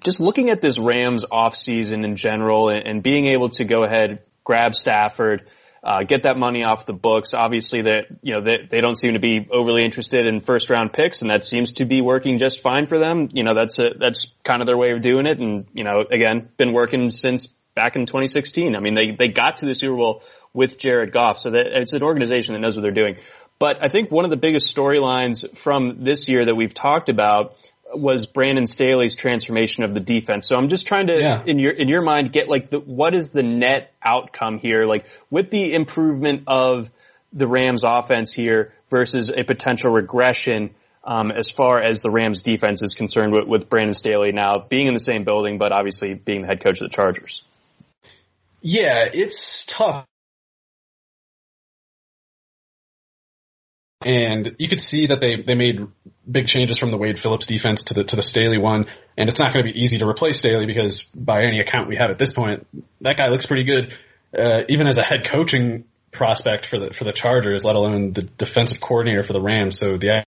just 0.04 0.20
looking 0.20 0.50
at 0.50 0.60
this 0.60 0.78
Rams 0.78 1.24
offseason 1.24 2.04
in 2.04 2.14
general 2.14 2.68
and, 2.68 2.86
and 2.86 3.02
being 3.02 3.26
able 3.26 3.48
to 3.50 3.64
go 3.64 3.82
ahead, 3.82 4.20
grab 4.44 4.76
Stafford, 4.76 5.48
uh, 5.82 6.04
get 6.04 6.22
that 6.22 6.36
money 6.36 6.62
off 6.62 6.86
the 6.86 6.92
books. 6.92 7.34
Obviously, 7.34 7.82
that 7.82 8.06
you 8.22 8.34
know 8.34 8.42
they, 8.42 8.68
they 8.70 8.80
don't 8.80 8.96
seem 8.96 9.14
to 9.14 9.20
be 9.20 9.48
overly 9.50 9.84
interested 9.84 10.28
in 10.28 10.38
first 10.38 10.70
round 10.70 10.92
picks, 10.92 11.22
and 11.22 11.30
that 11.30 11.44
seems 11.44 11.72
to 11.72 11.84
be 11.84 12.00
working 12.00 12.38
just 12.38 12.60
fine 12.60 12.86
for 12.86 13.00
them. 13.00 13.30
You 13.32 13.42
know, 13.42 13.54
that's 13.54 13.80
a, 13.80 13.90
that's 13.96 14.32
kind 14.44 14.62
of 14.62 14.66
their 14.66 14.76
way 14.76 14.92
of 14.92 15.00
doing 15.00 15.26
it, 15.26 15.40
and 15.40 15.66
you 15.72 15.82
know, 15.82 16.04
again, 16.08 16.48
been 16.56 16.72
working 16.72 17.10
since 17.10 17.55
back 17.76 17.94
in 17.94 18.06
2016. 18.06 18.74
I 18.74 18.80
mean, 18.80 18.96
they 18.96 19.12
they 19.12 19.28
got 19.28 19.58
to 19.58 19.66
the 19.66 19.74
Super 19.74 19.94
Bowl 19.94 20.24
with 20.52 20.78
Jared 20.78 21.12
Goff, 21.12 21.38
so 21.38 21.50
that 21.50 21.66
it's 21.66 21.92
an 21.92 22.02
organization 22.02 22.54
that 22.54 22.60
knows 22.60 22.74
what 22.74 22.82
they're 22.82 22.90
doing. 22.90 23.16
But 23.60 23.84
I 23.84 23.88
think 23.88 24.10
one 24.10 24.24
of 24.24 24.30
the 24.30 24.36
biggest 24.36 24.74
storylines 24.74 25.56
from 25.56 26.02
this 26.04 26.28
year 26.28 26.44
that 26.44 26.56
we've 26.56 26.74
talked 26.74 27.08
about 27.08 27.56
was 27.94 28.26
Brandon 28.26 28.66
Staley's 28.66 29.14
transformation 29.14 29.84
of 29.84 29.94
the 29.94 30.00
defense. 30.00 30.48
So 30.48 30.56
I'm 30.56 30.68
just 30.68 30.86
trying 30.86 31.06
to, 31.06 31.18
yeah. 31.18 31.42
in 31.46 31.58
your 31.58 31.72
in 31.72 31.88
your 31.88 32.02
mind, 32.02 32.32
get 32.32 32.48
like 32.48 32.68
the 32.68 32.80
what 32.80 33.14
is 33.14 33.28
the 33.30 33.42
net 33.42 33.94
outcome 34.02 34.58
here, 34.58 34.86
like 34.86 35.06
with 35.30 35.50
the 35.50 35.72
improvement 35.72 36.44
of 36.48 36.90
the 37.32 37.46
Rams 37.46 37.84
offense 37.86 38.32
here 38.32 38.72
versus 38.90 39.30
a 39.30 39.44
potential 39.44 39.90
regression 39.92 40.70
um, 41.04 41.30
as 41.30 41.50
far 41.50 41.80
as 41.80 42.02
the 42.02 42.10
Rams 42.10 42.42
defense 42.42 42.82
is 42.82 42.94
concerned 42.94 43.32
with, 43.32 43.46
with 43.46 43.70
Brandon 43.70 43.94
Staley 43.94 44.32
now 44.32 44.58
being 44.58 44.88
in 44.88 44.94
the 44.94 45.00
same 45.00 45.24
building, 45.24 45.58
but 45.58 45.70
obviously 45.70 46.14
being 46.14 46.42
the 46.42 46.48
head 46.48 46.60
coach 46.60 46.80
of 46.80 46.90
the 46.90 46.94
Chargers. 46.94 47.42
Yeah, 48.60 49.08
it's 49.12 49.66
tough 49.66 50.06
and 54.06 54.54
you 54.60 54.68
could 54.68 54.80
see 54.80 55.06
that 55.06 55.20
they 55.20 55.42
they 55.42 55.56
made 55.56 55.80
big 56.30 56.46
changes 56.46 56.78
from 56.78 56.92
the 56.92 56.96
Wade 56.96 57.18
Phillips 57.18 57.44
defense 57.46 57.84
to 57.84 57.94
the 57.94 58.04
to 58.04 58.14
the 58.14 58.22
Staley 58.22 58.56
one, 58.56 58.86
and 59.18 59.28
it's 59.28 59.40
not 59.40 59.52
going 59.52 59.66
to 59.66 59.72
be 59.72 59.80
easy 59.80 59.98
to 59.98 60.06
replace 60.06 60.38
Staley 60.38 60.64
because 60.64 61.02
by 61.02 61.42
any 61.42 61.58
account 61.58 61.88
we 61.88 61.96
have 61.96 62.10
at 62.10 62.18
this 62.18 62.32
point, 62.32 62.66
that 63.00 63.16
guy 63.16 63.28
looks 63.28 63.46
pretty 63.46 63.64
good, 63.64 63.92
uh, 64.38 64.62
even 64.68 64.86
as 64.86 64.98
a 64.98 65.02
head 65.02 65.24
coaching 65.24 65.84
prospect 66.12 66.66
for 66.66 66.78
the 66.78 66.92
for 66.92 67.02
the 67.02 67.12
Chargers, 67.12 67.64
let 67.64 67.74
alone 67.74 68.12
the 68.12 68.22
defensive 68.22 68.80
coordinator 68.80 69.24
for 69.24 69.32
the 69.32 69.42
Rams. 69.42 69.76
So 69.78 69.96
the 69.96 70.24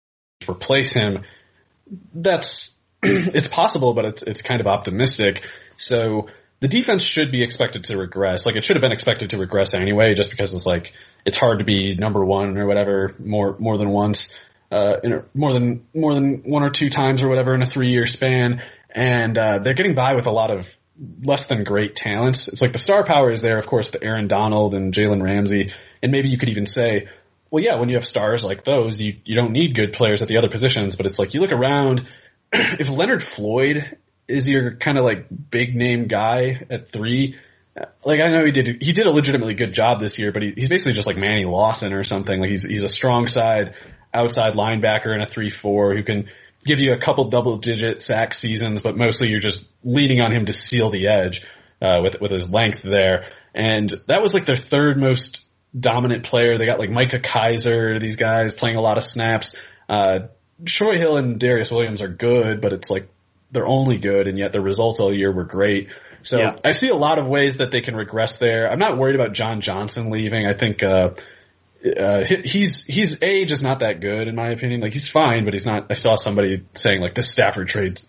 replace 0.49 0.95
him, 0.95 1.25
that's 2.15 2.79
it's 3.03 3.49
possible, 3.49 3.93
but 3.93 4.07
it's 4.07 4.23
it's 4.23 4.41
kind 4.41 4.63
of 4.63 4.67
optimistic. 4.67 5.47
So 5.77 6.29
the 6.61 6.69
defense 6.69 7.03
should 7.03 7.31
be 7.31 7.43
expected 7.43 7.85
to 7.85 7.97
regress. 7.97 8.47
Like 8.47 8.57
it 8.57 8.65
should 8.65 8.77
have 8.77 8.83
been 8.83 8.93
expected 8.93 9.31
to 9.31 9.39
regress 9.39 9.75
anyway, 9.75 10.15
just 10.15 10.31
because 10.31 10.53
it's 10.53 10.67
like 10.67 10.93
it's 11.25 11.37
hard 11.37 11.59
to 11.59 11.65
be 11.65 11.95
number 11.95 12.25
one 12.25 12.57
or 12.57 12.67
whatever 12.67 13.15
more 13.19 13.57
more 13.59 13.77
than 13.77 13.91
once, 13.91 14.35
uh, 14.71 14.97
a, 15.05 15.09
more 15.35 15.53
than 15.53 15.87
more 15.95 16.15
than 16.15 16.43
one 16.45 16.63
or 16.63 16.71
two 16.71 16.89
times 16.89 17.23
or 17.23 17.29
whatever 17.29 17.55
in 17.55 17.63
a 17.63 17.67
three 17.67 17.91
year 17.91 18.07
span. 18.07 18.63
And 18.91 19.37
uh, 19.37 19.59
they're 19.59 19.75
getting 19.75 19.95
by 19.95 20.15
with 20.15 20.27
a 20.27 20.31
lot 20.31 20.51
of 20.51 20.75
less 21.23 21.47
than 21.47 21.65
great 21.65 21.95
talents. 21.95 22.49
It's 22.49 22.63
like 22.63 22.73
the 22.73 22.79
star 22.79 23.05
power 23.05 23.31
is 23.31 23.43
there, 23.43 23.59
of 23.59 23.67
course, 23.67 23.93
with 23.93 24.03
Aaron 24.03 24.29
Donald 24.29 24.75
and 24.75 24.95
Jalen 24.95 25.23
Ramsey, 25.23 25.73
and 26.03 26.11
maybe 26.11 26.29
you 26.31 26.39
could 26.39 26.49
even 26.49 26.65
say, 26.65 27.09
well, 27.51 27.63
yeah, 27.63 27.77
when 27.77 27.91
you 27.91 27.97
have 27.97 28.07
stars 28.07 28.45
like 28.45 28.65
those, 28.65 29.01
you 29.01 29.17
you 29.25 29.35
don't 29.35 29.53
need 29.53 29.75
good 29.75 29.93
players 29.93 30.23
at 30.23 30.29
the 30.29 30.39
other 30.39 30.49
positions. 30.49 30.97
But 30.97 31.05
it's 31.05 31.19
like 31.19 31.35
you 31.35 31.41
look 31.41 31.53
around, 31.53 32.07
if 32.53 32.89
Leonard 32.89 33.23
Floyd 33.23 33.99
is 34.29 34.49
your 34.49 34.77
kind 34.77 34.99
of 34.99 35.05
like 35.05 35.27
big 35.51 35.75
name 35.75 36.09
guy 36.09 36.67
at 36.71 36.89
three. 36.89 37.37
Like 38.05 38.21
I 38.21 38.29
know 38.29 38.45
he 38.45 38.53
did 38.53 38.83
he 38.83 38.93
did 38.93 39.07
a 39.07 39.11
legitimately 39.11 39.55
good 39.55 39.73
job 39.73 40.01
this 40.01 40.19
year, 40.19 40.33
but 40.33 40.43
he, 40.43 40.53
he's 40.53 40.69
basically 40.69 40.95
just 40.95 41.07
like 41.07 41.17
Manny 41.17 41.45
Lawson 41.45 41.93
or 41.93 42.05
something. 42.05 42.41
Like 42.41 42.51
he's 42.51 42.65
he's 42.65 42.85
a 42.85 42.89
strong 42.89 43.27
side 43.29 43.75
outside 44.15 44.55
linebacker 44.55 45.15
in 45.15 45.21
a 45.21 45.27
three 45.27 45.51
four 45.51 45.95
who 45.95 46.03
can 46.03 46.29
give 46.65 46.81
you 46.81 46.93
a 46.95 46.99
couple 46.99 47.29
double 47.29 47.59
digit 47.59 48.03
sack 48.03 48.35
seasons, 48.35 48.81
but 48.81 48.97
mostly 48.97 49.29
you're 49.29 49.41
just 49.41 49.71
leaning 49.85 50.21
on 50.21 50.33
him 50.33 50.47
to 50.47 50.53
seal 50.53 50.91
the 50.91 51.09
edge 51.09 51.47
uh, 51.83 51.99
with 52.03 52.21
with 52.21 52.31
his 52.31 52.51
length 52.51 52.83
there. 52.83 53.27
And 53.55 53.89
that 54.09 54.21
was 54.21 54.35
like 54.35 54.47
their 54.47 54.57
third 54.57 54.99
most 54.99 55.47
dominant 55.79 56.25
player. 56.25 56.57
They 56.57 56.67
got 56.67 56.79
like 56.79 56.91
Micah 56.91 57.21
Kiser, 57.21 57.99
these 57.99 58.17
guys 58.17 58.55
playing 58.55 58.77
a 58.77 58.81
lot 58.81 58.97
of 58.97 59.03
snaps. 59.03 59.57
Uh, 59.89 60.29
Troy 60.65 60.97
Hill 60.97 61.19
and 61.19 61.39
Darious 61.39 61.71
Williams 61.71 62.01
are 62.01 62.09
good, 62.09 62.61
but 62.61 62.73
it's 62.73 62.91
like 62.91 63.09
they're 63.57 63.67
only 63.67 63.99
good, 63.99 64.29
and 64.29 64.39
yet 64.39 64.53
their 64.53 64.63
results 64.63 65.01
all 65.01 65.13
year 65.13 65.33
were 65.33 65.45
great. 65.45 65.89
So 66.23 66.39
Yeah. 66.39 66.57
I 66.65 66.73
see 66.73 66.89
a 66.89 66.95
lot 66.95 67.19
of 67.19 67.27
ways 67.27 67.57
that 67.57 67.73
they 67.73 67.81
can 67.81 67.97
regress 67.97 68.39
there. 68.39 68.71
I'm 68.71 68.79
not 68.79 68.99
worried 68.99 69.15
about 69.15 69.33
John 69.33 69.61
Johnson 69.61 70.11
leaving. 70.11 70.47
I 70.47 70.53
think 70.53 70.83
uh, 70.83 71.15
uh, 71.85 72.21
he's 72.25 72.85
he's 72.85 73.23
age 73.23 73.53
is 73.53 73.63
not 73.63 73.81
that 73.81 74.01
good 74.01 74.29
in 74.29 74.35
my 74.35 74.51
opinion. 74.51 74.81
Like 74.81 74.93
he's 74.93 75.09
fine, 75.09 75.45
but 75.45 75.55
he's 75.55 75.67
not. 75.67 75.87
I 75.91 75.95
saw 75.95 76.17
somebody 76.17 76.65
saying 76.75 77.01
like 77.01 77.15
the 77.15 77.23
Stafford 77.23 77.69
trade. 77.69 78.01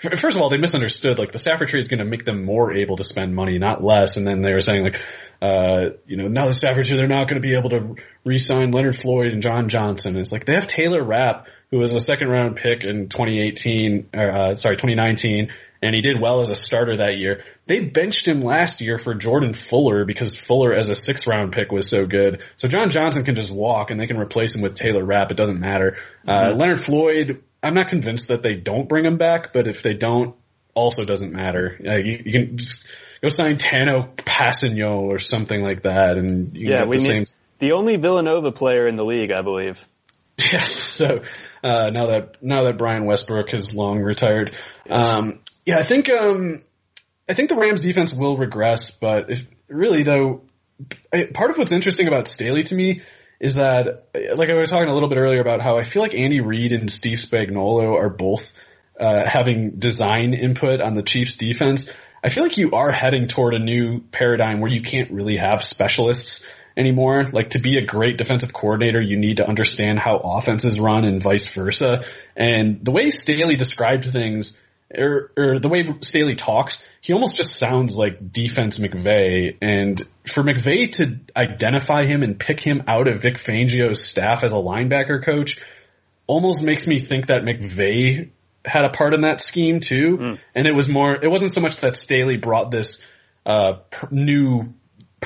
First 0.00 0.36
of 0.36 0.42
all, 0.42 0.48
they 0.48 0.58
misunderstood. 0.58 1.18
Like 1.18 1.32
the 1.32 1.38
Stafford 1.38 1.68
trade 1.68 1.80
is 1.80 1.88
going 1.88 2.00
to 2.00 2.04
make 2.04 2.24
them 2.24 2.44
more 2.44 2.72
able 2.72 2.96
to 2.96 3.04
spend 3.04 3.34
money, 3.34 3.58
not 3.58 3.82
less. 3.82 4.16
And 4.16 4.26
then 4.26 4.40
they 4.42 4.52
were 4.52 4.60
saying 4.60 4.82
like, 4.82 5.00
uh, 5.40 5.90
you 6.06 6.16
know, 6.16 6.26
now 6.26 6.46
the 6.46 6.54
Stafford 6.54 6.84
trade, 6.86 6.98
they're 6.98 7.06
not 7.06 7.28
going 7.28 7.40
to 7.40 7.46
be 7.46 7.54
able 7.54 7.70
to 7.70 7.94
re-sign 8.24 8.72
Leonard 8.72 8.96
Floyd 8.96 9.32
and 9.32 9.42
John 9.42 9.68
Johnson. 9.68 10.10
And 10.10 10.20
it's 10.20 10.32
like 10.32 10.44
they 10.44 10.54
have 10.54 10.66
Taylor 10.66 11.02
Rapp, 11.02 11.46
who 11.70 11.78
was 11.78 11.94
a 11.94 12.00
second 12.00 12.28
round 12.28 12.56
pick 12.56 12.84
in 12.84 13.08
2018, 13.08 14.08
uh, 14.14 14.54
sorry, 14.54 14.76
2019, 14.76 15.52
and 15.82 15.94
he 15.94 16.00
did 16.00 16.20
well 16.20 16.40
as 16.40 16.50
a 16.50 16.56
starter 16.56 16.96
that 16.96 17.18
year. 17.18 17.42
They 17.66 17.80
benched 17.80 18.26
him 18.26 18.40
last 18.40 18.80
year 18.80 18.98
for 18.98 19.14
Jordan 19.14 19.52
Fuller 19.52 20.04
because 20.04 20.36
Fuller 20.36 20.72
as 20.72 20.88
a 20.88 20.94
six 20.94 21.26
round 21.26 21.52
pick 21.52 21.72
was 21.72 21.88
so 21.90 22.06
good. 22.06 22.42
So 22.56 22.68
John 22.68 22.90
Johnson 22.90 23.24
can 23.24 23.34
just 23.34 23.50
walk 23.50 23.90
and 23.90 24.00
they 24.00 24.06
can 24.06 24.18
replace 24.18 24.54
him 24.54 24.62
with 24.62 24.74
Taylor 24.74 25.04
Rapp. 25.04 25.30
It 25.30 25.36
doesn't 25.36 25.60
matter. 25.60 25.96
Uh, 26.26 26.54
Leonard 26.56 26.80
Floyd, 26.80 27.42
I'm 27.62 27.74
not 27.74 27.88
convinced 27.88 28.28
that 28.28 28.42
they 28.42 28.54
don't 28.54 28.88
bring 28.88 29.04
him 29.04 29.18
back, 29.18 29.52
but 29.52 29.66
if 29.66 29.82
they 29.82 29.94
don't, 29.94 30.34
also 30.74 31.04
doesn't 31.04 31.32
matter. 31.32 31.80
Uh, 31.86 31.96
you, 31.96 32.22
you 32.24 32.32
can 32.32 32.58
just 32.58 32.86
go 33.22 33.28
sign 33.28 33.56
Tanoh 33.56 34.14
Kpassagnon 34.14 35.08
or 35.08 35.18
something 35.18 35.62
like 35.62 35.82
that 35.82 36.18
and 36.18 36.56
you 36.56 36.68
Yeah, 36.70 36.80
get 36.80 36.88
we 36.88 36.98
the 36.98 37.02
need 37.02 37.26
same 37.26 37.36
the 37.58 37.72
only 37.72 37.96
Villanova 37.96 38.52
player 38.52 38.86
in 38.86 38.96
the 38.96 39.04
league, 39.04 39.32
I 39.32 39.42
believe. 39.42 39.86
Yes. 40.52 40.76
So 40.76 41.22
uh, 41.66 41.90
now 41.90 42.06
that 42.06 42.42
now 42.42 42.62
that 42.64 42.78
Brian 42.78 43.04
Westbrook 43.04 43.50
has 43.50 43.74
long 43.74 43.98
retired, 44.00 44.54
um, 44.88 45.40
yeah, 45.64 45.78
I 45.78 45.82
think 45.82 46.08
um, 46.08 46.62
I 47.28 47.34
think 47.34 47.48
the 47.48 47.56
Rams 47.56 47.82
defense 47.82 48.14
will 48.14 48.36
regress, 48.36 48.90
but 48.98 49.30
if, 49.30 49.46
really 49.68 50.02
though, 50.04 50.42
I- 51.12 51.28
part 51.34 51.50
of 51.50 51.58
what's 51.58 51.72
interesting 51.72 52.06
about 52.06 52.28
Staley 52.28 52.62
to 52.64 52.74
me 52.74 53.02
is 53.40 53.56
that, 53.56 54.06
like 54.34 54.48
I 54.48 54.54
was 54.54 54.70
talking 54.70 54.88
a 54.88 54.94
little 54.94 55.08
bit 55.08 55.18
earlier 55.18 55.40
about 55.40 55.60
how 55.60 55.76
I 55.76 55.82
feel 55.84 56.02
like 56.02 56.14
Andy 56.14 56.40
Reid 56.40 56.72
and 56.72 56.90
Steve 56.90 57.18
Spagnuolo 57.18 57.98
are 57.98 58.08
both 58.08 58.52
uh, 58.98 59.28
having 59.28 59.72
design 59.78 60.32
input 60.32 60.80
on 60.80 60.94
the 60.94 61.02
Chiefs 61.02 61.36
defense. 61.36 61.90
I 62.24 62.28
feel 62.30 62.44
like 62.44 62.56
you 62.56 62.70
are 62.72 62.90
heading 62.90 63.28
toward 63.28 63.54
a 63.54 63.58
new 63.58 64.00
paradigm 64.00 64.60
where 64.60 64.70
you 64.70 64.80
can't 64.82 65.10
really 65.10 65.36
have 65.36 65.62
specialists 65.62 66.48
anymore. 66.76 67.24
Like 67.32 67.50
to 67.50 67.58
be 67.58 67.78
a 67.78 67.84
great 67.84 68.18
defensive 68.18 68.52
coordinator, 68.52 69.00
you 69.00 69.16
need 69.16 69.38
to 69.38 69.48
understand 69.48 69.98
how 69.98 70.18
offenses 70.18 70.78
run 70.78 71.04
and 71.04 71.22
vice 71.22 71.52
versa. 71.52 72.04
And 72.36 72.84
the 72.84 72.92
way 72.92 73.10
Staley 73.10 73.56
described 73.56 74.04
things, 74.04 74.62
or, 74.94 75.32
or 75.36 75.58
the 75.58 75.68
way 75.68 75.84
Staley 76.00 76.34
talks, 76.34 76.86
he 77.00 77.12
almost 77.12 77.36
just 77.36 77.56
sounds 77.56 77.96
like 77.96 78.32
defense 78.32 78.78
McVay. 78.78 79.56
And 79.60 80.00
for 80.26 80.42
McVay 80.42 80.92
to 80.92 81.18
identify 81.34 82.04
him 82.04 82.22
and 82.22 82.38
pick 82.38 82.60
him 82.60 82.82
out 82.86 83.08
of 83.08 83.22
Vic 83.22 83.36
Fangio's 83.36 84.04
staff 84.04 84.44
as 84.44 84.52
a 84.52 84.56
linebacker 84.56 85.22
coach 85.22 85.62
almost 86.26 86.64
makes 86.64 86.86
me 86.86 86.98
think 86.98 87.26
that 87.26 87.42
McVay 87.42 88.30
had 88.64 88.84
a 88.84 88.90
part 88.90 89.14
in 89.14 89.22
that 89.22 89.40
scheme 89.40 89.80
too. 89.80 90.16
And 90.54 90.66
it 90.66 90.74
was 90.74 90.88
more, 90.88 91.14
it 91.14 91.30
wasn't 91.30 91.52
so 91.52 91.60
much 91.60 91.76
that 91.78 91.96
Staley 91.96 92.36
brought 92.36 92.70
this, 92.70 93.02
uh, 93.44 93.74
per- 93.90 94.08
new 94.10 94.74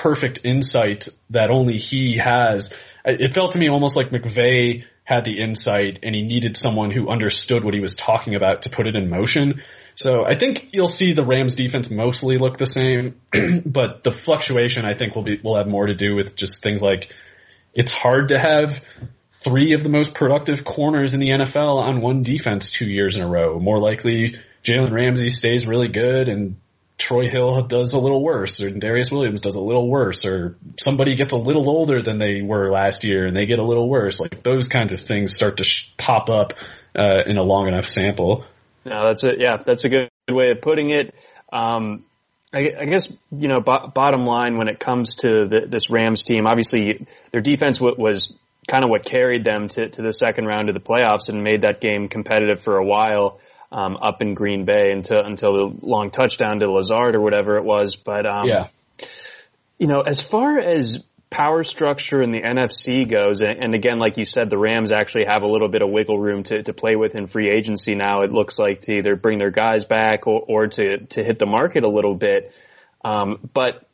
perfect 0.02 0.40
insight 0.44 1.08
that 1.30 1.50
only 1.50 1.76
he 1.76 2.16
has. 2.16 2.74
It 3.04 3.34
felt 3.34 3.52
to 3.52 3.58
me 3.58 3.68
almost 3.68 3.96
like 3.96 4.10
McVay 4.10 4.84
had 5.04 5.24
the 5.24 5.40
insight 5.40 5.98
and 6.02 6.14
he 6.14 6.22
needed 6.22 6.56
someone 6.56 6.90
who 6.90 7.08
understood 7.08 7.64
what 7.64 7.74
he 7.74 7.80
was 7.80 7.96
talking 7.96 8.34
about 8.34 8.62
to 8.62 8.70
put 8.70 8.86
it 8.86 8.96
in 8.96 9.10
motion. 9.10 9.62
So 9.94 10.24
I 10.24 10.36
think 10.36 10.68
you'll 10.72 10.86
see 10.86 11.12
the 11.12 11.24
Rams 11.24 11.54
defense 11.54 11.90
mostly 11.90 12.38
look 12.38 12.56
the 12.56 12.66
same, 12.66 13.20
but 13.66 14.02
the 14.02 14.12
fluctuation 14.12 14.84
I 14.84 14.94
think 14.94 15.14
will 15.14 15.24
be, 15.24 15.40
will 15.42 15.56
have 15.56 15.68
more 15.68 15.86
to 15.86 15.94
do 15.94 16.14
with 16.14 16.36
just 16.36 16.62
things 16.62 16.80
like 16.80 17.12
it's 17.74 17.92
hard 17.92 18.28
to 18.28 18.38
have 18.38 18.84
three 19.32 19.72
of 19.72 19.82
the 19.82 19.88
most 19.88 20.14
productive 20.14 20.64
corners 20.64 21.12
in 21.14 21.20
the 21.20 21.28
NFL 21.28 21.82
on 21.82 22.00
one 22.00 22.22
defense 22.22 22.70
two 22.70 22.86
years 22.86 23.16
in 23.16 23.22
a 23.22 23.28
row. 23.28 23.58
More 23.58 23.78
likely, 23.78 24.36
Jalen 24.62 24.92
Ramsey 24.92 25.28
stays 25.30 25.66
really 25.66 25.88
good 25.88 26.28
and 26.28 26.56
Troy 27.00 27.28
Hill 27.28 27.62
does 27.66 27.94
a 27.94 27.98
little 27.98 28.22
worse, 28.22 28.60
or 28.60 28.70
Darious 28.70 29.10
Williams 29.10 29.40
does 29.40 29.54
a 29.54 29.60
little 29.60 29.88
worse, 29.88 30.26
or 30.26 30.56
somebody 30.78 31.16
gets 31.16 31.32
a 31.32 31.38
little 31.38 31.68
older 31.68 32.02
than 32.02 32.18
they 32.18 32.42
were 32.42 32.70
last 32.70 33.04
year 33.04 33.26
and 33.26 33.34
they 33.34 33.46
get 33.46 33.58
a 33.58 33.64
little 33.64 33.88
worse. 33.88 34.20
Like 34.20 34.42
those 34.42 34.68
kinds 34.68 34.92
of 34.92 35.00
things 35.00 35.34
start 35.34 35.56
to 35.56 35.64
sh- 35.64 35.92
pop 35.96 36.28
up 36.28 36.52
uh, 36.94 37.22
in 37.26 37.38
a 37.38 37.42
long 37.42 37.68
enough 37.68 37.88
sample. 37.88 38.44
No, 38.84 39.04
that's 39.04 39.24
a 39.24 39.36
yeah, 39.38 39.56
that's 39.56 39.84
a 39.84 39.88
good 39.88 40.10
way 40.28 40.50
of 40.50 40.60
putting 40.60 40.90
it. 40.90 41.14
Um, 41.52 42.04
I, 42.52 42.72
I 42.78 42.84
guess 42.84 43.10
you 43.32 43.48
know, 43.48 43.60
bo- 43.60 43.88
bottom 43.88 44.26
line 44.26 44.58
when 44.58 44.68
it 44.68 44.78
comes 44.78 45.16
to 45.16 45.46
the, 45.46 45.66
this 45.66 45.88
Rams 45.88 46.22
team, 46.22 46.46
obviously 46.46 47.06
their 47.32 47.40
defense 47.40 47.78
w- 47.78 47.96
was 47.98 48.36
kind 48.68 48.84
of 48.84 48.90
what 48.90 49.04
carried 49.04 49.42
them 49.42 49.68
to, 49.68 49.88
to 49.88 50.02
the 50.02 50.12
second 50.12 50.44
round 50.46 50.68
of 50.68 50.74
the 50.74 50.80
playoffs 50.80 51.28
and 51.28 51.42
made 51.42 51.62
that 51.62 51.80
game 51.80 52.08
competitive 52.08 52.60
for 52.60 52.76
a 52.76 52.84
while. 52.84 53.40
Um, 53.72 53.96
up 54.02 54.20
in 54.20 54.34
Green 54.34 54.64
Bay 54.64 54.90
until 54.90 55.20
until 55.20 55.52
the 55.52 55.86
long 55.86 56.10
touchdown 56.10 56.58
to 56.58 56.68
Lazard 56.68 57.14
or 57.14 57.20
whatever 57.20 57.56
it 57.56 57.62
was, 57.64 57.94
but 57.94 58.26
um, 58.26 58.48
Yeah. 58.48 58.66
you 59.78 59.86
know, 59.86 60.00
as 60.00 60.20
far 60.20 60.58
as 60.58 61.04
power 61.30 61.62
structure 61.62 62.20
in 62.20 62.32
the 62.32 62.42
NFC 62.42 63.08
goes, 63.08 63.40
and, 63.40 63.62
and 63.62 63.74
again, 63.74 64.00
like 64.00 64.18
you 64.18 64.24
said, 64.24 64.50
the 64.50 64.58
Rams 64.58 64.90
actually 64.90 65.26
have 65.26 65.42
a 65.42 65.46
little 65.46 65.68
bit 65.68 65.82
of 65.82 65.88
wiggle 65.90 66.18
room 66.18 66.42
to, 66.42 66.64
to 66.64 66.72
play 66.72 66.96
with 66.96 67.14
in 67.14 67.28
free 67.28 67.48
agency 67.48 67.94
now. 67.94 68.22
It 68.22 68.32
looks 68.32 68.58
like 68.58 68.80
to 68.82 68.92
either 68.98 69.14
bring 69.14 69.38
their 69.38 69.52
guys 69.52 69.84
back 69.84 70.26
or, 70.26 70.44
or 70.48 70.66
to, 70.66 71.06
to 71.06 71.22
hit 71.22 71.38
the 71.38 71.46
market 71.46 71.84
a 71.84 71.88
little 71.88 72.16
bit. 72.16 72.52
Um, 73.04 73.38
but 73.54 73.86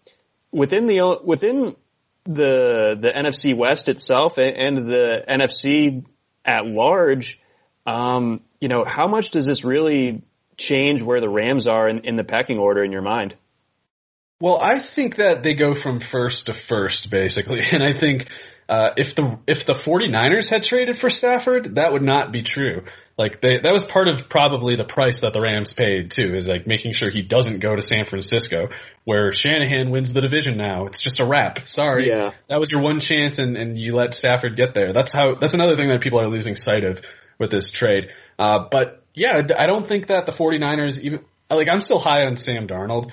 within 0.51 0.87
the, 0.87 1.21
within 1.23 1.77
the, 2.25 2.97
the 2.99 3.13
NFC 3.15 3.55
West 3.55 3.91
itself 3.91 4.39
and, 4.39 4.57
and 4.57 4.89
the 4.91 5.23
NFC 5.29 6.07
at 6.47 6.65
large, 6.65 7.39
um, 7.87 8.41
you 8.67 8.69
know, 8.69 8.85
how 8.85 9.07
much 9.07 9.31
does 9.31 9.47
this 9.47 9.63
really 9.63 10.23
change 10.57 11.01
where 11.01 11.21
the 11.21 11.29
Rams 11.29 11.69
are 11.69 11.89
in, 11.89 12.01
in 12.01 12.17
the 12.17 12.25
pecking 12.25 12.59
order 12.59 12.83
in 12.83 12.91
your 12.91 13.01
mind? 13.01 13.37
Well, 14.41 14.59
I 14.61 14.81
think 14.81 15.17
that 15.17 15.45
they 15.45 15.55
go 15.55 15.73
from 15.73 16.01
first 16.01 16.47
to 16.47 16.53
first, 16.53 17.09
basically. 17.09 17.63
And 17.73 17.85
I 17.85 17.93
think, 17.93 18.29
uh, 18.69 18.91
if 18.97 19.15
the, 19.15 19.39
if 19.47 19.67
the 19.67 19.73
49ers 19.73 20.51
had 20.51 20.65
traded 20.65 20.99
for 20.99 21.11
Stafford, 21.11 21.77
that 21.77 21.93
would 21.93 22.03
not 22.03 22.33
be 22.33 22.43
true. 22.43 22.83
Like 23.17 23.41
they, 23.41 23.61
that 23.61 23.73
was 23.73 23.85
part 23.85 24.09
of 24.09 24.29
probably 24.29 24.75
the 24.75 24.85
price 24.85 25.21
that 25.21 25.33
the 25.33 25.41
Rams 25.41 25.73
paid 25.73 26.11
too, 26.11 26.35
is 26.35 26.49
like 26.49 26.67
making 26.67 26.93
sure 26.93 27.09
he 27.09 27.23
doesn't 27.23 27.61
go 27.61 27.77
to 27.77 27.83
San 27.83 28.05
Francisco, 28.05 28.71
where 29.05 29.31
Shanahan 29.31 29.91
wins 29.91 30.13
the 30.13 30.23
division 30.23 30.59
now. 30.59 30.87
It's 30.87 31.01
just 31.01 31.21
a 31.21 31.25
wrap. 31.25 31.69
Sorry. 31.69 32.09
Yeah. 32.09 32.33
That 32.49 32.59
was 32.59 32.73
your 32.73 32.83
one 32.83 32.99
chance 32.99 33.39
and, 33.39 33.57
and 33.57 33.79
you 33.79 33.95
let 33.95 34.13
Stafford 34.13 34.57
get 34.57 34.75
there. 34.75 34.93
That's 34.93 35.13
how, 35.13 35.37
that's 35.37 35.55
another 35.55 35.77
thing 35.77 35.91
that 35.91 36.01
people 36.01 36.19
are 36.19 36.27
losing 36.27 36.57
sight 36.57 36.83
of 36.83 37.01
with 37.39 37.51
this 37.51 37.71
trade. 37.71 38.11
Uh, 38.39 38.69
but 38.71 39.05
yeah, 39.15 39.43
I 39.59 39.67
don't 39.67 39.87
think 39.87 40.09
that 40.09 40.27
the 40.27 40.33
49ers 40.33 41.01
even, 41.01 41.25
like 41.51 41.69
I'm 41.69 41.81
still 41.81 41.99
high 41.99 42.27
on 42.27 42.37
Sam 42.37 42.67
Darnold 42.67 43.13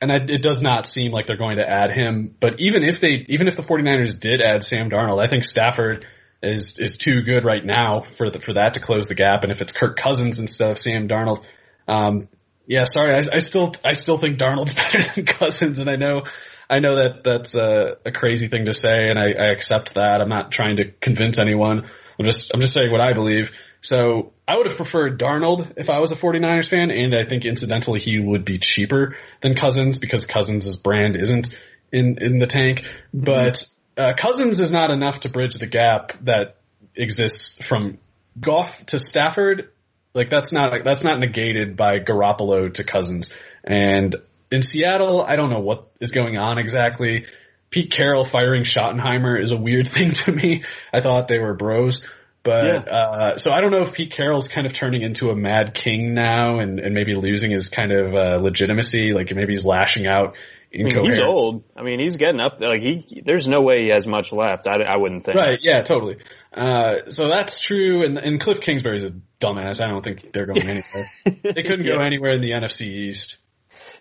and 0.00 0.12
I, 0.12 0.16
it 0.16 0.42
does 0.42 0.62
not 0.62 0.86
seem 0.86 1.12
like 1.12 1.26
they're 1.26 1.36
going 1.36 1.58
to 1.58 1.68
add 1.68 1.92
him. 1.92 2.34
But 2.38 2.60
even 2.60 2.84
if 2.84 3.00
they, 3.00 3.24
even 3.28 3.48
if 3.48 3.56
the 3.56 3.62
49ers 3.62 4.18
did 4.18 4.42
add 4.42 4.64
Sam 4.64 4.90
Darnold, 4.90 5.22
I 5.22 5.28
think 5.28 5.44
Stafford 5.44 6.06
is 6.42 6.78
is 6.78 6.98
too 6.98 7.22
good 7.22 7.44
right 7.44 7.64
now 7.64 8.00
for 8.00 8.28
the, 8.28 8.38
for 8.38 8.52
that 8.54 8.74
to 8.74 8.80
close 8.80 9.08
the 9.08 9.14
gap. 9.14 9.44
And 9.44 9.50
if 9.50 9.62
it's 9.62 9.72
Kirk 9.72 9.96
Cousins 9.96 10.40
instead 10.40 10.70
of 10.70 10.78
Sam 10.78 11.08
Darnold, 11.08 11.42
um, 11.88 12.28
yeah, 12.66 12.84
sorry, 12.84 13.14
I, 13.14 13.18
I 13.18 13.38
still 13.38 13.74
I 13.84 13.94
still 13.94 14.18
think 14.18 14.38
Darnold's 14.38 14.74
better 14.74 15.02
than 15.14 15.26
Cousins, 15.26 15.78
and 15.78 15.88
I 15.88 15.96
know 15.96 16.24
I 16.68 16.80
know 16.80 16.96
that 16.96 17.24
that's 17.24 17.54
a, 17.54 17.98
a 18.04 18.12
crazy 18.12 18.48
thing 18.48 18.66
to 18.66 18.72
say, 18.72 19.08
and 19.08 19.18
I, 19.18 19.32
I 19.32 19.46
accept 19.52 19.94
that. 19.94 20.20
I'm 20.20 20.28
not 20.28 20.52
trying 20.52 20.76
to 20.76 20.90
convince 20.90 21.38
anyone. 21.38 21.88
I'm 22.18 22.24
just 22.24 22.52
I'm 22.54 22.60
just 22.60 22.72
saying 22.72 22.90
what 22.90 23.00
I 23.00 23.12
believe. 23.12 23.58
So 23.84 24.32
I 24.48 24.56
would 24.56 24.64
have 24.64 24.76
preferred 24.76 25.20
Darnold 25.20 25.74
if 25.76 25.90
I 25.90 26.00
was 26.00 26.10
a 26.10 26.16
49ers 26.16 26.66
fan, 26.66 26.90
and 26.90 27.14
I 27.14 27.26
think 27.26 27.44
incidentally 27.44 28.00
he 28.00 28.18
would 28.18 28.46
be 28.46 28.56
cheaper 28.56 29.14
than 29.42 29.54
Cousins 29.54 29.98
because 29.98 30.24
Cousins' 30.24 30.74
brand 30.76 31.16
isn't 31.16 31.50
in 31.92 32.16
in 32.18 32.38
the 32.38 32.46
tank. 32.46 32.82
But 33.12 33.62
uh, 33.98 34.14
Cousins 34.16 34.58
is 34.58 34.72
not 34.72 34.90
enough 34.90 35.20
to 35.20 35.28
bridge 35.28 35.56
the 35.56 35.66
gap 35.66 36.14
that 36.22 36.56
exists 36.94 37.62
from 37.62 37.98
Goff 38.40 38.86
to 38.86 38.98
Stafford. 38.98 39.70
Like 40.14 40.30
that's 40.30 40.50
not 40.50 40.82
that's 40.82 41.04
not 41.04 41.20
negated 41.20 41.76
by 41.76 41.98
Garoppolo 41.98 42.72
to 42.72 42.84
Cousins. 42.84 43.34
And 43.64 44.16
in 44.50 44.62
Seattle, 44.62 45.20
I 45.20 45.36
don't 45.36 45.50
know 45.50 45.60
what 45.60 45.90
is 46.00 46.12
going 46.12 46.38
on 46.38 46.56
exactly. 46.56 47.26
Pete 47.68 47.90
Carroll 47.90 48.24
firing 48.24 48.62
Schottenheimer 48.62 49.38
is 49.38 49.50
a 49.50 49.58
weird 49.58 49.86
thing 49.96 50.12
to 50.12 50.32
me. 50.32 50.62
I 50.90 51.02
thought 51.02 51.28
they 51.28 51.38
were 51.38 51.52
bros. 51.52 52.08
But 52.44 52.66
yeah. 52.66 52.94
uh, 52.94 53.38
so 53.38 53.52
I 53.52 53.62
don't 53.62 53.70
know 53.70 53.80
if 53.80 53.94
Pete 53.94 54.12
Carroll's 54.12 54.48
kind 54.48 54.66
of 54.66 54.74
turning 54.74 55.00
into 55.00 55.30
a 55.30 55.34
mad 55.34 55.72
king 55.72 56.12
now, 56.12 56.60
and, 56.60 56.78
and 56.78 56.94
maybe 56.94 57.14
losing 57.14 57.50
his 57.50 57.70
kind 57.70 57.90
of 57.90 58.14
uh, 58.14 58.38
legitimacy. 58.40 59.14
Like 59.14 59.34
maybe 59.34 59.54
he's 59.54 59.64
lashing 59.64 60.06
out. 60.06 60.36
I 60.72 60.82
mean, 60.82 61.04
he's 61.04 61.20
old. 61.20 61.64
I 61.74 61.82
mean, 61.82 62.00
he's 62.00 62.16
getting 62.16 62.40
up. 62.40 62.60
Like 62.60 62.82
he, 62.82 63.22
there's 63.24 63.48
no 63.48 63.62
way 63.62 63.84
he 63.84 63.88
has 63.88 64.06
much 64.06 64.30
left. 64.30 64.68
I, 64.68 64.82
I 64.82 64.96
wouldn't 64.98 65.24
think. 65.24 65.36
Right? 65.36 65.58
Yeah, 65.60 65.82
totally. 65.82 66.18
Uh, 66.52 67.08
so 67.08 67.28
that's 67.28 67.60
true. 67.60 68.04
And, 68.04 68.18
and 68.18 68.38
Cliff 68.38 68.60
Kingsbury's 68.60 69.04
a 69.04 69.14
dumbass. 69.40 69.82
I 69.82 69.88
don't 69.88 70.02
think 70.02 70.32
they're 70.32 70.46
going 70.46 70.62
anywhere. 70.68 71.10
they 71.24 71.62
couldn't 71.62 71.86
yeah. 71.86 71.94
go 71.94 72.00
anywhere 72.00 72.32
in 72.32 72.42
the 72.42 72.50
NFC 72.50 72.82
East. 72.82 73.38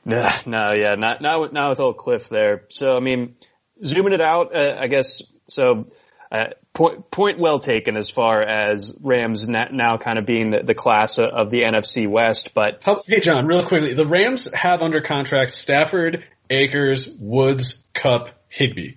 No, 0.04 0.28
no, 0.46 0.74
yeah, 0.76 0.96
not 0.96 1.22
not 1.22 1.54
not 1.54 1.70
with 1.70 1.80
old 1.80 1.98
Cliff 1.98 2.28
there. 2.28 2.66
So 2.70 2.92
I 2.92 3.00
mean, 3.00 3.36
zooming 3.86 4.12
it 4.12 4.22
out, 4.22 4.54
uh, 4.54 4.76
I 4.78 4.88
guess. 4.88 5.22
So 5.48 5.92
uh, 6.30 6.48
point, 6.74 7.10
point 7.12 7.40
well 7.40 7.60
taken 7.60 7.96
as 7.96 8.10
far 8.10 8.42
as 8.42 8.96
Rams 9.02 9.48
now 9.48 9.98
kind 9.98 10.18
of 10.18 10.26
being 10.26 10.52
the, 10.52 10.64
the 10.64 10.74
class 10.74 11.18
of 11.18 11.50
the 11.50 11.62
NFC 11.62 12.08
West. 12.08 12.54
But 12.54 12.82
hey, 13.08 13.20
John, 13.20 13.46
real 13.46 13.66
quickly, 13.66 13.94
the 13.94 14.06
Rams 14.06 14.52
have 14.54 14.82
under 14.82 15.02
contract 15.02 15.54
Stafford, 15.54 16.26
Akers, 16.50 17.08
Woods, 17.20 17.86
Kupp, 17.94 18.30
Higbee. 18.50 18.96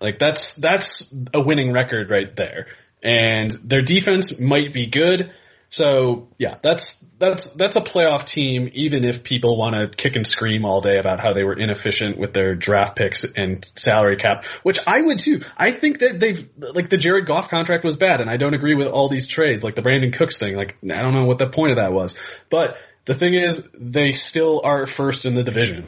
Like 0.00 0.18
that's 0.18 0.54
that's 0.56 1.12
a 1.34 1.40
winning 1.40 1.72
record 1.72 2.10
right 2.10 2.34
there. 2.34 2.66
And 3.02 3.50
their 3.50 3.82
defense 3.82 4.38
might 4.40 4.72
be 4.72 4.86
good, 4.86 5.32
so 5.70 6.28
yeah, 6.38 6.56
that's 6.62 7.04
that's 7.18 7.52
that's 7.52 7.76
a 7.76 7.80
playoff 7.80 8.24
team. 8.24 8.70
Even 8.72 9.04
if 9.04 9.22
people 9.22 9.58
want 9.58 9.74
to 9.74 9.88
kick 9.88 10.16
and 10.16 10.26
scream 10.26 10.64
all 10.64 10.80
day 10.80 10.98
about 10.98 11.20
how 11.20 11.34
they 11.34 11.44
were 11.44 11.54
inefficient 11.54 12.18
with 12.18 12.32
their 12.32 12.54
draft 12.54 12.96
picks 12.96 13.24
and 13.24 13.70
salary 13.74 14.16
cap, 14.16 14.46
which 14.62 14.78
I 14.86 15.00
would 15.00 15.18
too. 15.18 15.42
I 15.56 15.72
think 15.72 15.98
that 15.98 16.20
they've 16.20 16.48
like 16.56 16.88
the 16.88 16.96
Jared 16.96 17.26
Goff 17.26 17.50
contract 17.50 17.84
was 17.84 17.96
bad, 17.96 18.20
and 18.20 18.30
I 18.30 18.38
don't 18.38 18.54
agree 18.54 18.74
with 18.74 18.88
all 18.88 19.10
these 19.10 19.26
trades, 19.26 19.62
like 19.62 19.74
the 19.74 19.82
Brandin 19.82 20.14
Cooks 20.14 20.38
thing. 20.38 20.56
Like 20.56 20.76
I 20.82 21.02
don't 21.02 21.14
know 21.14 21.26
what 21.26 21.38
the 21.38 21.50
point 21.50 21.72
of 21.72 21.76
that 21.78 21.92
was, 21.92 22.16
but 22.48 22.78
the 23.04 23.14
thing 23.14 23.34
is, 23.34 23.66
they 23.74 24.12
still 24.12 24.62
are 24.64 24.86
first 24.86 25.24
in 25.24 25.34
the 25.34 25.42
division. 25.42 25.86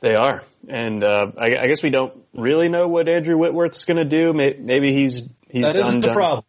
They 0.00 0.14
are, 0.14 0.42
and 0.68 1.02
uh, 1.02 1.32
I, 1.36 1.56
I, 1.56 1.66
guess 1.66 1.82
we 1.82 1.90
don't 1.90 2.14
really 2.32 2.68
know 2.68 2.88
what 2.88 3.08
Andrew 3.08 3.36
Whitworth's 3.36 3.84
going 3.84 3.96
to 3.96 4.04
do. 4.04 4.32
Maybe 4.32 4.92
he's 4.92 5.28
he's 5.50 5.66
that 5.66 5.78
isn't 5.78 6.00
the 6.00 6.12
problem. 6.12 6.44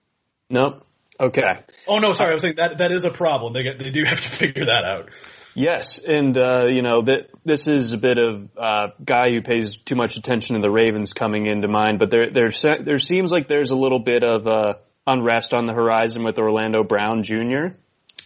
Nope. 0.49 0.85
Okay. 1.19 1.59
Oh 1.87 1.97
no, 1.97 2.13
sorry. 2.13 2.29
I 2.29 2.33
was 2.33 2.41
saying 2.41 2.55
that 2.55 2.77
that 2.77 2.91
is 2.91 3.05
a 3.05 3.11
problem. 3.11 3.53
They 3.53 3.63
get 3.63 3.79
they 3.79 3.91
do 3.91 4.03
have 4.05 4.21
to 4.21 4.29
figure 4.41 4.65
that 4.65 4.85
out. 4.85 5.09
Yes, 5.55 5.99
and 6.03 6.37
uh, 6.37 6.67
you 6.67 6.81
know 6.81 7.01
that 7.01 7.29
this 7.43 7.67
is 7.67 7.91
a 7.91 7.97
bit 7.97 8.17
of 8.17 8.49
uh, 8.57 8.87
guy 9.03 9.31
who 9.31 9.41
pays 9.41 9.75
too 9.77 9.95
much 9.95 10.15
attention 10.15 10.55
to 10.55 10.61
the 10.61 10.69
Ravens 10.69 11.11
coming 11.11 11.47
into 11.47 11.67
mind, 11.67 11.99
but 11.99 12.11
there 12.11 12.29
there 12.29 12.51
there 12.79 12.99
seems 12.99 13.31
like 13.31 13.47
there's 13.47 13.71
a 13.71 13.75
little 13.75 13.99
bit 13.99 14.23
of 14.23 14.47
uh, 14.47 14.73
unrest 15.05 15.53
on 15.53 15.65
the 15.65 15.73
horizon 15.73 16.23
with 16.23 16.39
Orlando 16.39 16.83
Brown 16.83 17.23
Jr. 17.23 17.75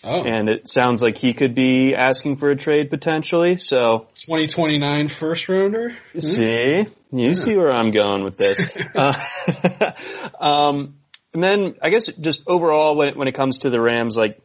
Oh. 0.05 0.21
And 0.21 0.49
it 0.49 0.67
sounds 0.67 1.01
like 1.01 1.17
he 1.17 1.33
could 1.33 1.55
be 1.55 1.95
asking 1.95 2.35
for 2.35 2.49
a 2.49 2.57
trade 2.57 2.89
potentially. 2.89 3.57
So 3.57 4.09
2029 4.15 5.07
first 5.07 5.47
rounder. 5.47 5.95
See, 6.17 6.79
you 6.79 6.87
yeah. 7.11 7.31
see 7.31 7.55
where 7.55 7.71
I'm 7.71 7.91
going 7.91 8.25
with 8.25 8.37
this. 8.37 8.59
uh, 8.95 9.91
um, 10.39 10.95
and 11.33 11.43
then 11.43 11.75
I 11.81 11.89
guess 11.89 12.05
just 12.19 12.43
overall 12.47 12.95
when 12.95 13.09
it, 13.09 13.17
when 13.17 13.27
it 13.27 13.33
comes 13.33 13.59
to 13.59 13.69
the 13.69 13.81
Rams, 13.81 14.15
like 14.15 14.39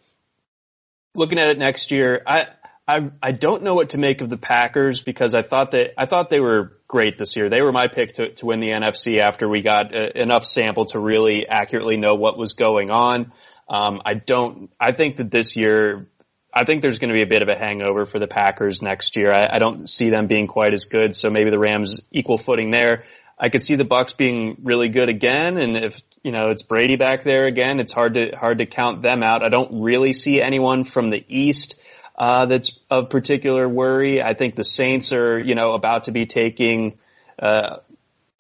looking 1.15 1.39
at 1.39 1.49
it 1.49 1.59
next 1.59 1.91
year, 1.91 2.23
I, 2.27 2.47
I, 2.87 3.11
I 3.23 3.33
don't 3.33 3.63
know 3.63 3.75
what 3.75 3.91
to 3.91 3.99
make 3.99 4.23
of 4.23 4.31
the 4.31 4.39
Packers 4.39 5.03
because 5.03 5.35
I 5.35 5.43
thought 5.43 5.73
that, 5.73 5.93
I 5.99 6.07
thought 6.07 6.31
they 6.31 6.41
were 6.41 6.73
great 6.87 7.19
this 7.19 7.37
year. 7.37 7.51
They 7.51 7.61
were 7.61 7.73
my 7.73 7.89
pick 7.89 8.15
to, 8.15 8.31
to 8.37 8.47
win 8.47 8.61
the 8.61 8.69
NFC 8.69 9.19
after 9.21 9.47
we 9.47 9.61
got 9.61 9.95
a, 9.95 10.05
uh, 10.05 10.23
enough 10.23 10.47
sample 10.47 10.87
to 10.87 10.99
really 10.99 11.47
accurately 11.47 11.99
know 11.99 12.15
what 12.15 12.39
was 12.39 12.55
going 12.55 12.91
on. 12.91 13.33
Um, 13.69 14.01
I 14.07 14.15
don't, 14.15 14.71
I 14.81 14.93
think 14.93 15.17
that 15.17 15.31
this 15.31 15.55
year, 15.55 16.09
I 16.55 16.65
think 16.65 16.81
there's 16.81 16.99
going 16.99 17.11
to 17.11 17.15
be 17.15 17.23
a 17.23 17.27
bit 17.27 17.43
of 17.43 17.49
a 17.49 17.59
hangover 17.59 18.07
for 18.07 18.19
the 18.19 18.27
Packers 18.27 18.81
next 18.81 19.17
year. 19.17 19.31
I, 19.31 19.57
I 19.57 19.59
don't 19.59 19.87
see 19.87 20.09
them 20.09 20.27
being 20.27 20.47
quite 20.47 20.73
as 20.73 20.87
good. 20.87 21.15
So 21.15 21.29
maybe 21.29 21.51
the 21.51 21.59
Rams 21.59 22.01
equal 22.11 22.39
footing 22.39 22.71
there. 22.71 23.05
I 23.39 23.51
could 23.51 23.63
see 23.63 23.77
the 23.77 23.85
Bucs 23.85 24.17
being 24.17 24.57
really 24.63 24.89
good 24.89 25.09
again, 25.09 25.59
and 25.59 25.77
if 25.77 26.01
you 26.23 26.33
know 26.33 26.51
it's 26.51 26.63
Brady 26.63 26.97
back 26.97 27.23
there 27.23 27.47
again, 27.47 27.81
it's 27.81 27.93
hard 27.93 28.15
to 28.15 28.37
hard 28.37 28.59
to 28.59 28.67
count 28.67 29.03
them 29.03 29.23
out. 29.23 29.43
I 29.43 29.49
don't 29.49 29.83
really 29.83 30.13
see 30.13 30.41
anyone 30.41 30.85
from 30.85 31.11
the 31.11 31.25
East 31.29 31.81
uh, 32.17 32.47
that's 32.47 32.79
of 32.91 33.11
particular 33.11 33.69
worry. 33.69 34.23
I 34.23 34.35
think 34.35 34.57
the 34.57 34.65
Saints 34.65 35.13
are 35.13 35.39
you 35.39 35.55
know 35.55 35.73
about 35.73 36.05
to 36.05 36.11
be 36.11 36.27
taking. 36.27 36.99
Uh, 37.39 37.79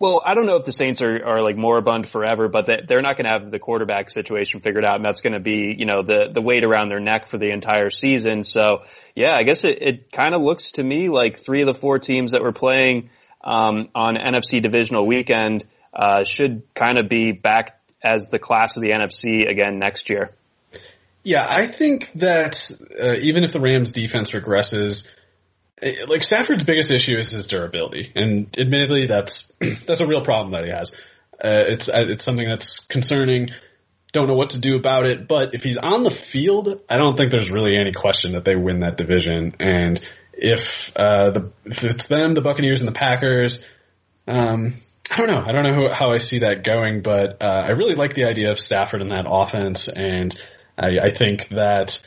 well, 0.00 0.22
I 0.24 0.34
don't 0.34 0.46
know 0.46 0.54
if 0.54 0.64
the 0.64 0.72
Saints 0.72 1.02
are, 1.02 1.24
are 1.24 1.42
like 1.42 1.56
moribund 1.56 2.06
forever, 2.06 2.46
but 2.46 2.66
they're 2.86 3.02
not 3.02 3.16
going 3.16 3.24
to 3.24 3.30
have 3.30 3.50
the 3.50 3.58
quarterback 3.58 4.10
situation 4.12 4.60
figured 4.60 4.84
out, 4.84 4.94
and 4.94 5.04
that's 5.04 5.22
going 5.22 5.32
to 5.32 5.40
be, 5.40 5.74
you 5.76 5.86
know, 5.86 6.02
the 6.02 6.30
the 6.32 6.40
weight 6.40 6.62
around 6.62 6.88
their 6.88 7.00
neck 7.00 7.26
for 7.26 7.36
the 7.36 7.50
entire 7.50 7.90
season. 7.90 8.44
So, 8.44 8.82
yeah, 9.16 9.32
I 9.34 9.42
guess 9.42 9.64
it, 9.64 9.78
it 9.80 10.12
kind 10.12 10.34
of 10.34 10.42
looks 10.42 10.72
to 10.72 10.84
me 10.84 11.08
like 11.08 11.38
three 11.38 11.62
of 11.62 11.66
the 11.66 11.74
four 11.74 11.98
teams 11.98 12.32
that 12.32 12.42
were 12.42 12.52
playing 12.52 13.10
um, 13.42 13.88
on 13.94 14.16
NFC 14.16 14.62
divisional 14.62 15.06
weekend 15.06 15.64
uh, 15.92 16.24
should 16.24 16.62
kind 16.74 16.98
of 16.98 17.08
be 17.08 17.32
back 17.32 17.80
as 18.02 18.28
the 18.28 18.38
class 18.38 18.76
of 18.76 18.82
the 18.82 18.90
NFC 18.90 19.48
again 19.48 19.78
next 19.78 20.08
year. 20.08 20.32
Yeah, 21.24 21.46
I 21.48 21.66
think 21.66 22.12
that 22.14 22.70
uh, 22.98 23.16
even 23.20 23.44
if 23.44 23.52
the 23.52 23.60
Rams 23.60 23.92
defense 23.92 24.30
regresses, 24.30 25.10
eh, 25.82 26.04
like 26.06 26.22
Stafford's 26.22 26.62
biggest 26.62 26.90
issue 26.90 27.18
is 27.18 27.30
his 27.30 27.46
durability, 27.46 28.12
and 28.14 28.54
admittedly, 28.56 29.06
that's 29.06 29.52
that's 29.86 30.00
a 30.00 30.06
real 30.06 30.22
problem 30.22 30.52
that 30.52 30.64
he 30.64 30.70
has. 30.70 30.92
Uh, 31.32 31.68
it's 31.68 31.88
uh, 31.88 32.04
it's 32.08 32.24
something 32.24 32.48
that's 32.48 32.80
concerning. 32.80 33.50
Don't 34.12 34.26
know 34.26 34.34
what 34.34 34.50
to 34.50 34.60
do 34.60 34.76
about 34.76 35.06
it, 35.06 35.28
but 35.28 35.54
if 35.54 35.62
he's 35.62 35.76
on 35.76 36.02
the 36.02 36.10
field, 36.10 36.80
I 36.88 36.96
don't 36.96 37.16
think 37.16 37.30
there's 37.30 37.50
really 37.50 37.76
any 37.76 37.92
question 37.92 38.32
that 38.32 38.44
they 38.46 38.56
win 38.56 38.80
that 38.80 38.96
division. 38.96 39.54
And 39.60 40.00
if 40.32 40.96
uh, 40.96 41.30
the 41.30 41.52
if 41.66 41.84
it's 41.84 42.06
them, 42.06 42.32
the 42.32 42.40
Buccaneers 42.40 42.80
and 42.80 42.88
the 42.88 42.94
Packers, 42.94 43.62
um, 44.26 44.72
I 45.10 45.16
don't 45.16 45.28
know. 45.28 45.42
I 45.44 45.52
don't 45.52 45.64
know 45.64 45.74
who, 45.74 45.88
how 45.88 46.12
I 46.12 46.18
see 46.18 46.40
that 46.40 46.64
going, 46.64 47.02
but 47.02 47.42
uh, 47.42 47.62
I 47.66 47.70
really 47.70 47.94
like 47.94 48.14
the 48.14 48.24
idea 48.24 48.50
of 48.50 48.60
Stafford 48.60 49.00
in 49.00 49.08
that 49.08 49.26
offense, 49.28 49.88
and 49.88 50.34
I, 50.76 50.98
I 51.04 51.10
think 51.10 51.48
that 51.48 52.02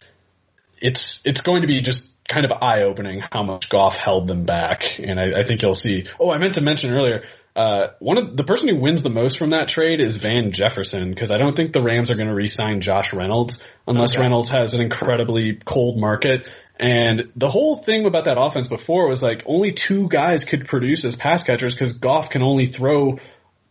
it's 0.80 1.26
it's 1.26 1.42
going 1.42 1.62
to 1.62 1.68
be 1.68 1.82
just 1.82 2.10
kind 2.28 2.46
of 2.46 2.52
eye 2.52 2.84
opening 2.84 3.22
how 3.32 3.44
much 3.44 3.70
Goff 3.70 3.98
held 3.98 4.28
them 4.28 4.44
back, 4.44 5.00
and 5.00 5.20
I, 5.20 5.42
I 5.42 5.44
think 5.44 5.62
you'll 5.62 5.76
see. 5.76 6.06
Oh, 6.20 6.32
I 6.32 6.38
meant 6.38 6.56
to 6.56 6.62
mention 6.62 6.94
earlier. 6.94 7.24
Uh, 7.54 7.88
one 8.00 8.18
of 8.18 8.38
the 8.38 8.46
person 8.46 8.70
who 8.70 8.78
wins 8.78 9.04
the 9.04 9.10
most 9.10 9.38
from 9.38 9.50
that 9.50 9.68
trade 9.68 10.00
is 10.00 10.18
Van 10.18 10.54
Jefferson 10.54 11.10
because 11.10 11.32
I 11.32 11.38
don't 11.38 11.54
think 11.54 11.74
the 11.74 11.82
Rams 11.82 12.10
are 12.10 12.16
going 12.16 12.30
to 12.30 12.34
re-sign 12.34 12.80
Josh 12.80 13.14
Reynolds 13.14 13.62
unless 13.86 14.14
okay. 14.14 14.22
Reynolds 14.22 14.50
has 14.52 14.74
an 14.74 14.82
incredibly 14.82 15.56
cold 15.56 16.00
market. 16.00 16.48
And 16.82 17.32
the 17.36 17.50
whole 17.50 17.78
thing 17.78 18.08
about 18.08 18.26
that 18.26 18.42
offense 18.42 18.68
before 18.68 19.08
was 19.08 19.22
like 19.22 19.44
only 19.46 19.72
two 19.72 20.10
guys 20.10 20.46
could 20.46 20.68
produce 20.68 21.06
as 21.06 21.16
pass 21.16 21.44
catchers 21.44 21.76
because 21.76 21.94
Goff 21.94 22.32
can 22.32 22.42
only 22.42 22.66
throw 22.66 23.20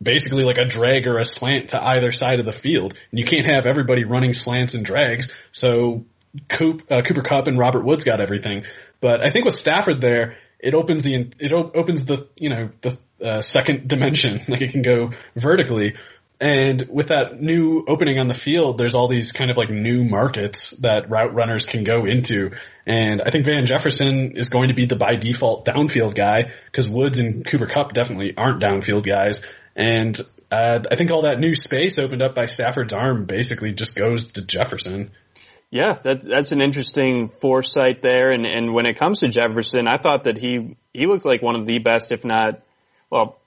basically 0.01 0.45
like 0.45 0.59
a 0.59 0.65
drag 0.65 1.09
or 1.09 1.19
a 1.19 1.24
slant 1.24 1.70
to 1.70 1.82
either 1.82 2.12
side 2.12 2.39
of 2.39 2.47
the 2.47 2.53
field. 2.53 2.95
And 3.11 3.19
you 3.19 3.24
can't 3.24 3.47
have 3.47 3.66
everybody 3.66 4.05
running 4.05 4.32
slants 4.32 4.74
and 4.74 4.85
drags. 4.85 5.35
So 5.51 6.05
Coop, 6.49 6.85
uh, 6.89 7.03
Cooper 7.03 7.23
Kupp 7.23 7.49
and 7.49 7.59
Robert 7.59 7.85
Woods 7.85 8.05
got 8.05 8.20
everything. 8.20 8.65
But 9.01 9.27
I 9.27 9.31
think 9.31 9.45
with 9.45 9.55
Stafford 9.55 10.01
there, 10.01 10.37
it 10.61 10.74
opens 10.74 11.03
the, 11.03 11.32
it 11.41 11.53
op- 11.53 11.74
opens 11.74 12.05
the, 12.05 12.28
you 12.39 12.51
know, 12.51 12.70
the 12.81 12.97
uh, 13.20 13.43
second 13.43 13.89
dimension. 13.89 14.41
Like 14.49 14.62
it 14.62 14.70
can 14.70 14.82
go 14.82 15.11
vertically. 15.35 15.97
And 16.41 16.89
with 16.89 17.09
that 17.09 17.39
new 17.39 17.85
opening 17.87 18.19
on 18.19 18.27
the 18.27 18.35
field, 18.35 18.78
there's 18.78 18.95
all 18.95 19.09
these 19.09 19.31
kind 19.32 19.51
of 19.51 19.59
like 19.59 19.69
new 19.69 20.05
markets 20.05 20.70
that 20.78 21.11
route 21.11 21.35
runners 21.35 21.66
can 21.66 21.85
go 21.85 22.07
into. 22.07 22.53
And 22.90 23.22
I 23.22 23.30
think 23.30 23.44
Van 23.44 23.66
Jefferson 23.66 24.32
is 24.36 24.48
going 24.48 24.66
to 24.66 24.74
be 24.74 24.84
the 24.84 24.96
by 24.96 25.14
default 25.14 25.64
downfield 25.64 26.16
guy 26.16 26.50
because 26.64 26.88
Woods 26.88 27.20
and 27.20 27.46
Cooper 27.46 27.66
Kupp 27.66 27.92
definitely 27.92 28.34
aren't 28.36 28.60
downfield 28.60 29.06
guys. 29.06 29.46
And 29.76 30.20
uh, 30.50 30.80
I 30.90 30.96
think 30.96 31.12
all 31.12 31.22
that 31.22 31.38
new 31.38 31.54
space 31.54 32.00
opened 32.00 32.20
up 32.20 32.34
by 32.34 32.46
Stafford's 32.46 32.92
arm 32.92 33.26
basically 33.26 33.70
just 33.74 33.94
goes 33.94 34.32
to 34.32 34.44
Jefferson. 34.44 35.12
Yeah, 35.70 36.00
that's 36.02 36.24
that's 36.24 36.50
an 36.50 36.60
interesting 36.60 37.28
foresight 37.28 38.02
there. 38.02 38.32
And 38.32 38.44
and 38.44 38.74
when 38.74 38.86
it 38.86 38.96
comes 38.98 39.20
to 39.20 39.28
Jefferson, 39.28 39.86
I 39.86 39.96
thought 39.96 40.24
that 40.24 40.36
he 40.36 40.76
he 40.92 41.06
looked 41.06 41.24
like 41.24 41.42
one 41.42 41.54
of 41.54 41.66
the 41.66 41.78
best, 41.78 42.10
if 42.10 42.24
not, 42.24 42.60
well, 43.08 43.38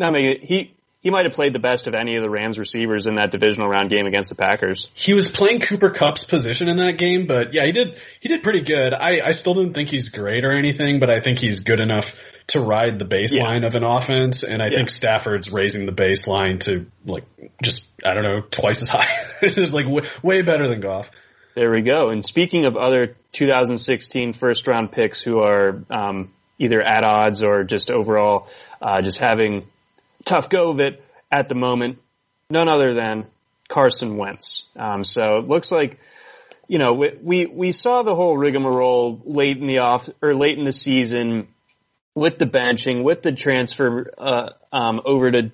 I 0.00 0.10
mean 0.10 0.40
he 0.40 0.72
he 1.00 1.10
might 1.10 1.26
have 1.26 1.34
played 1.34 1.52
the 1.52 1.60
best 1.60 1.86
of 1.86 1.94
any 1.94 2.16
of 2.16 2.22
the 2.22 2.30
Rams 2.30 2.58
receivers 2.58 3.06
in 3.06 3.16
that 3.16 3.30
divisional 3.30 3.68
round 3.68 3.88
game 3.88 4.06
against 4.06 4.30
the 4.30 4.34
Packers. 4.34 4.90
He 4.94 5.14
was 5.14 5.30
playing 5.30 5.60
Cooper 5.60 5.90
Kupp's 5.90 6.24
position 6.24 6.68
in 6.68 6.78
that 6.78 6.98
game, 6.98 7.26
but 7.26 7.54
yeah, 7.54 7.64
he 7.64 7.72
did 7.72 8.00
he 8.20 8.28
did 8.28 8.42
pretty 8.42 8.62
good. 8.62 8.92
I, 8.92 9.20
I 9.24 9.30
still 9.30 9.54
don't 9.54 9.72
think 9.72 9.90
he's 9.90 10.08
great 10.08 10.44
or 10.44 10.52
anything, 10.52 10.98
but 10.98 11.08
I 11.08 11.20
think 11.20 11.38
he's 11.38 11.60
good 11.60 11.80
enough 11.80 12.18
to 12.48 12.60
ride 12.60 12.98
the 12.98 13.04
baseline 13.04 13.60
yeah. 13.60 13.66
of 13.66 13.74
an 13.74 13.84
offense, 13.84 14.42
and 14.42 14.60
I 14.60 14.68
yeah. 14.68 14.76
think 14.76 14.90
Stafford's 14.90 15.52
raising 15.52 15.86
the 15.86 15.92
baseline 15.92 16.60
to 16.64 16.86
like 17.06 17.24
just 17.62 17.88
I 18.04 18.14
don't 18.14 18.24
know 18.24 18.40
twice 18.40 18.82
as 18.82 18.88
high. 18.88 19.08
this 19.40 19.56
is 19.56 19.72
like 19.72 19.84
w- 19.84 20.08
way 20.22 20.42
better 20.42 20.66
than 20.66 20.80
Goff. 20.80 21.10
There 21.54 21.70
we 21.70 21.82
go. 21.82 22.10
And 22.10 22.24
speaking 22.24 22.66
of 22.66 22.76
other 22.76 23.16
2016 23.32 24.32
first 24.32 24.66
round 24.66 24.92
picks 24.92 25.20
who 25.20 25.40
are 25.40 25.80
um, 25.90 26.30
either 26.58 26.80
at 26.80 27.04
odds 27.04 27.42
or 27.42 27.64
just 27.64 27.90
overall 27.90 28.48
uh, 28.80 29.02
just 29.02 29.18
having 29.18 29.64
tough 30.24 30.48
go 30.48 30.70
of 30.70 30.80
it 30.80 31.02
at 31.30 31.48
the 31.48 31.54
moment, 31.54 31.98
none 32.50 32.68
other 32.68 32.94
than 32.94 33.26
Carson 33.68 34.16
Wentz. 34.16 34.66
Um, 34.76 35.04
so 35.04 35.36
it 35.38 35.46
looks 35.46 35.70
like 35.70 35.98
you 36.66 36.78
know 36.78 36.94
we, 36.94 37.10
we 37.22 37.46
we 37.46 37.72
saw 37.72 38.02
the 38.02 38.14
whole 38.14 38.36
rigmarole 38.36 39.20
late 39.24 39.58
in 39.58 39.66
the 39.66 39.78
off 39.78 40.08
or 40.22 40.34
late 40.34 40.58
in 40.58 40.64
the 40.64 40.72
season 40.72 41.48
with 42.14 42.38
the 42.38 42.46
benching, 42.46 43.04
with 43.04 43.22
the 43.22 43.32
transfer 43.32 44.12
uh, 44.18 44.50
um, 44.72 45.00
over 45.04 45.30
to 45.30 45.50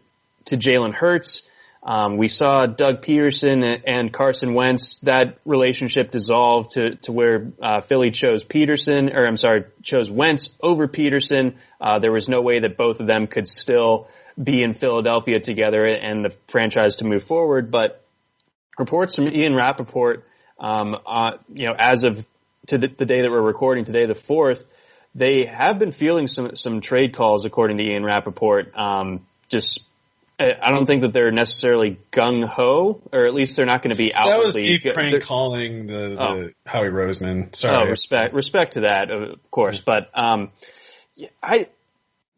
to 0.47 0.57
Jalen 0.57 0.95
Hurts. 0.95 1.49
Um, 1.82 2.16
we 2.16 2.28
saw 2.28 2.65
Doug 2.65 3.03
Pederson 3.03 3.82
and 3.86 4.11
Carson 4.11 4.55
Wentz. 4.55 5.01
That 5.01 5.36
relationship 5.45 6.11
dissolved 6.11 6.73
to 6.73 6.97
to 6.97 7.12
where 7.12 7.53
uh, 7.61 7.81
Philly 7.82 8.11
chose 8.11 8.43
Pederson, 8.43 9.15
or 9.15 9.27
I'm 9.27 9.36
sorry, 9.36 9.65
chose 9.82 10.11
Wentz 10.11 10.57
over 10.62 10.89
Pederson. 10.89 11.57
Uh, 11.81 11.99
there 11.99 12.12
was 12.12 12.28
no 12.28 12.41
way 12.41 12.61
that 12.61 12.78
both 12.78 13.01
of 13.01 13.07
them 13.07 13.27
could 13.27 13.47
still 13.47 14.09
be 14.43 14.62
in 14.62 14.73
Philadelphia 14.73 15.40
together 15.40 15.85
and 15.85 16.24
the 16.24 16.31
franchise 16.48 16.97
to 16.97 17.05
move 17.05 17.23
forward. 17.23 17.70
But 17.70 18.02
reports 18.78 19.15
from 19.15 19.28
Ian 19.28 19.55
Rapoport, 19.55 20.24
um, 20.59 20.97
uh, 21.06 21.39
you 21.52 21.66
know, 21.66 21.74
as 21.78 22.05
of 22.05 22.27
to 22.66 22.78
the, 22.78 22.89
the 22.89 23.05
day 23.05 23.23
that 23.23 23.31
we're 23.31 23.43
recording 23.43 23.85
today, 23.85 24.06
the 24.06 24.15
fourth, 24.15 24.69
they 25.15 25.44
have 25.44 25.78
been 25.78 25.93
feeling 25.93 26.27
some 26.27 26.56
some 26.56 26.81
trade 26.81 27.15
calls, 27.15 27.44
according 27.44 27.78
to 27.78 27.85
Ian 27.85 28.05
Rapoport. 28.05 28.77
Um, 28.77 29.20
just 29.48 29.85
I 30.39 30.70
don't 30.70 30.85
think 30.85 31.02
that 31.02 31.12
they're 31.12 31.31
necessarily 31.31 31.97
gung 32.11 32.44
ho, 32.44 33.01
or 33.12 33.27
at 33.27 33.35
least 33.35 33.56
they're 33.56 33.66
not 33.66 33.82
going 33.82 33.90
to 33.90 33.97
be 33.97 34.12
outwardly. 34.12 34.62
That 34.62 34.70
was 34.73 34.81
Steve 34.81 34.93
Crank 34.93 35.23
calling 35.23 35.86
the, 35.86 36.09
the 36.09 36.20
oh. 36.20 36.51
Howie 36.66 36.89
Roseman. 36.89 37.55
Sorry. 37.55 37.86
Oh, 37.86 37.89
respect 37.89 38.35
respect 38.35 38.73
to 38.73 38.81
that, 38.81 39.11
of 39.11 39.51
course. 39.52 39.78
But 39.78 40.11
um, 40.15 40.51
I 41.40 41.69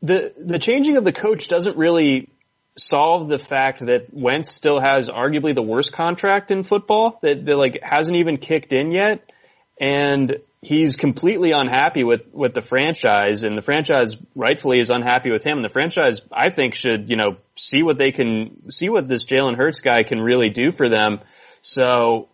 the 0.03 0.33
the 0.39 0.59
changing 0.59 0.97
of 0.97 1.05
the 1.05 1.13
coach 1.13 1.49
doesn't 1.49 1.77
really 1.77 2.29
solve 2.77 3.29
the 3.29 3.39
fact 3.39 3.87
that 3.87 4.13
Wentz 4.13 4.51
still 4.51 4.81
has 4.81 5.09
arguably 5.09 5.55
the 5.55 5.63
worst 5.63 5.93
contract 5.93 6.51
in 6.51 6.63
football 6.63 7.19
that, 7.23 7.45
that 7.47 7.57
like 7.57 7.81
hasn't 7.83 8.19
even 8.19 8.37
kicked 8.37 8.73
in 8.73 8.93
yet, 8.93 9.33
and 9.81 10.37
he's 10.67 10.97
completely 10.97 11.53
unhappy 11.53 12.03
with, 12.03 12.35
with 12.35 12.53
the 12.55 12.61
franchise 12.61 13.45
and 13.45 13.57
the 13.57 13.63
franchise 13.63 14.17
rightfully 14.35 14.81
is 14.81 14.91
unhappy 14.91 15.31
with 15.31 15.45
him. 15.45 15.59
And 15.59 15.65
the 15.65 15.71
franchise, 15.71 16.23
I 16.33 16.51
think, 16.51 16.75
should, 16.75 17.09
you 17.09 17.17
know, 17.17 17.37
see 17.55 17.83
what 17.83 17.99
they 17.99 18.11
can, 18.11 18.71
see 18.71 18.89
what 18.89 19.09
this 19.09 19.25
Jalen 19.25 19.57
Hurts 19.57 19.81
guy 19.81 20.03
can 20.03 20.21
really 20.21 20.49
do 20.49 20.73
for 20.73 20.89
them. 20.89 21.21
So 21.63 22.29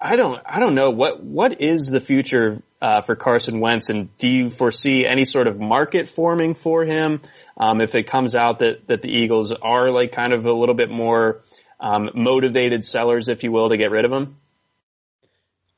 I 0.00 0.16
don't, 0.16 0.40
I 0.46 0.60
don't 0.60 0.74
know 0.74 0.90
what, 0.90 1.22
what 1.22 1.60
is 1.60 1.88
the 1.88 2.00
future, 2.00 2.62
uh, 2.80 3.00
for 3.00 3.16
Carson 3.16 3.58
Wentz 3.58 3.90
and 3.90 4.16
do 4.18 4.28
you 4.28 4.50
foresee 4.50 5.04
any 5.04 5.24
sort 5.24 5.48
of 5.48 5.58
market 5.58 6.08
forming 6.08 6.54
for 6.54 6.84
him? 6.84 7.20
Um, 7.56 7.80
if 7.80 7.96
it 7.96 8.06
comes 8.06 8.36
out 8.36 8.60
that, 8.60 8.86
that 8.86 9.02
the 9.02 9.10
Eagles 9.10 9.52
are 9.52 9.90
like 9.90 10.12
kind 10.12 10.32
of 10.32 10.46
a 10.46 10.52
little 10.52 10.76
bit 10.76 10.90
more, 10.90 11.42
um, 11.80 12.10
motivated 12.14 12.84
sellers, 12.84 13.28
if 13.28 13.42
you 13.42 13.52
will, 13.52 13.70
to 13.70 13.76
get 13.76 13.90
rid 13.90 14.04
of 14.04 14.12
him? 14.12 14.36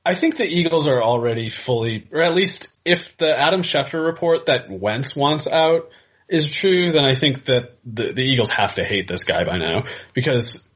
I 0.04 0.14
think 0.14 0.36
the 0.36 0.46
Eagles 0.46 0.88
are 0.88 1.02
already 1.02 1.50
fully, 1.50 2.06
or 2.10 2.22
at 2.22 2.34
least 2.34 2.74
if 2.84 3.16
the 3.18 3.38
Adam 3.38 3.60
Schefter 3.60 4.04
report 4.04 4.46
that 4.46 4.70
Wentz 4.70 5.14
wants 5.14 5.46
out 5.46 5.90
is 6.28 6.50
true, 6.50 6.92
then 6.92 7.04
I 7.04 7.14
think 7.14 7.46
that 7.46 7.76
the, 7.84 8.12
the 8.12 8.22
Eagles 8.22 8.50
have 8.50 8.76
to 8.76 8.84
hate 8.84 9.08
this 9.08 9.24
guy 9.24 9.44
by 9.44 9.58
now 9.58 9.84
because 10.14 10.68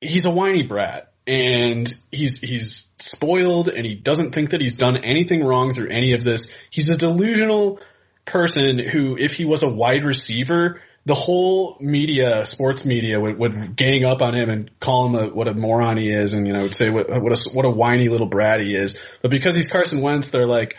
he's 0.00 0.24
a 0.24 0.30
whiny 0.30 0.62
brat 0.62 1.09
and 1.26 1.92
he's 2.10 2.40
he's 2.40 2.92
spoiled 2.98 3.68
and 3.68 3.86
he 3.86 3.94
doesn't 3.94 4.32
think 4.32 4.50
that 4.50 4.60
he's 4.60 4.76
done 4.76 4.96
anything 4.96 5.44
wrong 5.44 5.72
through 5.72 5.88
any 5.88 6.14
of 6.14 6.24
this. 6.24 6.50
He's 6.70 6.88
a 6.88 6.96
delusional 6.96 7.80
person 8.24 8.78
who, 8.78 9.16
if 9.16 9.32
he 9.32 9.44
was 9.44 9.62
a 9.62 9.68
wide 9.68 10.04
receiver, 10.04 10.80
the 11.06 11.14
whole 11.14 11.76
media, 11.80 12.44
sports 12.44 12.84
media, 12.84 13.18
would, 13.18 13.38
would 13.38 13.76
gang 13.76 14.04
up 14.04 14.22
on 14.22 14.34
him 14.34 14.50
and 14.50 14.70
call 14.80 15.06
him 15.06 15.14
a, 15.14 15.34
what 15.34 15.48
a 15.48 15.54
moron 15.54 15.96
he 15.96 16.10
is, 16.10 16.34
and 16.34 16.46
you 16.46 16.52
know, 16.52 16.62
would 16.62 16.74
say 16.74 16.90
what 16.90 17.08
what 17.08 17.32
a 17.32 17.50
what 17.52 17.64
a 17.64 17.70
whiny 17.70 18.08
little 18.08 18.26
brat 18.26 18.60
he 18.60 18.74
is. 18.74 19.00
But 19.22 19.30
because 19.30 19.54
he's 19.54 19.68
Carson 19.68 20.02
Wentz, 20.02 20.30
they're 20.30 20.46
like, 20.46 20.76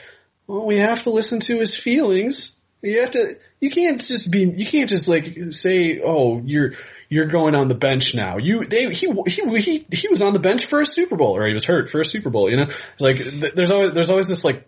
well, 0.47 0.65
we 0.65 0.77
have 0.77 1.03
to 1.03 1.09
listen 1.09 1.39
to 1.41 1.59
his 1.59 1.75
feelings. 1.75 2.59
You 2.81 3.01
have 3.01 3.11
to. 3.11 3.37
You 3.59 3.71
can't 3.71 3.99
just 3.99 4.31
be. 4.31 4.41
You 4.55 4.65
can't 4.65 4.89
just 4.89 5.07
like 5.07 5.35
say, 5.49 6.01
oh, 6.03 6.41
you're 6.43 6.73
you're 7.11 7.27
going 7.27 7.55
on 7.55 7.67
the 7.67 7.75
bench 7.75 8.15
now. 8.15 8.37
You 8.37 8.65
they 8.65 8.91
he 8.93 9.11
he 9.27 9.59
he 9.59 9.85
he 9.91 10.07
was 10.07 10.21
on 10.21 10.31
the 10.31 10.39
bench 10.39 10.65
for 10.65 10.79
a 10.79 10.85
Super 10.85 11.17
Bowl, 11.17 11.35
or 11.35 11.45
he 11.45 11.53
was 11.53 11.65
hurt 11.65 11.89
for 11.89 11.99
a 11.99 12.05
Super 12.05 12.29
Bowl. 12.29 12.49
You 12.49 12.55
know, 12.55 12.63
it's 12.63 13.01
like 13.01 13.17
there's 13.17 13.69
always 13.69 13.91
there's 13.91 14.09
always 14.09 14.29
this 14.29 14.45
like 14.45 14.65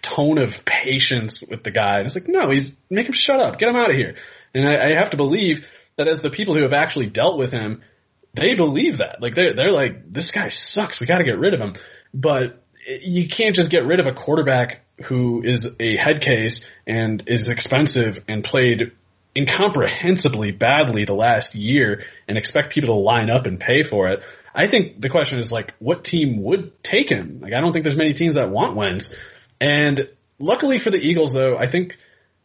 tone 0.00 0.38
of 0.38 0.64
patience 0.64 1.42
with 1.42 1.62
the 1.62 1.70
guy. 1.70 1.98
And 1.98 2.06
it's 2.06 2.14
like, 2.14 2.26
no, 2.26 2.48
he's 2.48 2.80
make 2.88 3.06
him 3.06 3.12
shut 3.12 3.38
up, 3.38 3.58
get 3.58 3.68
him 3.68 3.76
out 3.76 3.90
of 3.90 3.96
here. 3.96 4.14
And 4.54 4.66
I, 4.66 4.82
I 4.82 4.88
have 4.94 5.10
to 5.10 5.18
believe 5.18 5.68
that 5.96 6.08
as 6.08 6.22
the 6.22 6.30
people 6.30 6.54
who 6.54 6.62
have 6.62 6.72
actually 6.72 7.06
dealt 7.06 7.38
with 7.38 7.52
him, 7.52 7.82
they 8.32 8.54
believe 8.54 8.98
that. 8.98 9.20
Like 9.20 9.34
they're 9.34 9.52
they're 9.52 9.70
like, 9.70 10.10
this 10.10 10.30
guy 10.30 10.48
sucks. 10.48 11.00
We 11.00 11.06
got 11.06 11.18
to 11.18 11.24
get 11.24 11.38
rid 11.38 11.52
of 11.52 11.60
him. 11.60 11.74
But 12.14 12.64
eh, 12.88 13.00
you 13.02 13.28
can't 13.28 13.54
just 13.54 13.70
get 13.70 13.84
rid 13.84 14.00
of 14.00 14.06
a 14.06 14.12
quarterback 14.12 14.80
who 15.04 15.42
is 15.42 15.76
a 15.78 15.96
head 15.96 16.22
case 16.22 16.66
and 16.86 17.22
is 17.26 17.50
expensive 17.50 18.24
and 18.26 18.42
played 18.42 18.92
incomprehensibly 19.34 20.52
badly 20.52 21.04
the 21.04 21.14
last 21.14 21.54
year 21.54 22.04
and 22.28 22.38
expect 22.38 22.72
people 22.72 22.94
to 22.94 23.00
line 23.00 23.30
up 23.30 23.46
and 23.46 23.58
pay 23.58 23.82
for 23.82 24.08
it. 24.08 24.22
I 24.54 24.68
think 24.68 25.00
the 25.00 25.08
question 25.08 25.38
is 25.38 25.50
like, 25.50 25.74
what 25.78 26.04
team 26.04 26.42
would 26.42 26.82
take 26.82 27.10
him? 27.10 27.40
Like, 27.40 27.52
I 27.52 27.60
don't 27.60 27.72
think 27.72 27.82
there's 27.82 27.96
many 27.96 28.12
teams 28.12 28.36
that 28.36 28.50
want 28.50 28.76
Wentz. 28.76 29.14
And 29.60 30.08
luckily 30.38 30.78
for 30.78 30.90
the 30.90 31.04
Eagles, 31.04 31.32
though, 31.32 31.58
I 31.58 31.66
think 31.66 31.96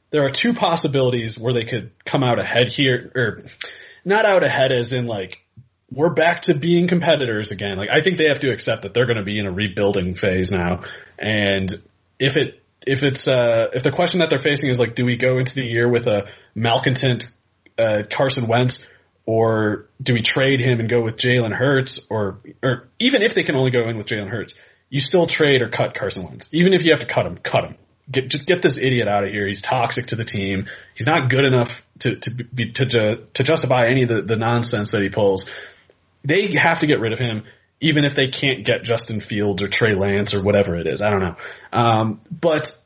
there 0.09 0.25
are 0.25 0.31
two 0.31 0.53
possibilities 0.53 1.37
where 1.37 1.53
they 1.53 1.65
could 1.65 1.91
come 2.05 2.23
out 2.23 2.39
ahead 2.39 2.69
here, 2.69 3.11
or 3.15 3.43
not 4.03 4.25
out 4.25 4.43
ahead 4.43 4.71
as 4.71 4.93
in 4.93 5.05
like 5.05 5.39
we're 5.91 6.13
back 6.13 6.43
to 6.43 6.53
being 6.53 6.87
competitors 6.87 7.51
again. 7.51 7.77
Like 7.77 7.89
I 7.91 8.01
think 8.01 8.17
they 8.17 8.29
have 8.29 8.39
to 8.41 8.51
accept 8.51 8.83
that 8.83 8.93
they're 8.93 9.05
going 9.05 9.17
to 9.17 9.23
be 9.23 9.39
in 9.39 9.45
a 9.45 9.51
rebuilding 9.51 10.13
phase 10.15 10.51
now, 10.51 10.83
and 11.17 11.69
if 12.17 12.37
it 12.37 12.58
if 12.85 13.03
it's 13.03 13.27
uh 13.27 13.69
if 13.73 13.83
the 13.83 13.91
question 13.91 14.19
that 14.19 14.29
they're 14.29 14.39
facing 14.39 14.69
is 14.69 14.79
like, 14.79 14.95
do 14.95 15.05
we 15.05 15.17
go 15.17 15.37
into 15.37 15.55
the 15.55 15.65
year 15.65 15.87
with 15.87 16.07
a 16.07 16.27
malcontent 16.55 17.27
uh, 17.77 18.03
Carson 18.09 18.47
Wentz, 18.47 18.85
or 19.25 19.87
do 20.01 20.13
we 20.13 20.21
trade 20.21 20.59
him 20.59 20.79
and 20.79 20.89
go 20.89 21.01
with 21.01 21.17
Jalen 21.17 21.53
Hurts, 21.53 22.07
or 22.09 22.39
or 22.63 22.89
even 22.99 23.21
if 23.21 23.35
they 23.35 23.43
can 23.43 23.55
only 23.55 23.71
go 23.71 23.87
in 23.87 23.97
with 23.97 24.07
Jalen 24.07 24.29
Hurts, 24.29 24.55
you 24.89 24.99
still 24.99 25.27
trade 25.27 25.61
or 25.61 25.69
cut 25.69 25.93
Carson 25.93 26.25
Wentz. 26.25 26.53
Even 26.53 26.73
if 26.73 26.83
you 26.83 26.91
have 26.91 26.99
to 26.99 27.05
cut 27.05 27.25
him, 27.25 27.37
cut 27.37 27.63
him 27.63 27.75
get 28.11 28.29
just 28.29 28.45
get 28.45 28.61
this 28.61 28.77
idiot 28.77 29.07
out 29.07 29.23
of 29.23 29.31
here. 29.31 29.47
He's 29.47 29.61
toxic 29.61 30.07
to 30.07 30.15
the 30.15 30.25
team. 30.25 30.67
He's 30.95 31.07
not 31.07 31.29
good 31.29 31.45
enough 31.45 31.85
to 31.99 32.15
to 32.15 32.31
be 32.31 32.71
to 32.71 33.25
to 33.33 33.43
justify 33.43 33.87
any 33.89 34.03
of 34.03 34.09
the, 34.09 34.21
the 34.21 34.37
nonsense 34.37 34.91
that 34.91 35.01
he 35.01 35.09
pulls. 35.09 35.49
They 36.23 36.53
have 36.53 36.79
to 36.81 36.87
get 36.87 36.99
rid 36.99 37.13
of 37.13 37.19
him, 37.19 37.43
even 37.81 38.05
if 38.05 38.15
they 38.15 38.27
can't 38.27 38.65
get 38.65 38.83
Justin 38.83 39.19
Fields 39.19 39.61
or 39.61 39.67
Trey 39.67 39.95
Lance 39.95 40.33
or 40.33 40.41
whatever 40.41 40.75
it 40.75 40.87
is. 40.87 41.01
I 41.01 41.09
don't 41.09 41.21
know. 41.21 41.35
Um, 41.71 42.21
but 42.29 42.77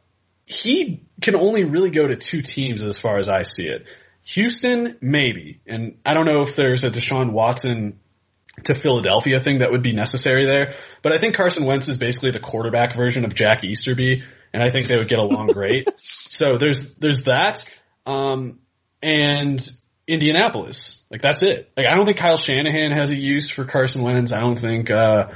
he 0.45 1.03
can 1.21 1.35
only 1.35 1.63
really 1.63 1.89
go 1.89 2.05
to 2.05 2.15
two 2.15 2.41
teams 2.41 2.83
as 2.83 2.97
far 2.97 3.17
as 3.17 3.29
I 3.29 3.43
see 3.43 3.67
it. 3.67 3.87
Houston, 4.25 4.97
maybe, 5.01 5.59
and 5.67 5.97
I 6.05 6.13
don't 6.13 6.25
know 6.25 6.41
if 6.41 6.55
there's 6.55 6.83
a 6.83 6.91
Deshaun 6.91 7.31
Watson 7.31 7.99
to 8.65 8.73
Philadelphia 8.73 9.39
thing 9.39 9.57
that 9.59 9.71
would 9.71 9.81
be 9.81 9.93
necessary 9.93 10.45
there. 10.45 10.75
But 11.01 11.11
I 11.11 11.17
think 11.17 11.35
Carson 11.35 11.65
Wentz 11.65 11.87
is 11.87 11.97
basically 11.97 12.31
the 12.31 12.39
quarterback 12.39 12.93
version 12.95 13.25
of 13.25 13.33
Jack 13.33 13.63
Easterby, 13.63 14.23
and 14.53 14.63
I 14.63 14.69
think 14.69 14.87
they 14.87 14.97
would 14.97 15.07
get 15.07 15.19
along 15.19 15.47
great. 15.47 15.89
so 15.99 16.57
there's 16.57 16.95
there's 16.95 17.23
that, 17.23 17.65
um, 18.05 18.59
and 19.01 19.59
Indianapolis. 20.07 21.03
Like 21.09 21.21
that's 21.21 21.41
it. 21.41 21.71
Like 21.77 21.85
I 21.85 21.93
don't 21.93 22.05
think 22.05 22.17
Kyle 22.17 22.37
Shanahan 22.37 22.91
has 22.91 23.09
a 23.09 23.15
use 23.15 23.49
for 23.49 23.65
Carson 23.65 24.01
Wentz. 24.01 24.33
I 24.33 24.39
don't 24.39 24.57
think 24.57 24.89
uh, 24.89 25.29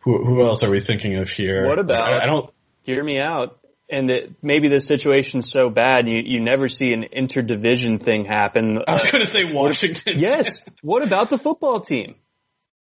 who 0.00 0.24
who 0.24 0.42
else 0.42 0.62
are 0.62 0.70
we 0.70 0.80
thinking 0.80 1.16
of 1.16 1.28
here? 1.28 1.66
What 1.66 1.78
about? 1.78 2.14
I, 2.14 2.22
I 2.22 2.26
don't 2.26 2.50
hear 2.82 3.02
me 3.02 3.20
out. 3.20 3.58
And 3.90 4.10
it, 4.10 4.32
maybe 4.42 4.68
the 4.68 4.80
situation's 4.80 5.50
so 5.50 5.68
bad 5.68 6.08
you 6.08 6.22
you 6.24 6.40
never 6.40 6.68
see 6.68 6.92
an 6.94 7.04
interdivision 7.14 8.02
thing 8.02 8.24
happen. 8.24 8.78
I 8.86 8.92
was 8.92 9.06
going 9.06 9.22
to 9.22 9.30
say 9.30 9.44
Washington. 9.44 10.18
yes. 10.18 10.66
What 10.80 11.02
about 11.02 11.28
the 11.28 11.38
football 11.38 11.80
team? 11.80 12.14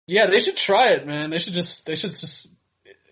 Yeah, 0.09 0.27
they 0.27 0.41
should 0.41 0.57
try 0.57 0.93
it, 0.93 1.07
man. 1.07 1.31
They 1.31 1.39
should 1.39 1.55
just 1.55 1.87
they 1.87 1.95
should 1.95 2.11
just 2.11 2.58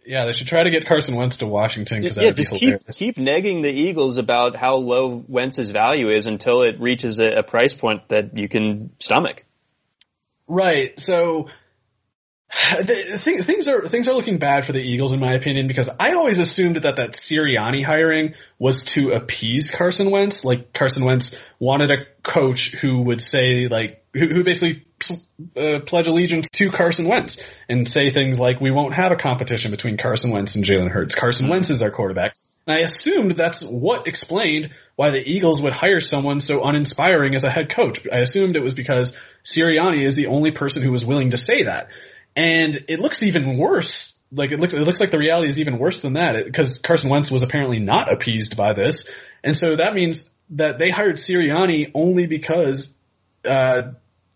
yeah, 0.07 0.25
they 0.25 0.33
should 0.33 0.47
try 0.47 0.63
to 0.63 0.71
get 0.71 0.87
Carson 0.87 1.17
Wentz 1.17 1.39
to 1.39 1.47
Washington 1.47 2.01
because 2.01 2.17
yeah, 2.19 2.31
just 2.31 2.55
keep 2.55 2.87
keep 2.89 3.17
negging 3.17 3.63
the 3.63 3.71
Eagles 3.71 4.19
about 4.19 4.57
how 4.57 4.77
low 4.77 5.25
Wentz's 5.27 5.71
value 5.71 6.11
is 6.11 6.27
until 6.27 6.63
it 6.63 6.81
reaches 6.81 7.21
a, 7.21 7.39
a 7.39 7.43
price 7.43 7.75
point 7.75 8.09
that 8.09 8.37
you 8.37 8.49
can 8.49 8.91
stomach. 8.99 9.45
Right. 10.47 10.99
So 11.01 11.49
the, 12.49 13.19
th- 13.23 13.43
things 13.43 13.69
are 13.69 13.87
things 13.87 14.09
are 14.09 14.15
looking 14.15 14.39
bad 14.39 14.65
for 14.65 14.73
the 14.73 14.81
Eagles 14.81 15.13
in 15.13 15.21
my 15.21 15.35
opinion 15.35 15.67
because 15.67 15.91
I 15.99 16.13
always 16.13 16.39
assumed 16.39 16.77
that 16.77 16.97
that 16.97 17.11
Sirianni 17.13 17.85
hiring 17.85 18.35
was 18.59 18.85
to 18.87 19.11
appease 19.11 19.71
Carson 19.71 20.11
Wentz. 20.11 20.45
Like 20.45 20.73
Carson 20.73 21.05
Wentz 21.05 21.35
wanted 21.59 21.91
a 21.91 22.07
coach 22.23 22.73
who 22.73 23.03
would 23.03 23.21
say 23.21 23.69
like 23.69 24.05
who, 24.15 24.27
who 24.29 24.45
basically 24.45 24.86
uh, 25.57 25.81
pledge 25.85 26.07
allegiance 26.07 26.49
to 26.51 26.71
Carson 26.71 27.09
Wentz 27.09 27.39
and 27.69 27.87
say 27.87 28.11
things 28.11 28.39
like, 28.39 28.61
"We 28.61 28.71
won't 28.71 28.95
have 28.95 29.13
a 29.13 29.17
competition 29.17 29.71
between 29.71 29.97
Carson 29.97 30.31
Wentz 30.31 30.57
and 30.57 30.65
Jalen 30.65 30.91
Hurts. 30.91 31.15
Carson 31.15 31.49
Wentz 31.49 31.71
is 31.71 31.83
our 31.83 31.91
quarterback." 31.91 32.35
And 32.67 32.75
I 32.75 32.81
assumed 32.81 33.33
that's 33.33 33.63
what 33.63 34.09
explained 34.09 34.71
why 34.97 35.11
the 35.11 35.23
Eagles 35.23 35.63
would 35.63 35.73
hire 35.73 36.01
someone 36.01 36.41
so 36.41 36.65
uninspiring 36.65 37.35
as 37.35 37.45
a 37.45 37.51
head 37.51 37.69
coach. 37.69 38.07
I 38.13 38.19
assumed 38.19 38.57
it 38.57 38.63
was 38.63 38.75
because 38.75 39.17
Sirianni 39.45 40.01
is 40.01 40.17
the 40.17 40.27
only 40.27 40.51
person 40.51 40.83
who 40.83 40.91
was 40.91 41.05
willing 41.05 41.31
to 41.31 41.37
say 41.37 41.65
that. 41.65 41.91
And 42.35 42.77
it 42.89 42.99
looks 42.99 43.23
even 43.23 43.57
worse. 43.57 44.21
Like 44.33 44.51
it 44.51 44.59
looks, 44.59 44.75
it 44.75 44.81
looks 44.81 44.99
like 44.99 45.11
the 45.11 45.19
reality 45.19 45.49
is 45.49 45.61
even 45.61 45.79
worse 45.79 46.01
than 46.01 46.15
that 46.15 46.45
because 46.45 46.79
Carson 46.79 47.09
Wentz 47.09 47.31
was 47.31 47.43
apparently 47.43 47.79
not 47.79 48.13
appeased 48.13 48.57
by 48.57 48.73
this. 48.73 49.07
And 49.45 49.57
so 49.57 49.77
that 49.77 49.95
means 49.95 50.29
that 50.51 50.79
they 50.79 50.91
hired 50.91 51.17
Sirianni 51.17 51.93
only 51.95 52.27
because, 52.27 52.95
uh, 53.45 53.93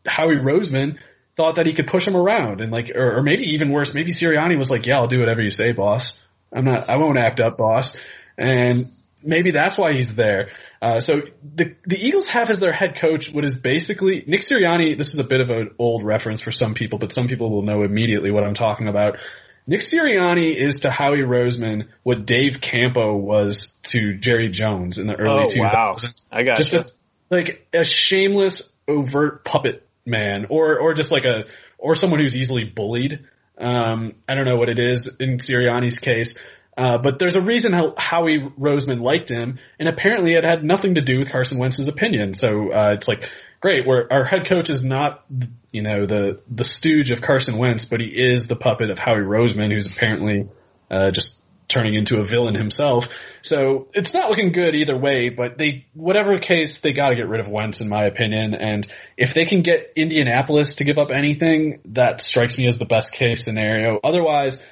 Howie 0.06 0.36
Roseman 0.36 0.98
thought 1.36 1.56
that 1.56 1.66
he 1.66 1.72
could 1.72 1.86
push 1.86 2.06
him 2.06 2.16
around 2.16 2.60
and 2.60 2.70
like, 2.72 2.90
or, 2.94 3.18
or 3.18 3.22
maybe 3.22 3.54
even 3.54 3.70
worse, 3.70 3.94
maybe 3.94 4.10
Sirianni 4.10 4.58
was 4.58 4.70
like, 4.70 4.86
yeah, 4.86 4.96
I'll 4.96 5.06
do 5.06 5.20
whatever 5.20 5.40
you 5.40 5.50
say, 5.50 5.72
boss. 5.72 6.22
I'm 6.52 6.64
not, 6.64 6.88
I 6.88 6.96
won't 6.96 7.18
act 7.18 7.40
up, 7.40 7.56
boss 7.56 7.96
and 8.40 8.86
maybe 9.22 9.50
that's 9.52 9.76
why 9.78 9.92
he's 9.92 10.16
there. 10.16 10.48
Uh, 10.82 10.98
so 10.98 11.22
the 11.54 11.76
the 11.84 11.98
Eagles 11.98 12.30
have 12.30 12.48
as 12.50 12.58
their 12.58 12.72
head 12.72 12.96
coach 12.96 13.32
what 13.32 13.44
is 13.44 13.58
basically 13.58 14.24
Nick 14.26 14.40
Sirianni. 14.40 14.96
This 14.96 15.12
is 15.12 15.18
a 15.18 15.24
bit 15.24 15.40
of 15.42 15.50
an 15.50 15.70
old 15.78 16.02
reference 16.02 16.40
for 16.40 16.50
some 16.50 16.74
people, 16.74 16.98
but 16.98 17.12
some 17.12 17.28
people 17.28 17.50
will 17.50 17.62
know 17.62 17.82
immediately 17.82 18.30
what 18.30 18.42
I'm 18.44 18.54
talking 18.54 18.88
about. 18.88 19.18
Nick 19.66 19.80
Sirianni 19.80 20.54
is 20.54 20.80
to 20.80 20.90
Howie 20.90 21.18
Roseman 21.18 21.88
what 22.02 22.24
Dave 22.26 22.60
Campo 22.60 23.14
was 23.14 23.78
to 23.84 24.16
Jerry 24.16 24.48
Jones 24.48 24.98
in 24.98 25.06
the 25.06 25.14
early 25.14 25.44
Oh 25.44 25.48
2000s. 25.48 25.60
wow, 25.60 25.96
I 26.32 26.42
got 26.42 26.56
Just 26.56 26.72
you. 26.72 26.78
a, 26.80 26.84
like 27.30 27.68
a 27.74 27.84
shameless, 27.84 28.74
overt 28.88 29.44
puppet 29.44 29.86
man, 30.04 30.46
or 30.48 30.78
or 30.78 30.94
just 30.94 31.12
like 31.12 31.24
a 31.24 31.46
or 31.78 31.94
someone 31.94 32.20
who's 32.20 32.36
easily 32.36 32.64
bullied. 32.64 33.24
Um, 33.58 34.14
I 34.28 34.34
don't 34.34 34.46
know 34.46 34.56
what 34.56 34.70
it 34.70 34.78
is 34.78 35.16
in 35.20 35.36
Sirianni's 35.36 35.98
case, 35.98 36.38
uh, 36.76 36.98
but 36.98 37.18
there's 37.18 37.36
a 37.36 37.42
reason 37.42 37.72
how 37.72 37.94
Howie 37.96 38.38
Roseman 38.38 39.02
liked 39.02 39.28
him, 39.28 39.58
and 39.78 39.88
apparently 39.88 40.32
it 40.32 40.44
had 40.44 40.64
nothing 40.64 40.94
to 40.94 41.02
do 41.02 41.18
with 41.18 41.30
Carson 41.30 41.58
Wentz's 41.58 41.88
opinion. 41.88 42.32
So 42.32 42.70
uh, 42.70 42.92
it's 42.94 43.06
like, 43.06 43.28
great, 43.60 43.86
our 43.86 44.24
head 44.24 44.46
coach 44.46 44.70
is 44.70 44.82
not, 44.82 45.24
you 45.72 45.82
know, 45.82 46.06
the 46.06 46.40
the 46.48 46.64
stooge 46.64 47.10
of 47.10 47.20
Carson 47.20 47.58
Wentz, 47.58 47.84
but 47.84 48.00
he 48.00 48.06
is 48.06 48.48
the 48.48 48.56
puppet 48.56 48.90
of 48.90 48.98
Howie 48.98 49.18
Roseman, 49.18 49.70
who's 49.72 49.92
apparently 49.92 50.48
uh, 50.90 51.10
just 51.10 51.39
turning 51.70 51.94
into 51.94 52.20
a 52.20 52.24
villain 52.24 52.54
himself. 52.54 53.08
So 53.42 53.88
it's 53.94 54.12
not 54.12 54.28
looking 54.28 54.52
good 54.52 54.74
either 54.74 54.96
way, 54.96 55.30
but 55.30 55.56
they, 55.56 55.86
whatever 55.94 56.38
case, 56.38 56.80
they 56.80 56.92
got 56.92 57.10
to 57.10 57.16
get 57.16 57.28
rid 57.28 57.40
of 57.40 57.48
Wentz, 57.48 57.80
in 57.80 57.88
my 57.88 58.04
opinion. 58.04 58.54
And 58.54 58.86
if 59.16 59.32
they 59.32 59.46
can 59.46 59.62
get 59.62 59.92
Indianapolis 59.96 60.76
to 60.76 60.84
give 60.84 60.98
up 60.98 61.10
anything, 61.10 61.80
that 61.86 62.20
strikes 62.20 62.58
me 62.58 62.66
as 62.66 62.78
the 62.78 62.84
best 62.84 63.12
case 63.12 63.44
scenario. 63.44 63.98
Otherwise, 64.02 64.66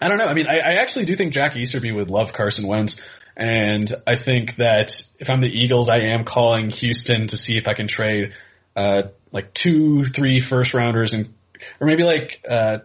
I 0.00 0.08
don't 0.08 0.18
know. 0.18 0.26
I 0.26 0.34
mean, 0.34 0.46
I, 0.46 0.58
I 0.58 0.72
actually 0.74 1.06
do 1.06 1.16
think 1.16 1.32
Jack 1.32 1.56
Easterby 1.56 1.90
would 1.90 2.10
love 2.10 2.32
Carson 2.32 2.68
Wentz. 2.68 3.02
And 3.36 3.90
I 4.06 4.16
think 4.16 4.56
that 4.56 4.92
if 5.18 5.30
I'm 5.30 5.40
the 5.40 5.50
Eagles, 5.50 5.88
I 5.88 5.98
am 6.00 6.24
calling 6.24 6.70
Houston 6.70 7.28
to 7.28 7.36
see 7.36 7.56
if 7.56 7.68
I 7.68 7.74
can 7.74 7.86
trade, 7.86 8.34
uh, 8.76 9.02
like 9.32 9.54
two, 9.54 10.04
three 10.04 10.40
first 10.40 10.74
rounders 10.74 11.14
and, 11.14 11.32
or 11.80 11.86
maybe 11.86 12.04
like, 12.04 12.44
uh, 12.48 12.78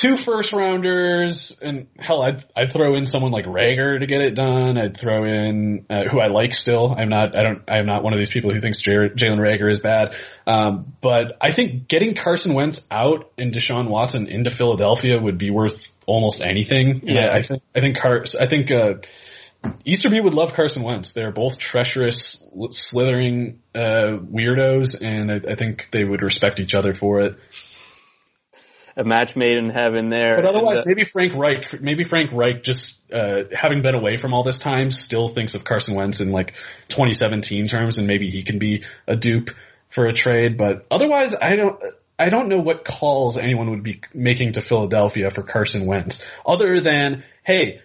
two 0.00 0.16
first 0.16 0.54
rounders 0.54 1.60
and 1.60 1.86
hell, 1.98 2.22
I'd, 2.22 2.42
I'd 2.56 2.72
throw 2.72 2.94
in 2.94 3.06
someone 3.06 3.32
like 3.32 3.44
Reagor 3.44 4.00
to 4.00 4.06
get 4.06 4.22
it 4.22 4.34
done. 4.34 4.78
I'd 4.78 4.96
throw 4.96 5.24
in, 5.24 5.84
uh, 5.90 6.04
who 6.08 6.18
I 6.18 6.28
like 6.28 6.54
still. 6.54 6.94
I'm 6.96 7.10
not, 7.10 7.36
I 7.36 7.42
don't, 7.42 7.62
I'm 7.68 7.84
not 7.84 8.02
one 8.02 8.14
of 8.14 8.18
these 8.18 8.30
people 8.30 8.50
who 8.50 8.60
thinks 8.60 8.80
Jalen 8.82 9.14
Reagor 9.14 9.70
is 9.70 9.80
bad. 9.80 10.16
Um, 10.46 10.94
but 11.02 11.36
I 11.38 11.52
think 11.52 11.86
getting 11.86 12.14
Carson 12.14 12.54
Wentz 12.54 12.86
out 12.90 13.30
and 13.36 13.52
Deshaun 13.52 13.88
Watson 13.90 14.26
into 14.26 14.48
Philadelphia 14.48 15.20
would 15.20 15.36
be 15.36 15.50
worth 15.50 15.92
almost 16.06 16.40
anything. 16.40 17.02
Yeah. 17.04 17.26
I, 17.26 17.36
I 17.36 17.42
think, 17.42 17.62
I 17.76 17.80
think 17.80 17.98
Car- 17.98 18.24
I 18.40 18.46
think, 18.46 18.70
uh, 18.70 18.94
Easterby 19.84 20.18
would 20.18 20.32
love 20.32 20.54
Carson 20.54 20.82
Wentz. 20.82 21.12
They're 21.12 21.30
both 21.30 21.58
treacherous, 21.58 22.50
slithering, 22.70 23.60
uh, 23.74 24.16
weirdos 24.16 25.02
and 25.02 25.30
I, 25.30 25.52
I 25.52 25.54
think 25.56 25.90
they 25.90 26.04
would 26.04 26.22
respect 26.22 26.58
each 26.58 26.74
other 26.74 26.94
for 26.94 27.20
it. 27.20 27.36
A 28.96 29.04
match 29.04 29.36
made 29.36 29.56
in 29.56 29.70
heaven 29.70 30.08
there. 30.08 30.36
But 30.36 30.46
otherwise, 30.46 30.78
And, 30.78 30.86
uh, 30.86 30.90
maybe 30.90 31.04
Frank 31.04 31.34
Reich, 31.34 31.80
maybe 31.80 32.04
Frank 32.04 32.32
Reich 32.32 32.62
just, 32.62 33.12
uh, 33.12 33.44
having 33.52 33.82
been 33.82 33.94
away 33.94 34.16
from 34.16 34.34
all 34.34 34.42
this 34.42 34.58
time 34.58 34.90
still 34.90 35.28
thinks 35.28 35.54
of 35.54 35.64
Carson 35.64 35.94
Wentz 35.94 36.20
in 36.20 36.30
like 36.30 36.54
2017 36.88 37.66
terms 37.66 37.98
and 37.98 38.06
maybe 38.06 38.30
he 38.30 38.42
can 38.42 38.58
be 38.58 38.84
a 39.06 39.16
dupe 39.16 39.50
for 39.88 40.06
a 40.06 40.12
trade. 40.12 40.56
But 40.56 40.86
otherwise, 40.90 41.34
I 41.34 41.56
don't, 41.56 41.82
I 42.18 42.28
don't 42.28 42.48
know 42.48 42.60
what 42.60 42.84
calls 42.84 43.38
anyone 43.38 43.70
would 43.70 43.82
be 43.82 44.02
making 44.12 44.52
to 44.52 44.60
Philadelphia 44.60 45.30
for 45.30 45.42
Carson 45.42 45.86
Wentz 45.86 46.24
other 46.44 46.80
than, 46.80 47.24
hey, 47.42 47.80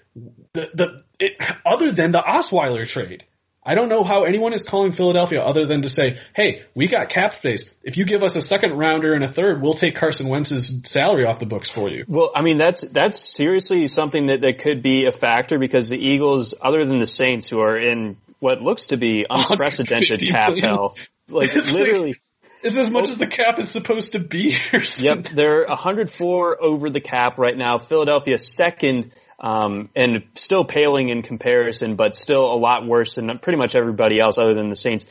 the, 0.53 0.69
the, 0.73 1.03
it, 1.19 1.37
other 1.65 1.91
than 1.91 2.11
the 2.11 2.21
Osweiler 2.21 2.87
trade. 2.87 3.25
I 3.65 3.73
don't 3.73 3.89
know 3.89 4.03
how 4.03 4.23
anyone 4.25 4.53
is 4.53 4.63
calling 4.63 4.91
Philadelphia 4.91 5.41
other 5.41 5.65
than 5.65 5.81
to 5.81 5.89
say, 5.89 6.19
hey, 6.35 6.63
we 6.75 6.87
got 6.87 7.09
cap 7.09 7.33
space. 7.33 7.75
If 7.83 7.97
you 7.97 8.05
give 8.05 8.21
us 8.21 8.35
a 8.35 8.41
second 8.41 8.77
rounder 8.77 9.13
and 9.13 9.23
a 9.23 9.27
third, 9.27 9.61
we'll 9.61 9.73
take 9.73 9.95
Carson 9.95 10.27
Wentz's 10.29 10.81
salary 10.83 11.25
off 11.25 11.39
the 11.39 11.47
books 11.47 11.69
for 11.69 11.89
you. 11.89 12.05
Well, 12.07 12.31
I 12.35 12.43
mean, 12.43 12.59
that's, 12.59 12.81
that's 12.81 13.17
seriously 13.19 13.87
something 13.87 14.27
that, 14.27 14.41
that 14.41 14.59
could 14.59 14.83
be 14.83 15.05
a 15.05 15.11
factor 15.11 15.57
because 15.57 15.89
the 15.89 15.97
Eagles, 15.97 16.53
other 16.61 16.85
than 16.85 16.99
the 16.99 17.07
Saints 17.07 17.49
who 17.49 17.59
are 17.59 17.77
in 17.77 18.17
what 18.39 18.61
looks 18.61 18.87
to 18.87 18.97
be 18.97 19.25
unprecedented 19.29 20.19
cap 20.19 20.49
million. 20.49 20.65
hell, 20.69 20.95
like 21.29 21.55
It's 21.55 21.71
like- 21.71 21.73
literally, 21.73 22.15
It's 22.61 22.75
as 22.75 22.91
much 22.91 23.05
oh. 23.07 23.11
as 23.11 23.17
the 23.17 23.27
cap 23.27 23.57
is 23.57 23.69
supposed 23.71 24.11
to 24.11 24.19
be. 24.19 24.55
Yep, 24.99 25.29
they're 25.29 25.65
104 25.67 26.63
over 26.63 26.89
the 26.91 26.99
cap 27.01 27.37
right 27.39 27.57
now. 27.57 27.79
Philadelphia 27.79 28.37
second, 28.37 29.11
um, 29.39 29.89
and 29.95 30.23
still 30.35 30.65
paling 30.65 31.09
in 31.09 31.21
comparison, 31.21 31.95
but 31.95 32.15
still 32.15 32.51
a 32.53 32.55
lot 32.55 32.85
worse 32.85 33.15
than 33.15 33.39
pretty 33.39 33.57
much 33.57 33.75
everybody 33.75 34.19
else 34.19 34.37
other 34.37 34.53
than 34.53 34.69
the 34.69 34.75
Saints 34.75 35.05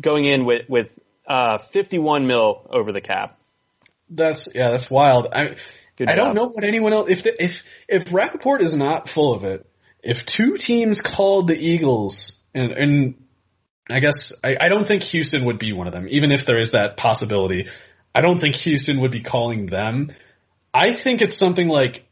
going 0.00 0.24
in 0.24 0.44
with, 0.44 0.68
with, 0.68 0.98
uh, 1.26 1.58
51 1.58 2.26
mil 2.26 2.66
over 2.70 2.92
the 2.92 3.00
cap. 3.00 3.38
That's 4.10 4.54
yeah, 4.54 4.70
that's 4.70 4.90
wild. 4.90 5.28
I 5.32 5.56
Good 5.96 6.08
I 6.08 6.16
don't 6.16 6.34
know 6.34 6.48
what 6.48 6.64
anyone 6.64 6.92
else 6.92 7.08
if 7.08 7.22
the, 7.22 7.42
if 7.42 7.62
if 7.88 8.12
Rapoport 8.12 8.62
is 8.62 8.76
not 8.76 9.08
full 9.08 9.32
of 9.32 9.44
it. 9.44 9.66
If 10.02 10.26
two 10.26 10.56
teams 10.56 11.00
called 11.00 11.48
the 11.48 11.56
Eagles 11.56 12.42
and 12.52 12.72
and 12.72 13.14
I 13.88 14.00
guess 14.00 14.34
I, 14.42 14.56
I 14.60 14.68
don't 14.68 14.88
think 14.88 15.02
Houston 15.04 15.44
would 15.44 15.58
be 15.58 15.72
one 15.72 15.86
of 15.86 15.92
them, 15.92 16.06
even 16.10 16.32
if 16.32 16.46
there 16.46 16.60
is 16.60 16.72
that 16.72 16.96
possibility. 16.96 17.68
I 18.14 18.20
don't 18.20 18.38
think 18.38 18.54
Houston 18.56 19.00
would 19.00 19.10
be 19.10 19.20
calling 19.20 19.66
them. 19.66 20.12
I 20.72 20.92
think 20.92 21.22
it's 21.22 21.36
something 21.36 21.68
like 21.68 22.03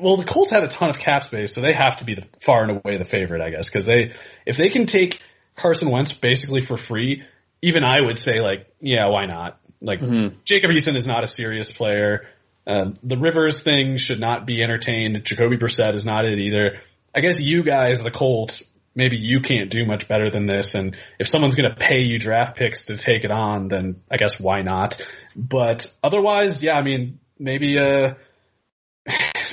well, 0.00 0.16
the 0.16 0.24
Colts 0.24 0.50
have 0.50 0.62
a 0.62 0.68
ton 0.68 0.90
of 0.90 0.98
cap 0.98 1.24
space, 1.24 1.54
so 1.54 1.60
they 1.60 1.72
have 1.72 1.98
to 1.98 2.04
be 2.04 2.14
the 2.14 2.26
far 2.40 2.62
and 2.62 2.78
away 2.78 2.96
the 2.96 3.04
favorite, 3.04 3.40
I 3.40 3.50
guess, 3.50 3.70
because 3.70 3.86
they 3.86 4.12
if 4.46 4.56
they 4.56 4.68
can 4.68 4.86
take 4.86 5.20
Carson 5.56 5.90
Wentz 5.90 6.12
basically 6.12 6.60
for 6.60 6.76
free, 6.76 7.24
even 7.62 7.84
I 7.84 8.00
would 8.00 8.18
say 8.18 8.40
like, 8.40 8.66
yeah, 8.80 9.06
why 9.08 9.26
not? 9.26 9.58
Like 9.80 10.00
Jacob 10.44 10.70
Eason 10.70 10.96
is 10.96 11.06
not 11.06 11.24
a 11.24 11.28
serious 11.28 11.72
player. 11.72 12.26
Um, 12.66 12.94
the 13.02 13.18
Rivers 13.18 13.60
thing 13.60 13.98
should 13.98 14.20
not 14.20 14.46
be 14.46 14.62
entertained. 14.62 15.22
Jacoby 15.24 15.58
Brissett 15.58 15.94
is 15.94 16.06
not 16.06 16.24
it 16.24 16.38
either. 16.38 16.78
I 17.14 17.20
guess 17.20 17.40
you 17.40 17.62
guys, 17.62 18.02
the 18.02 18.10
Colts, 18.10 18.64
maybe 18.94 19.16
you 19.18 19.40
can't 19.40 19.70
do 19.70 19.84
much 19.84 20.08
better 20.08 20.30
than 20.30 20.46
this. 20.46 20.74
And 20.74 20.96
if 21.18 21.28
someone's 21.28 21.54
going 21.54 21.70
to 21.70 21.76
pay 21.76 22.00
you 22.00 22.18
draft 22.18 22.56
picks 22.56 22.86
to 22.86 22.96
take 22.96 23.24
it 23.24 23.30
on, 23.30 23.68
then 23.68 24.00
I 24.10 24.16
guess 24.16 24.40
why 24.40 24.62
not? 24.62 25.04
But 25.36 25.92
otherwise, 26.02 26.62
yeah, 26.62 26.76
I 26.76 26.82
mean, 26.82 27.20
maybe, 27.38 27.78
uh, 27.78 28.14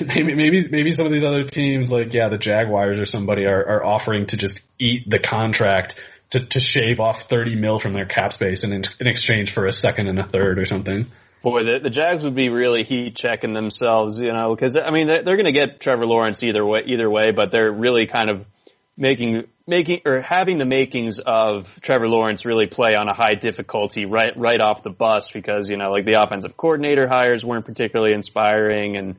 maybe, 0.00 0.34
maybe, 0.34 0.68
maybe 0.68 0.92
some 0.92 1.06
of 1.06 1.12
these 1.12 1.24
other 1.24 1.44
teams, 1.44 1.90
like, 1.90 2.12
yeah, 2.12 2.28
the 2.28 2.38
Jaguars 2.38 2.98
or 2.98 3.04
somebody 3.04 3.46
are, 3.46 3.64
are 3.64 3.84
offering 3.84 4.26
to 4.26 4.36
just 4.36 4.68
eat 4.78 5.08
the 5.08 5.18
contract 5.18 6.00
to, 6.30 6.40
to 6.40 6.60
shave 6.60 7.00
off 7.00 7.22
30 7.22 7.56
mil 7.56 7.78
from 7.78 7.92
their 7.92 8.06
cap 8.06 8.32
space 8.32 8.64
in, 8.64 8.72
in 8.72 9.06
exchange 9.06 9.52
for 9.52 9.66
a 9.66 9.72
second 9.72 10.08
and 10.08 10.18
a 10.18 10.24
third 10.24 10.58
or 10.58 10.64
something. 10.64 11.06
Boy, 11.42 11.64
the, 11.64 11.80
the 11.82 11.90
Jags 11.90 12.24
would 12.24 12.36
be 12.36 12.48
really 12.48 12.84
heat 12.84 13.16
checking 13.16 13.52
themselves, 13.52 14.20
you 14.20 14.32
know, 14.32 14.54
because 14.54 14.76
I 14.76 14.90
mean 14.90 15.08
they're, 15.08 15.22
they're 15.22 15.36
going 15.36 15.46
to 15.46 15.52
get 15.52 15.80
Trevor 15.80 16.06
Lawrence 16.06 16.42
either 16.42 16.64
way, 16.64 16.82
either 16.86 17.10
way, 17.10 17.32
but 17.32 17.50
they're 17.50 17.70
really 17.70 18.06
kind 18.06 18.30
of 18.30 18.46
making 18.96 19.44
making 19.66 20.02
or 20.06 20.20
having 20.20 20.58
the 20.58 20.64
makings 20.64 21.18
of 21.18 21.80
Trevor 21.80 22.08
Lawrence 22.08 22.44
really 22.44 22.66
play 22.66 22.94
on 22.94 23.08
a 23.08 23.14
high 23.14 23.34
difficulty 23.34 24.06
right 24.06 24.32
right 24.36 24.60
off 24.60 24.82
the 24.82 24.90
bus 24.90 25.32
because 25.32 25.68
you 25.68 25.76
know 25.76 25.90
like 25.90 26.04
the 26.04 26.22
offensive 26.22 26.56
coordinator 26.56 27.08
hires 27.08 27.44
weren't 27.44 27.64
particularly 27.64 28.12
inspiring 28.14 28.96
and 28.96 29.16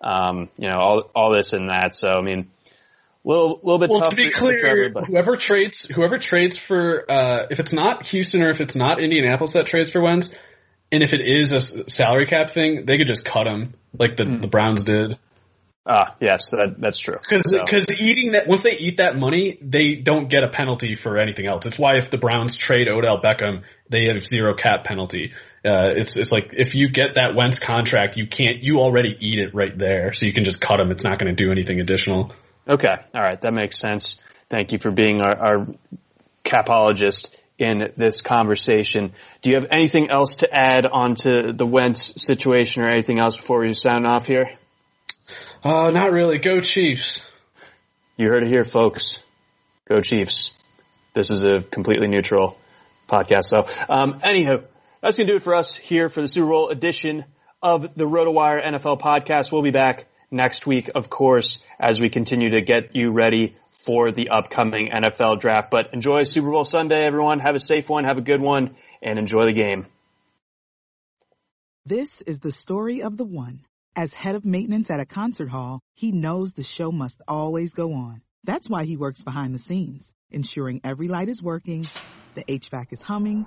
um, 0.00 0.48
you 0.58 0.68
know 0.68 0.78
all 0.78 1.10
all 1.14 1.32
this 1.36 1.52
and 1.52 1.70
that. 1.70 1.94
So 1.94 2.08
I 2.08 2.20
mean, 2.20 2.48
little 3.24 3.60
little 3.62 3.78
bit 3.78 3.90
Well, 3.90 4.02
to 4.02 4.16
be 4.16 4.30
for- 4.30 4.38
for 4.38 4.38
clear, 4.60 4.90
but 4.90 5.06
whoever 5.06 5.36
trades, 5.36 5.86
whoever 5.86 6.18
trades 6.18 6.58
for, 6.58 7.04
uh, 7.10 7.46
if 7.50 7.60
it's 7.60 7.72
not 7.72 8.06
Houston 8.06 8.42
or 8.42 8.50
if 8.50 8.60
it's 8.60 8.76
not 8.76 9.00
Indianapolis 9.00 9.52
that 9.52 9.66
trades 9.66 9.90
for 9.90 10.00
Wentz, 10.02 10.36
and 10.92 11.02
if 11.02 11.12
it 11.12 11.20
is 11.20 11.52
a 11.52 11.60
salary 11.90 12.26
cap 12.26 12.50
thing, 12.50 12.86
they 12.86 12.98
could 12.98 13.08
just 13.08 13.24
cut 13.24 13.46
him 13.46 13.74
like 13.98 14.16
the, 14.16 14.24
Hmm. 14.24 14.40
the 14.40 14.48
Browns 14.48 14.84
did. 14.84 15.18
Ah, 15.88 16.16
yes, 16.20 16.50
that, 16.50 16.74
that's 16.80 16.98
true. 16.98 17.16
Because 17.20 17.48
So- 17.50 17.62
because 17.64 18.00
eating 18.00 18.32
that 18.32 18.48
once 18.48 18.62
they 18.62 18.76
eat 18.76 18.96
that 18.96 19.16
money, 19.16 19.56
they 19.62 19.94
don't 19.94 20.28
get 20.28 20.42
a 20.42 20.48
penalty 20.48 20.96
for 20.96 21.16
anything 21.16 21.46
else. 21.46 21.64
It's 21.64 21.78
why 21.78 21.96
if 21.96 22.10
the 22.10 22.18
Browns 22.18 22.56
trade 22.56 22.88
Odell 22.88 23.20
Beckham, 23.20 23.62
they 23.88 24.06
have 24.06 24.24
zero 24.26 24.54
cap 24.54 24.82
penalty. 24.84 25.32
Uh, 25.66 25.94
it's 25.96 26.16
it's 26.16 26.30
like 26.30 26.54
if 26.54 26.74
you 26.74 26.90
get 26.90 27.16
that 27.16 27.34
Wentz 27.34 27.58
contract, 27.58 28.16
you 28.16 28.26
can't 28.26 28.60
you 28.60 28.80
already 28.80 29.16
eat 29.18 29.40
it 29.40 29.54
right 29.54 29.76
there, 29.76 30.12
so 30.12 30.26
you 30.26 30.32
can 30.32 30.44
just 30.44 30.60
cut 30.60 30.78
him. 30.78 30.90
It's 30.90 31.02
not 31.04 31.18
going 31.18 31.34
to 31.34 31.44
do 31.44 31.50
anything 31.50 31.80
additional. 31.80 32.32
Okay. 32.68 32.94
All 33.14 33.22
right. 33.22 33.40
That 33.40 33.52
makes 33.52 33.78
sense. 33.78 34.20
Thank 34.48 34.72
you 34.72 34.78
for 34.78 34.90
being 34.90 35.20
our, 35.20 35.36
our 35.36 35.66
capologist 36.44 37.34
in 37.58 37.92
this 37.96 38.22
conversation. 38.22 39.12
Do 39.42 39.50
you 39.50 39.56
have 39.56 39.68
anything 39.72 40.10
else 40.10 40.36
to 40.36 40.52
add 40.52 40.86
onto 40.86 41.52
the 41.52 41.66
Wentz 41.66 42.22
situation 42.22 42.84
or 42.84 42.88
anything 42.88 43.18
else 43.18 43.36
before 43.36 43.60
we 43.60 43.72
sign 43.74 44.04
off 44.06 44.26
here? 44.26 44.50
Uh, 45.64 45.90
not 45.90 46.12
really. 46.12 46.38
Go 46.38 46.60
Chiefs. 46.60 47.28
You 48.16 48.28
heard 48.28 48.44
it 48.44 48.48
here, 48.48 48.64
folks. 48.64 49.20
Go 49.88 50.00
Chiefs. 50.00 50.52
This 51.14 51.30
is 51.30 51.44
a 51.44 51.60
completely 51.62 52.08
neutral 52.08 52.56
podcast. 53.08 53.44
So, 53.44 53.66
um, 53.88 54.20
anywho, 54.20 54.64
that's 55.00 55.16
going 55.16 55.26
to 55.26 55.32
do 55.32 55.36
it 55.36 55.42
for 55.42 55.54
us 55.54 55.74
here 55.74 56.08
for 56.08 56.20
the 56.20 56.28
Super 56.28 56.48
Bowl 56.48 56.68
edition 56.68 57.24
of 57.62 57.94
the 57.94 58.04
RotoWire 58.04 58.64
NFL 58.64 59.00
podcast. 59.00 59.52
We'll 59.52 59.62
be 59.62 59.70
back 59.70 60.06
next 60.30 60.66
week, 60.66 60.90
of 60.94 61.10
course, 61.10 61.62
as 61.78 62.00
we 62.00 62.08
continue 62.08 62.50
to 62.50 62.60
get 62.60 62.96
you 62.96 63.10
ready 63.10 63.56
for 63.70 64.10
the 64.10 64.30
upcoming 64.30 64.88
NFL 64.88 65.40
draft. 65.40 65.70
But 65.70 65.92
enjoy 65.92 66.24
Super 66.24 66.50
Bowl 66.50 66.64
Sunday, 66.64 67.04
everyone. 67.04 67.40
Have 67.40 67.54
a 67.54 67.60
safe 67.60 67.88
one, 67.88 68.04
have 68.04 68.18
a 68.18 68.22
good 68.22 68.40
one, 68.40 68.76
and 69.02 69.18
enjoy 69.18 69.44
the 69.44 69.52
game. 69.52 69.86
This 71.84 72.20
is 72.22 72.40
the 72.40 72.52
story 72.52 73.02
of 73.02 73.16
the 73.16 73.24
one. 73.24 73.60
As 73.94 74.12
head 74.12 74.34
of 74.34 74.44
maintenance 74.44 74.90
at 74.90 75.00
a 75.00 75.06
concert 75.06 75.48
hall, 75.48 75.80
he 75.94 76.12
knows 76.12 76.52
the 76.52 76.64
show 76.64 76.90
must 76.90 77.22
always 77.28 77.72
go 77.72 77.94
on. 77.94 78.22
That's 78.44 78.68
why 78.68 78.84
he 78.84 78.96
works 78.96 79.22
behind 79.22 79.54
the 79.54 79.58
scenes, 79.58 80.12
ensuring 80.30 80.80
every 80.84 81.08
light 81.08 81.28
is 81.28 81.42
working, 81.42 81.86
the 82.34 82.44
HVAC 82.44 82.92
is 82.92 83.00
humming, 83.00 83.46